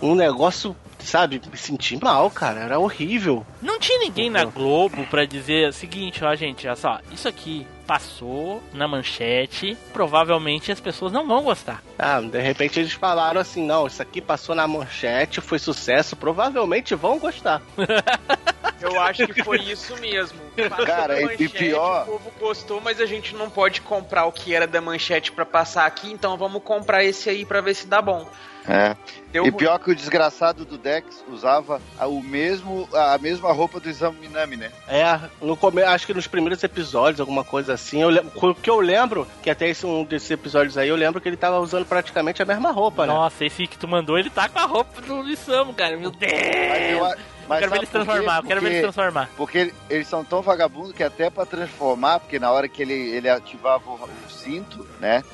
um- 0.00 0.14
negócio, 0.14 0.74
sabe, 0.98 1.40
me 1.50 1.56
senti 1.56 1.96
mal, 2.02 2.30
cara. 2.30 2.60
Era 2.60 2.78
horrível. 2.78 3.44
Não 3.60 3.78
tinha 3.78 3.98
ninguém 3.98 4.30
na 4.30 4.44
Globo 4.44 5.04
pra 5.06 5.24
dizer 5.24 5.68
o 5.68 5.72
seguinte, 5.72 6.24
ó, 6.24 6.34
gente, 6.34 6.66
olha 6.66 6.76
só, 6.76 7.00
isso 7.10 7.26
aqui 7.28 7.66
passou 7.86 8.62
na 8.72 8.86
manchete, 8.88 9.76
provavelmente 9.92 10.70
as 10.72 10.80
pessoas 10.80 11.12
não 11.12 11.26
vão 11.26 11.42
gostar. 11.42 11.82
Ah, 11.98 12.20
de 12.20 12.40
repente 12.40 12.78
eles 12.80 12.92
falaram 12.92 13.40
assim: 13.40 13.64
não, 13.66 13.86
isso 13.86 14.00
aqui 14.00 14.20
passou 14.20 14.54
na 14.54 14.66
manchete, 14.66 15.40
foi 15.40 15.58
sucesso, 15.58 16.16
provavelmente 16.16 16.94
vão 16.94 17.18
gostar. 17.18 17.60
Eu 18.80 19.00
acho 19.00 19.28
que 19.28 19.44
foi 19.44 19.58
isso 19.60 19.94
mesmo. 20.00 20.40
Passou 20.68 20.86
Cara, 20.86 21.14
na 21.14 21.20
e- 21.20 21.24
manchete, 21.24 21.48
pior- 21.50 22.02
O 22.02 22.06
povo 22.18 22.32
gostou, 22.40 22.80
mas 22.80 23.00
a 23.00 23.06
gente 23.06 23.32
não 23.34 23.48
pode 23.48 23.80
comprar 23.80 24.26
o 24.26 24.32
que 24.32 24.52
era 24.54 24.66
da 24.66 24.80
manchete 24.80 25.30
pra 25.30 25.46
passar 25.46 25.86
aqui, 25.86 26.10
então 26.10 26.36
vamos 26.36 26.62
comprar 26.64 27.04
esse 27.04 27.30
aí 27.30 27.44
pra 27.44 27.60
ver 27.60 27.74
se 27.74 27.86
dá 27.86 28.02
bom. 28.02 28.26
É. 28.68 28.94
Deu 29.32 29.46
E 29.46 29.50
pior 29.52 29.78
que 29.78 29.90
o 29.90 29.94
desgraçado 29.94 30.64
do 30.64 30.78
Dex 30.78 31.24
usava 31.28 31.80
a- 31.98 32.06
o 32.06 32.22
mesmo, 32.22 32.88
a 32.92 33.18
mesma 33.18 33.50
roupa 33.52 33.80
do 33.80 33.88
Exame 33.88 34.18
Minami, 34.20 34.56
né? 34.56 34.70
É, 34.86 35.18
no 35.40 35.56
come... 35.56 35.82
acho 35.82 36.06
que 36.06 36.14
nos 36.14 36.26
primeiros 36.26 36.62
episódios, 36.62 37.18
alguma 37.20 37.42
coisa 37.42 37.74
assim. 37.74 38.00
Eu 38.02 38.08
lem- 38.10 38.30
O 38.34 38.54
que 38.54 38.70
eu 38.70 38.78
lembro, 38.80 39.26
que 39.42 39.50
até 39.50 39.68
esse 39.68 39.84
um 39.86 40.04
desses 40.04 40.30
episódios 40.30 40.78
aí, 40.78 40.88
eu 40.88 40.96
lembro 40.96 41.20
que 41.20 41.28
ele 41.28 41.36
tava 41.36 41.58
usando 41.60 41.86
praticamente 41.86 42.40
a 42.42 42.44
mesma 42.44 42.70
roupa, 42.70 43.06
né? 43.06 43.12
Nossa, 43.12 43.44
esse 43.44 43.66
que 43.66 43.76
tu 43.78 43.88
mandou, 43.88 44.18
ele 44.18 44.30
tá 44.30 44.48
com 44.48 44.58
a 44.58 44.64
roupa 44.66 45.00
do 45.00 45.22
Lissamo, 45.22 45.72
cara. 45.74 45.96
Meu 45.96 46.10
Deus! 46.10 46.32
Mas 46.32 46.90
eu, 46.92 47.00
mas 47.48 47.58
quero 47.58 47.70
ver 47.72 47.76
sabe 47.76 47.78
ele 47.78 47.86
se 47.86 47.92
por 47.92 47.98
quê? 48.00 48.04
transformar, 48.04 48.36
eu 48.38 48.42
quero 48.44 48.60
ver 48.60 48.66
ele 48.68 48.74
se 48.76 48.80
Porque- 48.82 48.92
transformar. 48.92 49.30
Porque 49.36 49.74
eles 49.90 50.06
são 50.06 50.24
tão 50.24 50.40
vagabundos 50.42 50.92
que 50.92 51.02
até 51.02 51.28
pra 51.30 51.44
transformar, 51.44 52.20
porque 52.20 52.38
na 52.38 52.50
hora 52.52 52.68
que 52.68 52.80
ele, 52.82 52.92
ele 52.94 53.28
ativava 53.28 53.90
o, 53.90 53.94
o 53.94 54.30
cinto, 54.30 54.86
né? 55.00 55.24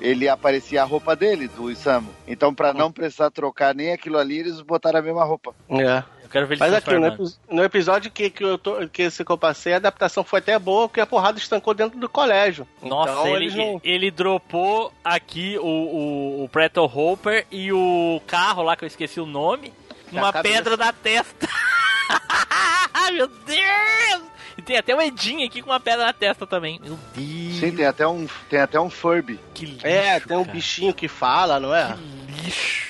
Ele 0.00 0.28
aparecia 0.28 0.82
a 0.82 0.84
roupa 0.84 1.16
dele, 1.16 1.48
do 1.48 1.70
Isamu. 1.70 2.10
Então, 2.26 2.54
pra 2.54 2.72
não 2.72 2.92
precisar 2.92 3.30
trocar 3.30 3.74
nem 3.74 3.92
aquilo 3.92 4.18
ali, 4.18 4.38
eles 4.38 4.60
botaram 4.60 4.98
a 4.98 5.02
mesma 5.02 5.24
roupa. 5.24 5.54
É. 5.70 6.02
Eu 6.22 6.28
quero 6.28 6.46
ver 6.46 6.54
ele 6.54 6.60
Mas 6.60 6.70
se 6.70 6.76
aqui, 6.76 6.98
no, 6.98 7.56
no 7.56 7.64
episódio 7.64 8.10
que, 8.10 8.28
que, 8.28 8.44
eu 8.44 8.58
tô, 8.58 8.88
que 8.88 9.02
esse 9.02 9.24
que 9.24 9.30
eu 9.30 9.38
passei, 9.38 9.72
a 9.72 9.76
adaptação 9.76 10.24
foi 10.24 10.40
até 10.40 10.58
boa, 10.58 10.88
porque 10.88 11.00
a 11.00 11.06
porrada 11.06 11.38
estancou 11.38 11.72
dentro 11.74 11.98
do 11.98 12.08
colégio. 12.08 12.66
Nossa, 12.82 13.12
então, 13.12 13.36
ele, 13.36 13.56
não... 13.56 13.80
ele 13.82 14.10
dropou 14.10 14.92
aqui 15.04 15.56
o, 15.58 15.64
o, 15.64 16.44
o 16.44 16.48
Preto 16.48 16.82
Hopper 16.82 17.46
e 17.50 17.72
o 17.72 18.20
carro 18.26 18.62
lá, 18.62 18.76
que 18.76 18.84
eu 18.84 18.88
esqueci 18.88 19.20
o 19.20 19.26
nome, 19.26 19.72
Na 20.10 20.22
uma 20.22 20.32
cabeça. 20.32 20.54
pedra 20.54 20.76
da 20.76 20.92
testa. 20.92 21.48
Meu 23.12 23.28
Deus! 23.28 24.33
E 24.64 24.66
tem 24.66 24.78
até 24.78 24.94
o 24.94 25.00
Edinho 25.02 25.46
aqui 25.46 25.60
com 25.60 25.68
uma 25.70 25.78
pedra 25.80 26.06
na 26.06 26.12
testa 26.14 26.46
também. 26.46 26.80
Meu 26.82 26.98
Deus! 27.14 27.58
Sim, 27.60 27.70
tem 27.76 27.84
até 27.84 28.06
um, 28.08 28.26
tem 28.48 28.60
até 28.60 28.80
um 28.80 28.88
Furby. 28.88 29.38
Que 29.52 29.66
lixo, 29.66 29.86
É, 29.86 30.18
tem 30.20 30.36
um 30.36 30.42
cara. 30.42 30.54
bichinho 30.54 30.94
que 30.94 31.06
fala, 31.06 31.60
não 31.60 31.74
é? 31.74 31.94
Que 31.94 32.42
lixo. 32.42 32.84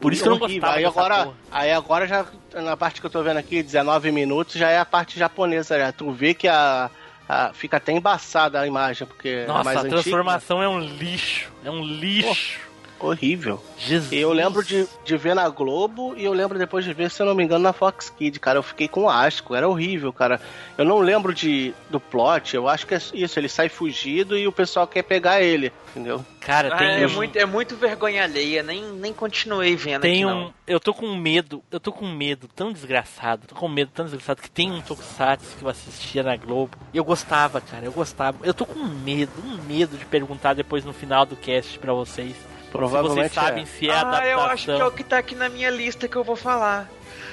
Por 0.00 0.12
isso 0.12 0.22
que 0.22 0.28
eu 0.28 0.32
não 0.32 0.38
gostava 0.38 0.74
aí 0.76 0.84
agora, 0.84 1.24
porra. 1.24 1.36
aí 1.50 1.72
agora 1.72 2.06
já, 2.06 2.24
na 2.54 2.76
parte 2.76 3.00
que 3.00 3.06
eu 3.06 3.10
tô 3.10 3.22
vendo 3.22 3.36
aqui, 3.36 3.62
19 3.62 4.10
minutos, 4.12 4.54
já 4.54 4.70
é 4.70 4.78
a 4.78 4.84
parte 4.84 5.18
japonesa, 5.18 5.76
já. 5.78 5.90
Tu 5.92 6.10
vê 6.12 6.32
que 6.34 6.46
a, 6.48 6.88
a- 7.28 7.50
fica 7.52 7.76
até 7.78 7.92
embaçada 7.92 8.60
a 8.60 8.66
imagem, 8.66 9.06
porque 9.06 9.28
é 9.28 9.46
Nossa, 9.46 9.64
mais 9.64 9.76
a 9.76 9.80
antiga. 9.80 9.96
transformação 10.00 10.62
é 10.62 10.68
um 10.68 10.78
lixo. 10.80 11.50
É 11.64 11.70
um 11.70 11.82
lixo. 11.84 12.60
Horrível. 13.00 13.62
Jesus. 13.78 14.12
Eu 14.12 14.32
lembro 14.32 14.62
de, 14.64 14.86
de 15.04 15.16
ver 15.16 15.34
na 15.34 15.48
Globo 15.48 16.14
e 16.16 16.24
eu 16.24 16.32
lembro 16.32 16.58
depois 16.58 16.84
de 16.84 16.92
ver, 16.92 17.10
se 17.10 17.22
eu 17.22 17.26
não 17.26 17.34
me 17.34 17.44
engano, 17.44 17.62
na 17.64 17.72
Fox 17.72 18.10
Kid, 18.10 18.38
cara. 18.40 18.58
Eu 18.58 18.62
fiquei 18.62 18.88
com 18.88 19.08
asco, 19.08 19.54
era 19.54 19.68
horrível, 19.68 20.12
cara. 20.12 20.40
Eu 20.76 20.84
não 20.84 20.98
lembro 20.98 21.32
de, 21.34 21.72
do 21.90 21.98
plot, 22.00 22.54
eu 22.56 22.68
acho 22.68 22.86
que 22.86 22.94
é 22.94 23.00
isso, 23.14 23.38
ele 23.38 23.48
sai 23.48 23.68
fugido 23.68 24.36
e 24.36 24.46
o 24.46 24.52
pessoal 24.52 24.86
quer 24.86 25.02
pegar 25.02 25.40
ele, 25.42 25.72
entendeu? 25.90 26.24
Cara, 26.40 26.74
Ah, 26.74 26.78
tem 26.78 27.02
é, 27.02 27.06
um... 27.06 27.10
muito, 27.10 27.36
é 27.36 27.44
muito 27.44 27.76
vergonha 27.76 28.22
alheia, 28.24 28.62
nem, 28.62 28.82
nem 28.92 29.12
continuei 29.12 29.76
vendo 29.76 30.02
Tem 30.02 30.24
aqui, 30.24 30.24
um. 30.24 30.28
não. 30.44 30.54
Eu 30.66 30.78
tô 30.80 30.92
com 30.94 31.14
medo, 31.16 31.62
eu 31.70 31.80
tô 31.80 31.92
com 31.92 32.06
medo 32.06 32.48
tão 32.54 32.72
desgraçado, 32.72 33.46
tô 33.46 33.54
com 33.54 33.68
medo 33.68 33.90
tão 33.94 34.04
desgraçado 34.04 34.40
que 34.42 34.50
tem 34.50 34.70
um 34.70 34.80
Tokusatsu 34.80 35.56
que 35.58 35.64
eu 35.64 35.68
assistia 35.68 36.22
na 36.22 36.36
Globo. 36.36 36.76
E 36.92 36.96
eu 36.98 37.04
gostava, 37.04 37.60
cara, 37.60 37.84
eu 37.84 37.92
gostava. 37.92 38.38
Eu 38.42 38.54
tô 38.54 38.64
com 38.66 38.78
medo, 38.84 39.32
um 39.44 39.56
medo 39.66 39.96
de 39.96 40.04
perguntar 40.04 40.54
depois 40.54 40.84
no 40.84 40.92
final 40.92 41.24
do 41.26 41.36
cast 41.36 41.78
pra 41.78 41.92
vocês. 41.92 42.34
Se 42.70 42.72
vocês 42.72 42.90
Provavelmente 42.90 43.34
sabem 43.34 43.62
é. 43.62 43.66
se 43.66 43.88
é 43.88 43.92
ah, 43.94 44.00
adaptação. 44.00 44.26
eu 44.30 44.40
acho 44.42 44.64
que 44.66 44.70
é 44.80 44.84
o 44.84 44.90
que 44.90 45.04
tá 45.04 45.18
aqui 45.18 45.34
na 45.34 45.48
minha 45.48 45.70
lista 45.70 46.06
que 46.06 46.16
eu 46.16 46.22
vou 46.24 46.36
falar. 46.36 46.88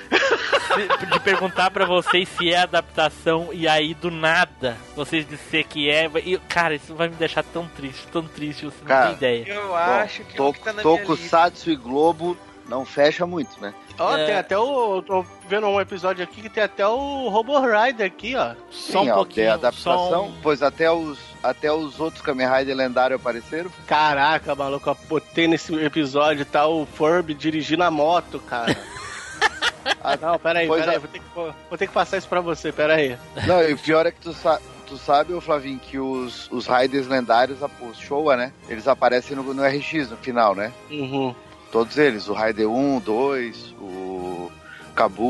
se- 0.09 1.07
de 1.07 1.19
perguntar 1.19 1.71
pra 1.71 1.85
vocês 1.85 2.27
se 2.29 2.51
é 2.53 2.57
adaptação 2.57 3.49
e 3.51 3.67
aí 3.67 3.93
do 3.93 4.09
nada 4.11 4.77
vocês 4.95 5.27
disser 5.27 5.65
que 5.67 5.89
é. 5.89 6.09
E, 6.23 6.37
cara, 6.47 6.75
isso 6.75 6.93
vai 6.95 7.09
me 7.09 7.15
deixar 7.15 7.43
tão 7.43 7.67
triste, 7.67 8.07
tão 8.07 8.23
triste, 8.23 8.65
você 8.65 8.77
não 8.81 8.87
Cara, 8.87 9.05
tem 9.07 9.15
ideia. 9.15 9.45
Eu 9.53 9.75
acho 9.75 10.23
que 10.23 10.37
é 10.37 10.41
o 10.41 10.45
Bom, 10.45 10.53
que 10.53 10.59
tá 10.59 10.71
na 10.73 10.81
minha 10.83 10.93
lista. 10.95 11.05
Tokusatsu 11.07 11.69
e 11.71 11.75
Globo 11.75 12.37
não 12.69 12.85
fecha 12.85 13.25
muito, 13.25 13.59
né? 13.61 13.73
Ó, 13.97 14.15
É. 14.17 14.25
tem 14.25 14.35
até 14.35 14.57
o. 14.57 15.01
Tô 15.01 15.25
vendo 15.47 15.67
um 15.67 15.79
episódio 15.81 16.23
aqui 16.23 16.41
que 16.41 16.49
tem 16.49 16.63
até 16.63 16.85
o 16.87 17.27
Robo 17.29 17.57
Rider 17.59 18.05
aqui, 18.07 18.35
ó. 18.35 18.53
Só 18.69 19.01
Sim, 19.01 19.09
um 19.09 19.11
ó, 19.11 19.15
pouquinho. 19.15 19.35
tem 19.35 19.47
adaptação, 19.49 20.09
só 20.09 20.23
um- 20.25 20.33
pois 20.41 20.61
até 20.63 20.91
os, 20.91 21.17
até 21.49 21.71
os 21.71 21.99
outros 21.99 22.21
Kamen 22.21 22.47
Rider 22.47 22.75
lendários 22.75 23.19
apareceram. 23.19 23.69
Caraca, 23.87 24.55
maluco, 24.55 24.89
eu 24.89 24.97
botei 25.07 25.47
nesse 25.47 25.73
episódio, 25.75 26.45
tá 26.45 26.67
o 26.67 26.85
Furby 26.85 27.33
dirigindo 27.33 27.83
a 27.83 27.91
moto, 27.91 28.39
cara. 28.39 28.75
ah, 30.03 30.17
não, 30.21 30.39
peraí, 30.39 30.67
peraí, 30.67 30.95
é. 30.95 30.99
vou 30.99 31.07
ter, 31.07 31.19
que, 31.19 31.25
vou 31.35 31.77
ter 31.77 31.87
que 31.87 31.93
passar 31.93 32.17
isso 32.17 32.27
pra 32.27 32.41
você, 32.41 32.71
peraí. 32.71 33.17
Não, 33.47 33.61
e 33.63 33.73
o 33.73 33.77
pior 33.77 34.05
é 34.05 34.11
que 34.11 34.19
tu, 34.19 34.33
sa 34.33 34.59
tu 34.87 34.97
sabe, 34.97 35.33
ô 35.33 35.41
Flavinho, 35.41 35.79
que 35.79 35.97
os, 35.97 36.49
os 36.51 36.67
Riders 36.67 37.07
lendários, 37.07 37.61
a- 37.63 37.69
os 37.81 37.97
Showa, 37.97 38.35
né? 38.37 38.51
Eles 38.69 38.87
aparecem 38.87 39.35
no, 39.35 39.53
no 39.53 39.63
RX 39.63 40.09
no 40.09 40.17
final, 40.17 40.53
né? 40.55 40.71
Uhum. 40.91 41.33
Todos 41.71 41.97
eles, 41.97 42.27
o 42.29 42.33
Rider 42.33 42.69
1, 42.69 42.99
2, 42.99 43.75
o 43.81 44.51
Kabu, 44.95 45.23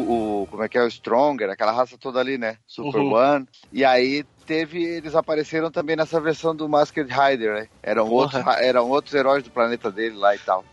o 0.43 0.47
como 0.51 0.63
é 0.63 0.69
que 0.69 0.77
é 0.77 0.83
o 0.83 0.87
Stronger, 0.91 1.49
aquela 1.49 1.71
raça 1.71 1.97
toda 1.97 2.19
ali, 2.19 2.37
né? 2.37 2.57
Super 2.67 2.99
Uhum. 2.99 3.13
One. 3.13 3.47
E 3.73 3.83
aí 3.83 4.23
teve, 4.45 4.83
eles 4.83 5.15
apareceram 5.15 5.71
também 5.71 5.95
nessa 5.95 6.19
versão 6.21 6.55
do 6.55 6.67
Masked 6.69 7.07
Rider, 7.11 7.53
né? 7.55 7.67
Eram 7.83 8.07
outros, 8.09 8.41
ra- 8.43 8.61
eram 8.63 8.89
outros 8.89 9.13
heróis 9.13 9.43
do 9.43 9.49
planeta 9.51 9.91
dele 9.91 10.15
lá 10.15 10.35
e 10.35 10.39
tal. 10.39 10.63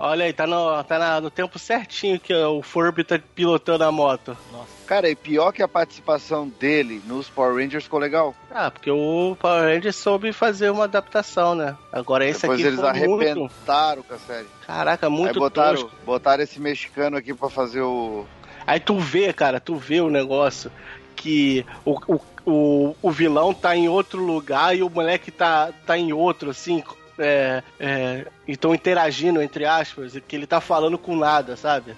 Olha 0.00 0.26
aí, 0.26 0.34
tá, 0.34 0.46
no, 0.46 0.84
tá 0.84 0.98
na- 0.98 1.18
no 1.20 1.30
tempo 1.30 1.58
certinho 1.58 2.20
que 2.20 2.34
o 2.34 2.60
Furby 2.60 3.04
tá 3.04 3.18
pilotando 3.34 3.84
a 3.84 3.90
moto. 3.90 4.36
Cara, 4.86 5.08
e 5.08 5.16
pior 5.16 5.50
que 5.50 5.62
a 5.62 5.68
participação 5.68 6.46
dele 6.60 7.00
nos 7.06 7.30
Power 7.30 7.54
Rangers 7.54 7.84
ficou 7.84 7.98
legal. 7.98 8.34
Ah, 8.50 8.70
porque 8.70 8.90
o 8.90 9.34
Power 9.40 9.74
Rangers 9.74 9.96
soube 9.96 10.30
fazer 10.34 10.68
uma 10.70 10.84
adaptação, 10.84 11.54
né? 11.54 11.74
Agora 11.90 12.26
esse 12.26 12.42
Depois 12.42 12.60
aqui 12.60 12.68
eles 12.68 12.80
foi 12.80 12.92
muito... 13.08 13.24
arrebentaram 13.24 14.02
com 14.02 14.12
a 14.14 14.18
série. 14.18 14.46
Caraca, 14.66 15.06
Aí 15.06 15.12
muito 15.12 15.38
botaram, 15.38 15.80
tosco. 15.80 15.96
botaram 16.04 16.42
esse 16.42 16.60
mexicano 16.60 17.16
aqui 17.16 17.32
pra 17.32 17.48
fazer 17.48 17.80
o. 17.80 18.26
Aí 18.66 18.78
tu 18.78 18.98
vê, 18.98 19.32
cara, 19.32 19.58
tu 19.58 19.74
vê 19.76 20.02
o 20.02 20.10
negócio 20.10 20.70
que 21.22 21.64
o, 21.84 21.92
o, 22.14 22.20
o, 22.44 22.96
o 23.00 23.10
vilão 23.12 23.54
tá 23.54 23.76
em 23.76 23.88
outro 23.88 24.20
lugar 24.24 24.76
e 24.76 24.82
o 24.82 24.90
moleque 24.90 25.30
tá, 25.30 25.70
tá 25.86 25.96
em 25.96 26.12
outro, 26.12 26.50
assim, 26.50 26.82
é, 27.16 27.62
é, 27.78 28.26
e 28.46 28.56
tão 28.56 28.74
interagindo, 28.74 29.40
entre 29.40 29.64
aspas, 29.64 30.16
e 30.16 30.20
que 30.20 30.34
ele 30.34 30.48
tá 30.48 30.60
falando 30.60 30.98
com 30.98 31.14
nada, 31.14 31.56
sabe? 31.56 31.94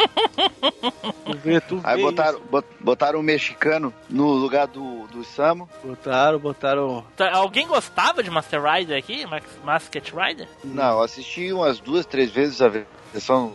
tu 1.26 1.36
vê, 1.36 1.60
tu 1.60 1.80
Aí 1.84 1.96
vê 1.96 2.02
botaram, 2.02 2.38
isso. 2.38 2.64
botaram 2.80 3.18
um 3.20 3.22
mexicano 3.22 3.92
no 4.08 4.32
lugar 4.32 4.66
do, 4.66 5.06
do 5.08 5.22
Samo. 5.22 5.68
Botaram, 5.84 6.38
botaram... 6.38 7.04
Tá, 7.14 7.30
Alguém 7.32 7.66
gostava 7.66 8.22
de 8.22 8.30
Master 8.30 8.62
Rider 8.62 8.96
aqui? 8.96 9.26
Mas- 9.26 9.44
Masked 9.62 10.14
Rider? 10.16 10.48
Não, 10.64 10.92
eu 10.92 11.02
assisti 11.02 11.52
umas 11.52 11.78
duas, 11.78 12.06
três 12.06 12.30
vezes 12.30 12.62
a 12.62 12.68
versão 13.12 13.52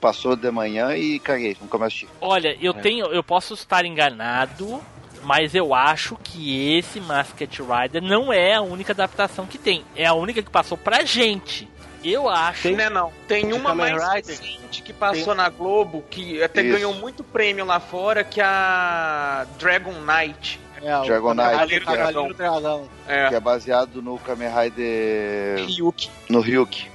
passou 0.00 0.34
de 0.36 0.50
manhã 0.50 0.96
e 0.96 1.18
caguei, 1.18 1.56
nunca 1.60 1.76
mais 1.78 1.92
assisti. 1.92 2.08
Olha, 2.20 2.56
eu 2.60 2.72
É. 2.72 2.80
tenho. 2.80 3.06
Eu 3.06 3.22
posso 3.22 3.54
estar 3.54 3.84
enganado, 3.84 4.80
mas 5.22 5.54
eu 5.54 5.74
acho 5.74 6.16
que 6.22 6.76
esse 6.78 7.00
Masked 7.00 7.60
Rider 7.62 8.02
não 8.02 8.32
é 8.32 8.54
a 8.54 8.60
única 8.62 8.92
adaptação 8.92 9.46
que 9.46 9.58
tem. 9.58 9.84
É 9.94 10.06
a 10.06 10.14
única 10.14 10.42
que 10.42 10.50
passou 10.50 10.78
pra 10.78 11.04
gente. 11.04 11.68
Eu 12.02 12.30
acho. 12.30 12.62
Tem, 12.62 12.76
né, 12.76 12.88
não. 12.88 13.12
Tem 13.28 13.46
De 13.46 13.52
uma 13.52 13.70
Kamen 13.76 13.94
mais 13.96 14.14
Rider? 14.14 14.38
recente 14.40 14.82
que 14.82 14.90
passou 14.92 15.34
na 15.34 15.50
Globo, 15.50 16.02
que 16.08 16.42
até 16.42 16.62
Isso. 16.62 16.72
ganhou 16.72 16.94
muito 16.94 17.22
prêmio 17.22 17.64
lá 17.66 17.78
fora, 17.78 18.24
que 18.24 18.40
é 18.40 18.44
a 18.44 19.46
Dragon 19.58 19.92
Knight. 20.00 20.58
É, 20.82 20.98
Dragon 21.06 21.34
Knight, 21.34 21.66
que 21.66 21.74
é-. 21.74 23.24
É. 23.26 23.28
Que 23.28 23.34
é 23.34 23.40
baseado 23.40 24.00
no 24.00 24.18
Kamen 24.18 24.48
Rider. 24.48 25.66
Ryuki. 25.66 26.08
no 26.30 26.40
Ryuk. 26.40 26.88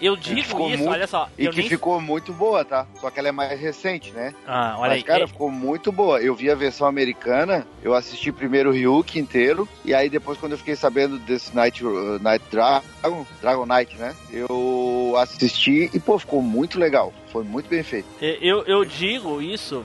Eu 0.00 0.16
digo 0.16 0.40
isso, 0.40 0.56
muito- 0.56 0.88
olha 0.88 1.06
só. 1.06 1.28
E 1.36 1.48
que 1.48 1.56
nem... 1.60 1.68
ficou 1.68 2.00
muito 2.00 2.32
boa, 2.32 2.64
tá? 2.64 2.86
Só 3.00 3.10
que 3.10 3.18
ela 3.18 3.28
é 3.28 3.32
mais 3.32 3.58
recente, 3.58 4.12
né? 4.12 4.34
Ah, 4.46 4.76
olha 4.78 4.90
Mas, 4.90 4.98
aí. 4.98 5.02
cara, 5.02 5.26
ficou 5.28 5.50
muito 5.50 5.90
boa. 5.90 6.20
Eu 6.20 6.34
vi 6.34 6.50
a 6.50 6.54
versão 6.54 6.86
americana, 6.86 7.66
eu 7.82 7.94
assisti 7.94 8.30
primeiro 8.32 8.70
o 8.70 8.72
Ryuk 8.72 9.18
inteiro, 9.18 9.68
e 9.84 9.94
aí 9.94 10.08
depois, 10.08 10.38
quando 10.38 10.52
eu 10.52 10.58
fiquei 10.58 10.76
sabendo 10.76 11.18
desse 11.18 11.54
Night, 11.54 11.84
uh, 11.84 12.18
Night 12.20 12.44
Dragon, 12.50 13.26
Dragon 13.40 13.66
Knight, 13.66 13.96
né? 13.96 14.14
Eu 14.32 15.14
assisti 15.18 15.90
e, 15.92 15.98
pô, 15.98 16.18
ficou 16.18 16.42
muito 16.42 16.78
legal. 16.78 17.12
Foi 17.32 17.44
muito 17.44 17.68
bem 17.68 17.82
feito. 17.82 18.06
eu, 18.20 18.64
eu 18.64 18.84
digo 18.84 19.42
isso 19.42 19.84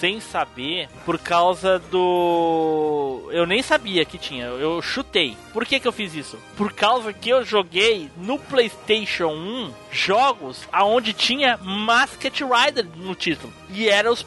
sem 0.00 0.20
saber 0.20 0.88
por 1.04 1.18
causa 1.18 1.78
do. 1.78 3.28
Eu 3.32 3.46
nem 3.46 3.62
sabia 3.62 4.04
que 4.04 4.18
tinha, 4.18 4.46
eu 4.46 4.80
chutei. 4.80 5.36
Por 5.52 5.64
que, 5.64 5.80
que 5.80 5.88
eu 5.88 5.92
fiz 5.92 6.14
isso? 6.14 6.38
Por 6.56 6.72
causa 6.72 7.12
que 7.12 7.28
eu 7.28 7.44
joguei 7.44 8.10
no 8.16 8.38
PlayStation 8.38 9.28
1 9.28 9.72
jogos 9.90 10.68
aonde 10.72 11.12
tinha 11.12 11.58
Masked 11.58 12.44
Rider 12.44 12.86
no 12.96 13.14
título. 13.14 13.52
E 13.70 13.88
eram 13.88 14.12
os 14.12 14.24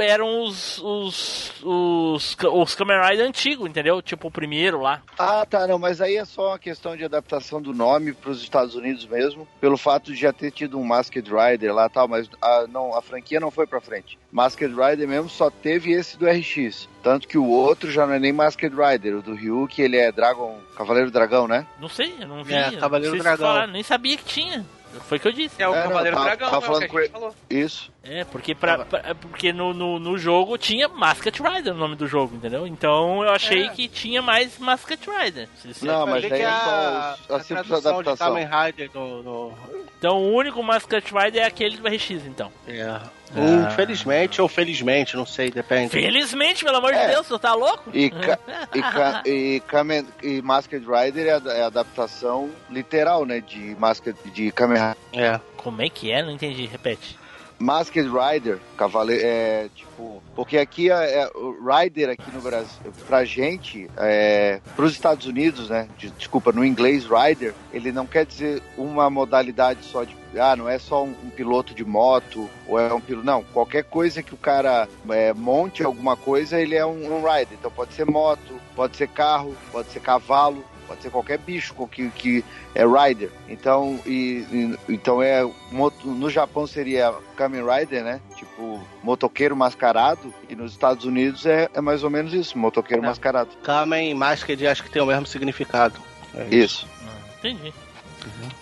eram 0.00 0.42
os 0.44 0.78
os 0.78 1.62
os, 1.62 2.36
os 2.52 2.74
Kamen 2.74 3.00
Rider 3.00 3.26
antigos, 3.26 3.68
entendeu? 3.68 4.00
Tipo 4.00 4.28
o 4.28 4.30
primeiro 4.30 4.80
lá. 4.80 5.02
Ah, 5.18 5.44
tá, 5.44 5.66
não, 5.66 5.78
mas 5.78 6.00
aí 6.00 6.16
é 6.16 6.24
só 6.24 6.48
uma 6.48 6.58
questão 6.58 6.96
de 6.96 7.04
adaptação 7.04 7.60
do 7.60 7.74
nome 7.74 8.12
para 8.12 8.30
os 8.30 8.42
Estados 8.42 8.74
Unidos 8.74 9.06
mesmo, 9.06 9.46
pelo 9.60 9.76
fato 9.76 10.12
de 10.12 10.20
já 10.20 10.32
ter 10.32 10.50
tido 10.50 10.78
um 10.78 10.84
Masked 10.84 11.28
Rider 11.30 11.74
lá 11.74 11.88
tal, 11.88 12.08
mas 12.08 12.28
a, 12.40 12.66
não, 12.66 12.94
a 12.94 13.02
franquia 13.02 13.40
não 13.40 13.50
foi 13.50 13.66
pra 13.66 13.80
frente. 13.80 14.18
Masked 14.30 14.74
Rider 14.74 15.08
mesmo 15.08 15.28
só 15.28 15.50
teve 15.50 15.92
esse 15.92 16.16
do 16.16 16.26
RX. 16.26 16.88
Tanto 17.02 17.28
que 17.28 17.38
o 17.38 17.46
outro 17.48 17.90
já 17.90 18.06
não 18.06 18.14
é 18.14 18.18
nem 18.18 18.32
Masked 18.32 18.74
Rider, 18.74 19.16
o 19.16 19.22
do 19.22 19.34
Ryu, 19.34 19.66
que 19.68 19.80
ele 19.82 19.96
é 19.96 20.10
Dragon, 20.12 20.58
Cavaleiro 20.76 21.10
Dragão, 21.10 21.46
né? 21.46 21.66
Não 21.80 21.88
sei, 21.88 22.14
eu 22.20 22.26
não 22.26 22.42
vi. 22.44 22.54
É, 22.54 22.70
não 22.72 22.80
Cavaleiro 22.80 23.16
se 23.16 23.22
Dragão. 23.22 23.46
falaram, 23.46 23.72
nem 23.72 23.82
sabia 23.82 24.16
que 24.16 24.24
tinha. 24.24 24.64
Foi 25.06 25.18
o 25.18 25.20
que 25.20 25.28
eu 25.28 25.32
disse. 25.32 25.62
É 25.62 25.68
o 25.68 25.74
É, 25.74 25.76
não, 25.82 25.88
Cavaleiro 25.90 26.16
tá- 26.16 26.22
Dragão, 26.24 26.48
tá 26.50 26.54
é 26.54 26.58
o 26.58 26.60
que 26.60 26.66
falando 26.66 26.82
a 26.82 26.88
com 26.88 26.92
gente 26.98 27.04
ele. 27.04 27.12
falou. 27.12 27.34
Isso. 27.50 27.92
É, 28.02 28.24
porque 28.24 28.54
pra, 28.54 28.78
pra- 28.86 29.14
porque 29.14 29.52
no, 29.52 29.74
no, 29.74 29.98
no 29.98 30.16
jogo 30.18 30.56
tinha 30.56 30.88
Masked 30.88 31.40
Rider 31.42 31.74
no 31.74 31.78
nome 31.78 31.94
do 31.94 32.06
jogo, 32.06 32.34
entendeu? 32.34 32.66
Então 32.66 33.22
eu 33.22 33.30
achei 33.30 33.66
É. 33.66 33.68
que 33.68 33.86
tinha 33.86 34.22
mais 34.22 34.58
Masked 34.58 34.98
Rider. 35.06 35.46
Não, 35.82 36.06
mas 36.06 36.22
daí 36.22 36.30
que 36.30 36.36
é 36.38 36.46
a, 36.46 37.16
só 37.26 37.36
a 37.36 37.40
simples 37.40 37.70
adaptação. 37.70 38.28
Kamen 38.34 38.48
Rider 38.50 38.90
no, 38.94 39.22
no- 39.22 39.52
Então 39.98 40.16
o 40.16 40.32
único 40.34 40.62
Masked 40.62 41.04
Rider 41.12 41.42
é 41.42 41.46
aquele 41.46 41.76
do 41.76 41.86
RX, 41.86 42.10
então. 42.26 42.50
é. 42.66 42.98
Infelizmente 43.36 44.40
ou 44.40 44.48
felizmente, 44.48 45.16
não 45.16 45.26
sei, 45.26 45.50
depende. 45.50 45.90
Felizmente, 45.90 46.64
pelo 46.64 46.76
amor 46.78 46.92
de 46.92 46.98
É. 46.98 47.08
Deus, 47.08 47.26
você 47.26 47.38
tá 47.38 47.54
louco? 47.54 47.90
E, 47.92 48.10
ca, 48.10 48.38
e, 48.74 48.80
ca, 48.80 49.22
e, 49.26 49.62
Kamen, 49.66 50.06
e 50.22 50.40
Masked 50.42 50.84
Rider 50.86 51.26
é 51.26 51.32
a, 51.32 51.54
é 51.54 51.62
a 51.62 51.66
adaptação 51.66 52.50
literal, 52.70 53.24
né? 53.24 53.40
De 53.40 53.76
Masked 53.78 54.16
de 54.32 54.50
Kamen 54.52 54.78
Rider. 54.78 54.96
É. 55.34 55.40
Como 55.56 55.82
é 55.82 55.88
que 55.88 56.10
é? 56.10 56.22
Não 56.22 56.30
entendi, 56.30 56.66
repete. 56.66 57.18
Masked 57.58 58.08
Rider, 58.08 58.58
cavaleiro, 58.76 59.22
é 59.24 59.68
tipo. 59.74 60.22
Porque 60.36 60.56
aqui 60.58 60.90
é, 60.90 61.22
é- 61.22 61.30
o 61.34 61.56
Rider 61.60 62.08
aqui 62.10 62.30
no 62.32 62.40
Brasil, 62.40 62.92
pra 63.06 63.24
gente, 63.24 63.90
é, 63.96 64.60
pros 64.76 64.92
Estados 64.92 65.26
Unidos, 65.26 65.68
né? 65.68 65.88
de- 65.98 66.10
desculpa, 66.10 66.52
no 66.52 66.64
inglês 66.64 67.04
Rider, 67.04 67.52
ele 67.72 67.90
não 67.90 68.06
quer 68.06 68.24
dizer 68.24 68.62
uma 68.76 69.10
modalidade 69.10 69.84
só 69.84 70.04
de. 70.04 70.16
Ah, 70.38 70.54
não 70.54 70.68
é 70.68 70.78
só 70.78 71.02
um, 71.04 71.14
um 71.24 71.30
piloto 71.30 71.74
de 71.74 71.84
moto, 71.84 72.48
ou 72.68 72.78
é 72.78 72.92
um 72.92 73.00
piloto. 73.00 73.26
Não, 73.26 73.42
qualquer 73.42 73.82
coisa 73.84 74.22
que 74.22 74.34
o 74.34 74.36
cara 74.36 74.86
é, 75.10 75.32
monte 75.32 75.82
alguma 75.82 76.16
coisa, 76.16 76.60
ele 76.60 76.76
é 76.76 76.86
um, 76.86 77.16
um 77.18 77.22
Rider. 77.22 77.48
Então 77.58 77.70
pode 77.70 77.92
ser 77.94 78.04
moto, 78.04 78.60
pode 78.76 78.96
ser 78.96 79.08
carro, 79.08 79.56
pode 79.72 79.88
ser 79.90 80.00
cavalo. 80.00 80.62
Pode 80.88 81.02
ser 81.02 81.10
qualquer 81.10 81.38
bicho 81.38 81.74
que, 81.88 82.08
que 82.10 82.44
é 82.74 82.82
Rider. 82.84 83.30
Então, 83.48 84.00
e, 84.06 84.44
e- 84.50 84.78
então 84.88 85.22
é 85.22 85.48
moto- 85.70 86.06
no 86.08 86.28
Japão 86.30 86.66
seria 86.66 87.14
Kamen 87.36 87.62
Rider, 87.64 88.02
né? 88.02 88.20
Tipo 88.34 88.80
motoqueiro 89.02 89.54
mascarado. 89.54 90.32
E 90.48 90.56
nos 90.56 90.72
Estados 90.72 91.04
Unidos 91.04 91.44
é, 91.46 91.68
é 91.74 91.80
mais 91.80 92.02
ou 92.02 92.10
menos 92.10 92.32
isso, 92.32 92.58
motoqueiro 92.58 93.04
É. 93.04 93.06
mascarado. 93.06 93.50
Kamen 93.62 94.10
e 94.10 94.14
Masked 94.14 94.66
acho 94.66 94.82
que 94.82 94.90
tem 94.90 95.00
o 95.02 95.06
mesmo 95.06 95.26
significado. 95.26 96.00
É 96.34 96.54
Isso. 96.54 96.88
Ah, 97.06 97.10
entendi. 97.38 97.72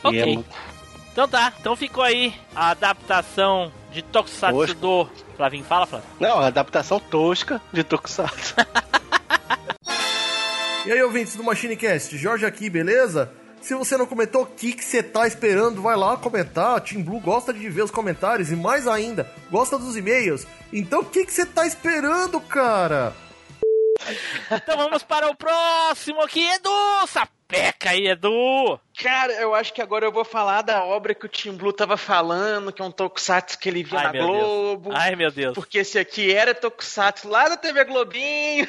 Ok. 0.02 0.20
é 0.20 0.26
muito- 0.26 0.56
Então 1.12 1.26
tá, 1.28 1.52
então 1.58 1.74
ficou 1.76 2.02
aí 2.04 2.34
a 2.54 2.70
adaptação 2.70 3.72
de 3.92 4.02
Tokusatsu 4.02 4.74
do. 4.74 5.08
Flavinho, 5.36 5.64
fala, 5.64 5.86
Flavinho. 5.86 6.10
Não, 6.20 6.38
a 6.40 6.46
adaptação 6.48 6.98
tosca 7.00 7.60
de 7.72 7.82
Tokusatsu. 7.82 8.54
E 10.86 10.92
aí, 10.92 11.02
ouvintes 11.02 11.34
do 11.34 11.42
MachineCast, 11.42 12.16
Jorge 12.16 12.46
aqui, 12.46 12.70
beleza? 12.70 13.28
Se 13.60 13.74
você 13.74 13.96
não 13.96 14.06
comentou, 14.06 14.42
o 14.42 14.46
que 14.46 14.72
que 14.72 14.84
você 14.84 15.02
tá 15.02 15.26
esperando? 15.26 15.82
Vai 15.82 15.96
lá 15.96 16.16
comentar. 16.16 16.80
Team 16.80 17.02
Blue 17.02 17.18
gosta 17.18 17.52
de 17.52 17.68
ver 17.68 17.82
os 17.82 17.90
comentários 17.90 18.52
e 18.52 18.56
mais 18.56 18.86
ainda, 18.86 19.28
gosta 19.50 19.76
dos 19.76 19.96
e-mails. 19.96 20.46
Então 20.72 21.00
o 21.00 21.04
que 21.04 21.26
que 21.26 21.32
você 21.32 21.44
tá 21.44 21.66
esperando, 21.66 22.40
cara? 22.40 23.12
Então 24.48 24.76
vamos 24.76 25.02
para 25.02 25.28
o 25.28 25.34
próximo 25.34 26.22
aqui, 26.22 26.48
Edu! 26.48 27.06
Sapeca 27.08 27.90
aí, 27.90 28.06
Edu! 28.06 28.78
Cara, 29.02 29.32
eu 29.32 29.56
acho 29.56 29.72
que 29.72 29.82
agora 29.82 30.04
eu 30.04 30.12
vou 30.12 30.24
falar 30.24 30.62
da 30.62 30.84
obra 30.84 31.16
que 31.16 31.26
o 31.26 31.28
Tim 31.28 31.56
Blue 31.56 31.72
tava 31.72 31.96
falando, 31.96 32.72
que 32.72 32.80
é 32.80 32.84
um 32.84 32.92
Tokusatsu 32.92 33.58
que 33.58 33.68
ele 33.68 33.82
via 33.82 33.98
Ai, 33.98 34.04
na 34.04 34.12
meu 34.12 34.26
Deus. 34.26 34.36
Globo. 34.36 34.90
Ai, 34.94 35.16
meu 35.16 35.32
Deus. 35.32 35.54
Porque 35.54 35.78
esse 35.78 35.98
aqui 35.98 36.32
era 36.32 36.54
Tokusatsu 36.54 37.28
lá 37.28 37.48
da 37.48 37.56
TV 37.56 37.84
Globinho, 37.84 38.68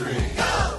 one. 0.00 0.12
Four, 0.12 0.71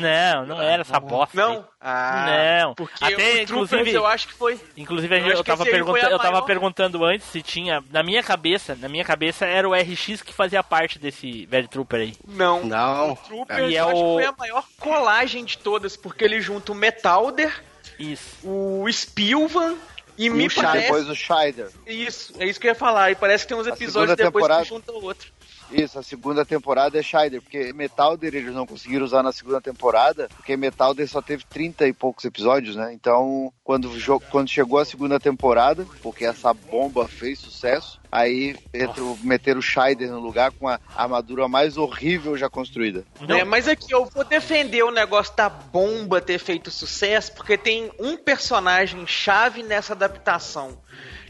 Não, 0.00 0.46
não 0.46 0.62
era 0.62 0.82
essa 0.82 0.98
bosta. 0.98 1.36
Não? 1.36 1.64
Ah, 1.80 2.60
Não. 2.64 2.74
Porque 2.74 3.02
Até, 3.04 3.12
o 3.12 3.16
Troopers 3.16 3.50
inclusive- 3.50 3.92
eu 3.94 4.06
acho 4.06 4.28
que 4.28 4.34
foi. 4.34 4.60
Inclusive, 4.76 5.18
Eu 5.18 5.26
eu, 5.28 5.44
tava 5.44 5.64
pergunta- 5.64 6.08
eu 6.10 6.18
tava 6.18 6.42
perguntando 6.42 7.04
antes 7.04 7.26
se 7.28 7.42
tinha. 7.42 7.82
Na 7.90 8.02
minha 8.02 8.22
cabeça, 8.22 8.74
na 8.74 8.88
minha 8.88 9.04
cabeça 9.04 9.46
era 9.46 9.68
o 9.68 9.74
RX 9.74 10.22
que 10.22 10.32
fazia 10.32 10.62
parte 10.62 10.98
desse 10.98 11.46
velho 11.46 11.68
Trooper 11.68 12.00
aí. 12.00 12.14
Não. 12.26 12.64
Não. 12.64 13.14
Troopers 13.16 13.70
E 13.70 13.76
é 13.76 13.80
eu 13.80 13.84
acho 13.88 13.94
que 13.96 14.02
o- 14.02 14.14
foi 14.14 14.24
a 14.26 14.32
maior 14.38 14.64
colagem 14.78 15.44
de 15.44 15.58
todas, 15.58 15.96
porque 15.96 16.24
ele 16.24 16.40
junta 16.40 16.72
o 16.72 16.74
Metalder, 16.74 17.62
Isso. 17.98 18.36
o 18.46 18.86
Spilvan 18.90 19.74
e, 20.18 20.26
E 20.26 20.30
me 20.30 20.46
o 20.48 20.54
parece. 20.54 20.82
depois 20.84 21.08
o 21.08 21.14
Shider. 21.14 21.68
Isso, 21.86 22.34
é 22.38 22.44
isso 22.46 22.60
que 22.60 22.66
eu 22.66 22.70
ia 22.72 22.74
falar. 22.74 23.10
E 23.10 23.14
parece 23.14 23.44
que 23.44 23.48
tem 23.48 23.56
uns 23.58 23.66
episódios 23.66 24.16
depois 24.16 24.32
temporada- 24.44 24.62
que 24.62 24.68
junta 24.68 24.92
o 24.92 25.02
outro. 25.02 25.30
Isso, 25.72 25.98
a 25.98 26.02
segunda 26.02 26.44
temporada 26.44 26.98
é 26.98 27.02
Shider, 27.02 27.40
porque 27.40 27.72
Metalder 27.72 28.34
eles 28.34 28.52
não 28.54 28.66
conseguiram 28.66 29.04
usar 29.04 29.22
na 29.22 29.32
segunda 29.32 29.60
temporada, 29.60 30.28
porque 30.36 30.56
Metalder 30.56 31.08
só 31.08 31.22
teve 31.22 31.44
30 31.44 31.86
e 31.86 31.92
poucos 31.92 32.24
episódios, 32.24 32.76
né? 32.76 32.92
Então, 32.92 33.52
quando, 33.62 33.90
quando 34.30 34.48
chegou 34.48 34.78
a 34.78 34.84
segunda 34.84 35.20
temporada, 35.20 35.86
porque 36.02 36.24
essa 36.24 36.52
bomba 36.52 37.06
fez 37.06 37.38
sucesso, 37.38 38.00
aí 38.10 38.56
entrou, 38.74 39.16
meteram 39.22 39.60
o 39.60 39.62
Shider 39.62 40.10
no 40.10 40.20
lugar 40.20 40.50
com 40.50 40.68
a 40.68 40.80
armadura 40.96 41.46
mais 41.46 41.76
horrível 41.76 42.36
já 42.36 42.50
construída. 42.50 43.04
É, 43.28 43.44
mas 43.44 43.68
aqui 43.68 43.94
eu 43.94 44.06
vou 44.06 44.24
defender 44.24 44.82
o 44.82 44.90
negócio 44.90 45.34
da 45.36 45.48
bomba 45.48 46.20
ter 46.20 46.38
feito 46.38 46.70
sucesso, 46.70 47.32
porque 47.34 47.56
tem 47.56 47.90
um 47.98 48.16
personagem 48.16 49.06
chave 49.06 49.62
nessa 49.62 49.92
adaptação 49.92 50.78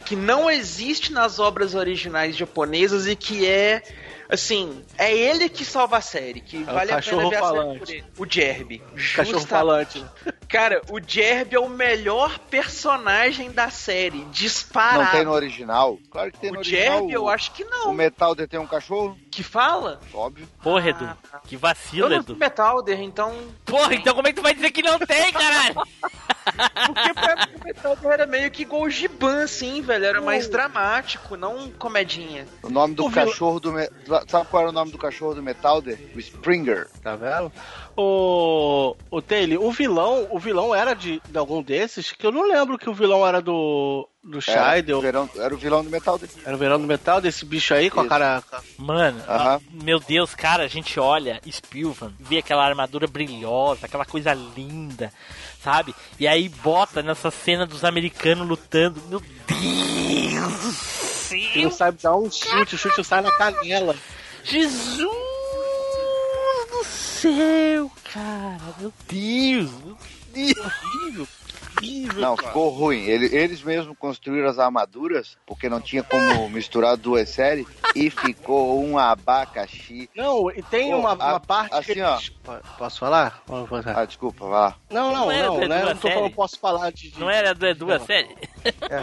que 0.05 0.16
não 0.16 0.51
existe 0.51 1.12
nas 1.12 1.38
obras 1.38 1.74
originais 1.74 2.34
japonesas 2.36 3.07
e 3.07 3.14
que 3.14 3.47
é 3.47 3.82
assim, 4.31 4.85
é 4.97 5.14
ele 5.14 5.49
que 5.49 5.64
salva 5.64 5.99
a 5.99 6.01
série, 6.01 6.41
que 6.41 6.59
o 6.59 6.64
vale 6.64 6.93
a 6.93 7.01
pena 7.03 7.28
ver 7.28 7.37
a 7.37 7.51
série 7.51 7.78
por 7.78 7.91
ele. 7.91 8.05
O 8.18 8.26
Jerby. 8.28 8.83
Cachorro 9.14 9.47
falante. 9.47 10.05
Cara, 10.51 10.82
o 10.90 10.98
Jerby 11.01 11.55
é 11.55 11.61
o 11.61 11.68
melhor 11.68 12.36
personagem 12.51 13.53
da 13.53 13.70
série, 13.70 14.24
disparado. 14.32 15.05
Não 15.05 15.11
tem 15.12 15.24
no 15.24 15.30
original? 15.30 15.96
Claro 16.11 16.32
que 16.32 16.38
tem 16.40 16.51
no 16.51 16.57
o 16.57 16.61
original. 16.61 16.98
Jerby 16.98 17.12
eu 17.12 17.28
acho 17.28 17.53
que 17.53 17.62
O 17.62 17.70
não. 17.70 17.92
Metalder 17.92 18.48
tem 18.48 18.59
um 18.59 18.66
cachorro? 18.66 19.16
Que 19.30 19.44
fala? 19.44 20.01
Óbvio. 20.12 20.48
Porra, 20.61 20.90
Edu. 20.90 21.09
Que 21.46 21.55
Eu 21.55 21.61
vacilo, 21.61 22.09
não 22.09 22.16
vi 22.16 22.32
Edu. 22.32 22.36
Metalder, 22.36 23.01
então 23.01 23.32
Porra, 23.64 23.94
então 23.94 24.12
como 24.12 24.26
é 24.26 24.32
que 24.32 24.40
tu 24.40 24.42
vai 24.42 24.53
dizer 24.53 24.72
que 24.72 24.82
não 24.82 24.98
tem, 24.98 25.32
caralho? 25.32 25.74
Porque 26.86 27.14
pra 27.14 27.36
mim, 27.36 28.09
Era 28.11 28.26
meio 28.26 28.51
que 28.51 28.62
igual 28.62 28.82
o 28.82 28.90
Giban, 28.90 29.44
assim, 29.44 29.82
velho. 29.82 30.05
Era 30.05 30.20
mais 30.20 30.48
dramático, 30.48 31.36
não 31.36 31.70
comedinha. 31.72 32.46
O 32.62 32.70
nome 32.70 32.94
do 32.94 33.07
O 33.07 33.11
cachorro 33.11 33.61
do. 33.61 33.72
Me... 33.72 33.88
Sabe 34.26 34.48
qual 34.48 34.62
era 34.62 34.70
o 34.70 34.72
nome 34.72 34.90
do 34.90 34.98
cachorro 34.98 35.34
do 35.34 35.42
Metalder? 35.42 35.98
O 36.14 36.18
Springer. 36.18 36.88
Tá 37.03 37.14
vendo? 37.14 37.53
O, 38.03 38.96
o 39.11 39.20
Taylor, 39.20 39.62
o 39.62 39.70
vilão, 39.70 40.26
o 40.30 40.38
vilão 40.38 40.74
era 40.74 40.94
de, 40.94 41.20
de 41.28 41.36
algum 41.38 41.62
desses, 41.62 42.11
que 42.12 42.26
eu 42.26 42.32
não 42.32 42.48
lembro 42.48 42.78
que 42.78 42.88
o 42.88 42.94
vilão 42.94 43.26
era 43.26 43.42
do, 43.42 44.09
do 44.24 44.38
Era, 44.46 44.70
Scheidel. 44.70 44.98
o 44.98 45.01
verão- 45.03 45.30
era 45.36 45.55
o 45.55 45.59
vilão 45.59 45.84
do 45.84 45.90
Metalder. 45.90 46.28
Era 46.42 46.57
o 46.57 46.59
verão 46.59 46.80
do 46.80 46.86
metal 46.86 47.20
desse 47.20 47.44
bicho 47.44 47.74
aí 47.74 47.90
com 47.90 48.01
a 48.01 48.05
Isso. 48.05 48.09
cara. 48.09 48.42
Mano, 48.78 49.20
Aham. 49.28 49.57
ah, 49.57 49.61
meu 49.84 50.01
Deus, 50.01 50.34
cara, 50.34 50.62
a 50.64 50.68
gente 50.68 50.98
olha 50.98 51.42
Spilvan, 51.46 52.12
vê 52.18 52.38
aquela 52.38 52.64
armadura 52.66 53.07
brilhosa, 53.07 53.84
aquela 53.84 54.07
coisa 54.07 54.32
linda, 54.32 55.12
sabe? 55.62 55.94
E 56.18 56.26
aí 56.26 56.48
bota 56.48 57.03
nessa 57.03 57.30
cena 57.30 57.66
dos 57.66 57.84
americanos 57.84 58.48
lutando. 58.48 58.98
Meu 59.09 59.20
Deus 59.46 61.28
do 61.28 61.34
Ele 61.34 61.62
céu! 61.64 61.70
sabe 61.70 61.98
dar 62.03 62.16
um 62.16 62.30
chute, 62.30 62.74
o 62.76 62.78
chute 62.78 63.05
sai 63.05 63.20
na 63.20 63.30
canela. 63.32 63.94
Jesus 64.42 65.20
céu, 67.21 67.91
cara! 68.12 68.75
Meu 68.81 68.93
Deus! 69.09 69.71
Meu 69.85 69.97
Deus! 70.33 70.57
Horrível, 70.59 71.29
horrível. 71.81 72.20
Não, 72.20 72.37
cara. 72.37 72.49
ficou 72.49 72.68
ruim. 72.70 73.05
Ele- 73.05 73.35
eles 73.35 73.62
mesmos 73.62 73.97
construíram 73.99 74.49
as 74.49 74.59
armaduras, 74.59 75.37
porque 75.47 75.68
não 75.68 75.81
tinha 75.81 76.03
como 76.03 76.49
misturar 76.49 76.97
duas 76.97 77.28
séries, 77.28 77.66
e 77.95 78.11
ficou 78.11 78.83
um 78.85 78.99
abacaxi. 78.99 80.09
Não, 80.14 80.51
e 80.51 80.62
tem 80.62 80.91
Pô, 80.91 80.99
uma, 80.99 81.11
a- 81.11 81.14
uma 81.14 81.41
parte 81.41 81.74
assim, 81.74 81.95
que 81.95 82.01
ó. 82.03 82.14
eles- 82.16 82.33
Posso 82.78 82.99
falar? 82.99 83.43
Ah, 83.95 84.05
desculpa, 84.05 84.45
vai 84.47 84.61
lá. 84.61 84.76
Não, 84.91 85.12
não, 85.12 85.26
Não 85.26 85.33
era 85.33 85.47
não, 85.49 85.55
a 85.91 85.95
não 85.95 85.97
falando, 85.97 86.31
posso 86.35 86.59
falar 86.59 86.91
de. 86.91 87.11
de- 87.11 87.20
Não 87.20 87.31
era 87.31 87.55
do 87.55 87.66
Edu 87.66 87.93
a 87.93 88.01
série? 88.01 88.28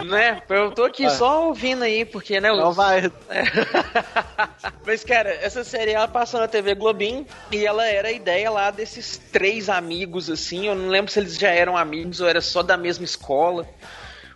Né? 0.06 0.42
Eu 0.50 0.72
tô 0.72 0.84
aqui 0.84 1.06
Ah. 1.06 1.10
só 1.12 1.46
ouvindo 1.48 1.84
aí, 1.84 2.04
porque, 2.06 2.40
né? 2.42 2.50
Não 2.50 2.70
os- 2.70 2.76
vai. 2.76 3.10
Mas, 4.86 5.04
cara, 5.04 5.30
essa 5.30 5.64
série 5.64 5.92
ela 5.92 6.08
passou 6.08 6.40
na 6.40 6.48
TV 6.48 6.76
Globinho 6.76 7.26
e 7.52 7.66
ela 7.66 7.86
era 7.86 8.08
a 8.10 8.12
ideia 8.12 8.50
lá 8.50 8.72
desses 8.72 9.18
três 9.18 9.70
amigos, 9.70 10.30
assim. 10.30 10.68
Eu 10.68 10.76
não 10.76 10.90
lembro 10.90 11.12
se 11.12 11.20
eles 11.20 11.38
já 11.38 11.50
eram 11.50 11.76
amigos 11.78 12.22
ou 12.22 12.28
era 12.28 12.42
só 12.42 12.62
da 12.68 12.78
mesma 12.78 13.06
escola. 13.06 13.66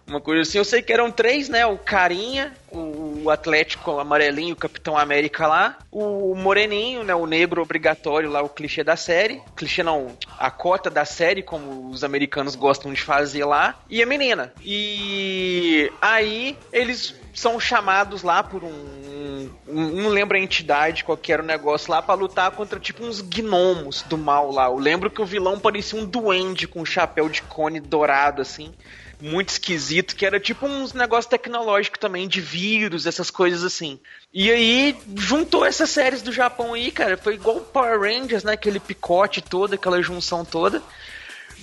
Uma 0.07 0.19
coisa 0.19 0.41
assim. 0.41 0.57
Eu 0.57 0.65
sei 0.65 0.81
que 0.81 0.91
eram 0.91 1.11
três, 1.11 1.47
né? 1.47 1.65
O 1.65 1.77
Carinha, 1.77 2.51
o, 2.69 3.29
Atlético 3.29 3.99
Amarelinho, 3.99 4.53
o 4.53 4.57
Capitão 4.57 4.97
América 4.97 5.47
lá. 5.47 5.77
O 5.91 6.35
Moreninho, 6.35 7.03
né? 7.03 7.13
O 7.15 7.25
negro 7.25 7.61
obrigatório 7.61 8.29
lá, 8.29 8.41
o 8.41 8.49
clichê 8.49 8.83
da 8.83 8.95
série. 8.95 9.41
Clichê 9.55 9.83
não, 9.83 10.17
a 10.37 10.51
cota 10.51 10.89
da 10.89 11.05
série, 11.05 11.41
como 11.41 11.89
os 11.89 12.03
americanos 12.03 12.55
gostam 12.55 12.91
de 12.91 13.01
fazer 13.01 13.45
lá. 13.45 13.79
E 13.89 14.01
a 14.01 14.05
menina. 14.05 14.51
E 14.63 15.91
aí 16.01 16.57
eles 16.73 17.15
são 17.33 17.59
chamados 17.59 18.23
lá 18.23 18.43
por 18.43 18.63
um. 18.63 19.10
Um- 19.67 20.01
Não 20.01 20.09
lembro 20.09 20.37
a 20.37 20.39
entidade, 20.39 21.03
qual 21.03 21.17
era 21.27 21.41
o 21.41 21.45
negócio 21.45 21.91
lá, 21.91 22.01
pra 22.01 22.13
lutar 22.13 22.51
contra 22.51 22.79
tipo 22.79 23.03
uns 23.03 23.21
gnomos 23.21 24.01
do 24.03 24.17
mal 24.17 24.51
lá. 24.51 24.65
Eu 24.65 24.77
lembro 24.77 25.09
que 25.09 25.21
o 25.21 25.25
vilão 25.25 25.59
parecia 25.59 25.99
um 25.99 26.05
duende 26.05 26.67
com 26.67 26.81
um 26.81 26.85
chapéu 26.85 27.29
de 27.29 27.41
cone 27.43 27.79
dourado, 27.79 28.41
assim. 28.41 28.73
Muito 29.19 29.49
esquisito, 29.49 30.15
que 30.15 30.25
era 30.25 30.39
tipo 30.39 30.65
uns 30.65 30.93
negócios 30.93 31.27
tecnológicos 31.27 31.99
também, 31.99 32.27
de 32.27 32.41
vírus, 32.41 33.05
essas 33.05 33.29
coisas 33.29 33.63
assim. 33.63 33.99
E 34.33 34.49
aí, 34.49 34.97
juntou 35.15 35.63
essas 35.63 35.91
séries 35.91 36.23
do 36.23 36.31
Japão 36.31 36.73
aí, 36.73 36.89
cara. 36.89 37.15
Foi 37.17 37.35
igual 37.35 37.57
o 37.57 37.61
Power 37.61 37.99
Rangers, 37.99 38.43
né? 38.43 38.53
Aquele 38.53 38.79
picote 38.79 39.39
todo, 39.39 39.75
aquela 39.75 40.01
junção 40.01 40.43
toda. 40.43 40.81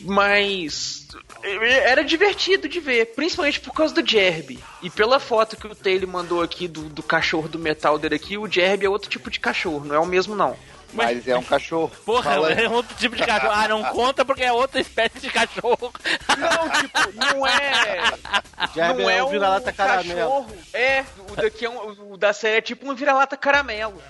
Mas 0.02 1.06
era 1.40 2.04
divertido 2.04 2.68
de 2.68 2.80
ver, 2.80 3.06
principalmente 3.14 3.60
por 3.60 3.72
causa 3.72 3.94
do 3.94 4.08
Jerby. 4.08 4.58
E 4.82 4.90
pela 4.90 5.18
foto 5.18 5.56
que 5.56 5.66
o 5.66 5.74
Taylor 5.74 6.08
mandou 6.08 6.42
aqui 6.42 6.68
do, 6.68 6.82
do 6.82 7.02
cachorro 7.02 7.48
do 7.48 7.58
Metalder 7.58 8.12
aqui, 8.12 8.36
o 8.36 8.50
Jerby 8.50 8.86
é 8.86 8.88
outro 8.88 9.08
tipo 9.08 9.30
de 9.30 9.40
cachorro, 9.40 9.84
não 9.84 9.94
é 9.94 9.98
o 9.98 10.06
mesmo 10.06 10.34
não. 10.34 10.56
Mas 10.92 11.26
é 11.28 11.36
um 11.36 11.42
cachorro. 11.42 11.90
Porra, 12.04 12.34
Falando- 12.34 12.58
é 12.58 12.68
outro 12.68 12.96
tipo 12.96 13.14
de 13.16 13.24
cachorro. 13.24 13.52
Ah, 13.54 13.68
não 13.68 13.82
conta 13.84 14.24
porque 14.24 14.42
é 14.44 14.52
outra 14.52 14.80
espécie 14.80 15.20
de 15.20 15.30
cachorro. 15.30 15.92
Não, 16.38 16.70
tipo, 16.80 17.12
não 17.14 17.46
é. 17.46 18.00
Jerby 18.74 19.02
não 19.02 19.10
é 19.10 19.18
é 19.18 19.24
um 19.24 19.28
vira-lata 19.28 19.72
caramelo. 19.72 20.18
cachorro. 20.18 20.46
É, 20.72 21.04
o 21.30 21.36
daqui 21.36 21.64
é 21.66 21.70
um, 21.70 22.12
o 22.12 22.16
da 22.16 22.32
série 22.32 22.56
é 22.58 22.60
tipo 22.62 22.90
um 22.90 22.94
vira-lata 22.94 23.36
caramelo. 23.36 24.00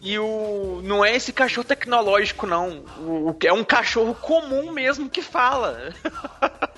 E 0.00 0.18
o 0.18 0.80
não 0.84 1.04
é 1.04 1.14
esse 1.14 1.32
cachorro 1.32 1.66
tecnológico 1.66 2.46
não. 2.46 2.84
O, 2.98 3.30
o- 3.30 3.36
é 3.44 3.52
um 3.52 3.64
cachorro 3.64 4.14
comum 4.14 4.70
mesmo 4.72 5.08
que 5.08 5.22
fala. 5.22 5.90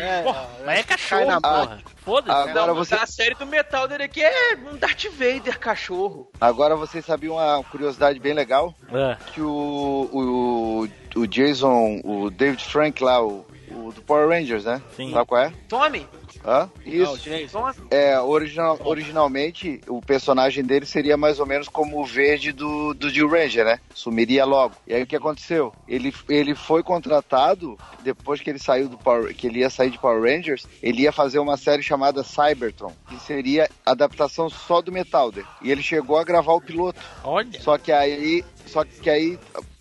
É, 0.00 0.22
Porra, 0.22 0.48
mas 0.64 0.78
é 0.80 0.82
cai 0.82 0.96
cachorro, 0.96 1.26
na 1.26 1.40
porra. 1.40 1.78
Foda-se. 2.04 2.50
Agora 2.50 2.66
não, 2.68 2.74
você- 2.74 2.96
da 2.96 3.06
série 3.06 3.34
do 3.34 3.46
Metalder 3.46 4.00
aqui 4.00 4.22
é 4.22 4.56
um 4.70 4.76
Darth 4.76 5.04
Vader 5.12 5.58
cachorro. 5.58 6.30
Agora 6.40 6.74
vocês 6.76 7.04
sabiam 7.04 7.34
uma 7.34 7.62
curiosidade 7.64 8.18
bem 8.18 8.34
legal? 8.34 8.74
Ah, 8.92 9.16
Que 9.32 9.40
o, 9.40 10.88
o, 11.14 11.20
o 11.20 11.26
Jason, 11.26 12.00
o 12.04 12.30
David 12.30 12.64
Frank 12.64 13.02
lá, 13.02 13.22
o, 13.22 13.46
o 13.70 13.92
do 13.92 14.02
Power 14.02 14.28
Rangers, 14.28 14.64
né? 14.64 14.80
Sim. 14.96 15.12
Sabe 15.12 15.26
qual 15.26 15.40
é? 15.42 15.52
Tome, 15.68 16.06
Hã? 16.44 16.70
Isso. 16.84 17.20
É, 17.90 18.18
original, 18.20 18.78
originalmente, 18.84 19.80
o 19.88 20.00
personagem 20.00 20.64
dele 20.64 20.86
seria 20.86 21.16
mais 21.16 21.38
ou 21.38 21.46
menos 21.46 21.68
como 21.68 22.00
o 22.00 22.04
verde 22.04 22.52
do, 22.52 22.94
do 22.94 23.10
Jill 23.10 23.28
Ranger, 23.28 23.64
né? 23.64 23.78
Sumiria 23.94 24.44
logo. 24.44 24.74
E 24.86 24.94
aí 24.94 25.02
o 25.02 25.06
que 25.06 25.16
aconteceu? 25.16 25.72
Ele, 25.86 26.14
ele 26.28 26.54
foi 26.54 26.82
contratado, 26.82 27.78
depois 28.02 28.40
que 28.40 28.50
ele 28.50 28.58
saiu 28.58 28.88
do 28.88 28.96
Power, 28.96 29.34
que 29.34 29.46
ele 29.46 29.60
ia 29.60 29.70
sair 29.70 29.90
de 29.90 29.98
Power 29.98 30.22
Rangers, 30.22 30.66
ele 30.82 31.02
ia 31.02 31.12
fazer 31.12 31.38
uma 31.38 31.56
série 31.56 31.82
chamada 31.82 32.24
Cybertron, 32.24 32.92
que 33.08 33.18
seria 33.20 33.68
adaptação 33.84 34.48
só 34.48 34.80
do 34.80 34.92
Metalder. 34.92 35.44
E 35.62 35.70
ele 35.70 35.82
chegou 35.82 36.18
a 36.18 36.24
gravar 36.24 36.54
o 36.54 36.60
piloto. 36.60 37.00
olha. 37.22 37.60
Só 37.60 37.76
que 37.76 37.92
aí, 37.92 38.44
só 38.66 38.84
que 38.84 39.10
aí 39.10 39.38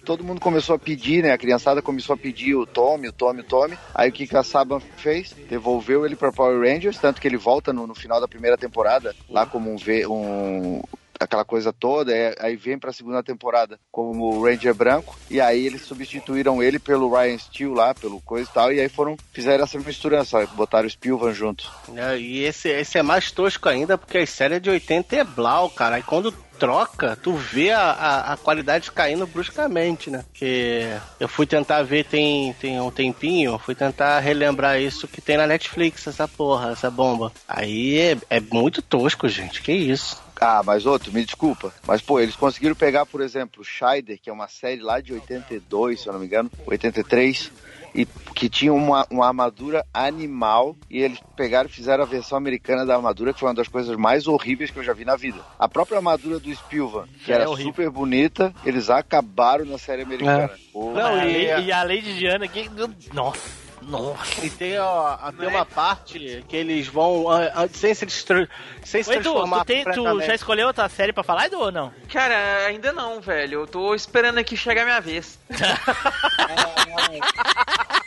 todo 0.09 0.23
mundo 0.23 0.41
começou 0.41 0.75
a 0.75 0.79
pedir, 0.79 1.21
né? 1.21 1.31
A 1.31 1.37
criançada 1.37 1.83
começou 1.83 2.15
a 2.15 2.17
pedir 2.17 2.55
o 2.55 2.65
Tommy, 2.65 3.09
o 3.09 3.13
Tommy, 3.13 3.41
o 3.41 3.43
Tommy. 3.43 3.77
Aí 3.93 4.09
o 4.09 4.11
que, 4.11 4.25
que 4.25 4.35
a 4.35 4.41
Saban 4.41 4.79
fez? 4.79 5.35
Devolveu 5.47 6.03
ele 6.03 6.15
para 6.15 6.31
Power 6.31 6.67
Rangers, 6.67 6.97
tanto 6.97 7.21
que 7.21 7.27
ele 7.27 7.37
volta 7.37 7.71
no, 7.71 7.85
no 7.85 7.93
final 7.93 8.19
da 8.19 8.27
primeira 8.27 8.57
temporada, 8.57 9.15
lá 9.29 9.45
como 9.45 9.69
um, 9.69 9.75
um 10.09 10.81
aquela 11.19 11.45
coisa 11.45 11.71
toda, 11.71 12.15
é, 12.15 12.33
aí 12.39 12.55
vem 12.55 12.79
pra 12.79 12.93
segunda 12.93 13.21
temporada 13.21 13.77
como 13.91 14.41
Ranger 14.41 14.73
branco, 14.73 15.19
e 15.29 15.41
aí 15.41 15.65
eles 15.65 15.81
substituíram 15.81 16.63
ele 16.63 16.79
pelo 16.79 17.13
Ryan 17.13 17.37
Steele 17.37 17.75
lá, 17.75 17.93
pelo 17.93 18.21
coisa 18.21 18.49
e 18.49 18.53
tal, 18.53 18.71
e 18.71 18.79
aí 18.79 18.87
foram, 18.87 19.17
fizeram 19.33 19.63
essa 19.65 19.77
misturança, 19.77 20.43
botaram 20.55 20.87
o 20.87 20.89
Spilvan 20.89 21.33
junto. 21.33 21.69
É, 21.93 22.17
E 22.17 22.45
esse, 22.45 22.69
esse 22.69 22.97
é 22.97 23.03
mais 23.03 23.31
tosco 23.31 23.67
ainda, 23.67 23.97
porque 23.97 24.17
a 24.17 24.25
série 24.25 24.55
é 24.55 24.59
de 24.59 24.69
80 24.69 25.15
é 25.17 25.23
blau, 25.23 25.69
cara. 25.69 25.97
Aí 25.97 26.03
quando 26.03 26.33
troca, 26.59 27.17
tu 27.21 27.33
vê 27.33 27.71
a, 27.71 27.91
a, 27.91 28.33
a 28.33 28.37
qualidade 28.37 28.91
caindo 28.91 29.25
bruscamente, 29.25 30.09
né? 30.09 30.25
Que 30.33 30.85
eu 31.19 31.27
fui 31.27 31.45
tentar 31.45 31.81
ver 31.83 32.03
tem, 32.05 32.53
tem 32.53 32.79
um 32.79 32.91
tempinho, 32.91 33.57
fui 33.57 33.73
tentar 33.73 34.19
relembrar 34.19 34.79
isso 34.79 35.07
que 35.07 35.21
tem 35.21 35.37
na 35.37 35.47
Netflix, 35.47 36.05
essa 36.05 36.27
porra, 36.27 36.71
essa 36.71 36.91
bomba. 36.91 37.31
Aí 37.47 37.97
é, 37.97 38.17
é 38.29 38.39
muito 38.39 38.81
tosco, 38.81 39.27
gente. 39.29 39.61
Que 39.61 39.71
isso? 39.71 40.21
Ah, 40.39 40.61
mas 40.65 40.85
outro, 40.85 41.11
me 41.11 41.23
desculpa. 41.23 41.73
Mas, 41.85 42.01
pô, 42.01 42.19
eles 42.19 42.35
conseguiram 42.35 42.75
pegar, 42.75 43.05
por 43.05 43.21
exemplo, 43.21 43.63
Scheider, 43.63 44.17
que 44.21 44.29
é 44.29 44.33
uma 44.33 44.47
série 44.47 44.81
lá 44.81 45.01
de 45.01 45.13
82, 45.13 46.01
se 46.01 46.07
eu 46.07 46.13
não 46.13 46.19
me 46.19 46.25
engano, 46.25 46.49
83, 46.65 47.51
e 47.93 48.05
que 48.35 48.47
tinha 48.49 48.71
uma, 48.73 49.05
uma 49.09 49.27
armadura 49.27 49.85
animal, 49.93 50.75
e 50.89 50.99
eles 51.01 51.19
pegaram 51.35 51.69
e 51.69 51.71
fizeram 51.71 52.03
a 52.03 52.07
versão 52.07 52.37
americana 52.37 52.85
da 52.85 52.95
armadura, 52.95 53.33
que 53.33 53.39
foi 53.39 53.49
uma 53.49 53.55
das 53.55 53.67
coisas 53.67 53.95
mais 53.97 54.27
horríveis 54.27 54.71
que 54.71 54.79
eu 54.79 54.83
já 54.83 54.93
vi 54.93 55.03
na 55.05 55.15
vida. 55.15 55.39
A 55.57 55.67
própria 55.67 55.97
armadura 55.97 56.39
do 56.39 56.49
Spilvan, 56.53 57.05
que 57.25 57.31
É 57.31 57.35
era 57.35 57.49
horrível. 57.49 57.71
super 57.73 57.89
bonita, 57.89 58.53
eles 58.63 58.89
acabaram 58.89 59.65
na 59.65 59.77
série 59.77 60.03
americana. 60.03 60.51
Pô, 60.71 60.91
Não, 60.93 61.27
e- 61.27 61.65
e 61.65 61.71
a 61.71 61.83
Lady 61.83 62.17
Diana 62.17 62.45
aqui. 62.45 62.69
Nossa, 63.13 63.39
nossa. 63.81 64.45
E 64.45 64.49
tem, 64.49 64.79
ó, 64.79 65.17
tem 65.31 65.47
uma 65.47 65.65
parte 65.65 66.43
que 66.47 66.55
eles 66.55 66.87
vão, 66.87 67.29
ah, 67.29 67.51
ah, 67.53 67.67
sem 67.71 67.93
se, 67.93 68.05
destru- 68.05 68.47
sem 68.83 69.03
se 69.03 69.09
Oi, 69.09 69.15
Edu, 69.17 69.23
transformar 69.23 69.59
tu, 69.59 69.65
tem, 69.65 69.83
tu 69.85 70.21
já 70.21 70.35
escolheu 70.35 70.67
outra 70.67 70.87
série 70.89 71.13
pra 71.13 71.23
falar, 71.23 71.47
Edu, 71.47 71.59
ou 71.59 71.71
não? 71.71 71.93
Cara, 72.11 72.65
ainda 72.65 72.91
não, 72.91 73.21
velho. 73.21 73.61
Eu 73.61 73.67
tô 73.67 73.95
esperando 73.95 74.37
aqui 74.37 74.57
chegar 74.57 74.83
a 74.83 74.85
minha 74.85 75.01
vez. 75.01 75.39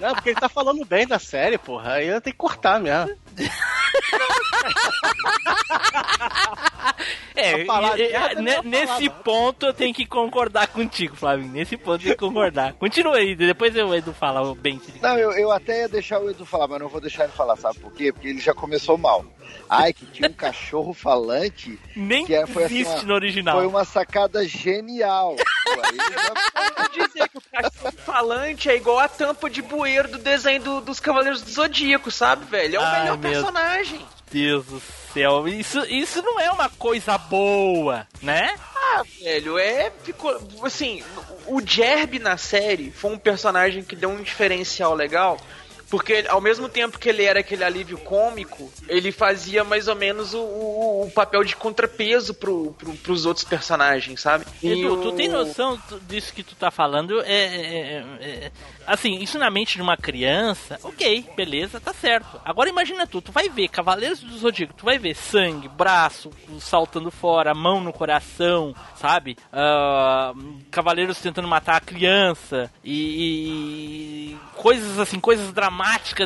Não, 0.00 0.14
porque 0.14 0.30
ele 0.30 0.40
tá 0.40 0.48
falando 0.48 0.84
bem 0.84 1.06
da 1.06 1.18
série, 1.18 1.58
porra. 1.58 1.94
Aí 1.94 2.08
eu 2.08 2.20
tenho 2.20 2.34
que 2.34 2.38
cortar 2.38 2.80
mesmo. 2.80 3.14
É, 7.34 7.64
não 7.64 8.54
vou 8.54 8.62
nesse 8.64 8.86
falar, 8.86 9.00
não. 9.00 9.22
ponto 9.22 9.66
eu 9.66 9.72
tenho 9.72 9.94
que 9.94 10.04
concordar 10.06 10.66
contigo, 10.68 11.16
Flavinho. 11.16 11.52
Nesse 11.52 11.76
ponto 11.76 11.92
eu 11.94 11.98
tenho 12.00 12.14
que 12.16 12.20
concordar. 12.20 12.74
Continua 12.74 13.16
aí, 13.16 13.34
depois 13.34 13.74
eu, 13.74 13.94
Edu, 13.94 14.12
fala 14.12 14.42
o 14.42 14.54
bem. 14.54 14.80
Não, 15.00 15.16
eu, 15.18 15.32
eu 15.32 15.50
até 15.50 15.80
ia 15.82 15.88
deixar 15.88 16.18
o 16.20 16.28
Edu 16.30 16.44
falar, 16.44 16.68
mas 16.68 16.80
não 16.80 16.88
vou 16.88 17.00
deixar 17.00 17.24
ele 17.24 17.32
falar, 17.32 17.56
sabe 17.56 17.78
por 17.78 17.92
quê? 17.92 18.12
Porque 18.12 18.28
ele 18.28 18.40
já 18.40 18.52
começou 18.52 18.98
mal. 18.98 19.24
Ai, 19.68 19.92
que 19.92 20.04
tinha 20.06 20.28
um 20.28 20.32
cachorro 20.32 20.92
falante 20.92 21.78
Nem 21.96 22.24
que 22.24 22.34
é- 22.34 22.46
foi 22.46 22.64
assim, 22.64 22.80
existe 22.80 22.96
uma- 22.98 23.04
no 23.04 23.14
original. 23.14 23.56
Foi 23.56 23.66
uma 23.66 23.84
sacada 23.84 24.46
genial. 24.46 25.36
Aí 25.72 27.06
dizer 27.06 27.28
que 27.28 27.38
o 27.38 27.42
cachorro 27.52 27.92
falante 28.04 28.68
é 28.68 28.76
igual 28.76 28.98
a 28.98 29.08
tampa 29.08 29.48
de 29.48 29.62
bueiro 29.62 30.08
do 30.08 30.18
desenho 30.18 30.60
do- 30.62 30.80
dos 30.80 31.00
Cavaleiros 31.00 31.42
do 31.42 31.50
Zodíaco, 31.50 32.10
sabe, 32.10 32.44
velho? 32.46 32.76
É 32.76 32.78
o 32.78 32.82
Ai, 32.82 33.00
melhor 33.00 33.18
meu 33.18 33.30
personagem. 33.30 34.00
Deus 34.30 34.64
do 34.66 34.80
céu, 35.12 35.48
isso, 35.48 35.80
isso 35.86 36.22
não 36.22 36.38
é 36.38 36.50
uma 36.52 36.68
coisa 36.68 37.18
boa, 37.18 38.06
né? 38.22 38.54
Ah, 38.76 39.02
velho, 39.20 39.58
é. 39.58 39.90
Ficou. 40.04 40.40
Assim, 40.62 41.02
o 41.46 41.60
Jerby 41.64 42.18
na 42.20 42.36
série 42.36 42.90
foi 42.92 43.10
um 43.12 43.18
personagem 43.18 43.82
que 43.82 43.96
deu 43.96 44.08
um 44.10 44.22
diferencial 44.22 44.94
legal. 44.94 45.36
Porque 45.90 46.24
ao 46.28 46.40
mesmo 46.40 46.68
tempo 46.68 46.98
que 46.98 47.08
ele 47.08 47.24
era 47.24 47.40
aquele 47.40 47.64
alívio 47.64 47.98
cômico, 47.98 48.72
ele 48.88 49.10
fazia 49.10 49.64
mais 49.64 49.88
ou 49.88 49.96
menos 49.96 50.32
o, 50.34 50.38
o- 50.38 51.06
o 51.06 51.10
papel 51.10 51.42
de 51.42 51.56
contrapeso 51.56 52.32
pro, 52.34 52.72
pro, 52.78 52.92
pros 52.94 53.26
outros 53.26 53.44
personagens, 53.44 54.20
sabe? 54.20 54.46
E 54.62 54.70
Edu, 54.70 54.96
tu 55.02 55.08
o- 55.08 55.12
tem 55.12 55.28
noção 55.28 55.76
tu- 55.88 55.98
disso 56.08 56.32
que 56.32 56.42
tu 56.44 56.54
tá 56.54 56.70
falando? 56.70 57.20
É, 57.22 57.32
é- 57.32 58.04
é- 58.20 58.26
é- 58.46 58.52
assim, 58.86 59.18
isso 59.18 59.36
na 59.38 59.50
mente 59.50 59.76
de 59.76 59.82
uma 59.82 59.96
criança, 59.96 60.78
ok, 60.84 61.26
beleza, 61.36 61.80
tá 61.80 61.92
certo. 61.92 62.40
Agora 62.44 62.68
imagina 62.70 63.04
tu, 63.06 63.20
tu 63.20 63.32
vai 63.32 63.48
ver 63.48 63.66
Cavaleiros 63.68 64.20
do 64.20 64.38
Zodíaco, 64.38 64.74
tu 64.74 64.84
vai 64.84 64.96
ver 64.98 65.14
sangue, 65.16 65.68
braço 65.68 66.30
saltando 66.60 67.10
fora, 67.10 67.52
mão 67.54 67.80
no 67.80 67.92
coração, 67.92 68.74
sabe? 68.94 69.36
Ah, 69.52 70.32
cavaleiros 70.70 71.18
tentando 71.18 71.48
matar 71.48 71.76
a 71.76 71.80
criança 71.80 72.70
e, 72.84 74.34
e 74.34 74.36
coisas 74.56 74.98
assim, 74.98 75.18
coisas 75.18 75.52
dramáticas 75.52 75.79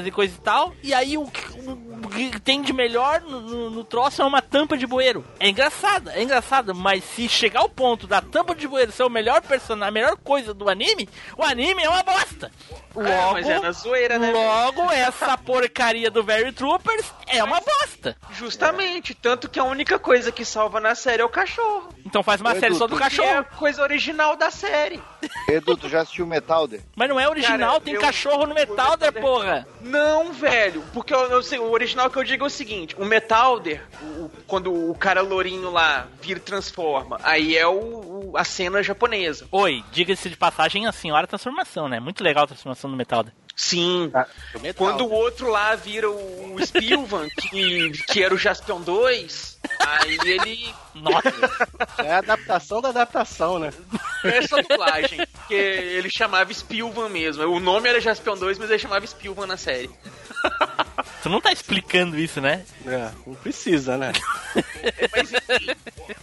e 0.06 0.10
coisa 0.10 0.34
e 0.36 0.40
tal. 0.40 0.74
E 0.82 0.92
aí 0.94 1.16
o, 1.16 1.22
o 1.22 1.93
que 2.08 2.38
tem 2.40 2.62
de 2.62 2.72
melhor 2.72 3.20
no, 3.20 3.40
no, 3.40 3.70
no 3.70 3.84
troço 3.84 4.22
é 4.22 4.24
uma 4.24 4.40
tampa 4.42 4.76
de 4.76 4.86
bueiro. 4.86 5.24
É 5.40 5.48
engraçado, 5.48 6.10
é 6.10 6.22
engraçado, 6.22 6.74
mas 6.74 7.04
se 7.04 7.28
chegar 7.28 7.60
ao 7.60 7.68
ponto 7.68 8.06
da 8.06 8.20
tampa 8.20 8.54
de 8.54 8.66
bueiro 8.68 8.92
ser 8.92 9.02
o 9.04 9.10
melhor 9.10 9.40
personagem, 9.42 9.88
a 9.88 9.92
melhor 9.92 10.16
coisa 10.16 10.52
do 10.54 10.68
anime, 10.68 11.08
o 11.36 11.42
anime 11.42 11.82
é 11.82 11.88
uma 11.88 12.02
bosta. 12.02 12.50
Logo, 12.94 13.08
É, 13.08 13.32
mas 13.32 13.48
é 13.48 13.58
na 13.58 13.72
zoeira, 13.72 14.18
né? 14.18 14.30
logo 14.30 14.90
essa 14.92 15.36
porcaria 15.36 16.10
do 16.10 16.22
Very 16.22 16.52
Troopers 16.52 17.12
é 17.26 17.42
uma 17.42 17.60
bosta. 17.60 18.16
Justamente, 18.30 19.14
tanto 19.14 19.48
que 19.48 19.58
a 19.58 19.64
única 19.64 19.98
coisa 19.98 20.30
que 20.30 20.44
salva 20.44 20.78
na 20.80 20.94
série 20.94 21.22
é 21.22 21.24
o 21.24 21.28
cachorro. 21.28 21.88
Então 22.06 22.22
faz 22.22 22.40
uma 22.40 22.52
Edu, 22.52 22.60
série 22.60 22.74
só 22.76 22.86
do 22.86 22.96
Que 22.96 23.02
é 23.02 23.06
a 23.06 23.10
cachorro. 23.10 23.46
coisa 23.58 23.82
original 23.82 24.36
da 24.36 24.50
série. 24.50 25.02
Edu, 25.48 25.76
tu 25.76 25.88
já 25.88 26.02
assistiu 26.02 26.26
Metalder? 26.26 26.80
Mas 26.94 27.08
não 27.08 27.18
é 27.18 27.28
original, 27.28 27.72
Cara, 27.72 27.80
tem 27.80 27.94
eu- 27.94 28.00
cachorro 28.00 28.46
no 28.46 28.54
Metalder, 28.54 29.12
porra. 29.12 29.66
Não, 29.80 30.32
velho, 30.32 30.82
porque 30.92 31.12
eu, 31.12 31.18
eu 31.30 31.42
sei, 31.42 31.58
o 31.58 31.70
original 31.72 31.93
que 32.10 32.18
eu 32.18 32.24
digo 32.24 32.44
é 32.44 32.46
o 32.46 32.50
seguinte: 32.50 32.94
o 32.98 33.04
Metalder, 33.04 33.82
o- 34.02 34.30
quando 34.46 34.72
o 34.90 34.94
cara 34.94 35.20
lourinho 35.22 35.70
lá 35.70 36.06
vira 36.20 36.38
e 36.38 36.42
transforma, 36.42 37.18
aí 37.22 37.56
é 37.56 37.66
o, 37.66 38.30
o- 38.32 38.36
a 38.36 38.44
cena 38.44 38.82
japonesa. 38.82 39.46
Oi, 39.50 39.84
diga-se 39.92 40.28
de 40.28 40.36
passagem, 40.36 40.86
a 40.86 40.92
senhora 40.92 41.26
transformação, 41.26 41.88
né? 41.88 42.00
Muito 42.00 42.22
legal 42.22 42.44
a 42.44 42.48
transformação 42.48 42.90
do 42.90 42.96
Metalder. 42.96 43.32
Sim. 43.56 44.10
Do 44.52 44.58
metal. 44.60 44.74
Quando 44.74 45.06
o 45.06 45.12
outro 45.12 45.48
lá 45.48 45.76
vira 45.76 46.10
o 46.10 46.56
Spilvan, 46.60 47.28
que, 47.28 47.92
que 48.08 48.20
era 48.20 48.34
o 48.34 48.38
Jaspion 48.38 48.80
2, 48.80 49.60
aí 49.78 50.18
ele. 50.24 50.74
Nossa, 50.92 51.32
É 51.98 52.14
a 52.14 52.18
adaptação 52.18 52.80
da 52.82 52.88
adaptação, 52.88 53.60
né? 53.60 53.72
Essa 54.24 54.60
dublagem. 54.60 55.20
Que 55.46 55.54
ele 55.54 56.10
chamava 56.10 56.52
Spilvan 56.52 57.08
mesmo. 57.08 57.44
O 57.44 57.60
nome 57.60 57.88
era 57.88 58.00
Jaspion 58.00 58.36
2, 58.36 58.58
mas 58.58 58.70
ele 58.70 58.78
chamava 58.80 59.06
Spilvan 59.06 59.46
na 59.46 59.56
série. 59.56 59.88
tu 61.24 61.30
não 61.30 61.40
tá 61.40 61.50
explicando 61.50 62.18
isso, 62.18 62.38
né? 62.38 62.62
É, 62.86 63.10
não 63.26 63.34
precisa, 63.34 63.96
né? 63.96 64.12
Mas 65.12 65.32
enfim. 65.32 65.76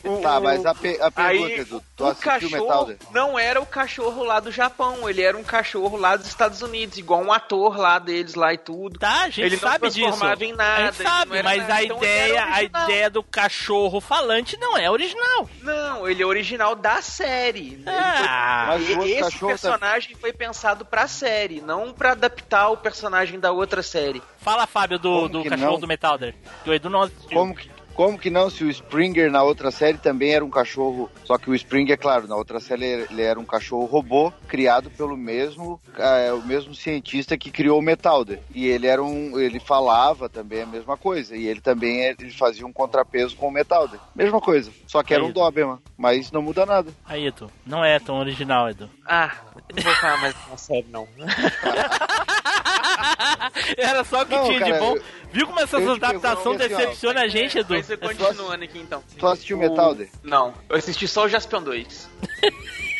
o- 0.03 0.21
Tá, 0.21 0.39
mas 0.39 0.65
a, 0.65 0.75
pe- 0.75 0.99
a 1.01 1.09
pergunta, 1.11 1.45
Aí, 1.45 1.59
Edu, 1.59 1.83
tu 1.95 2.07
o 2.07 2.15
cachorro 2.15 2.51
Metalder? 2.61 2.97
não 3.11 3.39
era 3.39 3.59
o 3.61 3.65
cachorro 3.65 4.23
lá 4.23 4.39
do 4.39 4.51
Japão, 4.51 5.09
ele 5.09 5.21
era 5.21 5.37
um 5.37 5.43
cachorro 5.43 5.97
lá 5.97 6.15
dos 6.15 6.27
Estados 6.27 6.61
Unidos, 6.61 6.97
igual 6.97 7.21
um 7.21 7.31
ator 7.31 7.77
lá 7.77 7.97
deles 7.99 8.35
lá 8.35 8.53
e 8.53 8.57
tudo. 8.57 8.99
Tá, 8.99 9.23
a 9.23 9.29
gente 9.29 9.41
Ele 9.41 9.55
não 9.55 9.61
sabe 9.61 9.87
disso. 9.89 10.01
transformava 10.07 10.45
em 10.45 10.53
nada, 10.53 10.73
a 10.73 10.85
gente 10.91 10.99
ele 11.01 11.09
sabe, 11.09 11.35
não 11.37 11.43
mas 11.43 11.57
nada, 11.61 11.73
a 11.75 11.83
então 11.83 11.97
ele 11.97 12.05
ideia, 12.05 12.45
a 12.45 12.63
ideia 12.63 13.09
do 13.09 13.23
cachorro 13.23 13.99
falante 14.01 14.57
não 14.57 14.77
é 14.77 14.89
original. 14.89 15.49
Não, 15.61 16.07
ele 16.07 16.21
é 16.21 16.25
original 16.25 16.75
da 16.75 17.01
série. 17.01 17.73
Ele 17.73 17.83
Ah, 17.87 18.65
Mas 18.69 18.85
foi- 18.85 18.95
outro 18.95 19.07
Esse 19.09 19.39
tá- 19.39 19.47
personagem 19.47 20.15
foi 20.15 20.33
pensado 20.33 20.85
pra 20.85 21.07
série, 21.07 21.61
não 21.61 21.91
pra 21.93 22.11
adaptar 22.11 22.69
o 22.69 22.77
personagem 22.77 23.39
da 23.39 23.51
outra 23.51 23.81
série. 23.81 24.21
fala, 24.39 24.65
Fábio, 24.67 24.97
do, 24.99 25.09
Como 25.13 25.29
do 25.29 25.43
cachorro 25.49 25.71
não? 25.73 25.79
do 25.79 25.87
Metalder. 25.87 26.35
Do 26.65 26.73
Edu 26.73 26.89
não. 26.89 27.09
Como 27.31 27.55
que, 27.55 27.69
como 27.93 28.17
que 28.17 28.29
não, 28.29 28.49
se 28.49 28.63
o 28.63 28.69
Springer 28.69 29.29
na 29.31 29.43
outra 29.43 29.69
série 29.71 29.97
também 29.97 30.33
era 30.33 30.43
um 30.43 30.49
cachorro, 30.49 31.09
só 31.25 31.37
que 31.37 31.49
o 31.49 31.55
Springer, 31.55 31.93
é 31.93 31.97
claro, 31.97 32.27
na 32.27 32.35
outra 32.35 32.59
série 32.59 32.85
ele- 32.85 33.21
era 33.21 33.39
um 33.39 33.45
cachorro 33.45 33.85
robô 33.85 34.31
criado 34.47 34.89
pelo 34.89 35.15
mesmo, 35.17 35.79
é, 35.97 36.31
o 36.33 36.41
mesmo 36.41 36.73
cientista 36.73 37.37
que 37.37 37.51
criou 37.51 37.77
o 37.79 37.81
Metalder. 37.81 38.39
E 38.53 38.67
ele 38.67 38.87
era 38.87 39.03
um, 39.03 39.39
ele 39.39 39.59
falava 39.59 40.27
também 40.29 40.61
a 40.63 40.65
mesma 40.65 40.97
coisa, 40.97 41.35
e 41.35 41.45
ele 41.47 41.61
também 41.61 42.01
é- 42.01 42.15
ele 42.19 42.31
fazia 42.31 42.65
um 42.65 42.73
contrapeso 42.73 43.35
com 43.35 43.47
o 43.47 43.51
Metalder. 43.51 43.99
Mesma 44.15 44.39
coisa, 44.41 44.71
só 44.87 45.03
que 45.03 45.13
era 45.13 45.23
Aí. 45.23 45.29
um 45.29 45.33
Doberman, 45.33 45.77
mas 45.97 46.31
não 46.31 46.41
muda 46.41 46.65
nada. 46.65 46.91
Aí, 47.05 47.27
Edu, 47.27 47.51
não 47.65 47.83
é 47.83 47.99
tão 47.99 48.17
original, 48.19 48.69
Edu. 48.69 48.89
Ah, 49.05 49.31
não 49.75 49.83
vou 49.83 49.93
falar 49.95 50.17
mais 50.21 50.35
na 50.49 50.57
série, 50.57 50.87
não. 50.89 51.07
Era 53.77 54.03
só 54.03 54.21
o 54.21 54.25
que 54.25 54.35
Não, 54.35 54.43
tinha 54.45 54.59
cara, 54.59 54.73
de 54.73 54.79
bom. 54.79 54.95
eu- 54.95 55.03
Viu 55.31 55.47
como 55.47 55.59
essas 55.61 55.81
te 55.81 55.89
adaptações 55.89 56.57
pergunto 56.57 56.89
assim, 56.89 57.07
a 57.17 57.27
gente, 57.27 57.57
Edu? 57.59 57.73
Mas 57.73 57.89
continuando 57.97 58.63
aqui 58.63 58.79
então. 58.79 59.03
Tu 59.17 59.27
assistiu 59.27 59.57
O- 59.57 59.59
Metalder? 59.59 60.09
Não, 60.23 60.53
eu 60.69 60.75
assisti 60.77 61.07
só 61.07 61.25
o 61.25 61.29
Jaspion 61.29 61.63
2. 61.63 62.09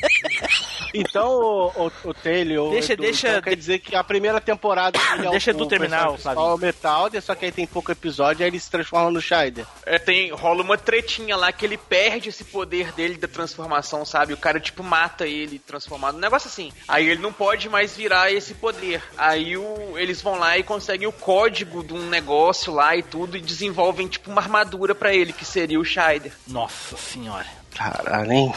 Então, 0.92 1.28
o, 1.30 1.66
o, 1.86 1.92
o 2.10 2.14
Taylor. 2.14 2.70
Deixa- 2.72 2.94
Edu, 2.94 3.02
deixa- 3.04 3.28
então 3.28 3.42
quer 3.42 3.54
dizer 3.54 3.78
que 3.78 3.94
a 3.94 4.02
primeira 4.02 4.40
temporada. 4.40 4.98
Ele 5.16 5.28
é 5.28 5.30
Deixa 5.30 5.52
o, 5.52 5.54
Edu 5.54 5.62
o 5.62 5.66
terminar, 5.68 5.98
personagem 5.98 6.14
principal 6.14 6.34
Flavinho. 6.34 6.50
é 6.50 6.54
o 6.54 6.58
Metalder, 6.58 7.22
só 7.22 7.34
que 7.36 7.44
aí 7.44 7.52
tem 7.52 7.64
pouco 7.64 7.92
episódio, 7.92 8.42
aí 8.44 8.50
ele 8.50 8.58
se 8.58 8.68
transforma 8.68 9.08
no 9.08 9.20
Shider. 9.20 9.64
É, 9.86 10.00
tem, 10.00 10.32
rola 10.32 10.64
uma 10.64 10.76
tretinha 10.76 11.36
lá 11.36 11.52
que 11.52 11.64
ele 11.64 11.76
perde 11.76 12.28
esse 12.30 12.42
poder 12.42 12.90
dele 12.92 13.16
da 13.16 13.28
transformação, 13.28 14.04
sabe? 14.04 14.32
O 14.32 14.36
cara, 14.36 14.58
tipo, 14.58 14.82
mata 14.82 15.28
ele 15.28 15.60
transformado. 15.60 16.16
Um 16.16 16.20
negócio 16.20 16.48
assim. 16.48 16.72
Aí 16.88 17.08
ele 17.08 17.20
não 17.22 17.32
pode 17.32 17.68
mais 17.68 17.96
virar 17.96 18.32
esse 18.32 18.54
poder. 18.54 19.00
Aí 19.16 19.56
o, 19.56 19.96
eles 19.96 20.20
vão 20.20 20.40
lá 20.40 20.58
e 20.58 20.64
conseguem 20.64 21.06
o 21.06 21.12
código 21.12 21.84
de 21.84 21.94
um 21.94 22.08
negócio 22.08 22.74
lá 22.74 22.96
e 22.96 23.02
tudo 23.04 23.36
e 23.36 23.40
desenvolvem, 23.40 24.08
tipo, 24.08 24.28
uma 24.28 24.40
armadura 24.42 24.92
pra 24.92 25.14
ele, 25.14 25.32
que 25.32 25.44
seria 25.44 25.78
o 25.78 25.84
Shider. 25.84 26.32
Nossa 26.48 26.96
senhora, 26.96 27.46
Caralho, 27.76 28.32
hein? 28.32 28.52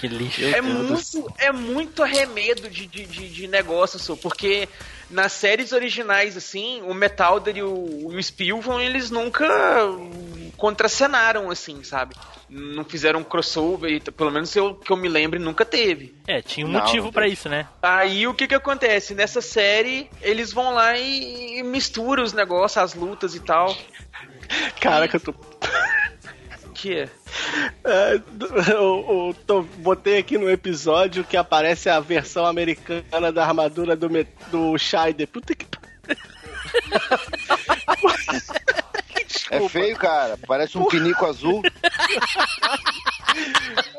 Que 0.00 0.08
lixo. 0.08 0.44
É 0.44 0.60
muito, 0.60 1.34
é 1.38 1.52
muito 1.52 2.02
arremedo 2.02 2.68
de, 2.68 2.86
de, 2.86 3.04
de, 3.06 3.28
de 3.28 3.48
negócio, 3.48 3.98
só, 3.98 4.16
porque 4.16 4.68
nas 5.10 5.32
séries 5.32 5.72
originais, 5.72 6.36
assim, 6.36 6.82
o 6.82 6.92
Metalder 6.92 7.56
e 7.56 7.62
o, 7.62 8.08
e 8.12 8.16
o 8.16 8.22
Spilvan, 8.22 8.82
eles 8.82 9.10
nunca 9.10 9.48
contracenaram, 10.56 11.50
assim, 11.50 11.82
sabe? 11.82 12.14
Não 12.50 12.84
fizeram 12.84 13.20
um 13.20 13.24
crossover, 13.24 14.02
pelo 14.12 14.30
menos 14.30 14.54
eu, 14.56 14.74
que 14.74 14.90
eu 14.90 14.96
me 14.96 15.08
lembre, 15.08 15.38
nunca 15.38 15.64
teve. 15.64 16.14
É, 16.26 16.42
tinha 16.42 16.66
um 16.66 16.70
Não, 16.70 16.80
motivo 16.80 17.12
tem. 17.12 17.32
isso, 17.32 17.48
né? 17.48 17.66
Aí 17.82 18.26
o 18.26 18.34
que 18.34 18.46
que 18.48 18.54
acontece? 18.54 19.14
Nessa 19.14 19.40
série, 19.40 20.10
eles 20.20 20.52
vão 20.52 20.74
lá 20.74 20.96
e, 20.98 21.58
e 21.58 21.62
misturam 21.62 22.22
os 22.22 22.32
negócios, 22.32 22.78
as 22.78 22.94
lutas 22.94 23.34
e 23.34 23.40
tal. 23.40 23.76
Caraca, 24.80 25.16
eu 25.16 25.20
tô. 25.20 25.34
É? 26.86 27.08
É, 27.84 28.20
eu, 28.72 29.34
eu 29.48 29.62
botei 29.78 30.18
aqui 30.18 30.38
no 30.38 30.48
episódio 30.48 31.24
que 31.24 31.36
aparece 31.36 31.88
a 31.88 31.98
versão 31.98 32.46
americana 32.46 33.32
da 33.32 33.44
armadura 33.44 33.96
do, 33.96 34.08
do 34.50 34.78
Shider. 34.78 35.26
Puta 35.26 35.54
que. 35.54 35.66
É 39.50 39.68
feio, 39.68 39.96
cara. 39.96 40.38
Parece 40.46 40.76
um 40.78 40.84
pinico 40.86 41.26
azul. 41.26 41.62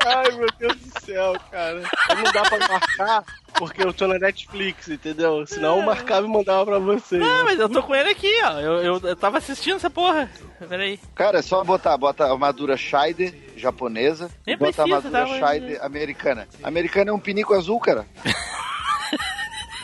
Ai, 0.05 0.31
meu 0.31 0.47
Deus 0.57 0.75
do 0.75 0.99
céu, 1.05 1.35
cara. 1.51 1.81
Não 2.15 2.31
dá 2.31 2.41
pra 2.43 2.59
marcar 2.67 3.23
porque 3.53 3.83
eu 3.83 3.93
tô 3.93 4.07
na 4.07 4.17
Netflix, 4.17 4.87
entendeu? 4.87 5.45
Senão 5.45 5.79
eu 5.79 5.85
marcava 5.85 6.25
e 6.25 6.29
mandava 6.29 6.65
pra 6.65 6.79
vocês. 6.79 7.21
Ah, 7.21 7.43
mas 7.43 7.59
eu 7.59 7.69
tô 7.69 7.83
com 7.83 7.93
ele 7.93 8.09
aqui, 8.09 8.31
ó. 8.43 8.59
Eu, 8.59 8.73
eu, 8.81 8.99
eu 9.03 9.15
tava 9.15 9.37
assistindo 9.37 9.75
essa 9.75 9.89
porra. 9.89 10.29
Peraí. 10.67 10.99
Cara, 11.15 11.39
é 11.39 11.41
só 11.41 11.63
botar, 11.63 11.97
bota 11.97 12.25
a 12.25 12.31
armadura 12.31 12.77
Shider 12.77 13.33
japonesa 13.55 14.29
Nem 14.45 14.55
e 14.55 14.57
bota 14.57 14.81
a 14.81 14.85
precisa, 14.85 15.17
armadura 15.17 15.39
tá? 15.39 15.53
Shider 15.53 15.83
americana. 15.83 16.47
Americana 16.63 17.11
é 17.11 17.13
um 17.13 17.19
pinico 17.19 17.53
azul, 17.53 17.79
cara. 17.79 18.05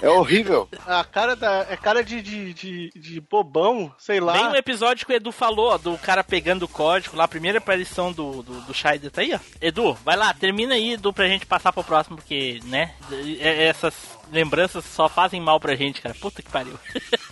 é 0.01 0.09
horrível. 0.09 0.67
A 0.85 1.03
cara 1.03 1.35
da. 1.35 1.65
É 1.69 1.77
cara 1.77 2.03
de, 2.03 2.21
de, 2.21 2.53
de, 2.53 2.91
de 2.95 3.21
bobão, 3.21 3.93
sei 3.97 4.19
lá. 4.19 4.33
Tem 4.33 4.47
um 4.47 4.55
episódio 4.55 5.05
que 5.05 5.13
o 5.13 5.15
Edu 5.15 5.31
falou, 5.31 5.71
ó, 5.71 5.77
do 5.77 5.97
cara 5.97 6.23
pegando 6.23 6.63
o 6.63 6.67
código 6.67 7.15
lá, 7.15 7.23
a 7.23 7.27
primeira 7.27 7.57
aparição 7.59 8.11
do, 8.11 8.43
do, 8.43 8.61
do 8.61 8.73
Shider 8.73 9.11
tá 9.11 9.21
aí, 9.21 9.33
ó. 9.33 9.39
Edu, 9.61 9.93
vai 10.03 10.15
lá, 10.15 10.33
termina 10.33 10.75
aí, 10.75 10.93
Edu, 10.93 11.13
pra 11.13 11.27
gente 11.27 11.45
passar 11.45 11.71
pro 11.71 11.83
próximo, 11.83 12.17
porque, 12.17 12.59
né, 12.65 12.93
é- 13.39 13.65
essas 13.67 13.93
lembranças 14.31 14.83
só 14.85 15.07
fazem 15.07 15.39
mal 15.39 15.59
pra 15.59 15.75
gente, 15.75 16.01
cara. 16.01 16.15
Puta 16.15 16.41
que 16.41 16.49
pariu. 16.49 16.77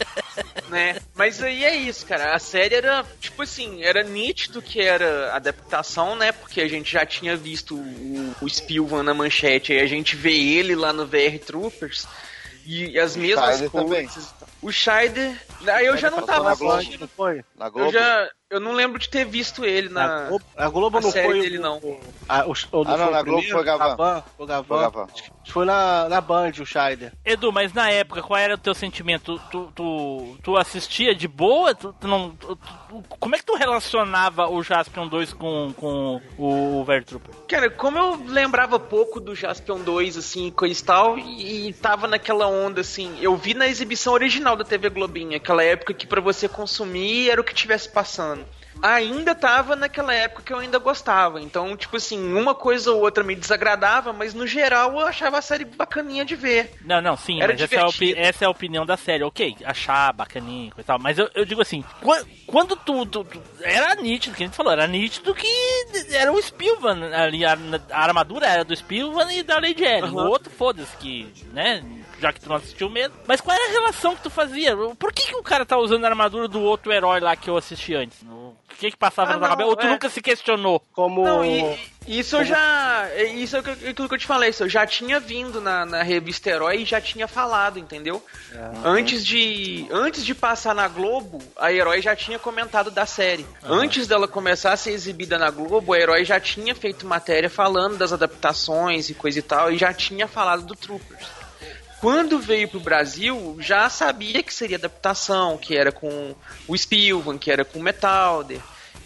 né? 0.69 0.97
Mas 1.15 1.41
aí 1.41 1.63
é 1.63 1.75
isso, 1.75 2.05
cara. 2.05 2.33
A 2.35 2.39
série 2.39 2.75
era, 2.75 3.05
tipo 3.19 3.41
assim, 3.41 3.83
era 3.83 4.03
nítido 4.03 4.61
que 4.61 4.81
era 4.81 5.35
adaptação, 5.35 6.15
né? 6.15 6.31
Porque 6.31 6.61
a 6.61 6.67
gente 6.67 6.91
já 6.91 7.05
tinha 7.05 7.35
visto 7.35 7.75
o, 7.75 8.35
o 8.41 8.49
Spilvan 8.49 9.03
na 9.03 9.13
manchete, 9.13 9.73
aí 9.73 9.79
a 9.79 9.87
gente 9.87 10.15
vê 10.15 10.33
ele 10.33 10.75
lá 10.75 10.93
no 10.93 11.05
VR 11.05 11.39
Troopers. 11.45 12.07
E 12.65 12.97
as 12.99 13.15
mesmas 13.15 13.45
Scheider 13.57 13.71
também. 13.71 14.05
coisas. 14.07 14.33
O 14.61 14.71
Scheider. 14.71 15.41
Aí 15.67 15.85
eu 15.85 15.97
já 15.97 16.09
não 16.09 16.21
tava 16.25 16.51
assistindo. 16.51 17.09
Na 17.55 17.69
Globo? 17.69 17.89
Eu 17.89 17.91
já. 17.91 18.29
Eu 18.53 18.59
não 18.59 18.73
lembro 18.73 18.99
de 18.99 19.09
ter 19.09 19.25
visto 19.25 19.65
ele 19.65 19.89
Na. 19.89 20.27
Globo, 20.27 20.45
a 20.55 20.69
Globo 20.69 20.97
a 20.99 21.01
não 21.01 21.11
série 21.11 21.27
foi 21.27 21.41
dele, 21.41 21.57
o- 21.57 21.61
não. 21.61 21.81
A, 22.29 22.45
o, 22.45 22.51
o, 22.51 22.53
Ah, 22.53 22.97
não, 22.97 22.97
foi 22.97 22.97
na 22.97 23.19
o 23.21 23.23
Globo 23.23 23.23
primeiro? 23.41 23.51
foi 23.51 23.63
Gavan. 23.63 23.87
Gavan, 23.87 24.23
Foi 24.37 24.45
Gavan. 24.47 24.63
Foi 24.67 24.79
Gavan. 24.79 25.07
Foi 25.45 25.65
na, 25.65 26.07
na 26.07 26.21
Band, 26.21 26.51
o 26.61 26.65
Scheider. 26.65 27.11
Edu, 27.25 27.51
mas 27.51 27.73
na 27.73 27.89
época, 27.89 28.21
qual 28.21 28.39
era 28.39 28.53
o 28.55 28.57
teu 28.57 28.73
sentimento? 28.73 29.39
Tu, 29.51 29.71
tu, 29.75 30.37
tu 30.41 30.55
assistia 30.57 31.13
de 31.13 31.27
boa? 31.27 31.75
Tu, 31.75 31.93
tu 31.99 32.07
não, 32.07 32.29
tu- 32.31 32.55
tu- 32.55 33.03
como 33.19 33.35
é 33.35 33.39
que 33.39 33.43
tu 33.45 33.55
relacionava 33.55 34.47
o 34.47 34.63
Jaspion 34.63 35.07
2 35.07 35.33
com, 35.33 35.73
com 35.75 36.21
o 36.37 36.85
Trooper? 37.05 37.35
Cara, 37.47 37.69
como 37.69 37.97
eu 37.97 38.23
lembrava 38.25 38.79
pouco 38.79 39.19
do 39.19 39.35
Jaspion 39.35 39.79
2, 39.79 40.15
assim, 40.17 40.49
coisa 40.51 40.79
e 40.79 40.85
tal, 40.85 41.17
e, 41.19 41.67
e 41.69 41.73
tava 41.73 42.07
naquela 42.07 42.47
onda, 42.47 42.81
assim, 42.81 43.17
eu 43.19 43.35
vi 43.35 43.53
na 43.53 43.67
exibição 43.67 44.13
original 44.13 44.55
da 44.55 44.63
TV 44.63 44.89
Globinha, 44.89 45.37
aquela 45.37 45.63
época 45.63 45.93
que 45.93 46.07
pra 46.07 46.21
você 46.21 46.47
consumir 46.47 47.29
era 47.29 47.41
o 47.41 47.43
que 47.43 47.53
tivesse 47.53 47.89
passando. 47.89 48.42
Ainda 48.81 49.33
tava 49.35 49.75
naquela 49.75 50.13
época 50.13 50.43
que 50.43 50.51
eu 50.53 50.57
ainda 50.59 50.77
gostava, 50.79 51.41
então, 51.41 51.75
tipo 51.77 51.97
assim, 51.97 52.33
uma 52.33 52.53
coisa 52.53 52.91
ou 52.91 53.01
outra 53.01 53.23
me 53.23 53.35
desagradava, 53.35 54.11
mas 54.11 54.33
no 54.33 54.45
geral 54.45 54.91
eu 54.99 55.07
achava 55.07 55.37
a 55.37 55.41
série 55.41 55.63
bacaninha 55.65 56.25
de 56.25 56.35
ver. 56.35 56.73
Não, 56.81 57.01
não, 57.01 57.15
sim, 57.15 57.41
Era 57.41 57.53
mas 57.53 57.61
essa 57.61 57.75
é, 57.75 58.21
essa 58.27 58.43
é 58.45 58.47
a 58.47 58.49
opinião 58.49 58.85
da 58.85 58.97
série. 58.97 59.23
Ok, 59.23 59.55
achar 59.63 60.11
bacaninha 60.13 60.71
e 60.77 60.83
tal. 60.83 60.99
Mas 60.99 61.17
eu, 61.17 61.29
eu 61.33 61.45
digo 61.45 61.61
assim, 61.61 61.83
quan- 62.01 62.23
quando 62.45 62.75
tu, 62.75 63.05
tu- 63.05 63.23
tu- 63.23 63.41
Era 63.61 63.95
nítido, 63.95 64.35
que 64.35 64.43
a 64.43 64.45
gente 64.47 64.55
falou, 64.55 64.71
era 64.73 64.87
nítido 64.87 65.33
que 65.33 65.47
era 66.11 66.31
o 66.31 66.41
Spilvan 66.41 67.09
ali, 67.13 67.45
a, 67.45 67.57
a 67.91 68.03
armadura 68.03 68.47
era 68.47 68.63
do 68.65 68.75
Spilvan 68.75 69.31
e 69.31 69.43
da 69.43 69.55
Lady 69.55 69.83
Ellen. 69.83 70.03
Aham. 70.11 70.25
O 70.25 70.29
outro, 70.29 70.51
foda-se, 70.51 70.95
que, 70.97 71.27
né, 71.53 71.83
já 72.23 72.33
que 72.33 72.39
tu 72.39 72.49
não 72.49 72.55
assistiu 72.55 72.89
mesmo. 72.89 73.13
Mas 73.27 73.39
qual 73.41 73.55
era 73.55 73.69
a 73.69 73.71
relação 73.71 74.15
que 74.15 74.23
tu 74.23 74.29
fazia? 74.29 74.75
Por 74.97 75.11
que, 75.13 75.27
que 75.27 75.35
o 75.35 75.43
cara 75.43 75.65
tá 75.65 75.77
usando 75.77 76.05
a 76.05 76.07
armadura 76.09 76.47
do 76.47 76.61
outro 76.61 76.91
herói 76.91 77.19
lá 77.19 77.35
que 77.35 77.49
eu 77.49 77.57
assisti 77.57 77.93
antes? 77.93 78.17
O 78.23 78.55
que 78.79 78.89
que 78.91 78.97
passava 78.97 79.31
Ah, 79.31 79.33
na 79.35 79.39
não, 79.41 79.47
cabeça? 79.49 79.69
Ou 79.69 79.75
tu 79.75 79.85
é. 79.85 79.89
nunca 79.89 80.09
se 80.09 80.21
questionou? 80.21 80.81
Como. 80.93 81.23
Não, 81.23 81.45
e, 81.45 81.77
e 82.07 82.19
isso 82.19 82.37
eu 82.37 82.43
já. 82.45 83.07
é 83.13 83.23
Isso 83.25 83.55
é 83.55 83.59
o 83.59 83.63
que- 83.63 83.89
aquilo 83.89 84.07
que 84.09 84.15
eu 84.15 84.19
te 84.19 84.25
falei, 84.25 84.49
isso 84.49 84.63
eu 84.63 84.69
já 84.69 84.85
tinha 84.87 85.19
vindo 85.19 85.61
na, 85.61 85.85
na 85.85 86.01
revista 86.01 86.49
Herói 86.49 86.77
e 86.81 86.85
já 86.85 86.99
tinha 86.99 87.27
falado, 87.27 87.77
entendeu? 87.77 88.23
Antes 88.83 89.25
de. 89.25 89.85
Antes 89.91 90.25
de 90.25 90.33
passar 90.33 90.73
na 90.73 90.87
Globo, 90.87 91.39
a 91.57 91.71
Herói 91.71 92.01
já 92.01 92.15
tinha 92.15 92.39
comentado 92.39 92.89
da 92.89 93.05
série. 93.05 93.45
Antes 93.63 94.07
dela 94.07 94.27
começar 94.27 94.73
a 94.73 94.77
ser 94.77 94.91
exibida 94.91 95.37
na 95.37 95.49
Globo, 95.51 95.93
a 95.93 95.99
Herói 95.99 96.25
já 96.25 96.39
tinha 96.39 96.73
feito 96.73 97.05
matéria 97.05 97.49
falando 97.49 97.97
das 97.97 98.11
adaptações 98.11 99.09
e 99.09 99.13
coisa 99.13 99.39
e 99.39 99.41
tal, 99.41 99.71
e 99.71 99.77
já 99.77 99.93
tinha 99.93 100.27
falado 100.27 100.63
do 100.63 100.75
Troopers. 100.75 101.42
Quando 102.03 102.37
veio 102.37 102.67
pro 102.67 102.81
Brasil, 102.81 103.55
já 103.61 103.87
sabia 103.87 104.43
que 104.43 104.53
seria 104.53 104.75
adaptação, 104.75 105.57
que 105.57 105.77
era 105.77 105.89
com 105.89 106.35
o 106.67 106.77
Spilvan, 106.77 107.37
que 107.37 107.49
era 107.49 107.63
com 107.63 107.79
o 107.79 107.81
Metalder 107.81 108.59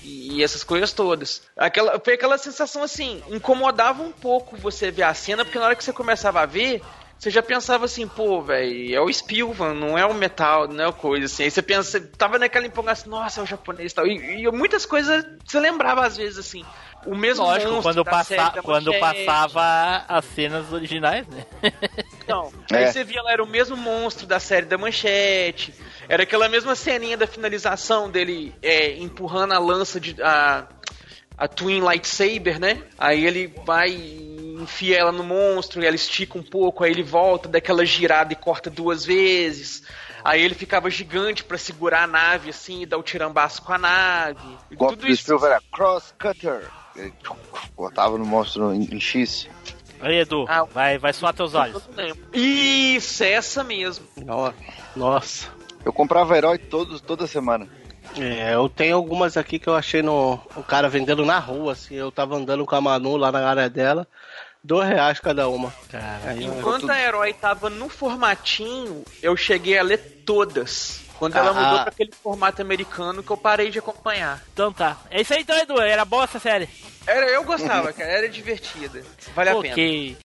e 0.03 0.41
essas 0.41 0.63
coisas 0.63 0.91
todas. 0.93 1.43
Aquela, 1.55 1.99
foi 1.99 2.15
aquela 2.15 2.39
sensação 2.39 2.81
assim, 2.81 3.21
incomodava 3.29 4.01
um 4.01 4.11
pouco 4.11 4.57
você 4.57 4.89
ver 4.89 5.03
a 5.03 5.13
cena, 5.13 5.45
porque 5.45 5.59
na 5.59 5.65
hora 5.65 5.75
que 5.75 5.83
você 5.83 5.93
começava 5.93 6.41
a 6.41 6.47
ver, 6.47 6.81
você 7.19 7.29
já 7.29 7.43
pensava 7.43 7.85
assim, 7.85 8.07
pô, 8.07 8.41
velho, 8.41 8.95
é 8.95 8.99
o 8.99 9.13
Spilvan, 9.13 9.75
não 9.75 9.95
é 9.95 10.03
o 10.03 10.15
metal, 10.15 10.67
não 10.67 10.83
é 10.83 10.87
o 10.87 10.93
coisa 10.93 11.27
assim. 11.27 11.43
Aí 11.43 11.51
você 11.51 11.61
pensa, 11.61 12.01
tava 12.17 12.39
naquela 12.39 12.65
empolgação, 12.65 13.11
nossa, 13.11 13.41
é 13.41 13.43
o 13.43 13.45
japonês 13.45 13.91
e 13.91 13.95
tal. 13.95 14.07
E, 14.07 14.41
e 14.41 14.51
muitas 14.51 14.87
coisas 14.87 15.23
você 15.45 15.59
lembrava 15.59 16.03
às 16.03 16.17
vezes 16.17 16.39
assim. 16.39 16.65
O 17.07 17.15
mesmo 17.15 17.45
Lógico, 17.45 17.71
monstro 17.71 17.93
quando, 17.93 18.03
da 18.03 18.11
passa, 18.11 18.35
série 18.35 18.55
da 18.55 18.61
quando 18.61 18.93
passava 18.99 20.05
as 20.07 20.25
cenas 20.25 20.73
originais, 20.73 21.25
né? 21.27 21.45
Então, 22.23 22.51
É. 22.71 22.77
aí 22.77 22.91
você 22.91 23.03
via 23.03 23.21
lá, 23.21 23.31
era 23.31 23.43
o 23.43 23.47
mesmo 23.47 23.77
monstro 23.77 24.27
da 24.27 24.39
série 24.39 24.65
da 24.65 24.77
Manchete. 24.77 25.73
Era 26.09 26.23
aquela 26.23 26.49
mesma 26.49 26.75
ceninha 26.75 27.15
da 27.15 27.25
finalização 27.25 28.09
dele 28.09 28.53
é, 28.61 28.97
empurrando 28.97 29.53
a 29.53 29.59
lança 29.59 29.99
de. 29.99 30.21
A, 30.21 30.67
a 31.37 31.47
Twin 31.47 31.81
Lightsaber, 31.81 32.59
né? 32.59 32.81
Aí 32.97 33.25
ele 33.25 33.53
vai 33.63 33.89
e 33.89 34.57
enfia 34.59 34.97
ela 34.97 35.11
no 35.11 35.23
monstro, 35.23 35.81
e 35.81 35.85
ela 35.85 35.95
estica 35.95 36.37
um 36.37 36.43
pouco, 36.43 36.83
aí 36.83 36.91
ele 36.91 37.03
volta, 37.03 37.47
daquela 37.47 37.85
girada 37.85 38.33
e 38.33 38.35
corta 38.35 38.69
duas 38.69 39.05
vezes. 39.05 39.83
Aí 40.23 40.41
ele 40.41 40.55
ficava 40.55 40.89
gigante 40.89 41.43
pra 41.43 41.57
segurar 41.57 42.03
a 42.03 42.07
nave, 42.07 42.49
assim, 42.49 42.81
e 42.81 42.85
dar 42.85 42.97
o 42.97 43.03
tirambaço 43.03 43.61
com 43.61 43.71
a 43.71 43.77
nave. 43.77 44.57
E 44.69 44.75
golpe 44.75 44.95
tudo 44.95 45.07
do 45.07 45.13
isso. 45.13 45.45
Era 45.45 45.61
Cross 45.71 46.13
Cutter. 46.19 46.67
Ele 46.97 47.13
cortava 47.75 48.17
no 48.17 48.25
monstro 48.25 48.73
em, 48.73 48.83
em 48.91 48.99
X. 48.99 49.47
Aí, 50.01 50.19
Edu, 50.19 50.45
Ah, 50.47 50.63
vai, 50.63 50.97
vai 50.97 51.13
suar 51.13 51.33
teus 51.33 51.53
olhos. 51.55 51.81
Isso, 52.33 53.23
essa 53.23 53.63
mesmo. 53.63 54.05
No- 54.17 54.53
Nossa. 54.95 55.47
Eu 55.85 55.93
comprava 55.93 56.37
herói 56.37 56.57
todos, 56.57 56.99
toda 57.01 57.25
semana. 57.27 57.67
É, 58.17 58.53
eu 58.55 58.67
tenho 58.69 58.95
algumas 58.95 59.37
aqui 59.37 59.59
que 59.59 59.67
eu 59.67 59.75
achei 59.75 60.01
no 60.01 60.39
o 60.55 60.63
cara 60.63 60.89
vendendo 60.89 61.25
na 61.25 61.39
rua, 61.39 61.73
assim. 61.73 61.95
Eu 61.95 62.11
tava 62.11 62.35
andando 62.35 62.65
com 62.65 62.75
a 62.75 62.81
Manu 62.81 63.15
lá 63.15 63.31
na 63.31 63.47
área 63.47 63.69
dela. 63.69 64.07
Dois 64.63 64.87
reais 64.87 65.19
cada 65.19 65.47
uma. 65.47 65.73
Eu- 66.35 66.41
Enquanto 66.59 66.89
a 66.89 66.99
herói 66.99 67.33
tava 67.33 67.69
no 67.69 67.87
formatinho, 67.89 69.03
eu 69.21 69.35
cheguei 69.37 69.77
a 69.77 69.83
ler 69.83 69.97
todas. 70.25 71.01
Quando 71.19 71.35
ela 71.35 71.49
Ah, 71.49 71.53
mudou 71.53 71.77
ah. 71.79 71.81
pra 71.83 71.89
aquele 71.91 72.11
formato 72.11 72.61
americano 72.61 73.23
que 73.23 73.31
eu 73.31 73.37
parei 73.37 73.69
de 73.69 73.79
acompanhar. 73.79 74.41
Então 74.53 74.71
tá. 74.71 74.97
É 75.09 75.21
isso 75.21 75.33
aí 75.33 75.41
então, 75.41 75.57
Edu. 75.57 75.79
Era 75.81 76.05
boa 76.05 76.23
essa 76.25 76.39
série. 76.39 76.69
Era, 77.05 77.25
eu 77.29 77.43
gostava, 77.43 77.91
cara, 77.93 78.09
era 78.09 78.29
divertida. 78.29 79.03
Vale 79.33 79.49
a 79.49 79.55
pena. 79.55 79.73
ok. 79.73 80.17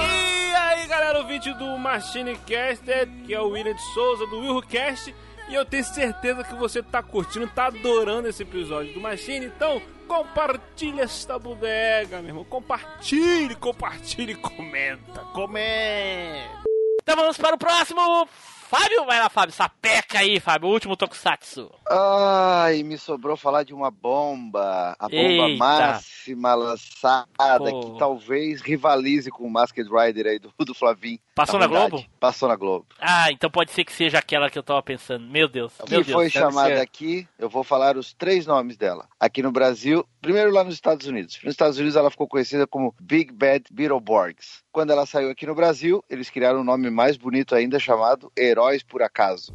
E 0.00 0.54
aí, 0.54 0.86
galera, 0.86 1.18
ouvinte 1.18 1.52
do 1.54 1.78
Machine 1.78 2.36
Caster, 2.38 3.08
que 3.26 3.34
é 3.34 3.40
o 3.40 3.48
William 3.50 3.74
de 3.74 3.82
Souza, 3.94 4.26
do 4.26 4.40
WilhoCast. 4.40 5.14
E 5.48 5.54
eu 5.54 5.64
tenho 5.64 5.84
certeza 5.84 6.44
que 6.44 6.54
você 6.54 6.82
tá 6.82 7.02
curtindo, 7.02 7.46
tá 7.48 7.66
adorando 7.66 8.28
esse 8.28 8.42
episódio 8.42 8.92
do 8.92 9.00
Machine. 9.00 9.46
Então, 9.46 9.80
compartilha 10.06 11.02
esta 11.02 11.38
bodega, 11.38 12.18
meu 12.18 12.28
irmão. 12.30 12.44
Compartilhe, 12.44 13.54
compartilhe, 13.54 14.34
comenta, 14.34 15.20
comenta. 15.32 16.68
Então 17.02 17.16
vamos 17.16 17.38
para 17.38 17.54
o 17.54 17.58
próximo. 17.58 18.28
Fábio, 18.68 19.06
vai 19.06 19.18
lá, 19.18 19.30
Fábio. 19.30 19.54
Sapeca 19.54 20.18
aí, 20.18 20.38
Fábio. 20.38 20.68
O 20.68 20.72
último 20.72 20.94
Tokusatsu. 20.94 21.70
Ai, 21.90 22.82
me 22.82 22.98
sobrou 22.98 23.34
falar 23.34 23.62
de 23.62 23.72
uma 23.72 23.90
bomba. 23.90 24.94
A 24.98 25.08
bomba 25.08 25.16
Eita. 25.16 25.56
máxima 25.58 26.54
lançada, 26.54 27.26
Pô. 27.58 27.80
que 27.92 27.98
talvez 27.98 28.60
rivalize 28.60 29.30
com 29.30 29.44
o 29.44 29.50
Masked 29.50 29.88
Rider 29.90 30.26
aí 30.26 30.38
do, 30.38 30.52
do 30.58 30.74
Flavinho. 30.74 31.18
Passou 31.34 31.58
na 31.58 31.64
Ruindade. 31.66 31.90
Globo? 31.92 32.06
Passou 32.20 32.48
na 32.48 32.56
Globo. 32.56 32.86
Ah, 33.00 33.30
então 33.32 33.48
pode 33.50 33.70
ser 33.70 33.84
que 33.84 33.92
seja 33.92 34.18
aquela 34.18 34.50
que 34.50 34.58
eu 34.58 34.62
tava 34.62 34.82
pensando. 34.82 35.26
Meu 35.26 35.48
Deus. 35.48 35.72
Que 35.86 35.90
Meu 35.90 36.04
Deus. 36.04 36.12
foi 36.12 36.28
chamada 36.28 36.76
ser. 36.76 36.80
aqui, 36.80 37.26
eu 37.38 37.48
vou 37.48 37.64
falar 37.64 37.96
os 37.96 38.12
três 38.12 38.46
nomes 38.46 38.76
dela. 38.76 39.06
Aqui 39.18 39.42
no 39.42 39.50
Brasil, 39.50 40.06
primeiro 40.20 40.50
lá 40.52 40.62
nos 40.62 40.74
Estados 40.74 41.06
Unidos. 41.06 41.38
Nos 41.42 41.52
Estados 41.54 41.78
Unidos 41.78 41.96
ela 41.96 42.10
ficou 42.10 42.28
conhecida 42.28 42.66
como 42.66 42.94
Big 43.00 43.32
Bad 43.32 43.64
Beetleborgs. 43.70 44.62
Quando 44.72 44.90
ela 44.90 45.06
saiu 45.06 45.30
aqui 45.30 45.46
no 45.46 45.54
Brasil, 45.54 46.04
eles 46.08 46.28
criaram 46.30 46.60
um 46.60 46.64
nome 46.64 46.90
mais 46.90 47.16
bonito 47.16 47.54
ainda 47.54 47.78
chamado 47.80 48.30
Heróis 48.58 48.82
por 48.82 49.04
Acaso. 49.04 49.54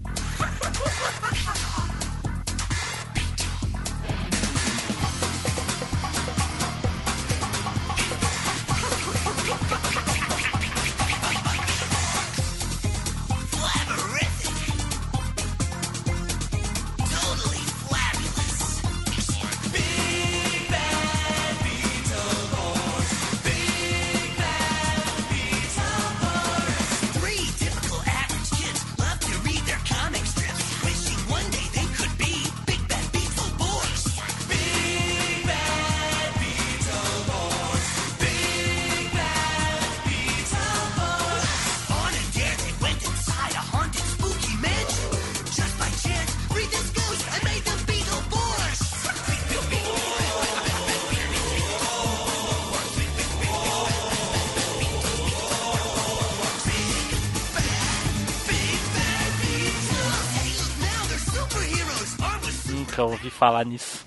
Falar 63.44 63.66
nisso. 63.66 64.06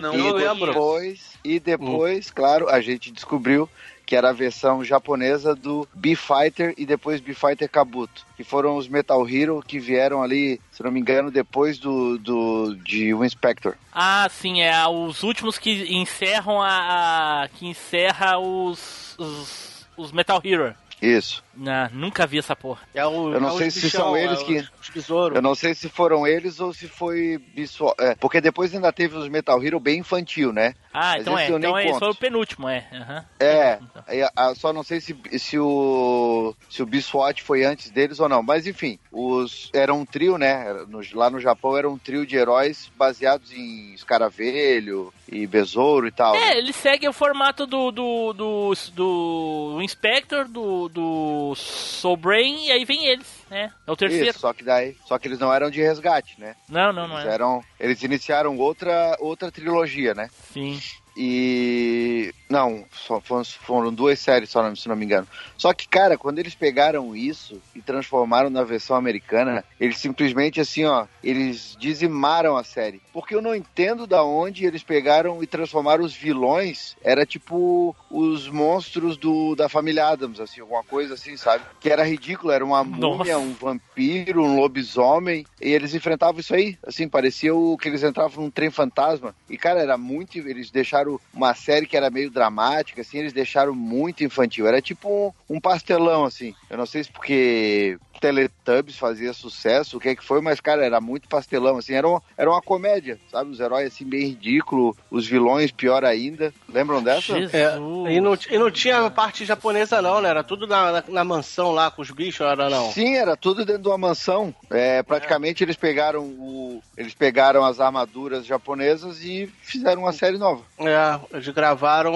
Não 0.00 0.14
e 0.14 0.32
lembro. 0.32 0.66
depois, 0.72 1.32
e 1.44 1.60
depois, 1.60 2.30
claro, 2.30 2.70
a 2.70 2.80
gente 2.80 3.10
descobriu 3.12 3.68
que 4.06 4.16
era 4.16 4.30
a 4.30 4.32
versão 4.32 4.82
japonesa 4.82 5.54
do 5.54 5.86
B-Fighter 5.92 6.72
e 6.78 6.86
depois 6.86 7.20
B-Fighter 7.20 7.68
Kabuto, 7.70 8.24
que 8.34 8.42
foram 8.42 8.78
os 8.78 8.88
Metal 8.88 9.28
Hero 9.28 9.62
que 9.66 9.78
vieram 9.78 10.22
ali, 10.22 10.58
se 10.72 10.82
não 10.82 10.90
me 10.90 10.98
engano, 10.98 11.30
depois 11.30 11.78
do, 11.78 12.16
do 12.18 12.74
de 12.76 13.12
o 13.12 13.22
Inspector. 13.22 13.74
Ah, 13.92 14.26
sim, 14.30 14.62
é 14.62 14.88
os 14.88 15.22
últimos 15.22 15.58
que 15.58 15.94
encerram 15.94 16.62
a. 16.62 17.42
a- 17.42 17.48
que 17.48 17.66
encerra 17.66 18.38
os. 18.38 19.14
os, 19.18 19.86
os 19.98 20.10
Metal 20.12 20.40
Hero. 20.42 20.74
Isso. 21.02 21.44
Não, 21.58 21.90
nunca 21.92 22.24
vi 22.26 22.38
essa 22.38 22.54
porra. 22.54 22.80
É 22.94 23.04
o, 23.04 23.32
Eu 23.34 23.40
não 23.40 23.48
é 23.56 23.58
sei 23.58 23.70
se 23.70 23.80
bichão, 23.80 24.00
são 24.00 24.16
eles 24.16 24.40
é 24.40 24.44
que- 24.44 24.56
Os, 24.58 24.70
os 24.82 24.88
besouros. 24.90 25.34
Eu 25.36 25.42
não 25.42 25.54
sei 25.56 25.74
se 25.74 25.88
foram 25.88 26.24
eles 26.26 26.60
ou 26.60 26.72
se 26.72 26.86
foi 26.86 27.36
Biswa- 27.54 27.94
é, 27.98 28.14
porque 28.14 28.40
depois 28.40 28.72
ainda 28.74 28.92
teve 28.92 29.16
os 29.16 29.28
Metal 29.28 29.62
Hero 29.62 29.80
bem 29.80 29.98
infantil, 29.98 30.52
né? 30.52 30.74
Ah, 30.94 31.12
Mas 31.12 31.20
então 31.22 31.38
é. 31.38 31.48
Então 31.50 31.76
é, 31.78 31.98
foi 31.98 32.08
o 32.10 32.14
penúltimo, 32.14 32.68
é. 32.68 32.86
aham. 32.92 33.24
É, 33.40 33.78
Então. 33.82 34.54
só 34.54 34.72
não 34.72 34.82
sei 34.84 35.00
se, 35.00 35.16
se 35.38 35.58
o 35.58 36.54
se 36.70 36.82
o 36.82 36.86
Biswat 36.86 37.42
foi 37.42 37.64
antes 37.64 37.90
deles 37.90 38.20
ou 38.20 38.28
não, 38.28 38.42
mas 38.42 38.66
enfim, 38.66 38.98
os 39.12 39.68
era 39.74 39.92
um 39.92 40.04
trio, 40.04 40.38
né? 40.38 40.72
No- 40.88 41.00
lá 41.14 41.28
no 41.28 41.40
Japão 41.40 41.76
era 41.76 41.88
um 41.90 41.98
trio 41.98 42.24
de 42.26 42.36
heróis 42.36 42.90
baseados 42.96 43.52
em 43.52 43.94
escaravelho 43.94 45.12
e 45.30 45.46
besouro 45.46 46.06
e 46.06 46.10
tal. 46.12 46.34
É, 46.36 46.56
ele 46.58 46.72
segue 46.72 47.08
o 47.08 47.12
formato 47.12 47.66
do 47.66 47.90
do, 47.90 48.32
do, 48.32 48.72
do 48.94 49.78
Inspector, 49.82 50.46
do, 50.48 50.88
do 50.88 51.47
Soul 51.54 52.16
Brain, 52.16 52.66
e 52.66 52.72
aí 52.72 52.84
vem 52.84 53.06
eles, 53.06 53.26
né? 53.50 53.72
É 53.86 53.90
o 53.90 53.96
terceiro. 53.96 54.30
Isso, 54.30 54.38
só 54.40 54.52
que 54.52 54.64
daí, 54.64 54.96
só 55.06 55.18
que 55.18 55.28
eles 55.28 55.38
não 55.38 55.52
eram 55.52 55.70
de 55.70 55.80
resgate, 55.82 56.40
né? 56.40 56.54
Não, 56.68 56.92
não, 56.92 57.06
não 57.08 57.18
Eles 57.18 57.30
é. 57.30 57.34
eram, 57.34 57.64
eles 57.78 58.02
iniciaram 58.02 58.56
outra 58.58 59.16
outra 59.20 59.50
trilogia, 59.50 60.14
né? 60.14 60.28
Sim. 60.52 60.80
E. 61.16 62.17
Não, 62.48 62.84
só 62.92 63.20
foram, 63.20 63.44
foram 63.44 63.92
duas 63.92 64.18
séries 64.18 64.48
só, 64.48 64.74
se 64.74 64.88
não 64.88 64.96
me 64.96 65.04
engano. 65.04 65.28
Só 65.56 65.72
que, 65.74 65.86
cara, 65.86 66.16
quando 66.16 66.38
eles 66.38 66.54
pegaram 66.54 67.14
isso 67.14 67.60
e 67.74 67.82
transformaram 67.82 68.48
na 68.48 68.64
versão 68.64 68.96
americana, 68.96 69.64
eles 69.78 69.98
simplesmente 69.98 70.60
assim, 70.60 70.84
ó, 70.84 71.06
eles 71.22 71.76
dizimaram 71.78 72.56
a 72.56 72.64
série. 72.64 73.02
Porque 73.12 73.34
eu 73.34 73.42
não 73.42 73.54
entendo 73.54 74.06
da 74.06 74.22
onde 74.24 74.64
eles 74.64 74.82
pegaram 74.82 75.42
e 75.42 75.46
transformaram 75.46 76.04
os 76.04 76.14
vilões. 76.14 76.96
Era 77.02 77.26
tipo 77.26 77.94
os 78.10 78.48
monstros 78.48 79.16
do, 79.16 79.54
da 79.54 79.68
família 79.68 80.06
Adams, 80.06 80.40
assim, 80.40 80.60
alguma 80.60 80.82
coisa 80.84 81.14
assim, 81.14 81.36
sabe? 81.36 81.64
Que 81.80 81.90
era 81.90 82.04
ridículo, 82.04 82.52
era 82.52 82.64
uma 82.64 82.82
múmia, 82.82 83.34
Nossa. 83.34 83.38
um 83.38 83.52
vampiro, 83.52 84.42
um 84.42 84.56
lobisomem. 84.56 85.44
E 85.60 85.70
eles 85.70 85.94
enfrentavam 85.94 86.40
isso 86.40 86.54
aí. 86.54 86.78
Assim, 86.86 87.08
parecia 87.08 87.54
o 87.54 87.76
que 87.76 87.88
eles 87.88 88.02
entravam 88.02 88.44
num 88.44 88.50
trem 88.50 88.70
fantasma. 88.70 89.34
E, 89.50 89.58
cara, 89.58 89.80
era 89.80 89.98
muito. 89.98 90.38
Eles 90.38 90.70
deixaram 90.70 91.20
uma 91.34 91.54
série 91.54 91.86
que 91.86 91.96
era 91.96 92.08
meio 92.08 92.30
dramática, 92.38 93.00
assim, 93.00 93.18
eles 93.18 93.32
deixaram 93.32 93.74
muito 93.74 94.22
infantil. 94.22 94.66
Era 94.66 94.80
tipo 94.80 95.08
um, 95.48 95.56
um 95.56 95.60
pastelão, 95.60 96.24
assim. 96.24 96.54
Eu 96.70 96.78
não 96.78 96.86
sei 96.86 97.02
se 97.02 97.10
porque 97.10 97.98
Teletubbies 98.20 98.98
fazia 98.98 99.32
sucesso, 99.32 99.96
o 99.96 100.00
que 100.00 100.10
é 100.10 100.16
que 100.16 100.24
foi, 100.24 100.40
mas, 100.40 100.60
cara, 100.60 100.84
era 100.84 101.00
muito 101.00 101.28
pastelão, 101.28 101.78
assim. 101.78 101.94
Era, 101.94 102.08
um, 102.08 102.20
era 102.36 102.50
uma 102.50 102.60
comédia, 102.60 103.18
sabe? 103.30 103.50
Os 103.50 103.60
heróis, 103.60 103.88
assim, 103.88 104.04
bem 104.04 104.28
ridículo, 104.28 104.96
os 105.10 105.26
vilões, 105.26 105.70
pior 105.70 106.04
ainda. 106.04 106.52
Lembram 106.68 107.02
dessa? 107.02 107.34
Jesus. 107.34 107.54
É, 107.54 107.76
e, 107.76 108.20
não, 108.20 108.36
e 108.50 108.58
não 108.58 108.70
tinha 108.70 109.06
a 109.06 109.10
parte 109.10 109.44
japonesa, 109.44 110.02
não, 110.02 110.20
né? 110.20 110.28
Era 110.28 110.44
tudo 110.44 110.66
na, 110.66 110.92
na, 110.92 111.04
na 111.08 111.24
mansão 111.24 111.72
lá 111.72 111.90
com 111.90 112.02
os 112.02 112.10
bichos, 112.10 112.46
era 112.46 112.68
não? 112.68 112.92
Sim, 112.92 113.16
era 113.16 113.36
tudo 113.36 113.64
dentro 113.64 113.82
de 113.82 113.88
uma 113.88 113.98
mansão. 113.98 114.54
É, 114.70 115.02
praticamente 115.02 115.62
eles 115.64 115.76
pegaram 115.76 116.22
o, 116.24 116.82
eles 116.96 117.14
pegaram 117.14 117.64
as 117.64 117.80
armaduras 117.80 118.44
japonesas 118.44 119.22
e 119.22 119.50
fizeram 119.62 120.02
uma 120.02 120.12
série 120.12 120.38
nova. 120.38 120.62
É, 120.78 121.18
eles 121.32 121.48
gravaram. 121.48 122.12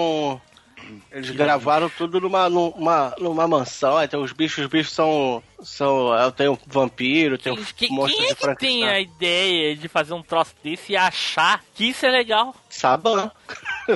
Eles 1.11 1.29
gravaram 1.29 1.89
tudo 1.89 2.19
numa, 2.19 2.49
numa, 2.49 3.15
numa 3.17 3.47
mansão. 3.47 3.95
Aí 3.95 4.07
tem 4.07 4.19
os 4.19 4.33
bichos, 4.33 4.65
os 4.65 4.69
bichos 4.69 4.91
são. 4.93 5.41
são 5.61 6.13
é, 6.13 6.29
tem 6.31 6.49
um 6.49 6.57
vampiro, 6.67 7.37
tem 7.37 7.53
um 7.53 7.63
Que- 7.63 7.89
monstro 7.89 8.17
quem 8.17 8.25
é 8.27 8.33
de 8.33 8.35
que 8.35 8.55
tem 8.57 8.83
a 8.89 8.99
ideia 8.99 9.75
de 9.77 9.87
fazer 9.87 10.13
um 10.13 10.21
troço 10.21 10.53
desse 10.61 10.91
e 10.91 10.97
achar 10.97 11.63
que 11.73 11.85
isso 11.85 12.05
é 12.05 12.09
legal? 12.11 12.53
Saban. 12.69 13.31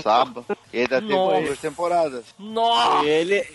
Sabe? 0.02 0.42
E 0.72 0.80
ainda 0.80 1.02
Nossa. 1.02 1.42
duas 1.42 1.60
temporadas. 1.60 2.24
Nossa! 2.40 3.06
Ele, 3.06 3.46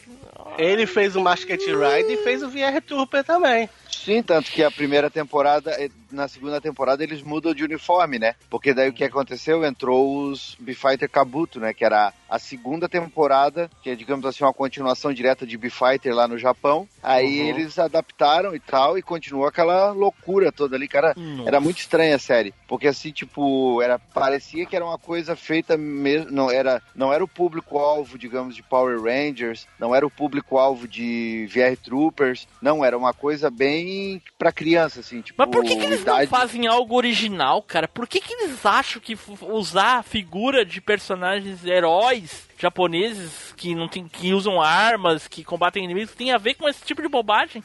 ele 0.59 0.87
fez 0.87 1.17
o 1.17 1.21
Masked 1.21 1.59
Ride 1.67 2.13
e 2.13 2.17
fez 2.25 2.43
o 2.43 2.49
VR 2.49 2.81
Trooper 2.87 3.25
também. 3.25 3.69
Sim, 3.91 4.23
tanto 4.23 4.51
que 4.51 4.65
a 4.65 4.71
primeira 4.71 5.11
temporada, 5.11 5.71
eh, 5.79 5.91
na 6.11 6.27
segunda 6.27 6.61
temporada 6.61 7.05
eles 7.05 7.23
mudam 7.23 7.55
de 7.55 7.63
uniforme, 7.63 8.19
né? 8.19 8.35
Porque 8.51 8.73
daí 8.75 8.89
o 8.89 8.93
que 8.93 9.05
aconteceu? 9.05 9.63
Entrou 9.65 10.25
os 10.29 10.57
B-Fighter 10.59 11.09
Kabuto, 11.11 11.61
né? 11.61 11.73
Que 11.75 11.85
era 11.85 12.13
a 12.29 12.39
segunda 12.39 12.89
temporada, 12.89 13.71
que 13.83 13.91
é, 13.91 13.95
digamos 13.95 14.25
assim, 14.25 14.43
uma 14.43 14.53
continuação 14.53 15.13
direta 15.13 15.47
de 15.47 15.57
B-Fighter 15.59 16.15
lá 16.15 16.27
no 16.27 16.39
Japão. 16.39 16.89
Aí 17.03 17.43
Uhum. 17.43 17.47
eles 17.49 17.79
adaptaram 17.79 18.55
e 18.57 18.61
tal, 18.61 18.97
e 18.97 19.03
continuou 19.03 19.47
aquela 19.47 19.93
loucura 19.93 20.51
toda 20.51 20.75
ali, 20.75 20.89
cara. 20.89 21.13
Nossa. 21.17 21.49
Era 21.49 21.61
muito 21.61 21.79
estranha 21.79 22.17
a 22.17 22.19
série, 22.19 22.55
porque 22.67 22.89
assim, 22.89 23.13
tipo, 23.13 23.81
era 23.83 23.99
parecia 23.99 24.65
que 24.67 24.75
era 24.75 24.85
uma 24.85 24.99
coisa 24.99 25.37
feita 25.37 25.77
mesmo, 25.77 26.31
não 26.33 26.51
era, 26.51 26.83
não 26.95 27.13
era 27.13 27.23
o 27.23 27.29
público-alvo, 27.29 28.19
digamos, 28.19 28.57
de 28.57 28.63
Power 28.63 29.01
Rangers, 29.03 29.67
não 29.79 29.95
era 29.95 30.07
o 30.07 30.11
público-alvo 30.33 30.89
de 30.89 31.47
VR 31.53 31.77
Troopers, 31.77 32.49
não, 32.61 32.83
era 32.83 32.97
uma 32.97 33.13
coisa 33.13 33.51
bem 33.51 34.23
pra 34.39 34.51
criança, 34.51 35.01
assim, 35.01 35.21
tipo, 35.21 35.37
Mas 35.39 35.51
por 35.51 35.63
que, 35.63 35.77
que 35.77 35.85
eles 35.85 36.05
não 36.05 36.15
idade- 36.15 36.27
fazem 36.31 36.67
algo 36.67 36.97
original, 36.97 37.61
cara? 37.63 37.87
Por 37.87 38.07
que, 38.09 38.19
que 38.21 38.33
eles 38.33 38.65
acham 38.65 39.01
que 39.01 39.17
usar 39.43 39.99
a 39.99 40.03
figura 40.03 40.65
de 40.65 40.81
personagens 40.81 41.65
heróis 41.67 42.49
japoneses 42.59 43.53
que 43.57 43.75
não 43.75 43.89
tem, 43.89 44.07
que 44.09 44.33
usam 44.33 44.61
armas, 44.63 45.27
que 45.29 45.43
combatem 45.45 45.85
inimigos, 45.85 46.15
tem 46.15 46.31
a 46.33 46.39
ver 46.39 46.55
com 46.55 46.69
esse 46.69 46.83
tipo 46.85 47.03
de 47.03 47.09
bobagem? 47.09 47.63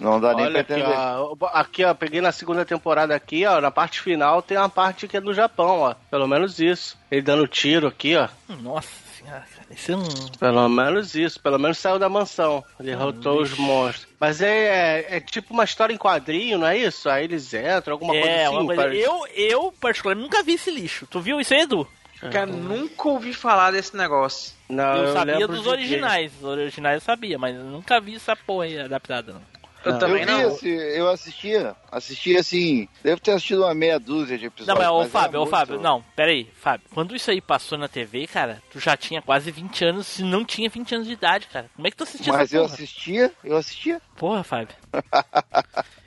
Não 0.00 0.18
dá 0.18 0.28
nem 0.34 0.36
pra 0.36 0.44
Olha 0.46 0.60
aqui, 0.60 0.72
entender. 0.72 0.94
ó. 0.96 1.36
Aqui, 1.52 1.84
ó, 1.84 1.94
peguei 1.94 2.20
na 2.20 2.32
segunda 2.32 2.64
temporada 2.64 3.14
aqui, 3.14 3.44
ó. 3.44 3.60
Na 3.60 3.70
parte 3.70 4.00
final 4.00 4.40
tem 4.42 4.56
uma 4.56 4.70
parte 4.70 5.06
que 5.06 5.18
é 5.18 5.20
do 5.20 5.34
Japão, 5.34 5.80
ó. 5.80 5.94
Pelo 6.10 6.26
menos 6.26 6.58
isso. 6.58 6.96
Ele 7.10 7.20
dando 7.22 7.46
tiro 7.46 7.86
aqui, 7.86 8.16
ó. 8.16 8.26
Nossa 8.62 8.88
senhora, 9.22 9.44
cara, 9.54 9.66
isso 9.70 9.96
um. 9.96 10.28
Pelo 10.38 10.68
menos 10.68 11.14
isso. 11.14 11.40
Pelo 11.40 11.58
menos 11.58 11.78
saiu 11.78 11.98
da 11.98 12.08
mansão. 12.08 12.64
Derrotou 12.78 13.40
os 13.40 13.56
monstros. 13.56 14.06
Mas 14.20 14.40
é, 14.40 15.00
é, 15.08 15.16
é 15.16 15.20
tipo 15.20 15.52
uma 15.54 15.64
história 15.64 15.92
em 15.92 15.98
quadrinho, 15.98 16.58
não 16.58 16.66
é 16.66 16.76
isso? 16.78 17.08
Aí 17.08 17.24
eles 17.24 17.52
entram, 17.54 17.92
alguma 17.94 18.12
coisa 18.12 18.28
É, 18.28 18.44
assim. 18.46 18.54
uma 18.56 18.64
coisa. 18.66 18.82
parece- 18.82 19.00
Eu, 19.02 19.26
eu, 19.34 19.72
particularmente, 19.80 20.24
nunca 20.28 20.42
vi 20.42 20.52
esse 20.54 20.70
lixo. 20.70 21.06
Tu 21.06 21.20
viu 21.20 21.40
isso 21.40 21.52
aí, 21.54 21.60
Edu? 21.62 21.86
Cara, 22.30 22.46
nunca 22.46 23.08
ouvi 23.08 23.32
falar 23.34 23.72
desse 23.72 23.96
negócio. 23.96 24.52
Não, 24.68 24.96
eu, 24.96 25.12
sabia 25.12 25.38
lembro 25.38 25.56
dos 25.56 25.66
originais. 25.66 26.32
Os 26.38 26.44
originais 26.44 26.94
eu 26.94 27.00
sabia, 27.00 27.36
mas 27.36 27.56
eu 27.56 27.64
nunca 27.64 28.00
vi 28.00 28.14
essa 28.14 28.36
porra 28.36 28.64
aí 28.66 28.78
adaptada, 28.78 29.32
não. 29.32 29.42
Eu 29.84 29.92
Não. 29.92 29.98
também 29.98 30.22
eu 30.22 30.26
vi 30.26 30.32
não. 30.32 30.50
esse, 30.54 30.68
eu 30.68 31.08
assistia, 31.10 31.76
assistia 31.90 32.40
assim, 32.40 32.88
devo 33.02 33.20
ter 33.20 33.32
assistido 33.32 33.62
uma 33.64 33.74
meia 33.74 33.98
dúzia 33.98 34.36
de 34.38 34.44
Não, 34.44 34.48
episódios. 34.48 34.78
mas, 34.78 34.88
ô 34.90 35.04
Fábio, 35.08 35.40
ô 35.40 35.42
muito- 35.42 35.50
Fábio, 35.50 35.80
não, 35.80 36.02
pera 36.14 36.30
aí, 36.30 36.48
Fábio. 36.60 36.86
Quando 36.94 37.16
isso 37.16 37.30
aí 37.30 37.40
passou 37.40 37.76
na 37.76 37.88
TV, 37.88 38.26
cara, 38.26 38.62
tu 38.70 38.78
já 38.78 38.96
tinha 38.96 39.20
quase 39.20 39.50
20 39.50 39.84
anos, 39.84 40.06
se 40.06 40.22
não 40.22 40.44
tinha 40.44 40.68
20 40.70 40.94
anos 40.94 41.06
de 41.06 41.12
idade, 41.14 41.46
cara. 41.48 41.68
Como 41.74 41.86
é 41.86 41.90
que 41.90 41.96
tu 41.96 42.04
assistia 42.04 42.32
Mas 42.32 42.42
essa 42.42 42.56
eu 42.56 42.62
porra? 42.62 42.74
assistia, 42.74 43.32
eu 43.44 43.56
assistia. 43.56 44.00
Porra, 44.16 44.44
Fábio. 44.44 44.74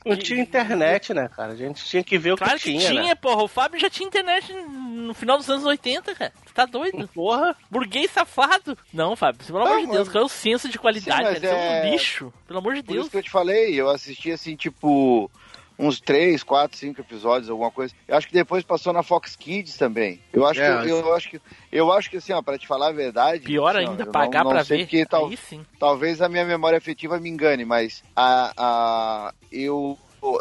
Não 0.06 0.16
tinha 0.16 0.40
internet, 0.40 1.14
né, 1.14 1.28
cara? 1.36 1.54
A 1.54 1.56
gente 1.56 1.84
tinha 1.84 2.04
que 2.04 2.18
ver 2.18 2.34
o 2.34 2.38
Claro 2.38 2.54
que 2.60 2.60
que 2.72 2.78
tinha, 2.78 2.90
tinha, 2.92 3.04
né? 3.04 3.16
porra. 3.16 3.44
O 3.44 3.48
Fábio 3.48 3.80
já 3.80 3.90
tinha 3.90 4.08
internet 4.08 4.54
no 4.54 5.14
final 5.16 5.38
dos 5.38 5.50
anos 5.50 5.66
80, 5.66 6.14
cara. 6.14 6.32
Tu 6.46 6.54
tá 6.54 6.66
doido? 6.66 7.08
Porra. 7.08 7.56
Burguês 7.72 8.12
safado. 8.12 8.78
Não, 8.94 9.16
Fábio, 9.16 9.44
pelo 9.46 9.60
amor 9.60 9.70
Não, 9.78 9.86
de 9.86 9.92
Deus, 9.92 10.08
qual 10.10 10.22
é 10.24 10.26
o 10.26 10.30
senso 10.30 10.70
de 10.70 10.78
qualidade, 10.78 11.18
Sim, 11.18 11.24
cara? 11.24 11.38
Isso 11.38 11.46
é 11.48 11.54
um 11.56 11.60
é- 11.60 11.90
lixo. 11.90 12.34
Pelo 12.48 12.60
amor 12.60 12.76
de 12.76 12.84
Por 12.84 12.94
Deus. 12.94 13.02
isso 13.06 13.12
que 13.12 13.18
eu 13.18 13.24
te 13.24 13.32
falei, 13.32 13.74
eu 13.74 13.90
assisti 13.90 14.32
assim, 14.32 14.56
tipo, 14.56 15.30
uns 15.78 16.00
3, 16.00 16.42
4, 16.44 16.78
5 16.78 17.02
episódios, 17.02 17.50
alguma 17.50 17.72
coisa. 17.72 17.94
Eu 18.08 18.16
acho 18.18 18.28
que 18.28 18.34
depois 18.34 18.64
passou 18.64 18.94
na 18.94 19.04
Fox 19.04 19.36
Kids 19.36 19.78
também. 19.78 20.22
Eu 20.32 20.46
acho 20.46 20.62
É, 20.62 20.82
que 20.84 20.90
eu, 20.90 21.14
acho 21.14 21.30
que 21.30 21.42
eu 21.72 21.92
acho 21.92 22.10
que 22.10 22.18
assim, 22.18 22.34
ó, 22.34 22.42
para 22.42 22.58
te 22.58 22.66
falar 22.68 22.88
a 22.90 22.94
verdade, 22.94 23.46
Pior 23.46 23.76
assim, 23.76 23.86
ó, 23.86 23.90
ainda, 23.92 24.04
eu 24.04 24.12
pagar 24.12 24.64
sei 24.64 24.78
ver. 24.78 24.84
porque 24.86 25.06
tal- 25.06 25.28
Aí 25.28 25.38
sim. 25.38 25.66
talvez 25.80 26.22
a 26.22 26.30
minha 26.30 26.46
memória 26.46 26.78
afetiva 26.78 27.20
me 27.20 27.30
engane, 27.30 27.66
mas 27.66 28.04
a, 28.16 28.54
a 28.58 29.34
eu 29.52 29.98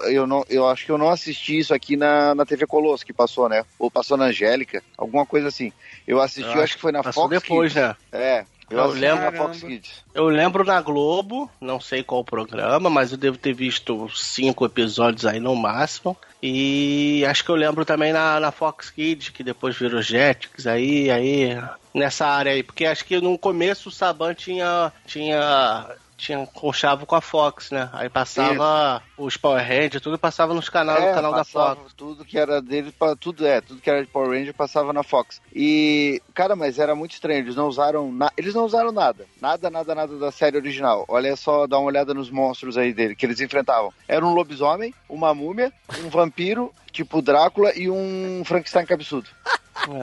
eu 0.07 0.27
não 0.27 0.43
eu 0.49 0.67
acho 0.67 0.87
que 0.87 0.91
eu 0.91 0.97
não 0.97 1.11
assisti 1.11 1.59
isso 1.59 1.75
aqui 1.75 1.95
na, 1.95 2.35
na 2.35 2.47
TV 2.47 2.67
Colosso 2.67 3.05
que 3.05 3.13
passou, 3.13 3.49
né? 3.51 3.65
Ou 3.79 3.91
passou 3.91 4.17
na 4.17 4.27
Angélica, 4.27 4.83
alguma 4.97 5.27
coisa 5.27 5.49
assim. 5.49 5.73
Eu 6.07 6.21
assisti, 6.23 6.51
Eu 6.51 6.57
eu 6.57 6.63
acho 6.63 6.75
que 6.77 6.81
foi 6.81 6.91
na 6.93 7.03
Passou 7.03 7.25
Fox 7.29 7.43
depois, 7.43 7.73
Kids. 7.75 7.83
né? 7.89 7.97
É, 8.11 8.47
eu, 8.71 8.87
lembro- 8.89 9.25
na 9.25 9.33
Fox 9.33 9.61
Caramba. 9.61 9.67
Kids. 9.67 10.05
Eu 10.15 10.29
lembro 10.29 10.65
na 10.65 10.81
Globo, 10.81 11.51
não 11.61 11.81
sei 11.81 12.03
qual 12.03 12.25
programa, 12.25 12.89
mas 12.89 13.13
eu 13.13 13.19
devo 13.19 13.37
ter 13.37 13.53
visto 13.53 14.09
cinco 14.15 14.65
episódios 14.65 15.27
aí 15.27 15.41
no 15.41 15.55
máximo. 15.57 16.17
E 16.43 17.25
acho 17.27 17.43
que 17.45 17.51
eu 17.51 17.55
lembro 17.55 17.85
também 17.85 18.13
na, 18.13 18.39
na 18.39 18.53
Fox 18.53 18.91
Kids, 18.91 19.31
que 19.31 19.43
depois 19.43 19.77
virou 19.77 20.03
Jetix, 20.03 20.67
aí, 20.67 21.11
aí, 21.11 21.59
nessa 21.95 22.27
área 22.27 22.53
aí. 22.53 22.63
Porque 22.63 22.85
acho 22.85 23.05
que 23.05 23.21
no 23.21 23.39
começo 23.39 23.89
o 23.89 23.93
Saban 23.93 24.35
tinha, 24.35 24.93
tinha 25.07 25.89
tinha 26.17 26.47
conchavo 26.47 27.05
com 27.07 27.15
a 27.15 27.21
Fox, 27.21 27.71
né? 27.71 27.91
Aí 27.93 28.09
passava 28.09 29.03
os 29.19 29.37
Power 29.37 29.63
Rangers, 29.67 30.01
tudo 30.03 30.19
passava 30.19 30.55
nos 30.55 30.69
canais, 30.69 31.05
no 31.05 31.13
canal 31.15 31.33
da 31.33 31.41
É, 31.41 31.45
Fox. 31.45 31.93
Tudo 31.95 32.25
que 32.25 32.39
era 32.39 32.63
dele, 32.63 32.95
tudo 33.21 33.47
é, 33.47 33.61
tudo 33.61 33.81
que 33.81 33.91
era 33.91 34.01
de 34.05 34.11
Power 34.11 34.31
Ranger 34.31 34.55
passava 34.55 34.93
na 34.93 35.03
Fox. 35.03 35.41
E, 35.55 36.23
cara, 36.33 36.55
mas 36.57 36.79
era 36.79 36.95
muito 36.95 37.13
estranho, 37.13 37.41
eles 37.41 37.57
não 37.57 37.67
usaram, 37.69 38.13
na- 38.13 38.33
eles 38.37 38.55
não 38.55 38.65
usaram 38.65 38.93
nada, 38.93 39.27
nada, 39.41 39.69
nada, 39.71 39.95
nada 39.95 40.19
da 40.19 40.31
série 40.33 40.57
original. 40.57 41.05
Olha 41.09 41.35
só, 41.37 41.67
dá 41.67 41.79
uma 41.79 41.89
olhada 41.89 42.15
nos 42.15 42.31
monstros 42.31 42.77
aí 42.79 42.93
dele 42.93 43.15
que 43.17 43.27
eles 43.27 43.41
enfrentavam. 43.41 43.93
Era 44.09 44.25
um 44.25 44.33
lobisomem, 44.35 44.95
uma 45.09 45.35
múmia, 45.35 45.73
um 46.05 46.09
vampiro, 46.09 46.73
tipo 46.93 47.21
Drácula 47.21 47.73
e 47.77 47.91
um 47.91 48.43
Frankenstein 48.45 48.87
cabeçudo. 48.87 49.29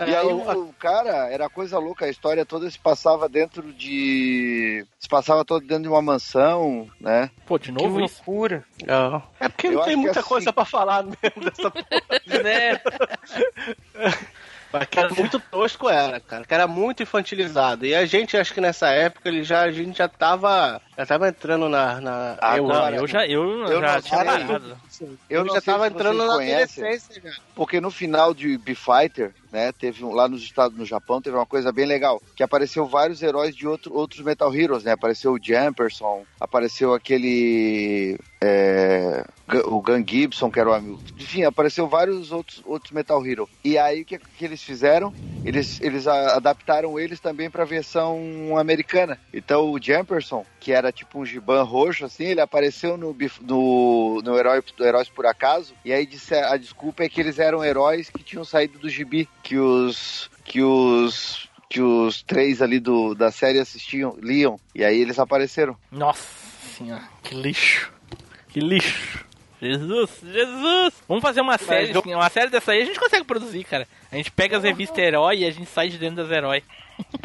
E 0.00 0.10
É, 0.10 0.18
aí 0.18 0.26
o- 0.26 0.64
o 0.68 0.72
cara, 0.72 1.28
era 1.30 1.48
coisa 1.48 1.78
louca, 1.78 2.04
a 2.06 2.08
história 2.10 2.44
toda 2.44 2.68
se 2.68 2.78
passava 2.78 3.28
dentro 3.28 3.72
de. 3.72 4.84
Se 4.98 5.08
passava 5.08 5.44
todo 5.44 5.64
dentro 5.64 5.84
de 5.84 5.88
uma 5.88 6.02
mansão, 6.02 6.88
né? 7.00 7.30
Pô, 7.46 7.58
de 7.58 7.66
Que 7.66 7.72
novo 7.72 8.00
isso? 8.00 8.16
loucura. 8.26 8.64
É 9.38 9.48
porque 9.48 9.68
Eu 9.68 9.72
não 9.74 9.78
acho 9.80 9.88
tem 9.88 9.96
que 9.96 10.02
muita 10.02 10.20
assim- 10.20 10.28
coisa 10.28 10.52
pra 10.52 10.64
falar 10.64 11.04
mesmo 11.04 11.44
dessa 11.44 11.70
porra. 11.70 11.84
Né? 12.44 12.80
Mas 14.72 14.86
que 14.88 14.98
era 14.98 15.14
muito 15.14 15.38
tosco, 15.38 15.88
era, 15.88 16.18
cara. 16.18 16.44
Que 16.44 16.52
era 16.54 16.66
muito 16.66 17.02
infantilizado. 17.02 17.86
E 17.86 17.94
a 17.94 18.04
gente, 18.06 18.36
acho 18.36 18.52
que 18.52 18.60
nessa 18.60 18.88
época, 18.88 19.28
ele 19.28 19.44
já, 19.44 19.62
a 19.62 19.70
gente 19.70 19.98
já 19.98 20.08
tava. 20.08 20.80
Já 20.96 21.04
tava 21.06 21.28
entrando 21.28 21.68
na. 21.68 22.00
na 22.00 22.38
Agora, 22.40 22.90
Não, 22.92 22.98
eu 22.98 23.06
já, 23.06 23.26
eu, 23.26 23.42
eu 23.66 23.80
já 23.80 23.94
não 23.94 24.02
tinha 24.02 24.24
parado. 24.24 24.78
Eu 25.28 25.44
já 25.46 25.60
tava 25.60 25.88
entrando 25.88 26.16
vocês 26.18 26.28
na 26.28 26.34
conhecem. 26.34 26.84
adolescência 26.84 27.22
já. 27.22 27.30
Porque 27.54 27.80
no 27.80 27.90
final 27.90 28.32
de 28.32 28.56
B-Fighter, 28.58 29.32
né, 29.50 29.72
teve 29.72 30.04
um, 30.04 30.12
lá 30.12 30.28
nos 30.28 30.42
Estados 30.42 30.76
no 30.78 30.84
Japão, 30.84 31.20
teve 31.20 31.36
uma 31.36 31.46
coisa 31.46 31.72
bem 31.72 31.84
legal, 31.86 32.22
que 32.36 32.42
apareceu 32.42 32.86
vários 32.86 33.22
heróis 33.22 33.54
de 33.56 33.66
outro, 33.66 33.92
outros 33.94 34.20
Metal 34.20 34.54
Heroes, 34.54 34.84
né? 34.84 34.92
Apareceu 34.92 35.32
o 35.32 35.38
Jumperson, 35.42 36.24
apareceu 36.40 36.94
aquele 36.94 38.16
é, 38.40 39.24
o 39.66 39.80
Gun 39.80 40.04
Gibson, 40.06 40.50
que 40.50 40.60
era 40.60 40.70
o 40.70 40.74
amigo. 40.74 41.00
Enfim, 41.18 41.42
apareceu 41.44 41.88
vários 41.88 42.30
outros, 42.30 42.62
outros 42.64 42.92
Metal 42.92 43.24
Hero. 43.26 43.48
E 43.64 43.76
aí 43.78 44.02
o 44.02 44.04
que, 44.04 44.18
que 44.18 44.44
eles 44.44 44.62
fizeram? 44.62 45.12
Eles, 45.44 45.80
eles 45.80 46.06
a- 46.06 46.36
adaptaram 46.36 46.98
eles 46.98 47.20
também 47.20 47.50
para 47.50 47.62
a 47.62 47.66
versão 47.66 48.56
americana. 48.58 49.18
Então 49.32 49.70
o 49.70 49.78
Jumperson, 49.80 50.44
que 50.64 50.72
era 50.72 50.90
tipo 50.90 51.18
um 51.20 51.26
gibã 51.26 51.62
roxo, 51.62 52.06
assim, 52.06 52.24
ele 52.24 52.40
apareceu 52.40 52.96
no, 52.96 53.14
no, 53.42 54.22
no 54.24 54.38
herói, 54.38 54.62
do 54.74 54.82
Heróis 54.82 55.10
por 55.10 55.26
Acaso. 55.26 55.74
E 55.84 55.92
aí 55.92 56.06
disse, 56.06 56.34
a 56.34 56.56
desculpa 56.56 57.04
é 57.04 57.08
que 57.08 57.20
eles 57.20 57.38
eram 57.38 57.62
heróis 57.62 58.08
que 58.08 58.22
tinham 58.22 58.46
saído 58.46 58.78
do 58.78 58.88
gibi, 58.88 59.28
que 59.42 59.58
os. 59.58 60.30
que 60.42 60.62
os. 60.62 61.50
que 61.68 61.82
os 61.82 62.22
três 62.22 62.62
ali 62.62 62.80
do, 62.80 63.14
da 63.14 63.30
série 63.30 63.58
assistiam, 63.58 64.16
liam. 64.22 64.58
E 64.74 64.82
aí 64.82 64.98
eles 64.98 65.18
apareceram. 65.18 65.76
Nossa 65.92 66.26
senhora, 66.78 67.04
que 67.22 67.34
lixo. 67.34 67.92
Que 68.48 68.58
lixo. 68.60 69.22
Jesus, 69.60 70.10
Jesus. 70.22 70.94
Vamos 71.06 71.20
fazer 71.22 71.42
uma 71.42 71.58
série, 71.58 71.92
eu- 71.92 72.00
assim, 72.00 72.14
uma 72.14 72.30
série 72.30 72.50
dessa 72.50 72.72
aí 72.72 72.80
a 72.80 72.84
gente 72.86 72.98
consegue 72.98 73.24
produzir, 73.24 73.64
cara. 73.64 73.86
A 74.10 74.16
gente 74.16 74.30
pega 74.30 74.56
as 74.56 74.62
revistas 74.64 74.96
herói 74.98 75.40
e 75.40 75.44
a 75.46 75.50
gente 75.50 75.66
sai 75.66 75.90
de 75.90 75.98
dentro 75.98 76.16
das 76.16 76.30
herói. 76.30 76.62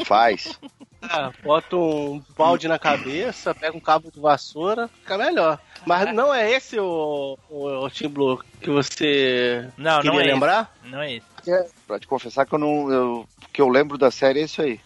Faz. 0.03 0.59
Ah, 1.01 1.31
bota 1.43 1.75
um 1.75 2.21
balde 2.37 2.67
na 2.67 2.77
cabeça, 2.77 3.55
pega 3.55 3.75
um 3.75 3.79
cabo 3.79 4.11
de 4.11 4.19
vassoura, 4.19 4.87
fica 4.87 5.17
melhor. 5.17 5.57
Mas 5.85 6.13
não 6.13 6.33
é 6.33 6.51
esse 6.51 6.77
o, 6.79 7.37
o, 7.49 7.67
o 7.85 7.89
Team 7.89 8.11
Blue 8.11 8.43
que 8.59 8.69
você 8.69 9.69
Não, 9.77 10.01
queria 10.01 10.11
não 10.11 10.19
é 10.19 10.23
lembrar? 10.23 10.73
esse. 10.83 10.91
Não 10.91 11.01
é 11.01 11.13
esse. 11.15 11.73
Pra 11.87 11.99
te 11.99 12.05
confessar 12.05 12.45
que 12.45 12.53
eu 12.53 12.59
não. 12.59 12.91
Eu, 12.91 13.29
que 13.53 13.61
eu 13.61 13.69
lembro 13.69 13.97
da 13.97 14.11
série 14.11 14.41
é 14.41 14.43
isso 14.43 14.61
aí. 14.61 14.79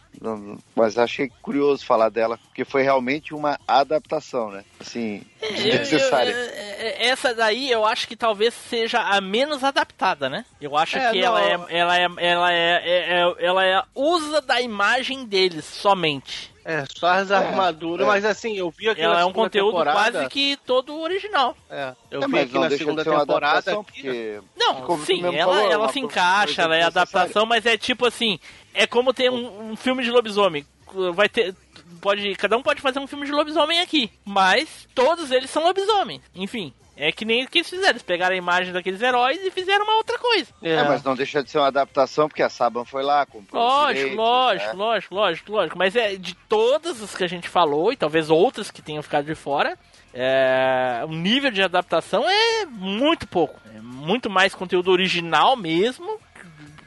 Mas 0.76 0.98
achei 0.98 1.32
curioso 1.42 1.86
falar 1.86 2.10
dela, 2.10 2.38
porque 2.38 2.64
foi 2.66 2.82
realmente 2.84 3.34
uma 3.34 3.60
adaptação, 3.68 4.52
né? 4.52 4.64
Assim, 4.80 5.24
desnecessária. 5.42 6.32
Eu- 6.32 6.38
eu- 6.38 6.50
é- 6.54 7.08
essa 7.08 7.34
daí 7.34 7.70
eu 7.72 7.86
acho 7.86 8.08
que 8.08 8.16
talvez 8.16 8.54
seja 8.54 9.00
a 9.02 9.20
menos 9.22 9.64
adaptada, 9.64 10.30
né? 10.30 10.46
Eu 10.62 10.78
acho 10.78 10.98
É, 10.98 11.12
que 11.12 11.22
não. 11.22 11.38
ela 11.38 11.42
é, 11.42 11.78
ela 11.78 11.98
é, 12.00 12.08
ela 12.18 12.54
é, 12.54 12.82
é- 12.84 13.20
é- 13.22 13.46
ela 13.46 13.66
é 13.66 13.84
usa 13.96 14.42
da 14.42 14.62
imagem 14.62 15.26
deles 15.26 15.66
somente. 15.66 16.52
É, 16.66 16.86
só 16.96 17.08
as 17.08 17.30
armaduras, 17.30 18.06
é. 18.06 18.10
mas 18.10 18.24
assim, 18.24 18.56
eu 18.58 18.70
vi 18.72 18.88
aqui 18.88 19.02
Ela 19.02 19.16
na 19.16 19.20
é 19.20 19.26
um 19.26 19.34
conteúdo 19.34 19.72
temporada, 19.72 20.12
quase 20.12 20.30
que 20.30 20.58
todo 20.66 20.98
original. 20.98 21.58
É, 21.70 21.94
eu 22.10 22.24
É, 22.24 22.28
vi 22.28 22.40
aqui 22.40 22.58
na 22.58 22.70
segunda 22.70 23.04
temporada. 23.04 23.34
adaptação, 23.60 23.84
que- 23.84 24.02
porque. 24.02 24.40
Não, 24.82 24.98
sim, 25.06 25.24
ela, 25.24 25.54
falou, 25.56 25.72
ela 25.72 25.90
se 25.90 26.00
encaixa, 26.00 26.62
ela 26.64 26.76
é 26.76 26.84
adaptação, 26.84 27.46
mas 27.46 27.66
é 27.66 27.78
tipo 27.78 28.06
assim, 28.06 28.40
é 28.74 28.86
como 28.88 29.14
ter 29.14 29.30
um, 29.32 29.72
um 29.72 29.76
filme 29.76 30.04
de 30.04 30.12
lobisomem. 30.12 30.66
Vai 31.14 31.28
ter. 31.30 31.56
Pode, 32.02 32.36
cada 32.36 32.58
um 32.58 32.62
pode 32.62 32.82
fazer 32.82 33.00
um 33.00 33.08
filme 33.08 33.26
de 33.26 33.32
lobisomem 33.32 33.80
aqui, 33.80 34.12
mas 34.26 34.88
todos 34.94 35.32
eles 35.32 35.50
são 35.50 35.64
lobisomens. 35.64 36.22
Enfim, 36.36 36.74
é 36.96 37.12
que 37.12 37.26
nem 37.26 37.44
o 37.44 37.50
que 37.50 37.60
eles 37.60 37.70
fizeram. 37.70 37.92
Eles 37.92 38.04
pegaram 38.04 38.36
a 38.36 38.38
imagem 38.38 38.72
daqueles 38.74 39.02
heróis 39.02 39.40
e 39.42 39.50
fizeram 39.50 39.86
uma 39.86 39.96
outra 39.96 40.20
coisa. 40.20 40.48
É, 40.62 40.74
É, 40.74 40.84
mas 40.84 41.02
não 41.04 41.16
deixa 41.16 41.42
de 41.44 41.50
ser 41.50 41.58
uma 41.58 41.68
adaptação, 41.68 42.28
porque 42.28 42.44
a 42.44 42.50
Saban 42.50 42.86
foi 42.86 43.04
lá, 43.04 43.26
comprou. 43.26 43.64
os 43.64 43.72
Lógico, 43.72 43.94
direitos, 43.96 44.18
lógico, 44.18 44.66
né? 44.78 44.84
lógico, 44.84 45.16
lógico, 45.16 45.52
lógico. 45.52 45.78
Mas 45.78 45.96
é 45.96 46.16
de 46.16 46.36
todas 46.48 47.02
as 47.02 47.16
que 47.16 47.24
a 47.24 47.28
gente 47.28 47.50
falou, 47.50 47.92
e 47.92 47.96
talvez 47.98 48.30
outras 48.30 48.70
que 48.70 48.82
tenham 48.82 49.02
ficado 49.02 49.26
de 49.26 49.34
fora, 49.36 49.78
é, 50.14 51.04
o 51.08 51.12
nível 51.12 51.50
de 51.50 51.62
adaptação 51.62 52.24
é 52.30 52.66
muito 52.66 53.28
pouco. 53.28 53.60
É 53.76 53.82
muito 53.82 54.30
mais 54.30 54.54
conteúdo 54.54 54.92
original 54.92 55.56
mesmo. 55.56 56.20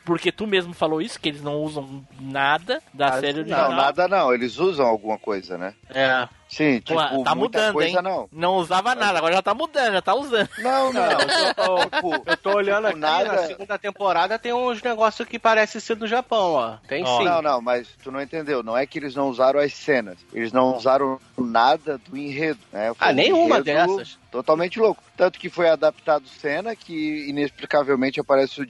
Porque 0.06 0.30
tu 0.32 0.46
mesmo 0.46 0.72
falou 0.72 1.02
isso, 1.02 1.18
que 1.20 1.28
eles 1.28 1.42
não 1.42 1.56
usam 1.56 2.06
nada 2.20 2.80
da 2.94 3.08
Ah, 3.08 3.20
série 3.20 3.40
original. 3.40 3.70
Não, 3.70 3.76
nada 3.76 4.06
não, 4.08 4.32
eles 4.32 4.56
usam 4.56 4.86
alguma 4.86 5.18
coisa, 5.18 5.58
né? 5.58 5.74
é. 5.92 6.28
Sim, 6.48 6.78
tipo, 6.78 6.94
Pô, 6.94 7.24
tá 7.24 7.34
muita 7.34 7.58
mudando, 7.58 7.72
coisa 7.72 7.96
hein? 7.96 8.02
não. 8.04 8.28
Não 8.30 8.54
usava 8.58 8.94
nada, 8.94 9.18
agora 9.18 9.34
já 9.34 9.42
tá 9.42 9.52
mudando, 9.52 9.94
já 9.94 10.00
tá 10.00 10.14
usando. 10.14 10.48
Não, 10.58 10.92
não. 10.92 11.08
tipo, 11.90 12.22
Eu 12.24 12.36
tô 12.36 12.54
olhando 12.54 12.86
aqui, 12.86 13.00
nada- 13.00 13.32
na 13.32 13.38
segunda 13.48 13.76
temporada 13.76 14.38
tem 14.38 14.52
uns 14.52 14.80
negócios 14.80 15.26
que 15.28 15.40
parecem 15.40 15.80
ser 15.80 15.96
do 15.96 16.06
Japão, 16.06 16.52
ó. 16.52 16.76
Tem 16.86 17.02
Ó. 17.04 17.18
sim. 17.18 17.24
Não, 17.24 17.42
não, 17.42 17.60
mas 17.60 17.88
tu 18.00 18.12
não 18.12 18.22
entendeu. 18.22 18.62
Não 18.62 18.76
é 18.76 18.86
que 18.86 18.96
eles 18.96 19.16
não 19.16 19.28
usaram 19.28 19.58
as 19.58 19.74
cenas. 19.74 20.18
Eles 20.32 20.52
não 20.52 20.76
usaram 20.76 21.18
nada 21.36 21.98
do 22.08 22.16
enredo. 22.16 22.60
Né? 22.72 22.94
Foi 22.94 23.08
Ah, 23.08 23.10
um 23.10 23.14
nenhuma 23.14 23.60
dessas. 23.60 24.16
Totalmente 24.30 24.78
louco. 24.78 25.02
Tanto 25.16 25.40
que 25.40 25.50
foi 25.50 25.68
adaptado 25.68 26.28
cena 26.28 26.76
que 26.76 27.28
inexplicavelmente 27.28 28.20
aparece 28.20 28.60
o 28.60 28.66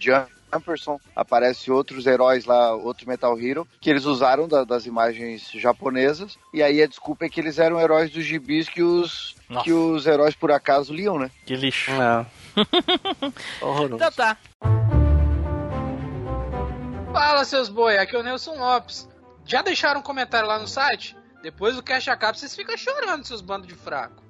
Jumperson, 0.53 1.01
aparece 1.15 1.71
outros 1.71 2.07
heróis 2.07 2.45
lá, 2.45 2.75
outro 2.75 3.09
Metal 3.09 3.39
Hero, 3.39 3.67
que 3.81 3.91
eles 3.91 4.05
usaram 4.05 4.47
da- 4.49 4.65
das 4.65 4.87
imagens 4.87 5.51
japonesas. 5.53 6.39
E 6.53 6.63
aí 6.63 6.83
a 6.83 6.87
desculpa 6.87 7.25
é 7.27 7.29
que 7.29 7.41
eles 7.41 7.59
eram 7.59 7.81
heróis 7.81 8.11
dos 8.11 8.25
gibis 8.25 8.69
que 8.69 8.83
os, 8.83 9.35
Nossa. 9.49 9.65
que 9.65 9.73
os 9.73 10.07
heróis 10.07 10.35
por 10.35 10.51
acaso 10.53 10.93
liam, 10.95 11.19
né? 11.19 11.31
Que 11.45 11.57
lixo. 11.57 11.91
É. 11.91 12.27
Horroroso. 13.61 13.95
Então 13.97 14.13
tá. 14.13 14.37
Fala, 17.13 17.45
seus 17.45 17.69
boi, 17.69 17.97
aqui 17.99 18.15
é 18.15 18.19
o 18.19 18.23
Nelson 18.23 18.57
Lopes. 18.57 19.09
Já 19.45 19.63
deixaram 19.63 20.01
um 20.01 20.03
comentário 20.03 20.47
lá 20.49 20.59
no 20.59 20.67
site? 20.69 21.17
Depois 21.43 21.77
do 21.77 21.83
Cash 21.83 22.09
Acaba, 22.09 22.37
vocês 22.37 22.55
ficam 22.55 22.77
chorando, 22.77 23.25
seus 23.25 23.41
bandos 23.41 23.69
de 23.69 23.75
fraco. 23.75 24.23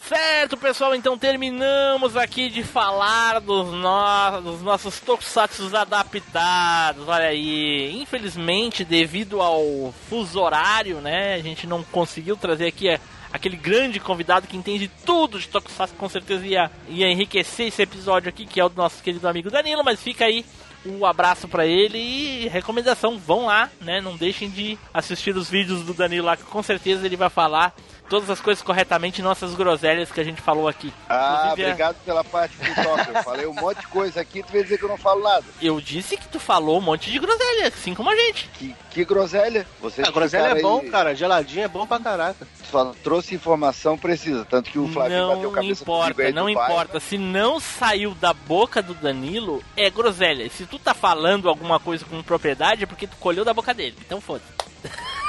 Certo, 0.00 0.56
pessoal, 0.56 0.94
então 0.94 1.16
terminamos 1.16 2.16
aqui 2.16 2.48
de 2.48 2.64
falar 2.64 3.38
dos, 3.38 3.68
no... 3.68 4.40
dos 4.40 4.62
nossos 4.62 4.98
tokusatsu 4.98 5.76
adaptados. 5.76 7.06
Olha 7.06 7.26
aí, 7.26 7.96
infelizmente, 8.00 8.84
devido 8.84 9.40
ao 9.40 9.94
fuso 10.08 10.40
horário, 10.40 11.00
né, 11.00 11.34
a 11.34 11.38
gente 11.40 11.66
não 11.66 11.84
conseguiu 11.84 12.36
trazer 12.36 12.66
aqui 12.66 12.88
é, 12.88 12.98
aquele 13.32 13.56
grande 13.56 14.00
convidado 14.00 14.48
que 14.48 14.56
entende 14.56 14.90
tudo 15.04 15.38
de 15.38 15.46
tokusatsu, 15.46 15.94
com 15.94 16.08
certeza 16.08 16.44
ia, 16.44 16.70
ia 16.88 17.08
enriquecer 17.08 17.68
esse 17.68 17.82
episódio 17.82 18.28
aqui, 18.28 18.46
que 18.46 18.58
é 18.58 18.64
o 18.64 18.68
do 18.68 18.76
nosso 18.76 19.02
querido 19.02 19.28
amigo 19.28 19.50
Danilo, 19.50 19.84
mas 19.84 20.02
fica 20.02 20.24
aí 20.24 20.44
um 20.84 21.04
abraço 21.04 21.46
pra 21.46 21.66
ele 21.66 21.98
e 21.98 22.48
recomendação, 22.48 23.18
vão 23.18 23.46
lá, 23.46 23.70
né? 23.80 24.00
Não 24.00 24.16
deixem 24.16 24.48
de 24.48 24.78
assistir 24.94 25.36
os 25.36 25.50
vídeos 25.50 25.84
do 25.84 25.92
Danilo 25.92 26.26
lá, 26.26 26.36
que 26.36 26.42
com 26.42 26.62
certeza 26.62 27.04
ele 27.04 27.16
vai 27.16 27.28
falar 27.28 27.74
todas 28.10 28.28
as 28.28 28.40
coisas 28.40 28.62
corretamente, 28.62 29.22
nossas 29.22 29.54
groselhas 29.54 30.10
que 30.12 30.20
a 30.20 30.24
gente 30.24 30.42
falou 30.42 30.68
aqui. 30.68 30.92
Ah, 31.08 31.38
Inclusive, 31.44 31.62
é- 31.62 31.66
obrigado 31.66 31.96
pela 32.04 32.22
parte 32.24 32.56
do 32.56 32.74
toque. 32.74 33.08
Eu 33.16 33.22
falei 33.22 33.46
um 33.46 33.54
monte 33.54 33.80
de 33.80 33.86
coisa 33.86 34.20
aqui, 34.20 34.42
tu 34.42 34.52
vai 34.52 34.62
dizer 34.62 34.76
que 34.78 34.84
eu 34.84 34.88
não 34.88 34.98
falo 34.98 35.22
nada. 35.22 35.44
Eu 35.62 35.80
disse 35.80 36.16
que 36.16 36.28
tu 36.28 36.38
falou 36.40 36.78
um 36.78 36.82
monte 36.82 37.10
de 37.10 37.18
groselha, 37.18 37.68
assim 37.68 37.94
como 37.94 38.10
a 38.10 38.16
gente. 38.16 38.48
Que, 38.54 38.76
que 38.90 39.04
groselha. 39.04 39.66
Vocês 39.80 40.06
A 40.06 40.10
groselha 40.10 40.58
é 40.58 40.60
bom, 40.60 40.80
aí- 40.80 40.90
cara. 40.90 41.14
Geladinho 41.14 41.64
é 41.64 41.68
bom 41.68 41.86
pra 41.86 42.00
caraca. 42.00 42.46
Só 42.70 42.92
trouxe 43.02 43.34
informação 43.34 43.96
precisa, 43.96 44.44
tanto 44.44 44.70
que 44.70 44.78
o 44.78 44.86
bateu 44.88 45.26
Não 45.26 45.50
cabeça 45.52 45.84
comigo 45.84 46.04
importa, 46.12 46.32
não 46.32 46.52
pai. 46.52 46.52
importa. 46.52 47.00
Se 47.00 47.16
não 47.16 47.58
saiu 47.60 48.14
da 48.14 48.32
boca 48.32 48.82
do 48.82 48.94
Danilo, 48.94 49.62
é 49.76 49.88
groselha. 49.88 50.44
E 50.44 50.50
se 50.50 50.66
tu 50.66 50.78
tá 50.78 50.92
falando 50.94 51.48
alguma 51.48 51.78
coisa 51.80 52.04
com 52.04 52.22
propriedade, 52.22 52.82
é 52.84 52.86
porque 52.86 53.06
tu 53.06 53.16
colheu 53.16 53.44
da 53.44 53.54
boca 53.54 53.72
dele. 53.72 53.96
Então 54.04 54.20
foda. 54.20 54.42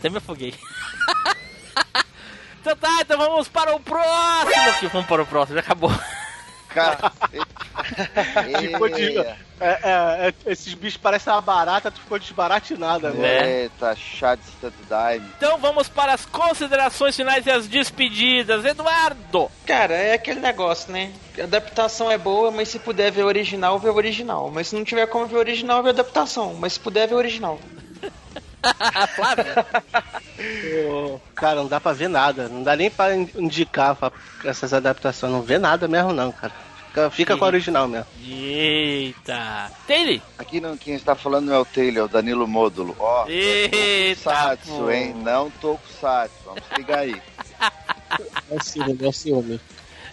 Até 0.00 0.08
me 0.08 0.16
afoguei. 0.16 0.54
então 2.60 2.74
tá, 2.74 2.98
então 3.02 3.18
vamos 3.18 3.48
para 3.48 3.76
o 3.76 3.80
próximo. 3.80 4.78
Que 4.80 4.86
vamos 4.88 5.06
para 5.06 5.22
o 5.22 5.26
próximo, 5.26 5.56
já 5.56 5.60
acabou. 5.60 5.92
Cara, 6.70 7.12
Ficou 8.60 8.88
de- 8.88 9.02
Eia. 9.02 9.36
É, 9.60 9.68
é, 9.68 10.28
é, 10.28 10.34
esses 10.52 10.72
bichos 10.72 10.96
parecem 10.96 11.30
uma 11.30 11.42
barata, 11.42 11.90
tu 11.90 12.00
ficou 12.00 12.18
desbaratinado 12.18 13.08
agora. 13.08 13.26
É. 13.26 13.62
Eita, 13.64 13.94
chá 13.94 14.34
de 14.34 14.40
tanto 14.58 14.82
daime. 14.88 15.26
Então 15.36 15.58
vamos 15.58 15.86
para 15.86 16.14
as 16.14 16.24
considerações 16.24 17.14
finais 17.14 17.44
e 17.44 17.50
as 17.50 17.66
despedidas. 17.66 18.64
Eduardo! 18.64 19.50
Cara, 19.66 19.92
é 19.94 20.14
aquele 20.14 20.40
negócio, 20.40 20.90
né? 20.90 21.12
A 21.38 21.42
adaptação 21.42 22.10
é 22.10 22.16
boa, 22.16 22.50
mas 22.50 22.70
se 22.70 22.78
puder 22.78 23.12
ver 23.12 23.24
o 23.24 23.26
original, 23.26 23.78
vê 23.78 23.90
o 23.90 23.94
original. 23.96 24.50
Mas 24.50 24.68
se 24.68 24.76
não 24.76 24.82
tiver 24.84 25.06
como 25.08 25.26
ver 25.26 25.36
o 25.36 25.40
original, 25.40 25.82
vê 25.82 25.90
a 25.90 25.92
adaptação. 25.92 26.54
Mas 26.54 26.72
se 26.74 26.80
puder 26.80 27.06
ver 27.06 27.16
o 27.16 27.18
original. 27.18 27.60
Flávia? 29.16 29.66
Cara, 31.34 31.56
não 31.56 31.66
dá 31.68 31.80
pra 31.80 31.92
ver 31.92 32.08
nada. 32.08 32.48
Não 32.48 32.62
dá 32.62 32.76
nem 32.76 32.90
pra 32.90 33.14
in- 33.14 33.28
indicar 33.36 33.94
pra 33.96 34.12
essas 34.44 34.72
adaptações. 34.72 35.32
Não 35.32 35.42
vê 35.42 35.58
nada 35.58 35.86
mesmo, 35.88 36.12
não, 36.12 36.30
cara. 36.32 36.52
Fica, 36.88 37.10
fica 37.10 37.36
com 37.36 37.44
a 37.44 37.48
original 37.48 37.86
mesmo. 37.86 38.06
Eita! 38.26 39.70
Taylor? 39.86 40.20
Aqui 40.38 40.60
não, 40.60 40.76
quem 40.76 40.94
está 40.94 41.14
falando 41.14 41.46
não 41.46 41.54
é 41.54 41.58
o 41.60 41.64
Taylor, 41.64 41.98
é 41.98 42.02
o 42.04 42.08
Danilo 42.08 42.48
Módulo. 42.48 42.96
Ó, 42.98 43.26
Eita! 43.28 44.20
Satsu, 44.30 44.90
hein? 44.90 45.14
Não 45.14 45.50
tô 45.50 45.76
com 45.76 45.92
Satsu. 46.00 46.34
Vamos 46.44 46.62
ligar 46.76 46.98
aí. 47.00 47.20
É 48.50 48.56
o 48.56 48.60
ciúme, 48.64 48.98
é 49.06 49.12
ciúme. 49.12 49.60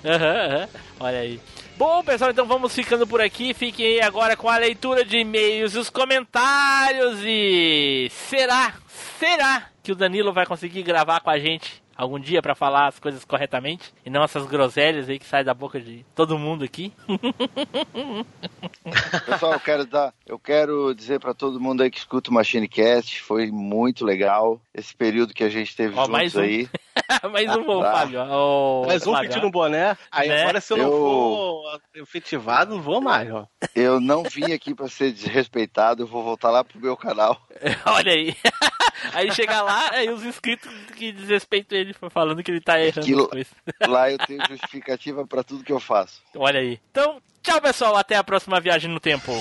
Aham. 0.06 0.68
Olha 1.00 1.20
aí. 1.20 1.40
Bom, 1.78 2.04
pessoal, 2.04 2.32
então 2.32 2.46
vamos 2.48 2.74
ficando 2.74 3.06
por 3.06 3.22
aqui. 3.22 3.54
Fiquem 3.54 3.86
aí 3.86 4.02
agora 4.02 4.36
com 4.36 4.50
a 4.50 4.58
leitura 4.58 5.06
de 5.06 5.18
e-mails 5.18 5.76
e 5.76 5.78
os 5.78 5.90
comentários. 5.90 7.20
E 7.24 8.08
será, 8.12 8.74
será 9.20 9.68
que 9.84 9.92
o 9.92 9.96
Danilo 9.96 10.34
vai 10.34 10.46
conseguir 10.46 10.82
gravar 10.84 11.20
com 11.20 11.30
a 11.30 11.38
gente 11.38 11.84
algum 11.96 12.20
dia 12.20 12.42
pra 12.42 12.56
falar 12.56 12.88
as 12.88 13.00
coisas 13.00 13.24
corretamente? 13.24 13.94
E 14.04 14.10
não 14.10 14.24
essas 14.24 14.46
groselhas 14.48 15.08
aí 15.08 15.20
que 15.20 15.26
saem 15.26 15.46
da 15.46 15.54
boca 15.54 15.80
de 15.80 16.04
todo 16.16 16.38
mundo 16.38 16.64
aqui? 16.64 16.92
Pessoal, 19.26 19.54
eu 19.54 19.60
quero 19.60 19.86
dar, 19.86 20.14
eu 20.26 20.40
quero 20.40 20.94
dizer 20.96 21.20
pra 21.20 21.34
todo 21.34 21.60
mundo 21.60 21.84
aí 21.84 21.92
que 21.92 21.98
escuta 22.00 22.32
o 22.32 22.34
Machine 22.34 22.68
Cast, 22.68 23.22
foi 23.22 23.52
muito 23.52 24.06
legal 24.06 24.60
esse 24.74 24.96
período 24.96 25.34
que 25.34 25.44
a 25.44 25.50
gente 25.50 25.76
teve 25.76 25.94
Ó, 25.94 25.98
juntos 25.98 26.12
mais 26.12 26.36
um. 26.36 26.42
aí. 26.42 26.70
Mais 27.32 27.56
um, 27.56 27.68
ô, 27.70 27.82
Tá. 27.82 27.92
Fábio. 27.92 28.22
Ô, 28.30 28.86
Mais 28.88 29.02
um 29.08 29.12
Flávio, 29.12 29.30
pedindo 29.30 29.50
boné. 29.52 29.98
Aí 30.12 30.28
Né? 30.30 30.42
agora 30.44 30.62
se 30.62 30.74
eu 30.74 30.78
não 30.78 30.86
Eu- 30.86 30.92
for 30.92 31.82
efetivado, 31.96 32.76
não 32.76 32.82
vou 32.82 33.00
mais, 33.02 33.32
ó. 33.32 33.46
Eu 33.76 34.00
não 34.00 34.24
vim 34.24 34.52
aqui 34.54 34.74
pra 34.76 34.88
ser 34.88 35.12
desrespeitado, 35.12 36.04
eu 36.04 36.08
vou 36.08 36.24
voltar 36.24 36.50
lá 36.52 36.64
pro 36.64 36.80
meu 36.80 36.98
canal. 36.98 37.40
Olha 37.86 38.12
aí. 38.12 38.36
Aí 39.14 39.32
chega 39.32 39.62
lá, 39.62 39.92
aí 39.92 40.10
os 40.10 40.24
inscritos 40.26 40.68
que 40.96 41.12
desrespeitam 41.12 41.78
ele 41.78 41.94
falando 42.10 42.42
que 42.42 42.50
ele 42.50 42.60
tá 42.60 42.80
errando 42.82 43.28
coisas. 43.30 43.54
Lá 43.88 44.10
eu 44.12 44.18
tenho 44.18 44.44
justificativa 44.50 45.26
pra 45.26 45.44
tudo 45.44 45.64
que 45.64 45.72
eu 45.72 45.80
faço. 45.80 46.20
Olha 46.36 46.60
aí. 46.60 46.80
Então, 46.90 47.22
tchau 47.44 47.62
pessoal, 47.62 47.96
até 47.96 48.16
a 48.16 48.24
próxima 48.24 48.60
viagem 48.60 48.90
no 48.90 49.00
tempo. 49.00 49.32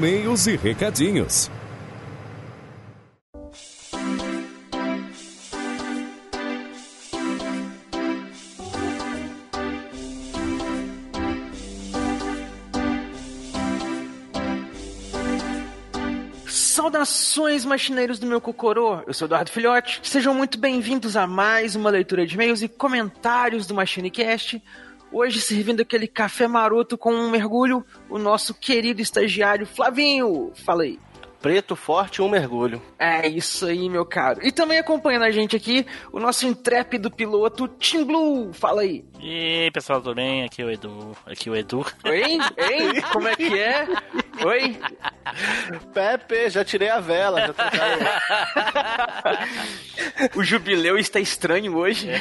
E-mails 0.00 0.46
e 0.46 0.56
recadinhos. 0.56 1.50
Saudações, 16.48 17.66
machineiros 17.66 18.18
do 18.18 18.26
meu 18.26 18.40
Cocorô! 18.40 19.02
Eu 19.06 19.12
sou 19.12 19.26
Eduardo 19.26 19.50
Filhote. 19.50 20.00
Sejam 20.02 20.32
muito 20.32 20.58
bem-vindos 20.58 21.14
a 21.14 21.26
mais 21.26 21.76
uma 21.76 21.90
leitura 21.90 22.26
de 22.26 22.36
e-mails 22.36 22.62
e 22.62 22.68
comentários 22.68 23.66
do 23.66 23.74
MachineCast. 23.74 24.62
Hoje, 25.12 25.40
servindo 25.40 25.80
aquele 25.80 26.06
café 26.06 26.46
maroto 26.46 26.96
com 26.96 27.12
um 27.12 27.30
mergulho, 27.30 27.84
o 28.08 28.16
nosso 28.18 28.54
querido 28.54 29.02
estagiário 29.02 29.66
Flavinho. 29.66 30.52
Fala 30.64 30.84
aí. 30.84 30.98
Preto 31.42 31.74
forte, 31.74 32.20
um 32.20 32.28
mergulho. 32.28 32.82
É 32.98 33.26
isso 33.26 33.64
aí, 33.64 33.88
meu 33.88 34.04
caro. 34.04 34.40
E 34.46 34.52
também 34.52 34.76
acompanhando 34.78 35.22
a 35.24 35.30
gente 35.30 35.56
aqui, 35.56 35.86
o 36.12 36.20
nosso 36.20 36.46
intrépido 36.46 37.10
piloto 37.10 37.66
Tim 37.66 38.04
Blue. 38.04 38.52
Fala 38.52 38.82
aí. 38.82 39.02
E 39.18 39.62
aí, 39.64 39.70
pessoal, 39.70 40.02
tudo 40.02 40.14
bem? 40.14 40.44
Aqui 40.44 40.60
é 40.60 40.64
o 40.66 40.70
Edu. 40.70 41.16
Aqui 41.24 41.48
é 41.48 41.52
o 41.52 41.56
Edu. 41.56 41.86
Oi? 42.04 42.20
Hein? 42.22 42.40
Como 43.10 43.26
é 43.26 43.34
que 43.34 43.58
é? 43.58 43.88
Oi? 44.44 44.78
Pepe, 45.94 46.50
já 46.50 46.62
tirei 46.62 46.90
a 46.90 47.00
vela. 47.00 47.40
Já 47.40 47.52
trocaram... 47.54 48.06
O 50.36 50.44
jubileu 50.44 50.98
está 50.98 51.18
estranho 51.18 51.74
hoje. 51.74 52.06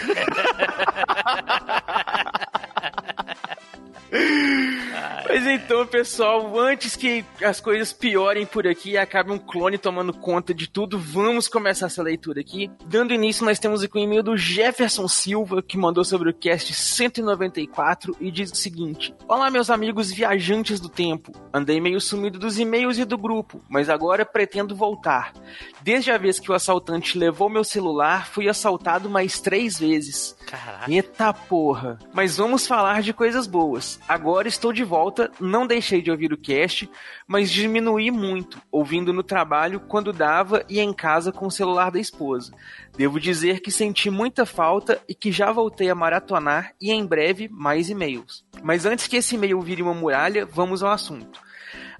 Mas 5.27 5.45
então, 5.45 5.86
pessoal, 5.86 6.60
antes 6.60 6.95
que 6.95 7.23
as 7.44 7.61
coisas 7.61 7.94
piorem 7.94 8.48
por 8.48 8.65
aqui 8.68 8.91
e 8.91 8.98
acabe 8.98 9.31
um 9.31 9.38
clone 9.38 9.77
tomando 9.77 10.11
conta 10.11 10.53
de 10.53 10.68
tudo, 10.68 10.98
vamos 10.98 11.48
começar 11.48 11.86
essa 11.86 12.02
leitura 12.02 12.41
aqui. 12.41 12.69
Dando 12.86 13.14
início, 13.14 13.45
nós 13.45 13.60
temos 13.60 13.84
aqui 13.84 13.98
o 13.98 14.02
e-mail 14.02 14.23
do 14.23 14.36
Jefferson 14.36 15.07
Silva, 15.07 15.61
que 15.61 15.77
mandou 15.77 16.03
sobre 16.03 16.30
o 16.30 16.34
cast 16.34 16.73
194 16.73 18.18
e 18.19 18.31
diz 18.31 18.52
o 18.52 18.56
seguinte: 18.56 19.14
Olá, 19.27 19.52
meus 19.52 19.69
amigos 19.69 20.11
viajantes 20.11 20.80
do 20.80 20.90
tempo. 20.90 21.31
Andei 21.53 21.80
meio 21.80 22.02
sumido 22.02 22.40
dos 22.40 22.57
e-mails 22.57 22.98
e 22.98 23.06
do 23.06 23.18
grupo, 23.18 23.61
mas 23.69 23.90
agora 23.90 24.26
pretendo 24.26 24.76
voltar. 24.76 25.34
Desde 25.81 26.11
a 26.11 26.18
vez 26.18 26.40
que 26.40 26.52
o 26.52 26.56
assaltante 26.56 27.18
levou 27.18 27.49
meu 27.49 27.64
celular, 27.64 28.27
fui 28.27 28.49
assaltado 28.49 29.10
mais 29.10 29.40
três 29.40 29.80
vezes. 29.80 30.36
Caraca. 30.45 30.91
Eita 30.91 31.31
porra! 31.34 31.99
Mas 32.14 32.38
vamos 32.38 32.65
falar 32.65 33.02
de 33.02 33.14
coisas 33.14 33.45
boas. 33.45 33.99
Agora 34.08 34.48
estou 34.48 34.74
de 34.74 34.84
volta, 34.84 35.32
não 35.40 35.68
deixei 35.68 36.02
de 36.02 36.10
ouvir 36.10 36.34
o 36.34 36.38
cast, 36.38 36.90
mas 37.28 37.52
diminuí 37.52 38.10
muito, 38.10 38.62
ouvindo 38.72 39.14
no 39.14 39.24
trabalho 39.24 39.80
quando 39.80 40.12
dava 40.12 40.64
e 40.68 40.80
em 40.80 40.92
casa 40.94 41.32
com 41.32 41.48
o 41.48 41.52
celular 41.52 41.92
da 41.92 42.00
esposa. 42.00 42.52
Devo 42.98 43.20
dizer 43.20 43.62
que 43.62 43.72
senti 43.72 44.10
muita 44.10 44.46
falta 44.46 45.02
e 45.08 45.14
que 45.14 45.32
já 45.32 45.52
voltei 45.52 45.90
a 45.90 45.96
maratonar 45.96 46.74
e 46.82 46.92
em 46.92 47.06
breve 47.06 47.48
mais 47.50 47.90
e-mails. 47.90 48.46
Mas 48.64 48.86
antes 48.86 49.08
que 49.08 49.18
esse 49.18 49.36
e-mail 49.36 49.62
vire 49.62 49.82
uma 49.82 49.94
muralha, 49.94 50.46
vamos 50.46 50.84
ao 50.84 50.92
assunto. 50.92 51.49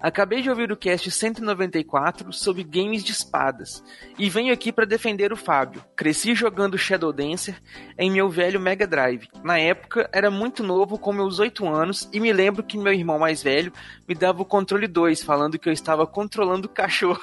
Acabei 0.00 0.40
de 0.40 0.48
ouvir 0.48 0.72
o 0.72 0.76
cast 0.76 1.10
194 1.10 2.32
sobre 2.32 2.64
games 2.64 3.04
de 3.04 3.12
espadas 3.12 3.84
e 4.18 4.30
venho 4.30 4.52
aqui 4.52 4.72
para 4.72 4.86
defender 4.86 5.30
o 5.30 5.36
Fábio. 5.36 5.84
Cresci 5.94 6.34
jogando 6.34 6.78
Shadow 6.78 7.12
Dancer 7.12 7.60
em 7.98 8.10
meu 8.10 8.30
velho 8.30 8.58
Mega 8.58 8.86
Drive. 8.86 9.28
Na 9.44 9.58
época 9.58 10.08
era 10.10 10.30
muito 10.30 10.62
novo, 10.62 10.98
com 10.98 11.12
meus 11.12 11.38
8 11.38 11.68
anos, 11.68 12.08
e 12.12 12.18
me 12.18 12.32
lembro 12.32 12.62
que 12.62 12.78
meu 12.78 12.94
irmão 12.94 13.18
mais 13.18 13.42
velho 13.42 13.72
me 14.08 14.14
dava 14.14 14.40
o 14.40 14.46
controle 14.46 14.86
2, 14.88 15.22
falando 15.22 15.58
que 15.58 15.68
eu 15.68 15.72
estava 15.72 16.06
controlando 16.06 16.66
o 16.66 16.70
cachorro. 16.70 17.20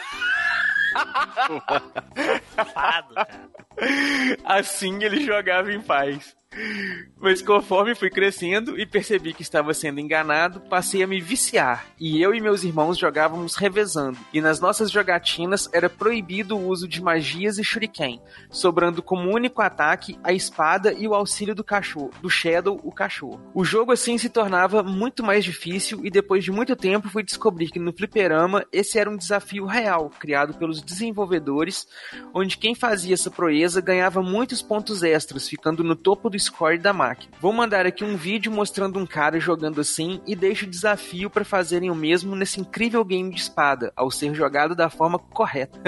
Safado, 2.56 3.16
cara. 3.16 3.58
Assim 4.46 5.04
ele 5.04 5.26
jogava 5.26 5.72
em 5.72 5.82
paz. 5.82 6.37
Mas 7.20 7.42
conforme 7.42 7.96
fui 7.96 8.10
crescendo 8.10 8.80
e 8.80 8.86
percebi 8.86 9.34
que 9.34 9.42
estava 9.42 9.74
sendo 9.74 10.00
enganado, 10.00 10.62
passei 10.62 11.02
a 11.02 11.08
me 11.08 11.20
viciar. 11.20 11.86
E 12.00 12.22
eu 12.22 12.34
e 12.34 12.40
meus 12.40 12.64
irmãos 12.64 12.98
jogávamos 12.98 13.56
revezando. 13.56 14.18
E 14.32 14.40
nas 14.40 14.60
nossas 14.60 14.92
jogatinas 14.92 15.68
era 15.74 15.90
proibido 15.90 16.56
o 16.56 16.68
uso 16.68 16.88
de 16.88 17.02
magias 17.02 17.58
e 17.58 17.64
shuriken, 17.64 18.22
sobrando 18.52 19.02
como 19.02 19.34
único 19.34 19.62
ataque 19.62 20.18
a 20.24 20.32
espada 20.32 20.94
e 20.94 21.08
o 21.08 21.14
auxílio 21.14 21.56
do 21.56 21.64
cachorro, 21.64 22.12
do 22.22 22.30
Shadow, 22.30 22.80
o 22.84 22.92
cachorro. 22.92 23.42
O 23.54 23.66
jogo 23.66 23.92
assim 23.92 24.18
se 24.18 24.30
tornava 24.30 24.84
muito 24.84 25.24
mais 25.24 25.44
difícil 25.44 26.02
e 26.04 26.12
depois 26.12 26.44
de 26.44 26.52
muito 26.52 26.76
tempo 26.76 27.10
fui 27.10 27.24
descobrir 27.24 27.70
que 27.70 27.80
no 27.80 27.92
fliperama 27.94 28.66
esse 28.72 29.00
era 29.00 29.10
um 29.10 29.18
desafio 29.18 29.66
real, 29.66 30.12
criado 30.20 30.54
pelos 30.54 30.82
desenvolvedores, 30.82 31.88
onde 32.34 32.58
quem 32.58 32.76
fazia 32.76 33.16
essa 33.16 33.32
proeza 33.32 33.82
ganhava 33.82 34.22
muitos 34.22 34.62
pontos 34.62 35.02
extras, 35.04 35.50
ficando 35.50 35.84
no 35.84 35.96
topo 35.96 36.30
do 36.30 36.38
score 36.48 36.78
da 36.78 36.92
máquina. 36.92 37.32
Vou 37.40 37.54
mandar 37.54 37.86
aqui 37.86 38.04
um 38.04 38.18
vídeo 38.18 38.52
mostrando 38.52 39.00
um 39.00 39.06
cara 39.06 39.40
jogando 39.40 39.82
assim 39.82 40.22
e 40.26 40.36
deixo 40.36 40.66
o 40.66 40.70
desafio 40.70 41.30
para 41.30 41.46
fazerem 41.46 41.90
o 41.90 41.96
mesmo 41.96 42.36
nesse 42.36 42.60
incrível 42.60 43.04
game 43.06 43.34
de 43.34 43.40
espada, 43.40 43.92
ao 43.96 44.12
ser 44.12 44.34
jogado 44.34 44.76
da 44.76 44.90
forma 44.90 45.20
correta. 45.20 45.80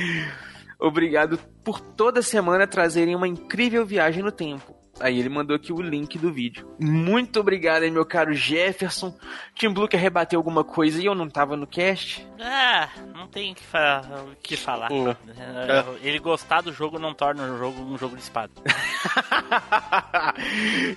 Obrigado 0.78 1.38
por 1.62 1.80
toda 1.80 2.22
semana 2.22 2.66
trazerem 2.66 3.14
uma 3.14 3.28
incrível 3.28 3.84
viagem 3.84 4.22
no 4.22 4.32
tempo. 4.32 4.79
Aí 5.00 5.18
ele 5.18 5.28
mandou 5.28 5.56
aqui 5.56 5.72
o 5.72 5.80
link 5.80 6.18
do 6.18 6.32
vídeo. 6.32 6.68
Muito 6.78 7.40
obrigado 7.40 7.82
aí, 7.82 7.90
meu 7.90 8.04
caro 8.04 8.32
Jefferson. 8.34 9.16
Tim 9.54 9.70
Blue 9.72 9.88
quer 9.88 9.98
rebater 9.98 10.36
alguma 10.36 10.62
coisa 10.62 11.00
e 11.00 11.06
eu 11.06 11.14
não 11.14 11.28
tava 11.28 11.56
no 11.56 11.66
cast? 11.66 12.26
Ah, 12.40 12.88
não 13.14 13.26
tem 13.26 13.52
o 13.52 13.54
que, 13.54 13.62
fa- 13.64 14.02
que 14.42 14.56
falar. 14.56 14.90
É, 14.92 16.06
Ele 16.06 16.18
gostar 16.18 16.60
do 16.60 16.72
jogo 16.72 16.98
não 16.98 17.12
torna 17.14 17.42
o 17.44 17.58
jogo 17.58 17.82
um 17.82 17.96
jogo 17.98 18.16
de 18.16 18.22
espada. 18.22 18.52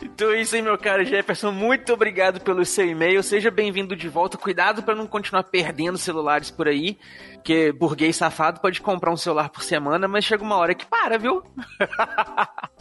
Então 0.02 0.32
é 0.32 0.42
isso 0.42 0.56
aí, 0.56 0.62
meu 0.62 0.78
caro 0.78 1.04
Jefferson. 1.06 1.52
Muito 1.52 1.92
obrigado 1.94 2.40
pelo 2.42 2.64
seu 2.66 2.86
e-mail. 2.88 3.22
Seja 3.24 3.50
bem-vindo 3.52 3.96
de 3.96 4.08
volta. 4.08 4.38
Cuidado 4.38 4.84
para 4.84 4.96
não 4.96 5.08
continuar 5.08 5.44
perdendo 5.44 5.98
celulares 5.98 6.52
por 6.52 6.68
aí. 6.68 6.98
Que 7.44 7.72
burguês 7.72 8.16
safado 8.16 8.60
pode 8.62 8.80
comprar 8.82 9.12
um 9.12 9.18
celular 9.18 9.50
por 9.50 9.64
semana, 9.64 10.08
mas 10.08 10.24
chega 10.24 10.44
uma 10.44 10.56
hora 10.58 10.74
que 10.76 10.86
para, 10.86 11.18
viu? 11.18 11.44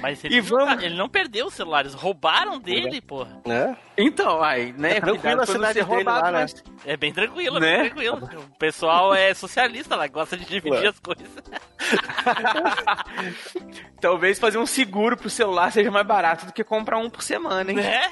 Mas 0.00 0.22
ele, 0.24 0.36
E 0.36 0.40
não, 0.42 0.48
vamos- 0.48 0.76
tá- 0.76 0.84
ele 0.84 0.94
não 0.94 1.08
perdeu 1.08 1.46
os 1.46 1.54
celulares, 1.54 1.94
roubaram 1.94 2.58
dele, 2.60 3.00
porra. 3.00 3.40
Né? 3.46 3.74
Então, 3.96 4.42
aí, 4.42 4.72
né? 4.74 4.98
É 4.98 5.00
tranquilo 5.00 5.34
a 5.34 5.36
não 5.36 5.46
cidade 5.46 5.74
ser 5.74 5.84
dele 5.84 5.94
roubado, 5.96 6.24
lá, 6.24 6.32
né? 6.32 6.46
É 6.84 6.96
bem 6.96 7.12
tranquilo, 7.12 7.58
Né? 7.58 7.82
bem 7.82 7.90
tranquilo. 7.90 8.28
O 8.54 8.58
pessoal 8.58 9.14
é 9.14 9.32
socialista 9.32 9.96
lá, 9.96 10.06
gosta 10.06 10.36
de 10.36 10.44
dividir 10.44 10.80
Ué. 10.82 10.88
as 10.88 10.98
coisas. 10.98 11.28
Talvez 14.00 14.38
fazer 14.38 14.58
um 14.58 14.66
seguro 14.66 15.16
pro 15.16 15.30
celular 15.30 15.70
seja 15.70 15.90
mais 15.90 16.06
barato 16.06 16.46
do 16.46 16.52
que 16.52 16.64
comprar 16.64 16.98
um 16.98 17.08
por 17.08 17.22
semana, 17.22 17.70
hein? 17.70 17.76
Né? 17.76 18.02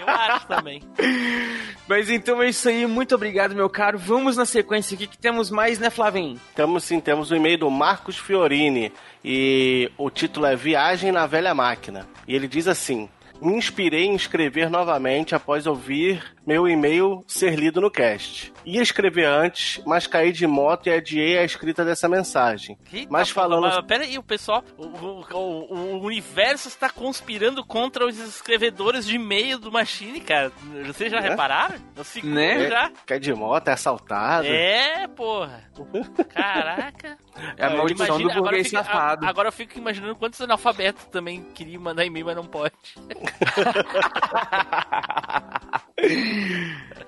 Eu 0.00 0.08
acho 0.08 0.46
também. 0.48 0.82
Mas 1.86 2.10
então 2.10 2.42
é 2.42 2.48
isso 2.48 2.68
aí. 2.68 2.86
Muito 2.86 3.14
obrigado, 3.14 3.54
meu 3.54 3.70
caro. 3.70 3.98
Vamos 3.98 4.36
na 4.36 4.44
sequência 4.44 4.94
aqui 4.94 5.06
que 5.06 5.16
temos 5.16 5.50
mais, 5.50 5.78
né, 5.78 5.90
Flavinho? 5.90 6.40
Temos 6.54 6.84
sim, 6.84 7.00
temos 7.00 7.30
o 7.30 7.36
e-mail 7.36 7.58
do 7.58 7.70
Marcos 7.70 8.18
Fiorini 8.18 8.92
e 9.24 9.90
o 9.96 10.10
título 10.10 10.46
é 10.46 10.56
Viagem 10.56 11.12
na 11.12 11.26
Velha 11.26 11.54
Máquina. 11.54 12.06
E 12.26 12.34
ele 12.34 12.48
diz 12.48 12.68
assim: 12.68 13.08
Me 13.40 13.54
inspirei 13.54 14.04
em 14.04 14.14
escrever 14.14 14.70
novamente 14.70 15.34
após 15.34 15.66
ouvir 15.66 16.22
meu 16.46 16.68
e-mail 16.68 17.24
ser 17.26 17.54
lido 17.54 17.80
no 17.80 17.90
cast. 17.90 18.52
Ia 18.70 18.82
escrever 18.82 19.24
antes, 19.24 19.80
mas 19.86 20.06
caí 20.06 20.30
de 20.30 20.46
moto 20.46 20.88
e 20.88 20.90
adiei 20.90 21.38
a 21.38 21.44
escrita 21.44 21.82
dessa 21.84 22.06
mensagem. 22.08 22.78
Eita, 22.92 23.08
mas 23.10 23.32
porra, 23.32 23.46
falando. 23.46 23.62
Mas, 23.62 23.80
pera 23.86 24.04
aí, 24.04 24.18
o 24.18 24.22
pessoal. 24.22 24.62
O, 24.76 24.84
o- 24.84 25.74
o- 25.74 26.00
universo 26.04 26.68
está 26.68 26.90
conspirando 26.90 27.64
contra 27.64 28.06
os 28.06 28.18
escrevedores 28.18 29.06
de 29.06 29.16
e-mail 29.16 29.58
do 29.58 29.72
Machine, 29.72 30.20
cara. 30.20 30.52
Vocês 30.86 31.10
já 31.10 31.20
Né? 31.20 31.30
repararam? 31.30 31.76
Eu 31.96 32.04
seguro 32.04 32.34
Né? 32.34 32.68
já. 32.68 32.92
Cai 33.06 33.18
de 33.18 33.32
moto, 33.32 33.68
é 33.68 33.72
assaltado. 33.72 34.46
É, 34.46 35.08
porra. 35.08 35.64
Caraca. 36.28 37.16
É 37.56 37.64
a 37.64 37.70
maldição 37.70 38.18
do 38.18 38.24
agora 38.30 38.42
burguês 38.42 38.68
fico- 38.68 38.84
safado. 38.84 39.24
a- 39.24 39.28
Agora 39.30 39.48
eu 39.48 39.52
fico 39.52 39.78
imaginando 39.78 40.14
quantos 40.16 40.40
analfabetos 40.42 41.04
também 41.06 41.42
queriam 41.54 41.80
mandar 41.80 42.04
e-mail, 42.04 42.26
mas 42.26 42.36
não 42.36 42.44
pode. 42.46 42.74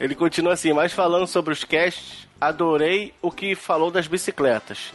Ele 0.00 0.14
continua 0.14 0.54
assim, 0.54 0.72
mas 0.72 0.92
falando 0.92 1.26
sobre 1.26 1.52
os 1.52 1.62
casts, 1.64 2.26
adorei 2.40 3.14
o 3.22 3.30
que 3.30 3.54
falou 3.54 3.90
das 3.90 4.06
bicicletas. 4.06 4.92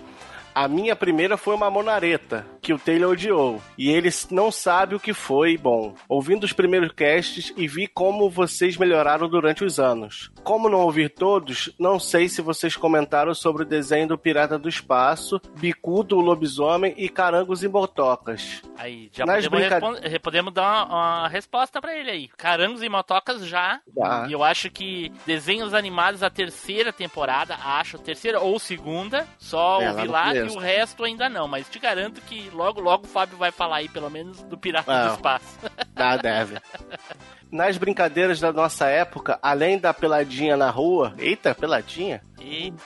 A 0.59 0.67
minha 0.67 0.93
primeira 0.93 1.37
foi 1.37 1.55
uma 1.55 1.69
monareta, 1.69 2.45
que 2.61 2.73
o 2.73 2.77
Taylor 2.77 3.11
odiou, 3.13 3.61
e 3.77 3.89
ele 3.89 4.09
não 4.29 4.51
sabe 4.51 4.93
o 4.93 4.99
que 4.99 5.13
foi 5.13 5.57
bom. 5.57 5.95
Ouvindo 6.09 6.43
os 6.43 6.51
primeiros 6.51 6.91
casts 6.91 7.53
e 7.55 7.65
vi 7.65 7.87
como 7.87 8.29
vocês 8.29 8.75
melhoraram 8.75 9.29
durante 9.29 9.63
os 9.63 9.79
anos. 9.79 10.29
Como 10.43 10.67
não 10.67 10.79
ouvir 10.81 11.11
todos, 11.11 11.73
não 11.79 11.97
sei 11.97 12.27
se 12.27 12.41
vocês 12.41 12.75
comentaram 12.75 13.33
sobre 13.33 13.63
o 13.63 13.65
desenho 13.65 14.09
do 14.09 14.17
Pirata 14.17 14.59
do 14.59 14.67
Espaço, 14.67 15.39
Bicudo, 15.57 16.17
o 16.17 16.21
Lobisomem 16.21 16.93
e 16.97 17.07
Carangos 17.07 17.63
em 17.63 17.69
Botocas. 17.69 18.61
Aí, 18.77 19.09
já 19.13 19.25
Nas 19.25 19.45
podemos, 19.47 19.69
brinca- 19.69 19.87
respon- 20.01 20.19
podemos 20.21 20.53
dar 20.53 20.85
uma, 20.87 21.19
uma 21.21 21.27
resposta 21.29 21.79
pra 21.79 21.95
ele 21.97 22.11
aí. 22.11 22.27
Carangos 22.37 22.83
e 22.83 22.89
motocas 22.89 23.45
já. 23.45 23.79
Já. 23.95 24.25
E 24.27 24.33
eu 24.33 24.43
acho 24.43 24.69
que 24.69 25.09
desenhos 25.25 25.73
animados 25.73 26.21
a 26.21 26.29
terceira 26.29 26.91
temporada, 26.91 27.55
acho, 27.63 27.97
terceira 27.97 28.41
ou 28.41 28.59
segunda, 28.59 29.25
só 29.37 29.81
É, 29.81 29.89
ouvi 29.91 30.05
lá 30.07 30.33
e 30.53 30.57
o 30.57 30.59
resto 30.59 31.03
ainda 31.03 31.27
não. 31.29 31.47
Mas 31.47 31.67
te 31.69 31.79
garanto 31.79 32.21
que 32.21 32.49
logo, 32.51 32.79
logo 32.81 33.05
o 33.05 33.09
Fábio 33.09 33.37
vai 33.37 33.51
falar 33.51 33.77
aí, 33.77 33.89
pelo 33.89 34.09
menos, 34.09 34.41
do 34.43 34.57
Pirata 34.57 34.91
Ah. 34.91 35.07
do 35.07 35.13
Espaço. 35.15 35.57
Ah, 36.01 36.15
deve. 36.15 36.57
Nas 37.51 37.77
brincadeiras 37.77 38.39
da 38.39 38.53
nossa 38.53 38.87
época, 38.87 39.37
além 39.41 39.77
da 39.77 39.93
peladinha 39.93 40.55
na 40.55 40.69
rua, 40.69 41.13
eita, 41.17 41.53
peladinha, 41.53 42.21
Eita. 42.39 42.81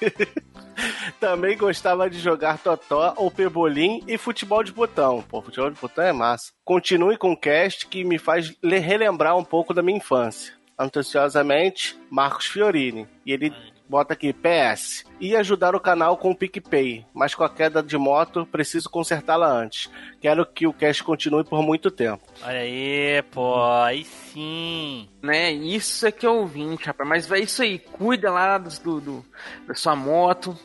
também 1.20 1.56
gostava 1.56 2.08
de 2.08 2.18
jogar 2.18 2.58
totó 2.58 3.12
ou 3.16 3.30
pebolim 3.30 4.02
e 4.06 4.16
futebol 4.16 4.62
de 4.62 4.72
botão. 4.72 5.22
Pô, 5.22 5.42
futebol 5.42 5.70
de 5.70 5.78
botão 5.80 6.04
é 6.04 6.12
massa. 6.12 6.52
Continue 6.64 7.16
com 7.18 7.32
o 7.32 7.36
cast 7.36 7.86
que 7.88 8.04
me 8.04 8.18
faz 8.18 8.54
le- 8.62 8.78
relembrar 8.78 9.36
um 9.36 9.44
pouco 9.44 9.74
da 9.74 9.82
minha 9.82 9.98
infância. 9.98 10.54
Ansiosamente, 10.78 11.98
Marcos 12.10 12.46
Fiorini. 12.46 13.06
E 13.24 13.32
ele 13.32 13.52
bota 13.88 14.12
aqui, 14.14 14.32
PS. 14.32 15.04
Ia 15.20 15.40
ajudar 15.40 15.74
o 15.74 15.80
canal 15.80 16.16
com 16.16 16.30
o 16.30 16.36
PicPay, 16.36 17.06
mas 17.14 17.34
com 17.34 17.42
a 17.44 17.48
queda 17.50 17.82
de 17.82 17.96
moto, 17.96 18.44
preciso 18.46 18.90
consertá-la 18.90 19.46
antes. 19.48 19.90
Quero 20.20 20.44
que 20.44 20.66
o 20.66 20.72
cast 20.72 21.02
continue 21.04 21.44
por 21.44 21.62
muito 21.62 21.90
tempo. 21.90 22.22
Olha 22.42 22.58
aí, 22.60 23.22
pô, 23.30 23.62
aí 23.82 24.04
sim. 24.04 25.08
Né? 25.22 25.52
Isso 25.52 26.06
é 26.06 26.12
que 26.12 26.26
é 26.26 26.30
ouvinte, 26.30 26.84
rapaz. 26.86 27.08
Mas 27.08 27.30
é 27.32 27.38
isso 27.38 27.62
aí. 27.62 27.78
Cuida 27.78 28.30
lá 28.30 28.58
do, 28.58 29.00
do- 29.00 29.24
da 29.66 29.74
sua 29.74 29.96
moto. 29.96 30.58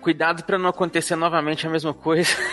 Cuidado 0.00 0.44
pra 0.44 0.58
não 0.58 0.68
acontecer 0.68 1.16
novamente 1.16 1.66
a 1.66 1.70
mesma 1.70 1.94
coisa. 1.94 2.30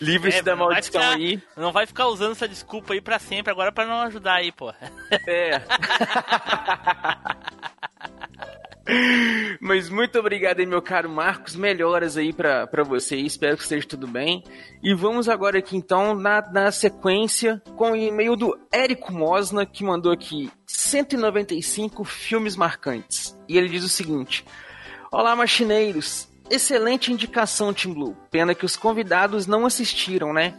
Livre-se 0.00 0.38
É, 0.38 0.42
da 0.42 0.56
maldição 0.56 1.00
ficar- 1.02 1.14
aí. 1.14 1.40
Não 1.56 1.70
vai 1.72 1.86
ficar 1.86 2.06
usando 2.08 2.32
essa 2.32 2.48
desculpa 2.48 2.94
aí 2.94 3.00
pra 3.02 3.18
sempre 3.18 3.52
agora 3.52 3.70
pra 3.70 3.84
não 3.86 4.00
ajudar 4.02 4.34
aí, 4.36 4.50
pô. 4.50 4.72
É. 5.26 5.60
Mas 9.60 9.88
muito 9.88 10.18
obrigado 10.18 10.60
aí, 10.60 10.66
meu 10.66 10.80
caro 10.80 11.08
Marcos. 11.08 11.56
Melhoras 11.56 12.16
aí 12.16 12.32
pra 12.32 12.66
você. 12.86 13.16
Espero 13.16 13.56
que 13.56 13.62
esteja 13.62 13.86
tudo 13.86 14.06
bem. 14.06 14.44
E 14.82 14.94
vamos 14.94 15.28
agora 15.28 15.58
aqui 15.58 15.76
então 15.76 16.14
na, 16.14 16.40
na 16.50 16.70
sequência 16.70 17.60
com 17.76 17.92
o 17.92 17.96
e-mail 17.96 18.36
do 18.36 18.58
Érico 18.70 19.12
Mosna, 19.12 19.66
que 19.66 19.84
mandou 19.84 20.12
aqui 20.12 20.50
195 20.66 22.04
filmes 22.04 22.56
marcantes. 22.56 23.36
E 23.48 23.58
ele 23.58 23.68
diz 23.68 23.84
o 23.84 23.88
seguinte: 23.88 24.44
Olá, 25.10 25.34
machineiros. 25.34 26.28
Excelente 26.48 27.12
indicação, 27.12 27.74
Tim 27.74 27.92
Blue. 27.92 28.16
Pena 28.30 28.54
que 28.54 28.64
os 28.64 28.76
convidados 28.76 29.48
não 29.48 29.66
assistiram, 29.66 30.32
né? 30.32 30.54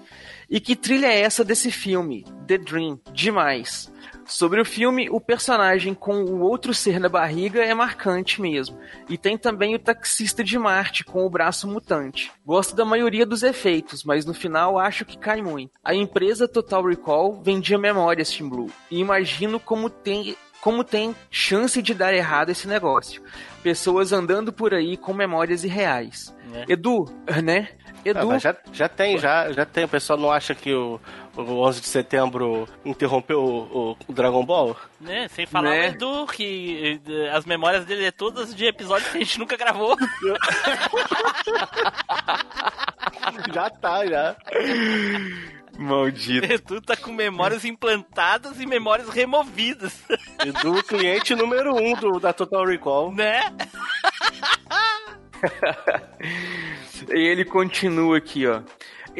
E 0.49 0.59
que 0.59 0.75
trilha 0.75 1.07
é 1.07 1.21
essa 1.21 1.45
desse 1.45 1.71
filme? 1.71 2.25
The 2.45 2.57
Dream. 2.57 2.99
Demais. 3.13 3.89
Sobre 4.27 4.59
o 4.59 4.65
filme, 4.65 5.09
o 5.09 5.21
personagem 5.21 5.93
com 5.93 6.21
o 6.23 6.41
outro 6.41 6.73
ser 6.73 6.99
na 6.99 7.07
barriga 7.07 7.63
é 7.63 7.73
marcante 7.73 8.41
mesmo. 8.41 8.77
E 9.07 9.17
tem 9.17 9.37
também 9.37 9.73
o 9.73 9.79
taxista 9.79 10.43
de 10.43 10.59
Marte 10.59 11.05
com 11.05 11.25
o 11.25 11.29
braço 11.29 11.65
mutante. 11.65 12.29
Gosto 12.45 12.75
da 12.75 12.83
maioria 12.83 13.25
dos 13.25 13.41
efeitos, 13.41 14.03
mas 14.03 14.25
no 14.25 14.33
final 14.33 14.77
acho 14.77 15.05
que 15.05 15.17
cai 15.17 15.41
muito. 15.41 15.71
A 15.81 15.95
empresa 15.95 16.47
Total 16.47 16.83
Recall 16.83 17.41
vendia 17.41 17.77
memórias 17.77 18.29
Team 18.29 18.49
Blue. 18.49 18.69
E 18.91 18.99
imagino 18.99 19.61
como 19.61 19.89
tem 19.89 20.35
como 20.61 20.83
tem 20.83 21.15
chance 21.31 21.81
de 21.81 21.93
dar 21.93 22.13
errado 22.13 22.49
esse 22.49 22.67
negócio. 22.67 23.21
Pessoas 23.63 24.11
andando 24.13 24.51
por 24.53 24.73
aí 24.73 24.95
com 24.97 25.13
memórias 25.13 25.63
irreais. 25.63 26.33
É. 26.53 26.65
Edu, 26.73 27.05
né? 27.43 27.69
Ah, 27.85 27.99
Edu, 28.05 28.27
mas 28.27 28.41
já, 28.41 28.55
já 28.71 28.87
tem, 28.87 29.17
já, 29.17 29.51
já 29.51 29.65
tem. 29.65 29.83
O 29.83 29.89
pessoal 29.89 30.17
não 30.17 30.31
acha 30.31 30.55
que 30.55 30.73
o, 30.73 30.99
o 31.35 31.41
11 31.59 31.81
de 31.81 31.87
setembro 31.87 32.67
interrompeu 32.85 33.43
o, 33.43 33.91
o- 33.91 33.97
o 34.07 34.13
Dragon 34.13 34.45
Ball? 34.45 34.77
Né? 35.01 35.27
Sem 35.27 35.45
falar 35.45 35.71
Né? 35.71 35.81
o 35.81 35.83
Edu, 35.91 36.25
que 36.27 37.01
eh, 37.05 37.29
as 37.31 37.45
memórias 37.45 37.83
dele 37.85 38.05
é 38.05 38.11
todas 38.11 38.55
de 38.55 38.65
episódios 38.65 39.09
que 39.11 39.17
a 39.17 39.19
gente 39.21 39.37
nunca 39.39 39.57
gravou. 39.57 39.97
já 43.53 43.69
tá, 43.69 44.05
já. 44.05 44.35
Maldito. 45.77 46.51
Edu 46.51 46.81
tá 46.81 46.95
com 46.97 47.11
memórias 47.11 47.63
implantadas 47.63 48.59
e 48.59 48.65
memórias 48.65 49.09
removidas. 49.09 50.03
Edu, 50.45 50.83
cliente 50.83 51.35
número 51.35 51.75
um 51.75 51.93
do, 51.93 52.19
da 52.19 52.33
Total 52.33 52.65
Recall. 52.65 53.13
Né? 53.13 53.41
E 57.13 57.19
ele 57.19 57.45
continua 57.45 58.17
aqui, 58.17 58.47
ó. 58.47 58.61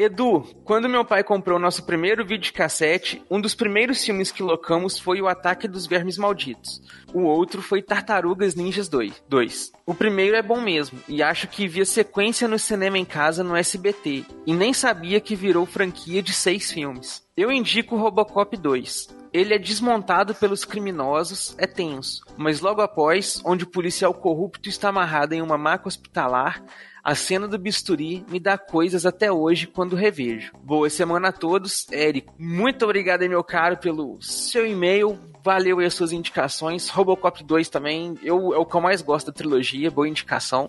Edu, 0.00 0.46
quando 0.62 0.88
meu 0.88 1.04
pai 1.04 1.24
comprou 1.24 1.58
nosso 1.58 1.82
primeiro 1.82 2.24
videocassete, 2.24 3.20
um 3.28 3.40
dos 3.40 3.56
primeiros 3.56 4.04
filmes 4.04 4.30
que 4.30 4.44
locamos 4.44 4.96
foi 4.96 5.20
O 5.20 5.26
Ataque 5.26 5.66
dos 5.66 5.88
Vermes 5.88 6.16
Malditos. 6.16 6.80
O 7.12 7.22
outro 7.22 7.60
foi 7.60 7.82
Tartarugas 7.82 8.54
Ninjas 8.54 8.88
2. 8.88 9.24
2. 9.28 9.72
O 9.84 9.92
primeiro 9.92 10.36
é 10.36 10.42
bom 10.42 10.60
mesmo, 10.60 11.00
e 11.08 11.20
acho 11.20 11.48
que 11.48 11.66
via 11.66 11.84
sequência 11.84 12.46
no 12.46 12.60
cinema 12.60 12.96
em 12.96 13.04
casa 13.04 13.42
no 13.42 13.56
SBT, 13.56 14.24
e 14.46 14.54
nem 14.54 14.72
sabia 14.72 15.20
que 15.20 15.34
virou 15.34 15.66
franquia 15.66 16.22
de 16.22 16.32
seis 16.32 16.70
filmes. 16.70 17.26
Eu 17.36 17.50
indico 17.50 17.96
Robocop 17.96 18.56
2. 18.56 19.18
ele 19.32 19.52
é 19.52 19.58
desmontado 19.58 20.32
pelos 20.32 20.64
criminosos, 20.64 21.56
é 21.58 21.66
tenso. 21.66 22.22
Mas 22.36 22.60
logo 22.60 22.80
após, 22.80 23.42
onde 23.44 23.64
o 23.64 23.70
policial 23.70 24.14
corrupto 24.14 24.68
está 24.68 24.90
amarrado 24.90 25.34
em 25.34 25.42
uma 25.42 25.58
maca 25.58 25.88
hospitalar, 25.88 26.62
a 27.02 27.14
cena 27.14 27.48
do 27.48 27.58
bisturi 27.58 28.24
me 28.28 28.40
dá 28.40 28.58
coisas 28.58 29.06
até 29.06 29.30
hoje 29.30 29.66
quando 29.66 29.96
revejo. 29.96 30.52
Boa 30.62 30.90
semana 30.90 31.28
a 31.28 31.32
todos. 31.32 31.86
Eric, 31.90 32.28
muito 32.38 32.84
obrigado 32.84 33.22
aí, 33.22 33.28
meu 33.28 33.42
caro, 33.44 33.76
pelo 33.76 34.20
seu 34.20 34.66
e-mail. 34.66 35.18
Valeu 35.42 35.78
aí 35.78 35.86
as 35.86 35.94
suas 35.94 36.12
indicações. 36.12 36.88
Robocop 36.88 37.42
2 37.42 37.68
também, 37.68 38.18
eu, 38.22 38.52
é 38.52 38.58
o 38.58 38.66
que 38.66 38.74
eu 38.74 38.80
mais 38.80 39.00
gosto 39.00 39.28
da 39.28 39.32
trilogia, 39.32 39.90
boa 39.90 40.08
indicação. 40.08 40.68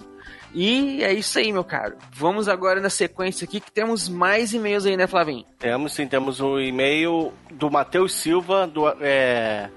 E 0.53 1.03
é 1.03 1.13
isso 1.13 1.37
aí, 1.37 1.51
meu 1.51 1.63
caro. 1.63 1.95
Vamos 2.11 2.47
agora 2.47 2.79
na 2.79 2.89
sequência 2.89 3.45
aqui 3.45 3.59
que 3.59 3.71
temos 3.71 4.07
mais 4.07 4.53
e-mails 4.53 4.85
aí, 4.85 4.97
né, 4.97 5.05
Flavinho? 5.05 5.45
Temos 5.59 5.93
sim, 5.93 6.07
temos 6.07 6.39
um 6.39 6.59
e-mail 6.59 7.31
do 7.51 7.69
Matheus 7.69 8.13
Silva, 8.13 8.65
do, 8.65 8.87
é, 9.01 9.69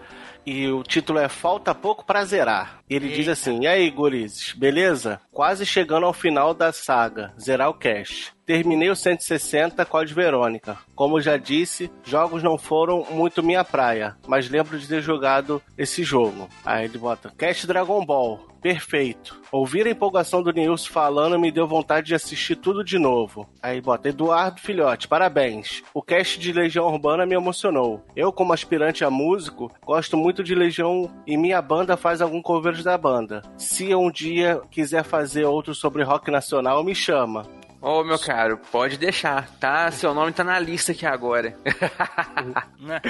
e 0.44 0.68
o 0.68 0.82
título 0.82 1.18
é 1.18 1.28
Falta 1.28 1.74
Pouco 1.74 2.04
Pra 2.04 2.24
Zerar. 2.24 2.80
Ele 2.88 3.08
diz 3.08 3.28
assim: 3.28 3.60
E 3.62 3.66
aí, 3.66 3.90
gurizes, 3.90 4.52
beleza? 4.52 5.20
Quase 5.30 5.64
chegando 5.64 6.06
ao 6.06 6.12
final 6.12 6.52
da 6.52 6.72
saga, 6.72 7.32
zerar 7.40 7.68
o 7.70 7.74
cash. 7.74 8.32
Terminei 8.44 8.90
o 8.90 8.96
160 8.96 9.84
Code 9.84 10.12
Verônica. 10.12 10.78
Como 10.94 11.20
já 11.20 11.36
disse, 11.36 11.90
jogos 12.04 12.42
não 12.42 12.58
foram 12.58 13.06
muito 13.10 13.42
minha 13.42 13.64
praia, 13.64 14.16
mas 14.26 14.50
lembro 14.50 14.78
de 14.78 14.88
ter 14.88 15.00
jogado 15.00 15.62
esse 15.78 16.02
jogo. 16.02 16.48
Aí 16.64 16.84
ele 16.84 16.98
bota 16.98 17.32
Cast 17.36 17.66
Dragon 17.66 18.04
Ball. 18.04 18.52
Perfeito. 18.62 19.40
Ouvir 19.50 19.88
a 19.88 19.90
empolgação 19.90 20.40
do 20.40 20.52
Nilson 20.52 20.88
falando 20.88 21.36
me 21.36 21.50
deu 21.50 21.66
vontade 21.66 22.06
de 22.06 22.14
assistir 22.14 22.54
tudo 22.54 22.84
de 22.84 22.96
novo. 22.96 23.48
Aí 23.60 23.80
bota 23.80 24.08
Eduardo 24.08 24.60
Filhote, 24.60 25.08
parabéns. 25.08 25.82
O 25.92 26.00
cast 26.00 26.38
de 26.38 26.52
Legião 26.52 26.86
Urbana 26.86 27.26
me 27.26 27.34
emocionou. 27.34 28.04
Eu, 28.14 28.32
como 28.32 28.52
aspirante 28.52 29.04
a 29.04 29.10
músico, 29.10 29.68
gosto 29.84 30.16
muito 30.16 30.44
de 30.44 30.54
Legião 30.54 31.10
e 31.26 31.36
minha 31.36 31.60
banda 31.60 31.96
faz 31.96 32.22
algum 32.22 32.40
cover 32.40 32.80
da 32.84 32.96
banda. 32.96 33.42
Se 33.58 33.92
um 33.96 34.12
dia 34.12 34.60
quiser 34.70 35.02
fazer 35.02 35.44
outro 35.44 35.74
sobre 35.74 36.04
rock 36.04 36.30
nacional, 36.30 36.84
me 36.84 36.94
chama. 36.94 37.44
Ô, 37.82 38.02
meu 38.04 38.16
caro, 38.16 38.58
pode 38.70 38.96
deixar, 38.96 39.50
tá? 39.58 39.90
Seu 39.90 40.14
nome 40.14 40.32
tá 40.32 40.44
na 40.44 40.56
lista 40.56 40.92
aqui 40.92 41.04
agora. 41.04 41.56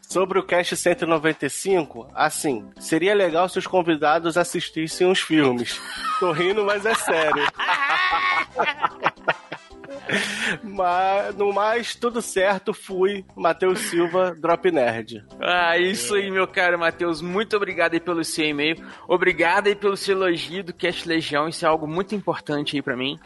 Sobre 0.00 0.38
o 0.38 0.42
Cast 0.42 0.74
195, 0.74 2.10
assim, 2.14 2.66
seria 2.80 3.14
legal 3.14 3.46
se 3.50 3.58
os 3.58 3.66
convidados 3.66 4.38
assistissem 4.38 5.06
uns 5.06 5.20
filmes. 5.20 5.78
Tô 6.18 6.32
rindo, 6.32 6.64
mas 6.64 6.86
é 6.86 6.94
sério. 6.94 7.44
mas, 10.64 11.36
no 11.36 11.52
mais, 11.52 11.94
tudo 11.94 12.22
certo, 12.22 12.72
fui. 12.72 13.26
Matheus 13.36 13.78
Silva, 13.80 14.34
Drop 14.34 14.70
Nerd. 14.70 15.22
Ah, 15.38 15.76
isso 15.76 16.14
aí, 16.14 16.30
meu 16.30 16.48
caro 16.48 16.78
Matheus. 16.78 17.20
Muito 17.20 17.54
obrigado 17.54 17.92
aí 17.92 18.00
pelo 18.00 18.24
seu 18.24 18.46
e-mail. 18.46 18.82
Obrigado 19.06 19.66
aí 19.66 19.74
pelo 19.74 19.98
seu 19.98 20.16
elogio 20.16 20.64
do 20.64 20.72
Cast 20.72 21.06
Legião. 21.06 21.46
Isso 21.46 21.66
é 21.66 21.68
algo 21.68 21.86
muito 21.86 22.14
importante 22.14 22.76
aí 22.76 22.82
pra 22.82 22.96
mim. 22.96 23.20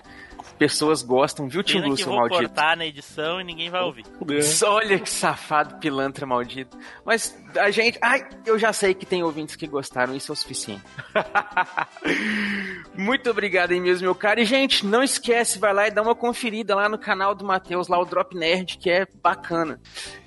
Pessoas 0.63 1.03
gostam, 1.03 1.49
viu, 1.49 1.61
Tim 1.61 1.97
seu 1.97 2.07
vou 2.07 2.17
maldito? 2.17 2.41
cortar 2.41 2.77
na 2.77 2.87
edição 2.87 3.41
e 3.41 3.45
ninguém 3.45 3.69
vai 3.69 3.83
ouvir. 3.83 4.05
Olha 4.65 4.97
que 5.01 5.11
safado, 5.11 5.81
pilantra 5.81 6.25
maldito. 6.25 6.79
Mas 7.05 7.37
a 7.59 7.69
gente. 7.73 7.99
Ai, 8.01 8.25
eu 8.47 8.57
já 8.57 8.73
sei 8.73 8.95
que 8.95 9.05
tem 9.05 9.25
ouvintes 9.25 9.57
que 9.57 9.67
gostaram, 9.67 10.15
isso 10.15 10.31
é 10.31 10.35
o 10.35 10.37
suficiente. 10.37 10.83
Muito 12.97 13.29
obrigado 13.29 13.73
aí 13.73 13.81
mesmo, 13.81 14.05
meu 14.05 14.15
cara. 14.15 14.41
E, 14.41 14.45
gente, 14.45 14.87
não 14.87 15.03
esquece, 15.03 15.59
vai 15.59 15.75
lá 15.75 15.89
e 15.89 15.91
dá 15.91 16.01
uma 16.01 16.15
conferida 16.15 16.77
lá 16.77 16.89
no 16.89 16.97
canal 16.97 17.35
do 17.35 17.45
Matheus, 17.45 17.89
lá 17.89 17.99
o 17.99 18.05
Drop 18.05 18.37
Nerd, 18.37 18.79
que 18.79 18.89
é 18.89 19.05
bacana. 19.21 19.81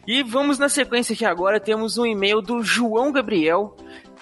E 0.06 0.22
vamos 0.22 0.60
na 0.60 0.68
sequência 0.68 1.14
aqui 1.14 1.24
agora, 1.26 1.60
temos 1.62 1.98
um 1.98 2.06
e-mail 2.06 2.42
do 2.42 2.62
João 2.62 3.12
Gabriel, 3.12 3.76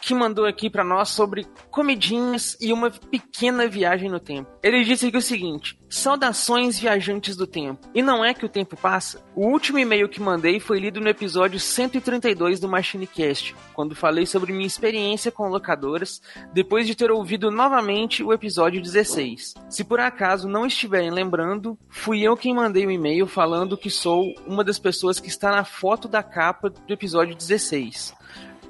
que 0.05 0.13
mandou 0.13 0.45
aqui 0.45 0.69
pra 0.69 0.83
nós 0.83 1.09
sobre 1.09 1.47
comidinhas 1.71 2.57
e 2.59 2.73
uma 2.73 2.91
pequena 2.91 3.67
viagem 3.67 4.09
no 4.09 4.19
tempo. 4.19 4.51
Ele 4.61 4.83
disse 4.83 5.07
aqui 5.07 5.17
o 5.17 5.21
seguinte: 5.21 5.79
Saudações 5.89 6.77
viajantes 6.77 7.35
do 7.35 7.47
tempo. 7.47 7.87
E 7.93 8.01
não 8.01 8.25
é 8.25 8.33
que 8.33 8.45
o 8.45 8.49
tempo 8.49 8.75
passa? 8.75 9.23
O 9.35 9.47
último 9.47 9.79
e-mail 9.79 10.09
que 10.09 10.19
mandei 10.19 10.59
foi 10.59 10.79
lido 10.79 10.99
no 10.99 11.07
episódio 11.07 11.59
132 11.59 12.59
do 12.59 12.67
MachineCast, 12.67 13.55
quando 13.73 13.95
falei 13.95 14.25
sobre 14.25 14.51
minha 14.51 14.67
experiência 14.67 15.31
com 15.31 15.47
locadoras, 15.47 16.21
depois 16.51 16.85
de 16.85 16.95
ter 16.95 17.11
ouvido 17.11 17.49
novamente 17.49 18.23
o 18.23 18.33
episódio 18.33 18.81
16. 18.81 19.53
Se 19.69 19.83
por 19.83 19.99
acaso 19.99 20.49
não 20.49 20.65
estiverem 20.65 21.11
lembrando, 21.11 21.77
fui 21.89 22.21
eu 22.21 22.35
quem 22.35 22.53
mandei 22.53 22.85
o 22.85 22.91
e-mail 22.91 23.25
falando 23.25 23.77
que 23.77 23.89
sou 23.89 24.33
uma 24.45 24.63
das 24.63 24.79
pessoas 24.79 25.19
que 25.19 25.29
está 25.29 25.51
na 25.51 25.63
foto 25.63 26.07
da 26.07 26.23
capa 26.23 26.69
do 26.69 26.93
episódio 26.93 27.35
16. 27.35 28.13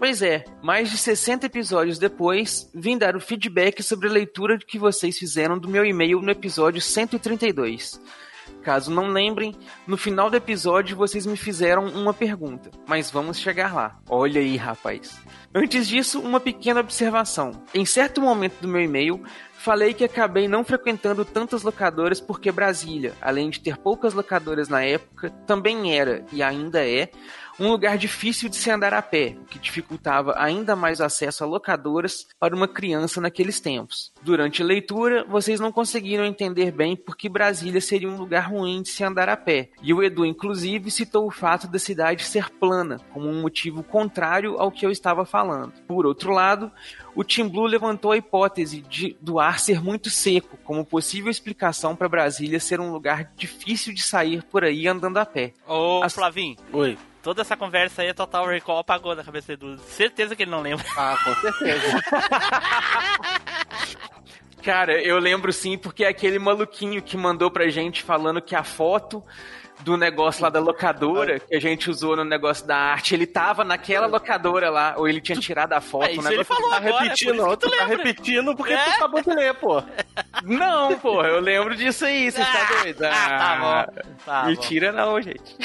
Pois 0.03 0.21
é, 0.21 0.43
mais 0.61 0.91
de 0.91 0.97
60 0.97 1.45
episódios 1.45 1.97
depois, 1.97 2.69
vim 2.75 2.97
dar 2.97 3.15
o 3.15 3.21
feedback 3.21 3.81
sobre 3.81 4.09
a 4.09 4.11
leitura 4.11 4.57
que 4.57 4.77
vocês 4.77 5.17
fizeram 5.17 5.57
do 5.57 5.69
meu 5.69 5.85
e-mail 5.85 6.21
no 6.21 6.29
episódio 6.29 6.81
132. 6.81 8.01
Caso 8.61 8.91
não 8.91 9.07
lembrem, 9.07 9.55
no 9.87 9.95
final 9.95 10.29
do 10.29 10.35
episódio 10.35 10.97
vocês 10.97 11.25
me 11.25 11.37
fizeram 11.37 11.85
uma 11.87 12.13
pergunta, 12.13 12.69
mas 12.85 13.09
vamos 13.09 13.39
chegar 13.39 13.73
lá. 13.73 13.97
Olha 14.09 14.41
aí, 14.41 14.57
rapaz. 14.57 15.21
Antes 15.55 15.87
disso, 15.87 16.19
uma 16.19 16.41
pequena 16.41 16.81
observação. 16.81 17.63
Em 17.73 17.85
certo 17.85 18.19
momento 18.19 18.59
do 18.59 18.67
meu 18.67 18.81
e-mail, 18.81 19.23
falei 19.53 19.93
que 19.93 20.03
acabei 20.03 20.49
não 20.49 20.65
frequentando 20.65 21.23
tantas 21.23 21.63
locadoras 21.63 22.19
porque 22.19 22.51
Brasília, 22.51 23.13
além 23.21 23.49
de 23.49 23.61
ter 23.61 23.77
poucas 23.77 24.13
locadoras 24.13 24.67
na 24.67 24.83
época, 24.83 25.29
também 25.47 25.97
era, 25.97 26.25
e 26.33 26.43
ainda 26.43 26.85
é, 26.85 27.09
um 27.59 27.69
lugar 27.69 27.97
difícil 27.97 28.49
de 28.49 28.55
se 28.55 28.69
andar 28.71 28.93
a 28.93 29.01
pé, 29.01 29.35
o 29.41 29.45
que 29.45 29.59
dificultava 29.59 30.33
ainda 30.37 30.75
mais 30.75 30.99
o 30.99 31.03
acesso 31.03 31.43
a 31.43 31.47
locadoras 31.47 32.27
para 32.39 32.55
uma 32.55 32.67
criança 32.67 33.21
naqueles 33.21 33.59
tempos. 33.59 34.11
Durante 34.21 34.61
a 34.61 34.65
leitura, 34.65 35.23
vocês 35.25 35.59
não 35.59 35.71
conseguiram 35.71 36.25
entender 36.25 36.71
bem 36.71 36.95
por 36.95 37.15
que 37.15 37.29
Brasília 37.29 37.81
seria 37.81 38.09
um 38.09 38.17
lugar 38.17 38.49
ruim 38.49 38.81
de 38.81 38.89
se 38.89 39.03
andar 39.03 39.29
a 39.29 39.37
pé, 39.37 39.69
e 39.81 39.93
o 39.93 40.01
Edu, 40.01 40.25
inclusive, 40.25 40.89
citou 40.91 41.27
o 41.27 41.31
fato 41.31 41.67
da 41.67 41.79
cidade 41.79 42.23
ser 42.23 42.49
plana, 42.49 42.99
como 43.13 43.27
um 43.27 43.41
motivo 43.41 43.83
contrário 43.83 44.57
ao 44.57 44.71
que 44.71 44.85
eu 44.85 44.91
estava 44.91 45.25
falando. 45.25 45.73
Por 45.87 46.05
outro 46.05 46.31
lado, 46.31 46.71
o 47.15 47.23
Tim 47.23 47.47
Blue 47.47 47.65
levantou 47.65 48.11
a 48.11 48.17
hipótese 48.17 48.81
de, 48.81 49.15
do 49.21 49.39
ar 49.39 49.59
ser 49.59 49.81
muito 49.81 50.09
seco, 50.09 50.57
como 50.63 50.85
possível 50.85 51.29
explicação 51.29 51.95
para 51.95 52.09
Brasília 52.09 52.59
ser 52.59 52.79
um 52.79 52.91
lugar 52.91 53.31
difícil 53.35 53.93
de 53.93 54.01
sair 54.01 54.43
por 54.43 54.63
aí 54.63 54.87
andando 54.87 55.17
a 55.17 55.25
pé. 55.25 55.53
Ô, 55.67 56.07
Flavinho. 56.09 56.57
Oi. 56.71 56.97
Toda 57.23 57.41
essa 57.41 57.55
conversa 57.55 58.01
aí, 58.01 58.09
a 58.09 58.13
Total 58.13 58.45
Recall 58.45 58.79
apagou 58.79 59.15
da 59.15 59.23
cabeça 59.23 59.55
do 59.55 59.71
Edu. 59.71 59.81
Certeza 59.83 60.35
que 60.35 60.43
ele 60.43 60.51
não 60.51 60.61
lembra. 60.61 60.85
Ah, 60.97 61.17
com 61.23 61.33
certeza. 61.35 62.03
Cara, 64.61 65.01
eu 65.01 65.17
lembro 65.19 65.53
sim, 65.53 65.77
porque 65.77 66.03
é 66.03 66.09
aquele 66.09 66.37
maluquinho 66.37 67.01
que 67.01 67.15
mandou 67.15 67.49
pra 67.49 67.69
gente 67.69 68.03
falando 68.03 68.41
que 68.41 68.55
a 68.55 68.63
foto 68.63 69.23
do 69.83 69.97
negócio 69.97 70.43
lá 70.43 70.49
da 70.49 70.59
locadora, 70.59 71.39
que 71.39 71.55
a 71.55 71.59
gente 71.59 71.89
usou 71.89 72.15
no 72.15 72.23
negócio 72.23 72.65
da 72.65 72.77
arte, 72.77 73.13
ele 73.13 73.27
tava 73.27 73.63
naquela 73.63 74.07
locadora 74.07 74.69
lá, 74.69 74.95
ou 74.97 75.07
ele 75.07 75.21
tinha 75.21 75.37
tirado 75.37 75.73
a 75.73 75.81
foto. 75.81 76.05
É, 76.05 76.13
isso 76.13 76.27
um 76.27 76.31
ele 76.31 76.43
falou 76.43 76.69
tá 76.69 76.77
agora, 76.77 77.03
repetindo, 77.03 77.57
tu 77.57 77.69
tu 77.69 77.77
tá 77.77 77.85
repetindo 77.85 78.55
porque 78.55 78.73
É? 78.73 78.83
tu 78.83 78.89
acabou 78.91 79.21
de 79.21 79.29
ler, 79.29 79.53
pô. 79.55 79.83
Não, 80.43 80.97
pô, 80.99 81.23
eu 81.23 81.39
lembro 81.39 81.75
disso 81.75 82.05
aí, 82.05 82.31
você 82.31 82.43
tá 82.43 82.81
doido? 82.81 83.03
ah, 83.03 83.09
tá 83.09 83.57
bom, 83.59 83.85
tá 84.25 84.43
Mentira 84.45 84.91
não, 84.91 85.21
gente. 85.21 85.55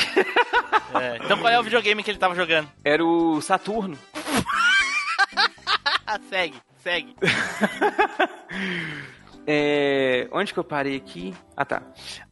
É, 1.01 1.19
então 1.24 1.39
qual 1.39 1.53
é 1.53 1.59
o 1.59 1.62
videogame 1.62 2.03
que 2.03 2.11
ele 2.11 2.19
tava 2.19 2.35
jogando? 2.35 2.69
Era 2.85 3.05
o 3.05 3.40
Saturno. 3.40 3.99
segue, 6.28 6.57
segue. 6.82 7.15
É, 9.51 10.29
onde 10.31 10.53
que 10.53 10.59
eu 10.59 10.65
parei 10.65 10.95
aqui? 10.95 11.35
Ah, 11.57 11.65
tá. 11.65 11.81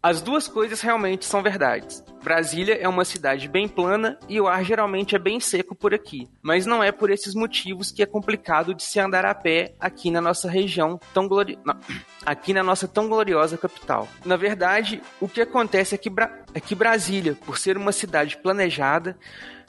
As 0.02 0.20
duas 0.20 0.47
coisas 0.47 0.82
realmente 0.82 1.24
são 1.24 1.43
verdades. 1.43 2.05
Brasília 2.22 2.74
é 2.74 2.86
uma 2.86 3.06
cidade 3.06 3.48
bem 3.48 3.66
plana 3.66 4.18
e 4.28 4.38
o 4.38 4.47
ar 4.47 4.62
geralmente 4.62 5.16
é 5.16 5.18
bem 5.18 5.40
seco 5.40 5.74
por 5.74 5.94
aqui. 5.94 6.28
Mas 6.43 6.66
não 6.66 6.84
é 6.84 6.93
por 6.93 7.09
esses 7.09 7.34
motivos 7.34 7.90
que 7.90 8.02
é 8.02 8.06
complicado 8.06 8.74
de 8.74 8.82
se 8.82 9.01
andar 9.01 9.24
a 9.24 9.34
pé 9.34 9.72
aqui 9.80 10.10
na 10.10 10.20
nossa 10.20 10.51
região 10.51 11.01
tão 11.14 11.26
glori... 11.26 11.59
aqui 12.26 12.52
na 12.52 12.62
nossa 12.62 12.86
tão 12.86 13.09
gloriosa 13.09 13.56
capital. 13.56 14.06
Na 14.22 14.36
verdade, 14.36 15.01
o 15.18 15.26
que 15.26 15.40
acontece 15.40 15.94
é 15.94 15.98
que, 15.98 16.10
Bra... 16.10 16.30
é 16.52 16.60
que 16.60 16.74
Brasília, 16.74 17.34
por 17.47 17.56
ser 17.56 17.78
uma 17.78 17.93
cidade 17.93 18.36
planejada, 18.36 19.16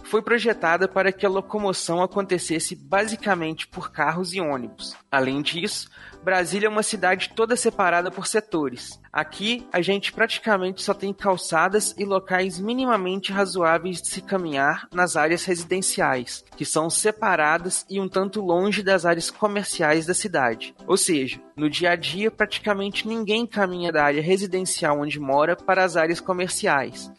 foi 0.03 0.22
projetada 0.22 0.88
para 0.88 1.11
que 1.11 1.26
a 1.26 1.30
locomoção 1.30 2.02
acontecesse 2.02 2.76
basicamente 2.76 3.68
por 3.68 3.91
carros 3.91 4.34
e 4.34 4.41
ônibus. 4.41 4.95
Além 5.11 5.41
disso, 5.41 5.90
Brasília 6.28 6.68
é 6.68 6.70
uma 6.70 6.84
cidade 6.84 7.32
toda 7.34 7.56
separada 7.56 8.12
por 8.12 8.28
setores. 8.28 8.99
Aqui, 9.14 9.66
a 9.72 9.82
gente 9.82 10.12
praticamente 10.12 10.84
só 10.84 10.94
tem 10.94 11.14
calçadas 11.14 11.95
e 11.98 12.04
locais 12.04 12.60
minimamente 12.60 13.32
razoáveis 13.32 14.02
de 14.02 14.10
se 14.10 14.22
caminhar 14.22 14.90
nas 14.91 15.16
áreas 15.16 15.45
residenciais, 15.45 16.44
que 16.58 16.66
são 16.66 16.90
separadas 16.90 17.86
e 17.90 17.98
um 18.02 18.10
tanto 18.10 18.41
longe 18.41 18.84
das 18.84 19.06
áreas 19.06 19.32
comerciais 19.32 20.06
da 20.06 20.14
cidade. 20.14 20.76
Ou 20.86 20.98
seja, 20.98 21.40
no 21.56 21.70
dia 21.70 21.91
a 21.91 21.95
dia, 21.95 22.30
praticamente 22.30 23.08
ninguém 23.08 23.48
caminha 23.48 23.90
da 23.90 24.04
área 24.04 24.22
residencial 24.22 24.99
onde 24.99 25.22
mora 25.22 25.56
para 25.56 25.86
as 25.86 25.95
áreas 25.95 26.20
comerciais. 26.20 27.10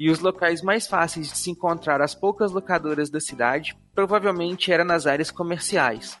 E 0.00 0.08
os 0.08 0.20
locais 0.20 0.62
mais 0.62 0.86
fáceis 0.86 1.30
de 1.30 1.36
se 1.36 1.50
encontrar 1.50 2.00
as 2.00 2.14
poucas 2.14 2.50
locadoras 2.50 3.10
da 3.10 3.20
cidade 3.20 3.76
provavelmente 3.94 4.72
era 4.72 4.84
nas 4.84 5.06
áreas 5.06 5.30
comerciais. 5.30 6.18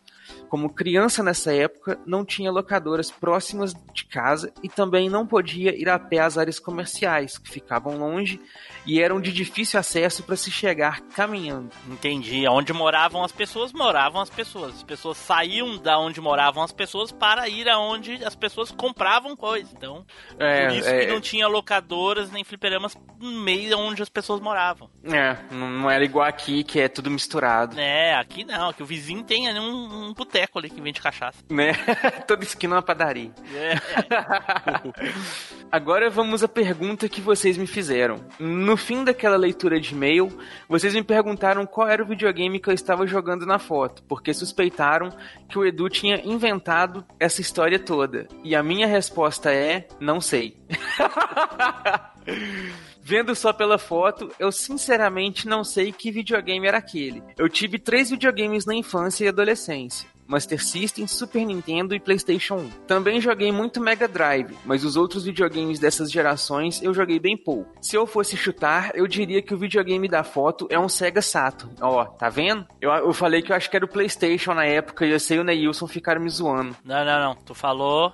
Como 0.48 0.72
criança 0.72 1.22
nessa 1.22 1.52
época, 1.52 1.98
não 2.06 2.24
tinha 2.24 2.50
locadoras 2.50 3.10
próximas 3.10 3.74
de 3.92 4.04
casa 4.04 4.52
e 4.62 4.68
também 4.68 5.08
não 5.08 5.26
podia 5.26 5.74
ir 5.74 5.88
a 5.88 5.98
pé 5.98 6.20
às 6.20 6.38
áreas 6.38 6.58
comerciais, 6.58 7.38
que 7.38 7.50
ficavam 7.50 7.98
longe 7.98 8.40
e 8.86 9.00
eram 9.00 9.20
de 9.20 9.32
difícil 9.32 9.78
acesso 9.80 10.22
para 10.22 10.36
se 10.36 10.50
chegar 10.50 11.00
caminhando. 11.14 11.70
Entendi. 11.88 12.46
Onde 12.48 12.72
moravam 12.72 13.24
as 13.24 13.32
pessoas, 13.32 13.72
moravam 13.72 14.20
as 14.20 14.30
pessoas. 14.30 14.74
As 14.76 14.82
pessoas 14.82 15.16
saíam 15.16 15.76
da 15.78 15.98
onde 15.98 16.20
moravam 16.20 16.62
as 16.62 16.72
pessoas 16.72 17.10
para 17.12 17.48
ir 17.48 17.68
aonde 17.68 18.24
as 18.24 18.34
pessoas 18.34 18.70
compravam 18.70 19.36
coisa. 19.36 19.70
Então, 19.76 20.04
É, 20.38 20.68
por 20.68 20.76
isso 20.76 20.88
é. 20.88 21.06
que 21.06 21.12
não 21.12 21.20
tinha 21.20 21.46
locadoras 21.48 22.30
nem 22.30 22.44
fliperamas 22.44 22.96
no 23.20 23.30
meio 23.42 23.78
onde 23.78 24.02
as 24.02 24.08
pessoas 24.08 24.40
moravam. 24.40 24.90
É, 25.04 25.36
não 25.50 25.70
não 25.70 25.90
era 25.90 26.04
igual 26.04 26.26
aqui, 26.26 26.62
que 26.64 26.78
é 26.80 26.88
tudo 26.88 27.10
misturado. 27.10 27.78
É, 27.78 28.14
aqui 28.14 28.44
não, 28.44 28.68
aqui 28.70 28.82
o 28.82 28.86
vizinho 28.86 29.22
tem 29.22 29.48
ali 29.48 29.58
um, 29.58 30.08
um 30.08 30.14
boteco 30.14 30.58
ali 30.58 30.70
que 30.70 30.80
vende 30.80 31.00
cachaça. 31.00 31.38
Né? 31.50 31.72
Toda 32.26 32.44
esquina 32.44 32.74
é 32.74 32.76
uma 32.76 32.82
padaria. 32.82 33.30
É. 33.54 33.74
Agora 35.70 36.08
vamos 36.10 36.42
à 36.42 36.48
pergunta 36.48 37.08
que 37.08 37.20
vocês 37.20 37.56
me 37.56 37.66
fizeram. 37.66 38.24
No 38.38 38.73
fim 38.76 39.04
daquela 39.04 39.36
leitura 39.36 39.80
de 39.80 39.94
e-mail, 39.94 40.28
vocês 40.68 40.94
me 40.94 41.02
perguntaram 41.02 41.66
qual 41.66 41.88
era 41.88 42.02
o 42.02 42.06
videogame 42.06 42.60
que 42.60 42.68
eu 42.68 42.74
estava 42.74 43.06
jogando 43.06 43.44
na 43.44 43.58
foto, 43.58 44.02
porque 44.04 44.32
suspeitaram 44.32 45.10
que 45.48 45.58
o 45.58 45.64
Edu 45.64 45.88
tinha 45.88 46.20
inventado 46.24 47.04
essa 47.18 47.40
história 47.40 47.78
toda. 47.78 48.28
E 48.42 48.54
a 48.54 48.62
minha 48.62 48.86
resposta 48.86 49.52
é: 49.52 49.86
não 50.00 50.20
sei. 50.20 50.56
Vendo 53.06 53.34
só 53.34 53.52
pela 53.52 53.76
foto, 53.76 54.30
eu 54.38 54.50
sinceramente 54.50 55.46
não 55.46 55.62
sei 55.62 55.92
que 55.92 56.10
videogame 56.10 56.66
era 56.66 56.78
aquele. 56.78 57.22
Eu 57.36 57.50
tive 57.50 57.78
três 57.78 58.08
videogames 58.08 58.64
na 58.64 58.74
infância 58.74 59.26
e 59.26 59.28
adolescência. 59.28 60.08
Master 60.26 60.62
System, 60.64 61.06
Super 61.06 61.44
Nintendo 61.44 61.94
e 61.94 62.00
PlayStation 62.00 62.54
1. 62.56 62.68
Também 62.86 63.20
joguei 63.20 63.50
muito 63.52 63.80
Mega 63.80 64.08
Drive, 64.08 64.56
mas 64.64 64.84
os 64.84 64.96
outros 64.96 65.24
videogames 65.24 65.78
dessas 65.78 66.10
gerações 66.10 66.82
eu 66.82 66.92
joguei 66.94 67.18
bem 67.18 67.36
pouco. 67.36 67.70
Se 67.82 67.96
eu 67.96 68.06
fosse 68.06 68.36
chutar, 68.36 68.90
eu 68.94 69.06
diria 69.06 69.42
que 69.42 69.54
o 69.54 69.58
videogame 69.58 70.08
da 70.08 70.24
foto 70.24 70.66
é 70.70 70.78
um 70.78 70.88
Sega 70.88 71.22
Saturn. 71.22 71.74
Ó, 71.80 72.04
tá 72.04 72.28
vendo? 72.28 72.66
Eu, 72.80 72.90
eu 72.90 73.12
falei 73.12 73.42
que 73.42 73.52
eu 73.52 73.56
acho 73.56 73.68
que 73.70 73.76
era 73.76 73.84
o 73.84 73.88
PlayStation 73.88 74.54
na 74.54 74.64
época 74.64 75.06
e 75.06 75.10
eu 75.10 75.20
sei 75.20 75.38
o 75.38 75.44
Neilson 75.44 75.86
ficaram 75.86 76.20
me 76.20 76.30
zoando. 76.30 76.76
Não, 76.84 77.04
não, 77.04 77.20
não. 77.20 77.34
Tu 77.36 77.54
falou. 77.54 78.12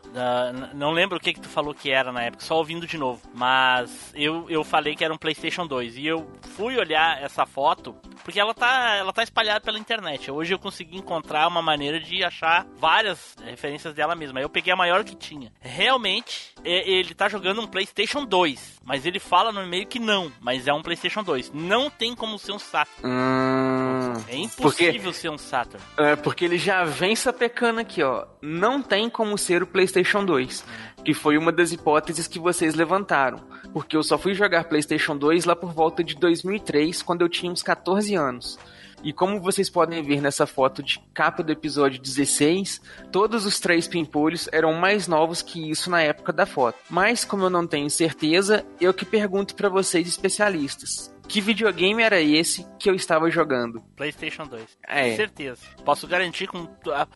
n- 0.52 0.70
não 0.74 0.92
lembro 0.92 1.16
o 1.16 1.20
que, 1.20 1.32
que 1.32 1.40
tu 1.40 1.48
falou 1.48 1.74
que 1.74 1.90
era 1.90 2.12
na 2.12 2.22
época, 2.22 2.44
só 2.44 2.56
ouvindo 2.56 2.86
de 2.86 2.98
novo. 2.98 3.20
Mas 3.34 4.12
eu, 4.14 4.46
eu 4.48 4.62
falei 4.64 4.94
que 4.94 5.04
era 5.04 5.12
um 5.14 5.18
PlayStation 5.18 5.66
2. 5.66 5.96
E 5.96 6.06
eu 6.06 6.26
fui 6.56 6.76
olhar 6.78 7.22
essa 7.22 7.46
foto, 7.46 7.94
porque 8.24 8.38
ela 8.40 8.54
tá, 8.54 8.94
ela 8.96 9.12
tá 9.12 9.22
espalhada 9.22 9.60
pela 9.60 9.78
internet. 9.78 10.30
Hoje 10.30 10.52
eu 10.54 10.58
consegui 10.58 10.96
encontrar 10.96 11.46
uma 11.48 11.62
maneira 11.62 11.98
de 12.00 12.22
achar 12.24 12.66
várias 12.76 13.36
referências 13.44 13.94
dela 13.94 14.14
mesma. 14.14 14.38
Aí 14.40 14.44
Eu 14.44 14.48
peguei 14.50 14.72
a 14.72 14.76
maior 14.76 15.04
que 15.04 15.14
tinha. 15.14 15.52
Realmente, 15.60 16.52
ele 16.64 17.14
tá 17.14 17.28
jogando 17.28 17.60
um 17.60 17.66
PlayStation 17.66 18.24
2. 18.24 18.80
Mas 18.84 19.06
ele 19.06 19.18
fala 19.18 19.52
no 19.52 19.62
e-mail 19.62 19.86
que 19.86 19.98
não, 19.98 20.32
mas 20.40 20.66
é 20.66 20.72
um 20.72 20.82
PlayStation 20.82 21.22
2. 21.22 21.52
Não 21.54 21.88
tem 21.90 22.14
como 22.14 22.38
ser 22.38 22.52
um 22.52 22.58
Saturn. 22.58 23.06
Hum, 23.06 24.12
É 24.28 24.36
impossível 24.36 25.12
ser 25.12 25.30
um 25.30 25.38
Saturn. 25.38 25.84
É, 25.96 26.16
porque 26.16 26.44
ele 26.44 26.58
já 26.58 26.84
vem 26.84 27.14
sapecando 27.14 27.80
aqui, 27.80 28.02
ó. 28.02 28.26
Não 28.42 28.82
tem 28.82 29.08
como 29.10 29.36
ser 29.38 29.62
o 29.62 29.66
PlayStation 29.66 30.24
2, 30.24 30.64
que 31.04 31.14
foi 31.14 31.38
uma 31.38 31.52
das 31.52 31.72
hipóteses 31.72 32.26
que 32.26 32.38
vocês 32.38 32.74
levantaram. 32.74 33.38
Porque 33.72 33.96
eu 33.96 34.02
só 34.02 34.18
fui 34.18 34.34
jogar 34.34 34.64
PlayStation 34.64 35.16
2 35.16 35.44
lá 35.44 35.56
por 35.56 35.72
volta 35.72 36.02
de 36.02 36.14
2003, 36.16 37.02
quando 37.02 37.22
eu 37.22 37.28
tinha 37.28 37.52
uns 37.52 37.62
14 37.62 38.14
anos. 38.14 38.58
E 39.02 39.12
como 39.12 39.40
vocês 39.40 39.70
podem 39.70 40.02
ver 40.02 40.20
nessa 40.20 40.46
foto 40.46 40.82
de 40.82 41.00
capa 41.14 41.42
do 41.42 41.50
episódio 41.50 42.00
16, 42.00 42.82
todos 43.10 43.46
os 43.46 43.58
três 43.58 43.88
pimpolhos 43.88 44.48
eram 44.52 44.74
mais 44.74 45.08
novos 45.08 45.40
que 45.40 45.70
isso 45.70 45.90
na 45.90 46.02
época 46.02 46.32
da 46.32 46.44
foto. 46.44 46.78
Mas 46.90 47.24
como 47.24 47.44
eu 47.44 47.50
não 47.50 47.66
tenho 47.66 47.88
certeza, 47.88 48.64
eu 48.80 48.92
que 48.92 49.06
pergunto 49.06 49.54
pra 49.54 49.70
vocês 49.70 50.06
especialistas. 50.06 51.10
Que 51.30 51.40
videogame 51.40 52.02
era 52.02 52.20
esse 52.20 52.66
que 52.76 52.90
eu 52.90 52.94
estava 52.96 53.30
jogando? 53.30 53.80
PlayStation 53.94 54.48
2. 54.48 54.78
É. 54.84 55.14
Certeza. 55.14 55.62
Posso 55.84 56.08
garantir 56.08 56.48
com 56.48 56.66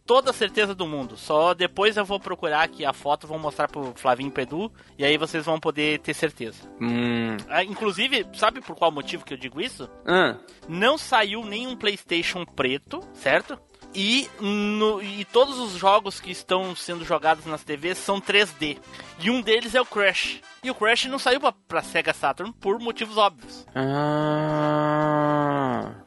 toda 0.06 0.30
a 0.30 0.32
certeza 0.32 0.72
do 0.72 0.86
mundo. 0.86 1.16
Só 1.16 1.52
depois 1.52 1.96
eu 1.96 2.04
vou 2.04 2.20
procurar 2.20 2.62
aqui 2.62 2.84
a 2.84 2.92
foto, 2.92 3.26
vou 3.26 3.40
mostrar 3.40 3.66
pro 3.66 3.92
Flavinho 3.96 4.28
e 4.28 4.30
pro 4.30 4.42
Edu, 4.44 4.72
e 4.96 5.04
aí 5.04 5.18
vocês 5.18 5.44
vão 5.44 5.58
poder 5.58 5.98
ter 5.98 6.14
certeza. 6.14 6.62
Hum. 6.80 7.36
Ah, 7.48 7.64
inclusive, 7.64 8.24
sabe 8.34 8.60
por 8.60 8.76
qual 8.76 8.92
motivo 8.92 9.24
que 9.24 9.34
eu 9.34 9.38
digo 9.38 9.60
isso? 9.60 9.90
Ah. 10.06 10.36
Não 10.68 10.96
saiu 10.96 11.44
nenhum 11.44 11.74
PlayStation 11.76 12.44
preto, 12.44 13.00
certo? 13.14 13.58
E, 13.94 14.28
no- 14.40 15.00
e 15.00 15.24
todos 15.26 15.58
os 15.58 15.72
jogos 15.72 16.20
que 16.20 16.32
estão 16.32 16.74
sendo 16.74 17.04
jogados 17.04 17.46
nas 17.46 17.62
TVs 17.62 17.98
são 17.98 18.20
3D. 18.20 18.78
E 19.20 19.30
um 19.30 19.40
deles 19.40 19.74
é 19.74 19.80
o 19.80 19.86
Crash. 19.86 20.40
E 20.64 20.70
o 20.70 20.74
Crash 20.74 21.04
não 21.06 21.18
saiu 21.18 21.40
pra, 21.40 21.52
pra 21.52 21.82
Sega 21.82 22.12
Saturn 22.12 22.52
por 22.60 22.78
motivos 22.80 23.16
óbvios. 23.16 23.64
Ah. 23.74 23.90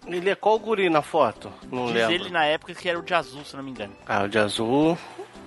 Ele 0.06 0.30
é 0.30 0.36
qual 0.36 0.60
guri 0.60 0.90
na 0.90 1.02
foto? 1.02 1.52
Não 1.72 1.86
Diz 1.88 1.96
lembro. 1.96 2.14
ele 2.14 2.30
na 2.30 2.46
época 2.46 2.74
que 2.74 2.90
era 2.90 3.00
o 3.00 3.04
de 3.04 3.14
azul, 3.14 3.44
se 3.46 3.56
não 3.56 3.64
me 3.64 3.72
engano. 3.72 3.94
Ah, 4.06 4.24
o 4.24 4.30
de 4.30 4.38
azul. 4.40 4.98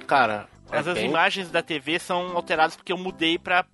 Cara. 0.07 0.49
Mas 0.70 0.86
é 0.86 0.90
as 0.90 0.97
bem- 0.98 1.06
imagens 1.09 1.51
da 1.51 1.62
TV 1.62 1.98
são 1.98 2.36
alteradas 2.36 2.76
porque 2.76 2.92
eu 2.92 2.98
mudei 2.98 3.38
para 3.38 3.64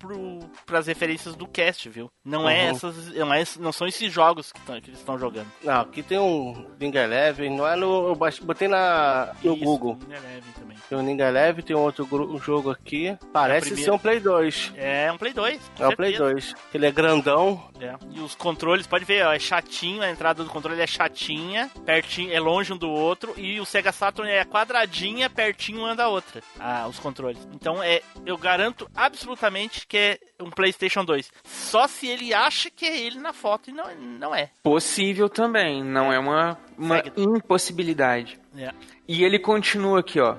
as 0.73 0.87
referências 0.87 1.35
do 1.37 1.47
cast, 1.47 1.89
viu? 1.89 2.11
Não 2.25 2.49
é 2.49 2.65
Uhum. 2.65 2.71
essas, 2.71 3.15
não, 3.15 3.35
é, 3.35 3.45
não 3.59 3.73
são 3.73 3.87
esses 3.87 4.13
jogos 4.13 4.51
que, 4.53 4.61
tão- 4.63 4.81
que 4.81 4.91
eles 4.91 4.99
estão 5.01 5.19
jogando. 5.19 5.47
Não, 5.63 5.81
aqui 5.83 6.03
tem 6.03 6.19
um 6.19 6.67
Ninja 6.81 7.05
Eleven, 7.05 7.51
não 7.57 7.67
é 7.67 7.77
no. 7.77 8.09
Eu 8.09 8.17
botei 8.43 8.69
na, 8.69 9.33
no 9.43 9.55
Isso, 9.55 9.65
Google. 9.65 9.99
Ninja 10.07 10.17
Eleven 10.19 10.53
também. 10.59 10.77
Tem 10.89 10.99
um 10.99 11.03
Ninja 11.03 11.29
Eleven, 11.29 11.65
tem 11.65 11.77
um 11.77 11.81
outro 11.81 12.07
um 12.13 12.39
jogo 12.39 12.71
aqui. 12.71 13.17
Parece 13.33 13.67
primeira- 13.69 13.85
ser 13.85 13.91
um 13.95 13.99
Play 13.99 14.21
2. 14.21 14.73
É 14.77 15.11
um 15.13 15.19
Play 15.19 15.33
2. 15.33 15.61
com 15.77 15.85
É 15.85 15.89
o 15.89 15.97
Play 15.97 16.11
certeza. 16.17 16.33
2. 16.33 16.55
Ele 16.75 16.87
é 16.87 16.91
grandão. 16.93 17.63
É. 17.81 17.95
E 18.11 18.21
os 18.21 18.35
controles, 18.35 18.87
pode 18.87 19.05
ver, 19.05 19.27
ó, 19.27 19.33
é 19.35 19.39
chatinho, 19.39 20.01
a 20.03 20.11
entrada 20.11 20.43
do 20.43 20.49
controle 20.49 20.81
é 20.81 20.87
chatinha, 20.87 21.71
pertinho, 21.85 22.33
é 22.33 22.41
longe 22.41 22.73
um 22.73 22.77
do 22.77 22.89
outro, 22.89 23.35
e 23.37 23.61
o 23.61 23.67
Sega 23.67 23.93
Saturn 23.93 24.31
é 24.31 24.45
quadradinha, 24.47 25.29
pertinho 25.29 25.81
uma 25.81 25.95
da 25.95 26.09
outra, 26.09 26.43
ah, 26.59 26.86
os 26.89 26.99
controles. 26.99 27.47
Então 27.53 27.83
é, 27.83 28.03
eu 28.25 28.37
garanto 28.37 28.89
absolutamente 28.95 29.87
que 29.87 29.97
é 29.97 30.19
um 30.41 30.51
PlayStation 30.51 31.05
2. 31.05 31.31
Só 31.45 31.87
se 31.87 32.07
ele 32.07 32.33
acha 32.33 32.71
que 32.71 32.85
é 32.85 33.01
ele 33.01 33.19
na 33.19 33.33
foto 33.33 33.71
e 33.71 33.73
não, 33.73 33.95
não 33.95 34.35
é. 34.35 34.51
Possível 34.63 35.29
também, 35.29 35.83
não 35.83 36.13
é 36.13 36.19
uma, 36.19 36.59
uma 36.77 37.03
impossibilidade. 37.17 38.39
É. 38.57 38.73
E 39.07 39.25
ele 39.25 39.39
continua 39.39 40.01
aqui, 40.01 40.21
ó. 40.21 40.37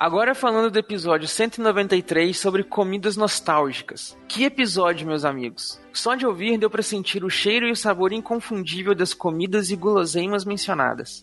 Agora 0.00 0.34
falando 0.34 0.70
do 0.70 0.78
episódio 0.78 1.28
193 1.28 2.34
sobre 2.38 2.64
comidas 2.64 3.18
nostálgicas. 3.18 4.16
Que 4.26 4.44
episódio, 4.44 5.06
meus 5.06 5.26
amigos? 5.26 5.78
Só 5.92 6.14
de 6.14 6.24
ouvir 6.24 6.56
deu 6.56 6.70
pra 6.70 6.82
sentir 6.82 7.22
o 7.22 7.28
cheiro 7.28 7.68
e 7.68 7.70
o 7.70 7.76
sabor 7.76 8.10
inconfundível 8.10 8.94
das 8.94 9.12
comidas 9.12 9.70
e 9.70 9.76
guloseimas 9.76 10.46
mencionadas. 10.46 11.22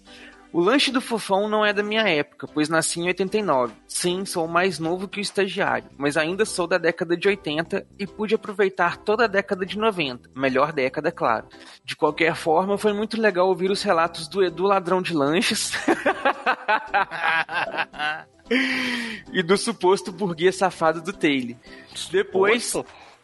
O 0.52 0.62
lanche 0.62 0.92
do 0.92 1.02
fofão 1.02 1.50
não 1.50 1.66
é 1.66 1.74
da 1.74 1.84
minha 1.84 2.08
época, 2.08 2.48
pois 2.48 2.70
nasci 2.70 3.00
em 3.00 3.08
89. 3.08 3.74
Sim, 3.88 4.26
sou 4.26 4.48
mais 4.48 4.80
novo 4.80 5.08
que 5.08 5.20
o 5.20 5.22
estagiário, 5.22 5.90
mas 5.98 6.16
ainda 6.18 6.46
sou 6.46 6.66
da 6.66 6.78
década 6.78 7.18
de 7.18 7.28
80 7.28 7.86
e 8.00 8.08
pude 8.08 8.36
aproveitar 8.36 8.98
toda 8.98 9.26
a 9.26 9.28
década 9.28 9.66
de 9.66 9.78
90. 9.78 10.30
Melhor 10.36 10.72
década, 10.72 11.12
claro. 11.12 11.48
De 11.84 11.96
qualquer 11.96 12.36
forma, 12.36 12.78
foi 12.78 12.94
muito 12.94 13.20
legal 13.20 13.48
ouvir 13.48 13.70
os 13.70 13.84
relatos 13.84 14.28
do 14.28 14.44
Edu 14.44 14.64
Ladrão 14.64 15.02
de 15.02 15.14
Lanches. 15.14 15.74
e 19.32 19.44
do 19.44 19.58
suposto 19.58 20.12
burguês 20.12 20.56
safado 20.56 21.02
do 21.02 21.12
Taylor. 21.12 21.58
Depois, 22.12 22.74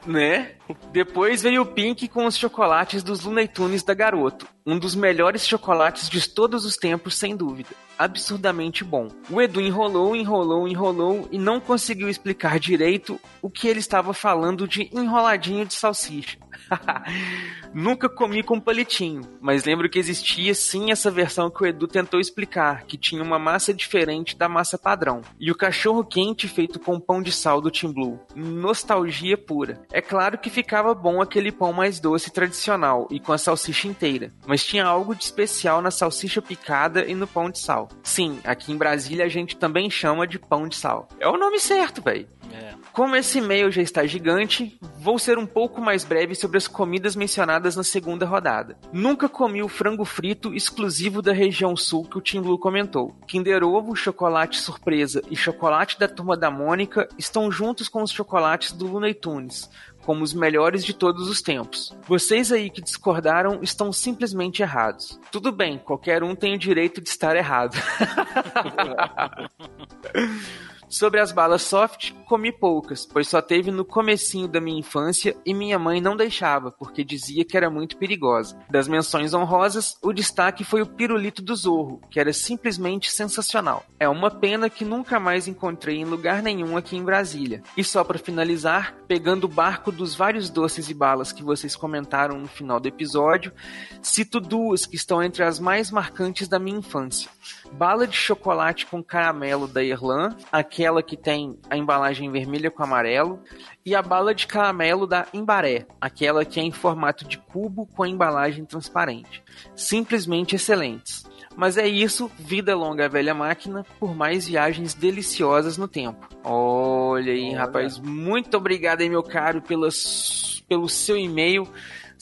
né? 0.05 0.51
Depois 0.91 1.41
veio 1.41 1.63
o 1.63 1.65
Pink 1.65 2.07
com 2.07 2.25
os 2.25 2.37
chocolates 2.37 3.03
dos 3.03 3.23
Looney 3.23 3.47
Tunes 3.47 3.83
da 3.83 3.93
Garoto. 3.93 4.47
Um 4.65 4.79
dos 4.79 4.95
melhores 4.95 5.45
chocolates 5.45 6.09
de 6.09 6.27
todos 6.29 6.65
os 6.65 6.77
tempos, 6.77 7.15
sem 7.15 7.35
dúvida. 7.35 7.69
Absurdamente 7.97 8.83
bom. 8.83 9.09
O 9.29 9.41
Edu 9.41 9.59
enrolou, 9.59 10.15
enrolou, 10.15 10.67
enrolou 10.67 11.27
e 11.31 11.37
não 11.37 11.59
conseguiu 11.59 12.09
explicar 12.09 12.59
direito 12.59 13.19
o 13.41 13.49
que 13.49 13.67
ele 13.67 13.79
estava 13.79 14.13
falando 14.13 14.67
de 14.67 14.89
enroladinho 14.93 15.65
de 15.65 15.73
salsicha. 15.73 16.37
Nunca 17.73 18.07
comi 18.07 18.43
com 18.43 18.59
palitinho, 18.59 19.21
mas 19.41 19.65
lembro 19.65 19.89
que 19.89 19.99
existia 19.99 20.53
sim 20.53 20.91
essa 20.91 21.11
versão 21.11 21.49
que 21.49 21.63
o 21.63 21.65
Edu 21.65 21.87
tentou 21.87 22.19
explicar, 22.19 22.83
que 22.83 22.97
tinha 22.97 23.23
uma 23.23 23.39
massa 23.39 23.73
diferente 23.73 24.37
da 24.37 24.47
massa 24.47 24.77
padrão. 24.77 25.21
E 25.39 25.51
o 25.51 25.55
cachorro 25.55 26.03
quente 26.03 26.47
feito 26.47 26.79
com 26.79 26.99
pão 26.99 27.21
de 27.21 27.31
sal 27.31 27.59
do 27.59 27.71
Team 27.71 27.91
Blue. 27.91 28.19
Nostalgia 28.35 29.37
pura. 29.37 29.81
É 29.91 30.01
claro 30.01 30.37
que 30.37 30.49
ficava 30.53 30.93
bom 30.93 31.19
aquele 31.19 31.51
pão 31.51 31.73
mais 31.73 31.99
doce 31.99 32.31
tradicional 32.31 33.07
e 33.09 33.19
com 33.19 33.33
a 33.33 33.37
salsicha 33.37 33.87
inteira, 33.87 34.31
mas 34.45 34.63
tinha 34.63 34.85
algo 34.85 35.15
de 35.15 35.23
especial 35.23 35.81
na 35.81 35.89
salsicha 35.89 36.41
picada 36.41 37.05
e 37.05 37.15
no 37.15 37.25
pão 37.25 37.49
de 37.49 37.57
sal. 37.57 37.89
Sim, 38.03 38.39
aqui 38.43 38.71
em 38.71 38.77
Brasília 38.77 39.25
a 39.25 39.29
gente 39.29 39.57
também 39.57 39.89
chama 39.89 40.27
de 40.27 40.37
pão 40.37 40.67
de 40.67 40.75
sal. 40.75 41.07
É 41.19 41.27
o 41.27 41.37
nome 41.37 41.59
certo, 41.59 42.01
velho. 42.01 42.27
É. 42.51 42.73
Como 42.91 43.15
esse 43.15 43.39
e-mail 43.39 43.71
já 43.71 43.81
está 43.81 44.05
gigante, 44.05 44.77
vou 44.99 45.17
ser 45.17 45.39
um 45.39 45.45
pouco 45.47 45.81
mais 45.81 46.03
breve 46.03 46.35
sobre 46.35 46.57
as 46.57 46.67
comidas 46.67 47.15
mencionadas 47.15 47.75
na 47.75 47.83
segunda 47.83 48.23
rodada. 48.27 48.77
Nunca 48.91 49.27
comi 49.27 49.63
o 49.63 49.67
frango 49.67 50.05
frito 50.05 50.53
exclusivo 50.53 51.19
da 51.19 51.33
região 51.33 51.75
sul 51.75 52.05
que 52.05 52.19
o 52.19 52.21
Tim 52.21 52.41
Blue 52.41 52.59
comentou. 52.59 53.15
Kinder 53.27 53.63
Ovo, 53.63 53.95
chocolate 53.95 54.59
surpresa 54.59 55.23
e 55.31 55.35
chocolate 55.35 55.97
da 55.97 56.07
turma 56.07 56.37
da 56.37 56.51
Mônica 56.51 57.09
estão 57.17 57.51
juntos 57.51 57.89
com 57.89 58.03
os 58.03 58.11
chocolates 58.11 58.71
do 58.71 58.85
Looney 58.85 59.15
Tunes, 59.15 59.69
como 60.05 60.23
os 60.23 60.33
melhores 60.33 60.83
de 60.83 60.93
todos 60.93 61.29
os 61.29 61.41
tempos. 61.41 61.95
Vocês 62.07 62.51
aí 62.51 62.69
que 62.69 62.81
discordaram 62.81 63.59
estão 63.61 63.91
simplesmente 63.91 64.61
errados. 64.61 65.19
Tudo 65.31 65.51
bem, 65.51 65.77
qualquer 65.77 66.23
um 66.23 66.35
tem 66.35 66.55
o 66.55 66.59
direito 66.59 67.01
de 67.01 67.09
estar 67.09 67.35
errado. 67.35 67.77
Sobre 70.93 71.19
as 71.19 71.31
balas 71.31 71.63
soft, 71.63 72.11
comi 72.27 72.51
poucas, 72.51 73.03
pois 73.03 73.27
só 73.27 73.41
teve 73.41 73.71
no 73.71 73.83
comecinho 73.83 74.47
da 74.47 74.61
minha 74.61 74.77
infância 74.77 75.35
e 75.43 75.51
minha 75.51 75.79
mãe 75.79 75.99
não 75.99 76.15
deixava, 76.15 76.69
porque 76.69 77.03
dizia 77.03 77.43
que 77.43 77.57
era 77.57 77.67
muito 77.67 77.97
perigosa. 77.97 78.59
Das 78.69 78.87
menções 78.87 79.33
honrosas, 79.33 79.97
o 80.03 80.13
destaque 80.13 80.63
foi 80.63 80.83
o 80.83 80.85
pirulito 80.85 81.41
do 81.41 81.55
Zorro, 81.55 81.99
que 82.11 82.19
era 82.19 82.31
simplesmente 82.31 83.11
sensacional. 83.11 83.83
É 83.99 84.07
uma 84.07 84.29
pena 84.29 84.69
que 84.69 84.85
nunca 84.85 85.19
mais 85.19 85.47
encontrei 85.47 85.97
em 85.97 86.05
lugar 86.05 86.43
nenhum 86.43 86.77
aqui 86.77 86.95
em 86.95 87.03
Brasília. 87.03 87.63
E 87.75 87.83
só 87.83 88.03
para 88.03 88.19
finalizar, 88.19 88.95
pegando 89.07 89.45
o 89.45 89.49
barco 89.49 89.91
dos 89.91 90.13
vários 90.13 90.47
doces 90.47 90.91
e 90.91 90.93
balas 90.93 91.31
que 91.31 91.41
vocês 91.41 91.75
comentaram 91.75 92.39
no 92.39 92.47
final 92.47 92.79
do 92.79 92.87
episódio, 92.87 93.51
cito 93.99 94.39
duas 94.39 94.85
que 94.85 94.95
estão 94.95 95.23
entre 95.23 95.43
as 95.43 95.59
mais 95.59 95.89
marcantes 95.89 96.47
da 96.47 96.59
minha 96.59 96.77
infância. 96.77 97.31
Bala 97.73 98.05
de 98.05 98.15
chocolate 98.15 98.85
com 98.85 99.03
caramelo 99.03 99.67
da 99.67 99.83
Irlã, 99.83 100.35
aquela 100.51 101.01
que 101.01 101.17
tem 101.17 101.57
a 101.69 101.75
embalagem 101.75 102.31
vermelha 102.31 102.69
com 102.69 102.83
amarelo, 102.83 103.41
e 103.83 103.95
a 103.95 104.01
bala 104.01 104.33
de 104.33 104.45
caramelo 104.45 105.07
da 105.07 105.25
Imbaré, 105.33 105.87
aquela 105.99 106.45
que 106.45 106.59
é 106.59 106.63
em 106.63 106.71
formato 106.71 107.25
de 107.25 107.37
cubo 107.39 107.87
com 107.87 108.03
a 108.03 108.07
embalagem 108.07 108.63
transparente. 108.63 109.43
Simplesmente 109.75 110.55
excelentes. 110.55 111.25
Mas 111.55 111.77
é 111.77 111.87
isso, 111.87 112.31
vida 112.37 112.75
longa 112.75 113.05
a 113.05 113.09
velha 113.09 113.33
máquina, 113.33 113.85
por 113.99 114.15
mais 114.15 114.47
viagens 114.47 114.93
deliciosas 114.93 115.77
no 115.77 115.87
tempo. 115.87 116.27
Olha 116.43 117.31
aí, 117.31 117.53
rapaz, 117.53 117.99
muito 117.99 118.55
obrigado 118.55 119.01
aí, 119.01 119.09
meu 119.09 119.23
caro, 119.23 119.61
pelas, 119.61 120.63
pelo 120.67 120.87
seu 120.87 121.17
e-mail. 121.17 121.67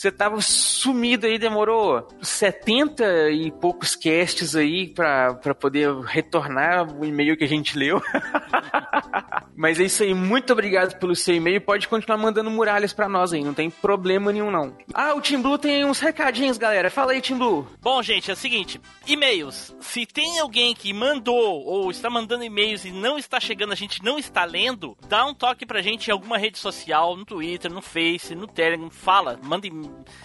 Você 0.02 0.11
tava 0.11 0.41
sumido 0.41 1.28
aí, 1.28 1.38
demorou 1.38 2.07
70 2.23 3.30
e 3.30 3.52
poucos 3.52 3.95
casts 3.95 4.56
aí 4.56 4.88
pra, 4.88 5.36
poder 5.53 5.94
retornar 6.06 6.91
o 6.91 7.06
e-mail 7.06 7.38
que 7.38 7.44
a 7.44 7.48
gente 7.48 7.78
leu. 7.78 8.02
Mas 9.56 9.80
é 9.80 9.84
isso 9.84 10.02
aí, 10.02 10.11
muito 10.11 10.53
obrigado 10.53 10.98
pelo 10.98 11.15
seu 11.15 11.36
e-mail. 11.36 11.61
Pode 11.61 11.88
continuar 11.88 12.18
mandando 12.18 12.49
muralhas 12.49 12.94
pra 12.94 13.07
nós 13.07 13.32
aí, 13.32 13.44
não 13.44 13.53
tem 13.53 13.69
problema 13.69 14.32
nenhum 14.32 14.49
não. 14.49 14.76
Ah, 14.91 15.14
o 15.14 15.22
Tim 15.22 15.40
Blue 15.40 15.60
tem 15.60 15.86
uns 15.86 15.99
recadinhos, 15.99 16.57
galera. 16.57 16.90
Fala 16.90 17.11
aí, 17.11 17.22
Tim 17.22 17.38
Blue. 17.38 17.68
Bom, 17.80 18.02
gente, 18.02 18.32
é 18.32 18.34
o 18.34 18.38
seguinte: 18.38 18.82
e-mails. 19.06 19.76
Se 19.82 20.07
tem 20.07 20.40
alguém 20.40 20.73
que 20.73 20.91
mandou 20.94 21.64
ou 21.64 21.91
está 21.91 22.10
mandando 22.10 22.44
e-mails 22.44 22.86
e 22.86 22.91
não 22.91 23.19
está 23.19 23.40
chegando, 23.40 23.72
a 23.72 23.76
gente 23.76 24.03
não 24.03 24.18
está 24.18 24.45
lendo, 24.45 24.98
dá 25.07 25.23
um 25.28 25.34
toque 25.36 25.64
pra 25.64 25.84
gente 25.84 26.07
em 26.07 26.11
alguma 26.11 26.40
rede 26.40 26.57
social, 26.57 27.15
no 27.15 27.23
Twitter, 27.23 27.72
no 27.72 27.84
Face, 27.84 28.34
no 28.34 28.48
Telegram. 28.48 28.90
Fala, 28.90 29.40
manda 29.44 29.68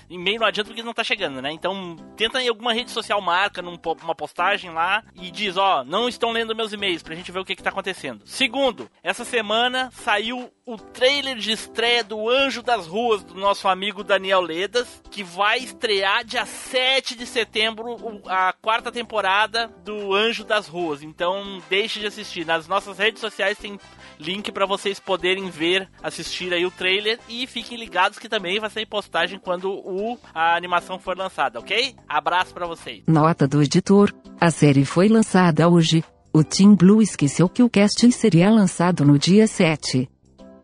e-mail, 0.09 0.41
não 0.41 0.47
adianta 0.47 0.69
porque 0.71 0.83
não 0.83 0.93
tá 0.95 1.03
chegando, 1.05 1.41
né? 1.43 1.51
Então, 1.53 1.97
tenta 2.17 2.41
em 2.43 2.49
alguma 2.49 2.73
rede 2.73 2.91
social, 2.91 3.21
marca 3.21 3.61
num 3.63 3.77
po- 3.77 3.97
uma 4.03 4.15
postagem 4.15 4.71
lá 4.71 5.03
e 5.15 5.31
diz: 5.31 5.57
Ó, 5.57 5.85
não 5.85 6.09
estão 6.09 6.31
lendo 6.33 6.55
meus 6.55 6.73
e-mails 6.73 7.03
pra 7.03 7.15
gente 7.15 7.31
ver 7.33 7.41
o 7.41 7.45
que, 7.45 7.57
que 7.57 7.63
tá 7.63 7.71
acontecendo. 7.71 8.23
Segundo, 8.25 8.91
essa 9.03 9.25
semana 9.25 9.91
saiu 9.93 10.51
o 10.67 10.77
trailer 10.77 11.37
de 11.37 11.53
estreia 11.53 12.03
do 12.03 12.29
Anjo 12.29 12.61
das 12.61 12.89
Ruas 12.89 13.23
do 13.23 13.35
nosso 13.35 13.69
amigo 13.69 14.03
Daniel 14.03 14.41
Ledas, 14.41 15.01
que 15.13 15.23
vai 15.23 15.59
estrear 15.59 16.25
dia 16.25 16.45
7 16.45 17.15
de 17.15 17.25
setembro 17.25 17.97
a 18.27 18.53
quarta 18.53 18.91
temporada 18.91 19.71
do 19.85 20.13
Anjo 20.13 20.43
das 20.43 20.67
Ruas. 20.67 21.05
Então, 21.05 21.63
deixe 21.71 22.01
de 22.01 22.07
assistir. 22.07 22.45
Nas 22.45 22.67
nossas 22.67 22.99
redes 22.99 23.21
sociais 23.21 23.57
tem 23.57 23.79
link 24.19 24.51
para 24.51 24.67
vocês 24.67 24.99
poderem 24.99 25.49
ver, 25.49 25.89
assistir 26.03 26.53
aí 26.53 26.67
o 26.67 26.71
trailer 26.73 27.21
e 27.29 27.47
fiquem 27.47 27.79
ligados 27.79 28.19
que 28.19 28.29
também 28.29 28.59
vai 28.59 28.69
sair 28.69 28.87
postagem 28.87 29.39
quando 29.39 29.71
o, 29.71 30.19
a 30.35 30.57
animação 30.57 30.99
for 30.99 31.17
lançada, 31.17 31.61
ok? 31.61 31.95
Abraço 32.09 32.53
para 32.53 32.67
vocês. 32.67 33.05
Nota 33.07 33.47
do 33.47 33.63
editor: 33.63 34.13
a 34.41 34.51
série 34.51 34.85
foi 34.85 35.07
lançada 35.07 35.69
hoje. 35.69 36.03
O 36.33 36.43
Team 36.43 36.75
Blue 36.75 37.01
esqueceu 37.01 37.49
que 37.49 37.63
o 37.63 37.71
casting 37.71 38.11
seria 38.11 38.51
lançado 38.51 39.05
no 39.05 39.17
dia 39.17 39.47
7. 39.47 40.09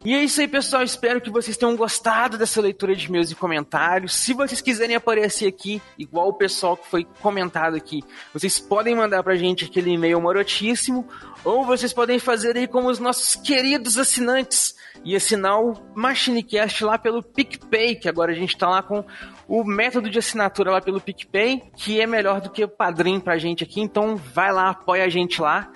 E 0.04 0.14
é 0.14 0.24
isso 0.24 0.40
aí, 0.40 0.48
pessoal. 0.48 0.82
Espero 0.82 1.20
que 1.20 1.30
vocês 1.30 1.56
tenham 1.56 1.76
gostado 1.76 2.36
dessa 2.36 2.60
leitura 2.60 2.92
de 2.96 3.10
meus 3.10 3.32
comentários. 3.34 4.16
Se 4.16 4.34
vocês 4.34 4.60
quiserem 4.60 4.96
aparecer 4.96 5.46
aqui, 5.46 5.80
igual 5.96 6.28
o 6.28 6.34
pessoal 6.34 6.76
que 6.76 6.88
foi 6.88 7.06
comentado 7.20 7.76
aqui, 7.76 8.02
vocês 8.34 8.58
podem 8.58 8.96
mandar 8.96 9.22
pra 9.22 9.36
gente 9.36 9.64
aquele 9.64 9.92
e-mail 9.92 10.20
marotíssimo, 10.20 11.06
ou 11.44 11.64
vocês 11.64 11.92
podem 11.92 12.18
fazer 12.18 12.56
aí 12.56 12.66
como 12.66 12.88
os 12.90 12.98
nossos 12.98 13.36
queridos 13.36 13.96
assinantes 13.96 14.74
e 15.04 15.14
assinar 15.14 15.60
o 15.60 15.74
MachineCast 15.94 16.84
lá 16.84 16.98
pelo 16.98 17.22
PicPay, 17.22 17.94
que 17.94 18.08
agora 18.08 18.32
a 18.32 18.34
gente 18.34 18.58
tá 18.58 18.68
lá 18.68 18.82
com 18.82 19.04
o 19.46 19.62
método 19.62 20.10
de 20.10 20.18
assinatura 20.18 20.72
lá 20.72 20.80
pelo 20.80 21.00
PicPay, 21.00 21.62
que 21.76 22.00
é 22.00 22.08
melhor 22.08 22.40
do 22.40 22.50
que 22.50 22.64
o 22.64 22.68
padrinho 22.68 23.20
pra 23.20 23.38
gente 23.38 23.62
aqui. 23.62 23.80
Então 23.80 24.16
vai 24.16 24.52
lá, 24.52 24.70
apoia 24.70 25.04
a 25.04 25.08
gente 25.08 25.40
lá 25.40 25.70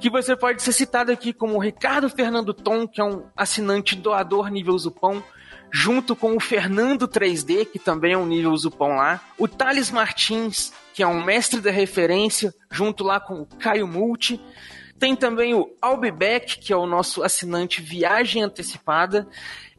que 0.00 0.08
você 0.08 0.36
pode 0.36 0.62
ser 0.62 0.72
citado 0.72 1.10
aqui 1.10 1.32
como 1.32 1.58
Ricardo 1.58 2.08
Fernando 2.08 2.54
Tom, 2.54 2.86
que 2.86 3.00
é 3.00 3.04
um 3.04 3.24
assinante 3.36 3.96
doador 3.96 4.48
nível 4.48 4.78
Zupão, 4.78 5.22
junto 5.70 6.14
com 6.14 6.36
o 6.36 6.40
Fernando 6.40 7.06
3D, 7.08 7.66
que 7.66 7.78
também 7.78 8.12
é 8.12 8.18
um 8.18 8.26
nível 8.26 8.56
Zupão 8.56 8.96
lá, 8.96 9.20
o 9.36 9.46
Thales 9.46 9.90
Martins, 9.90 10.72
que 10.94 11.02
é 11.02 11.06
um 11.06 11.22
mestre 11.22 11.60
da 11.60 11.70
referência, 11.70 12.54
junto 12.70 13.04
lá 13.04 13.20
com 13.20 13.42
o 13.42 13.46
Caio 13.46 13.86
Multi, 13.86 14.40
tem 14.98 15.14
também 15.14 15.54
o 15.54 15.68
Albebeck, 15.80 16.58
que 16.58 16.72
é 16.72 16.76
o 16.76 16.86
nosso 16.86 17.22
assinante 17.22 17.80
Viagem 17.80 18.42
Antecipada, 18.42 19.28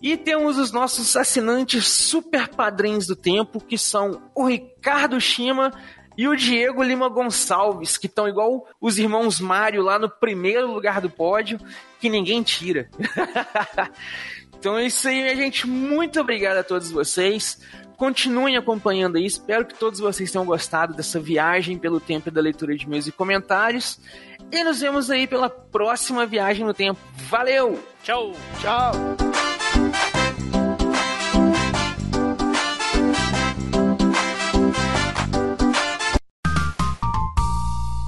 e 0.02 0.16
temos 0.16 0.58
os 0.58 0.72
nossos 0.72 1.18
assinantes 1.18 1.88
super 1.88 2.48
padrinhos 2.48 3.06
do 3.06 3.16
tempo, 3.16 3.60
que 3.60 3.78
são 3.78 4.22
o 4.34 4.46
Ricardo 4.46 5.20
Shima, 5.20 5.74
e 6.20 6.28
o 6.28 6.36
Diego 6.36 6.84
Lima 6.84 7.08
Gonçalves, 7.08 7.98
que 7.98 8.08
estão 8.08 8.28
igual 8.28 8.68
os 8.82 9.00
irmãos 9.00 9.40
Mário 9.40 9.82
lá 9.82 9.98
no 9.98 10.10
primeiro 10.10 10.70
lugar 10.70 11.00
do 11.00 11.10
pódio, 11.10 11.58
que 11.98 12.10
ninguém 12.10 12.44
tira. 12.44 12.90
então 14.60 14.78
é 14.78 14.86
isso 14.86 15.08
aí, 15.08 15.22
minha 15.22 15.34
gente. 15.34 15.66
Muito 15.66 16.20
obrigado 16.20 16.58
a 16.58 16.64
todos 16.64 16.92
vocês. 16.92 17.62
Continuem 17.96 18.58
acompanhando 18.58 19.16
aí. 19.16 19.26
Espero 19.26 19.66
que 19.66 19.74
todos 19.76 20.02
vocês 20.02 20.30
tenham 20.30 20.44
gostado 20.44 20.94
dessa 20.94 21.22
viagem 21.22 21.78
pelo 21.78 22.02
tempo 22.02 22.30
da 22.30 22.42
leitura 22.42 22.76
de 22.76 22.90
meus 22.90 23.08
e 23.08 23.14
comentários. 23.14 23.98
E 24.52 24.62
nos 24.62 24.82
vemos 24.82 25.10
aí 25.10 25.26
pela 25.26 25.50
próxima 25.50 26.26
viagem 26.26 26.66
no 26.66 26.74
tempo. 26.74 27.00
Valeu! 27.30 27.82
Tchau! 28.04 28.34
Tchau! 28.60 28.92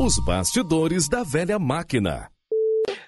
Os 0.03 0.17
bastidores 0.17 1.07
da 1.07 1.21
velha 1.23 1.59
máquina. 1.59 2.29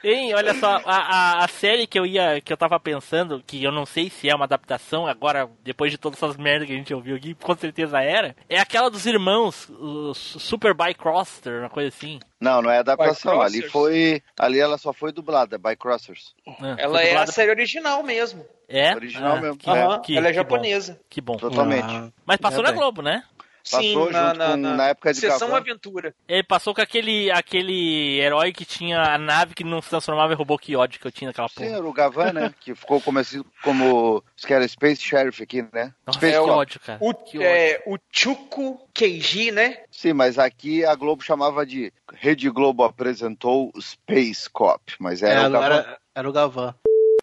Hein, 0.03 0.33
olha 0.35 0.53
só, 0.53 0.81
a, 0.85 0.97
a, 0.97 1.45
a 1.45 1.47
série 1.47 1.87
que 1.87 1.97
eu 1.97 2.05
ia, 2.05 2.39
que 2.41 2.51
eu 2.51 2.57
tava 2.57 2.77
pensando, 2.79 3.41
que 3.47 3.63
eu 3.63 3.71
não 3.71 3.85
sei 3.85 4.09
se 4.09 4.29
é 4.29 4.35
uma 4.35 4.43
adaptação, 4.43 5.07
agora, 5.07 5.49
depois 5.63 5.91
de 5.91 5.97
todas 5.97 6.21
essas 6.21 6.35
merdas 6.35 6.67
que 6.67 6.73
a 6.73 6.75
gente 6.77 6.93
ouviu 6.93 7.15
aqui, 7.15 7.33
com 7.33 7.55
certeza 7.55 8.01
era, 8.01 8.35
é 8.49 8.59
aquela 8.59 8.89
dos 8.91 9.05
irmãos, 9.05 9.69
os 9.69 10.17
Super 10.17 10.73
Bycroster, 10.75 11.61
uma 11.61 11.69
coisa 11.69 11.87
assim. 11.87 12.19
Não, 12.39 12.61
não 12.61 12.69
é 12.69 12.79
adaptação. 12.79 13.41
Ali 13.41 13.61
Bycrossers? 13.61 13.71
foi. 13.71 14.21
Ali 14.37 14.59
ela 14.59 14.77
só 14.77 14.91
foi 14.91 15.13
dublada, 15.13 15.57
by 15.57 15.75
Crossers. 15.77 16.35
Ela 16.77 17.01
é 17.01 17.15
a 17.15 17.25
série 17.25 17.49
original 17.51 18.03
mesmo. 18.03 18.45
É? 18.67 18.93
Original 18.93 19.37
Ah, 19.37 19.41
mesmo. 19.41 19.57
que- 19.57 19.69
Aham, 19.69 20.01
que- 20.01 20.17
ela 20.17 20.27
é 20.27 20.31
que 20.31 20.35
japonesa. 20.35 20.93
bom, 20.93 20.99
Que 21.09 21.21
bom. 21.21 21.37
Totalmente. 21.37 22.13
Mas 22.25 22.37
passou 22.37 22.59
É 22.59 22.63
na 22.63 22.69
bem. 22.71 22.79
Globo, 22.79 23.01
né? 23.01 23.23
Passou 23.63 23.81
Sim, 23.81 23.93
junto 23.93 24.11
na, 24.11 24.33
na, 24.33 24.45
com- 24.51 24.57
na, 24.57 24.75
na 24.75 24.87
época 24.89 25.13
de 25.13 25.19
Sessão 25.21 25.47
Gavan. 25.47 25.61
Aventura. 25.61 26.13
Ele 26.27 26.43
passou 26.43 26.75
com 26.75 26.81
aquele, 26.81 27.31
aquele 27.31 28.19
herói 28.19 28.51
que 28.51 28.65
tinha 28.65 29.01
a 29.01 29.17
nave 29.17 29.53
que 29.55 29.63
não 29.63 29.81
se 29.81 29.89
transformava 29.89 30.33
em 30.33 30.35
robô 30.35 30.57
que 30.57 30.75
ódio 30.75 30.99
que 30.99 31.07
eu 31.07 31.11
tinha 31.11 31.29
naquela 31.29 31.47
Sim, 31.47 31.55
porra. 31.55 31.77
era 31.77 31.85
o 31.87 31.93
Gavan, 31.93 32.33
né? 32.33 32.53
Que 32.59 32.75
ficou 32.75 32.99
conhecido 32.99 33.45
como. 33.63 34.21
Acho 34.37 34.45
que 34.47 34.53
era 34.53 34.67
Space 34.67 35.01
Sheriff 35.01 35.41
aqui, 35.41 35.61
né? 35.73 35.93
Nossa, 36.05 36.19
Space 36.19 36.33
que 36.33 36.39
Cop. 36.39 36.51
ódio, 36.51 36.79
cara. 36.81 36.97
O, 37.01 37.13
Que 37.13 37.43
é, 37.43 37.81
o 37.87 37.97
Chuko 38.11 38.85
Keiji, 38.93 39.51
né? 39.51 39.77
Sim, 39.89 40.11
mas 40.13 40.37
aqui 40.37 40.83
a 40.85 40.93
Globo 40.95 41.23
chamava 41.23 41.65
de. 41.65 41.91
Rede 42.13 42.49
Globo 42.49 42.83
apresentou 42.83 43.71
Space 43.79 44.49
Cop. 44.49 44.81
Mas 44.99 45.23
É, 45.23 45.29
era 45.31 45.47
o 45.47 45.51
Gavan. 45.51 45.65
agora 45.65 45.97
era 46.13 46.29
o 46.29 46.33
Gavan. 46.33 46.75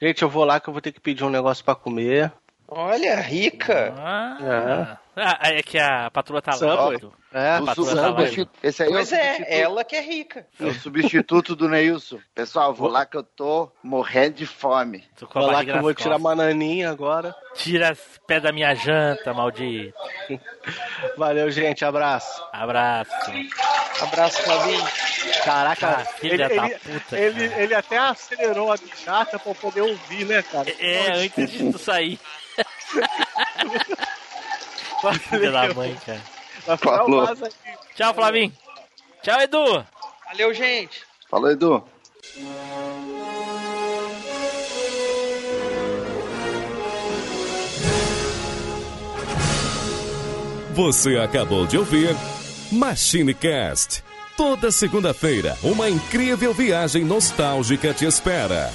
Gente, 0.03 0.23
eu 0.23 0.31
vou 0.31 0.45
lá 0.47 0.59
que 0.59 0.69
eu 0.69 0.73
vou 0.73 0.81
ter 0.81 0.93
que 0.93 1.01
pedir 1.01 1.23
um 1.25 1.29
negócio 1.31 1.63
pra 1.63 1.75
comer. 1.75 2.33
Olha, 2.67 3.17
rica. 3.21 3.93
Ah, 3.99 4.99
ah, 5.17 5.39
é 5.51 5.63
que 5.63 5.79
a 5.79 6.11
patroa 6.11 6.41
tá 6.43 6.53
lá. 6.61 6.91
É, 7.33 7.57
a 7.57 7.63
patroa 7.63 7.95
tá 7.95 8.11
lá. 8.11 8.17
Esse 8.63 8.83
aí 8.83 8.89
é 8.89 8.91
o 8.91 8.95
Pois 8.95 9.13
é, 9.13 9.23
substituto. 9.35 9.53
ela 9.53 9.85
que 9.85 9.97
é 9.97 10.01
rica. 10.01 10.47
É 10.61 10.65
o 10.65 10.75
substituto 10.75 11.57
do 11.57 11.69
Neilson. 11.69 12.19
Pessoal, 12.35 12.75
vou 12.75 12.89
lá 12.89 13.07
que 13.07 13.17
eu 13.17 13.23
tô 13.23 13.71
morrendo 13.83 14.35
de 14.37 14.47
fome. 14.47 15.05
Tô 15.19 15.27
com 15.27 15.39
a 15.39 15.43
Vou 15.43 15.51
lá 15.53 15.65
que 15.65 15.71
eu 15.71 15.81
vou 15.81 15.95
tirar 15.95 16.19
costas. 16.19 16.37
bananinha 16.37 16.91
agora. 16.91 17.35
Tira 17.55 17.91
as 17.93 17.99
pés 18.27 18.43
da 18.43 18.53
minha 18.53 18.75
janta, 18.75 19.33
maldito. 19.35 19.95
Valeu, 21.17 21.51
gente. 21.51 21.85
Abraço. 21.85 22.43
Abraço. 22.53 23.11
Abraço, 24.03 24.43
Flavinho. 24.43 24.85
Caraca, 25.45 25.89
Ah, 26.01 26.05
filha 26.05 26.45
ele, 26.47 26.55
da 26.57 26.67
ele, 26.67 26.79
puta, 26.79 27.19
ele, 27.19 27.45
ele 27.55 27.75
até 27.75 27.99
acelerou 27.99 28.73
a 28.73 28.77
bichata 28.77 29.39
pra 29.39 29.55
poder 29.55 29.83
ouvir, 29.83 30.25
né, 30.27 30.43
cara? 30.43 30.69
É, 30.79 31.13
antes 31.13 31.51
de 31.51 31.71
tu 31.73 31.79
sair. 31.79 32.19
Filha 35.29 35.51
da 35.51 35.75
mãe, 35.75 35.97
cara. 36.05 36.77
Falou. 36.77 37.27
Tchau, 37.95 38.15
Flavinho. 38.15 38.53
Tchau, 39.23 39.41
Edu. 39.41 39.85
Valeu, 40.27 40.55
gente. 40.55 41.03
Falou, 41.29 41.51
Edu. 41.51 41.85
Você 50.73 51.17
acabou 51.19 51.67
de 51.67 51.77
ouvir 51.77 52.17
MachineCast. 52.73 54.03
Toda 54.37 54.71
segunda-feira, 54.71 55.57
uma 55.63 55.91
incrível 55.91 56.55
viagem 56.55 57.05
nostálgica 57.05 57.93
te 57.93 58.07
espera. 58.07 58.71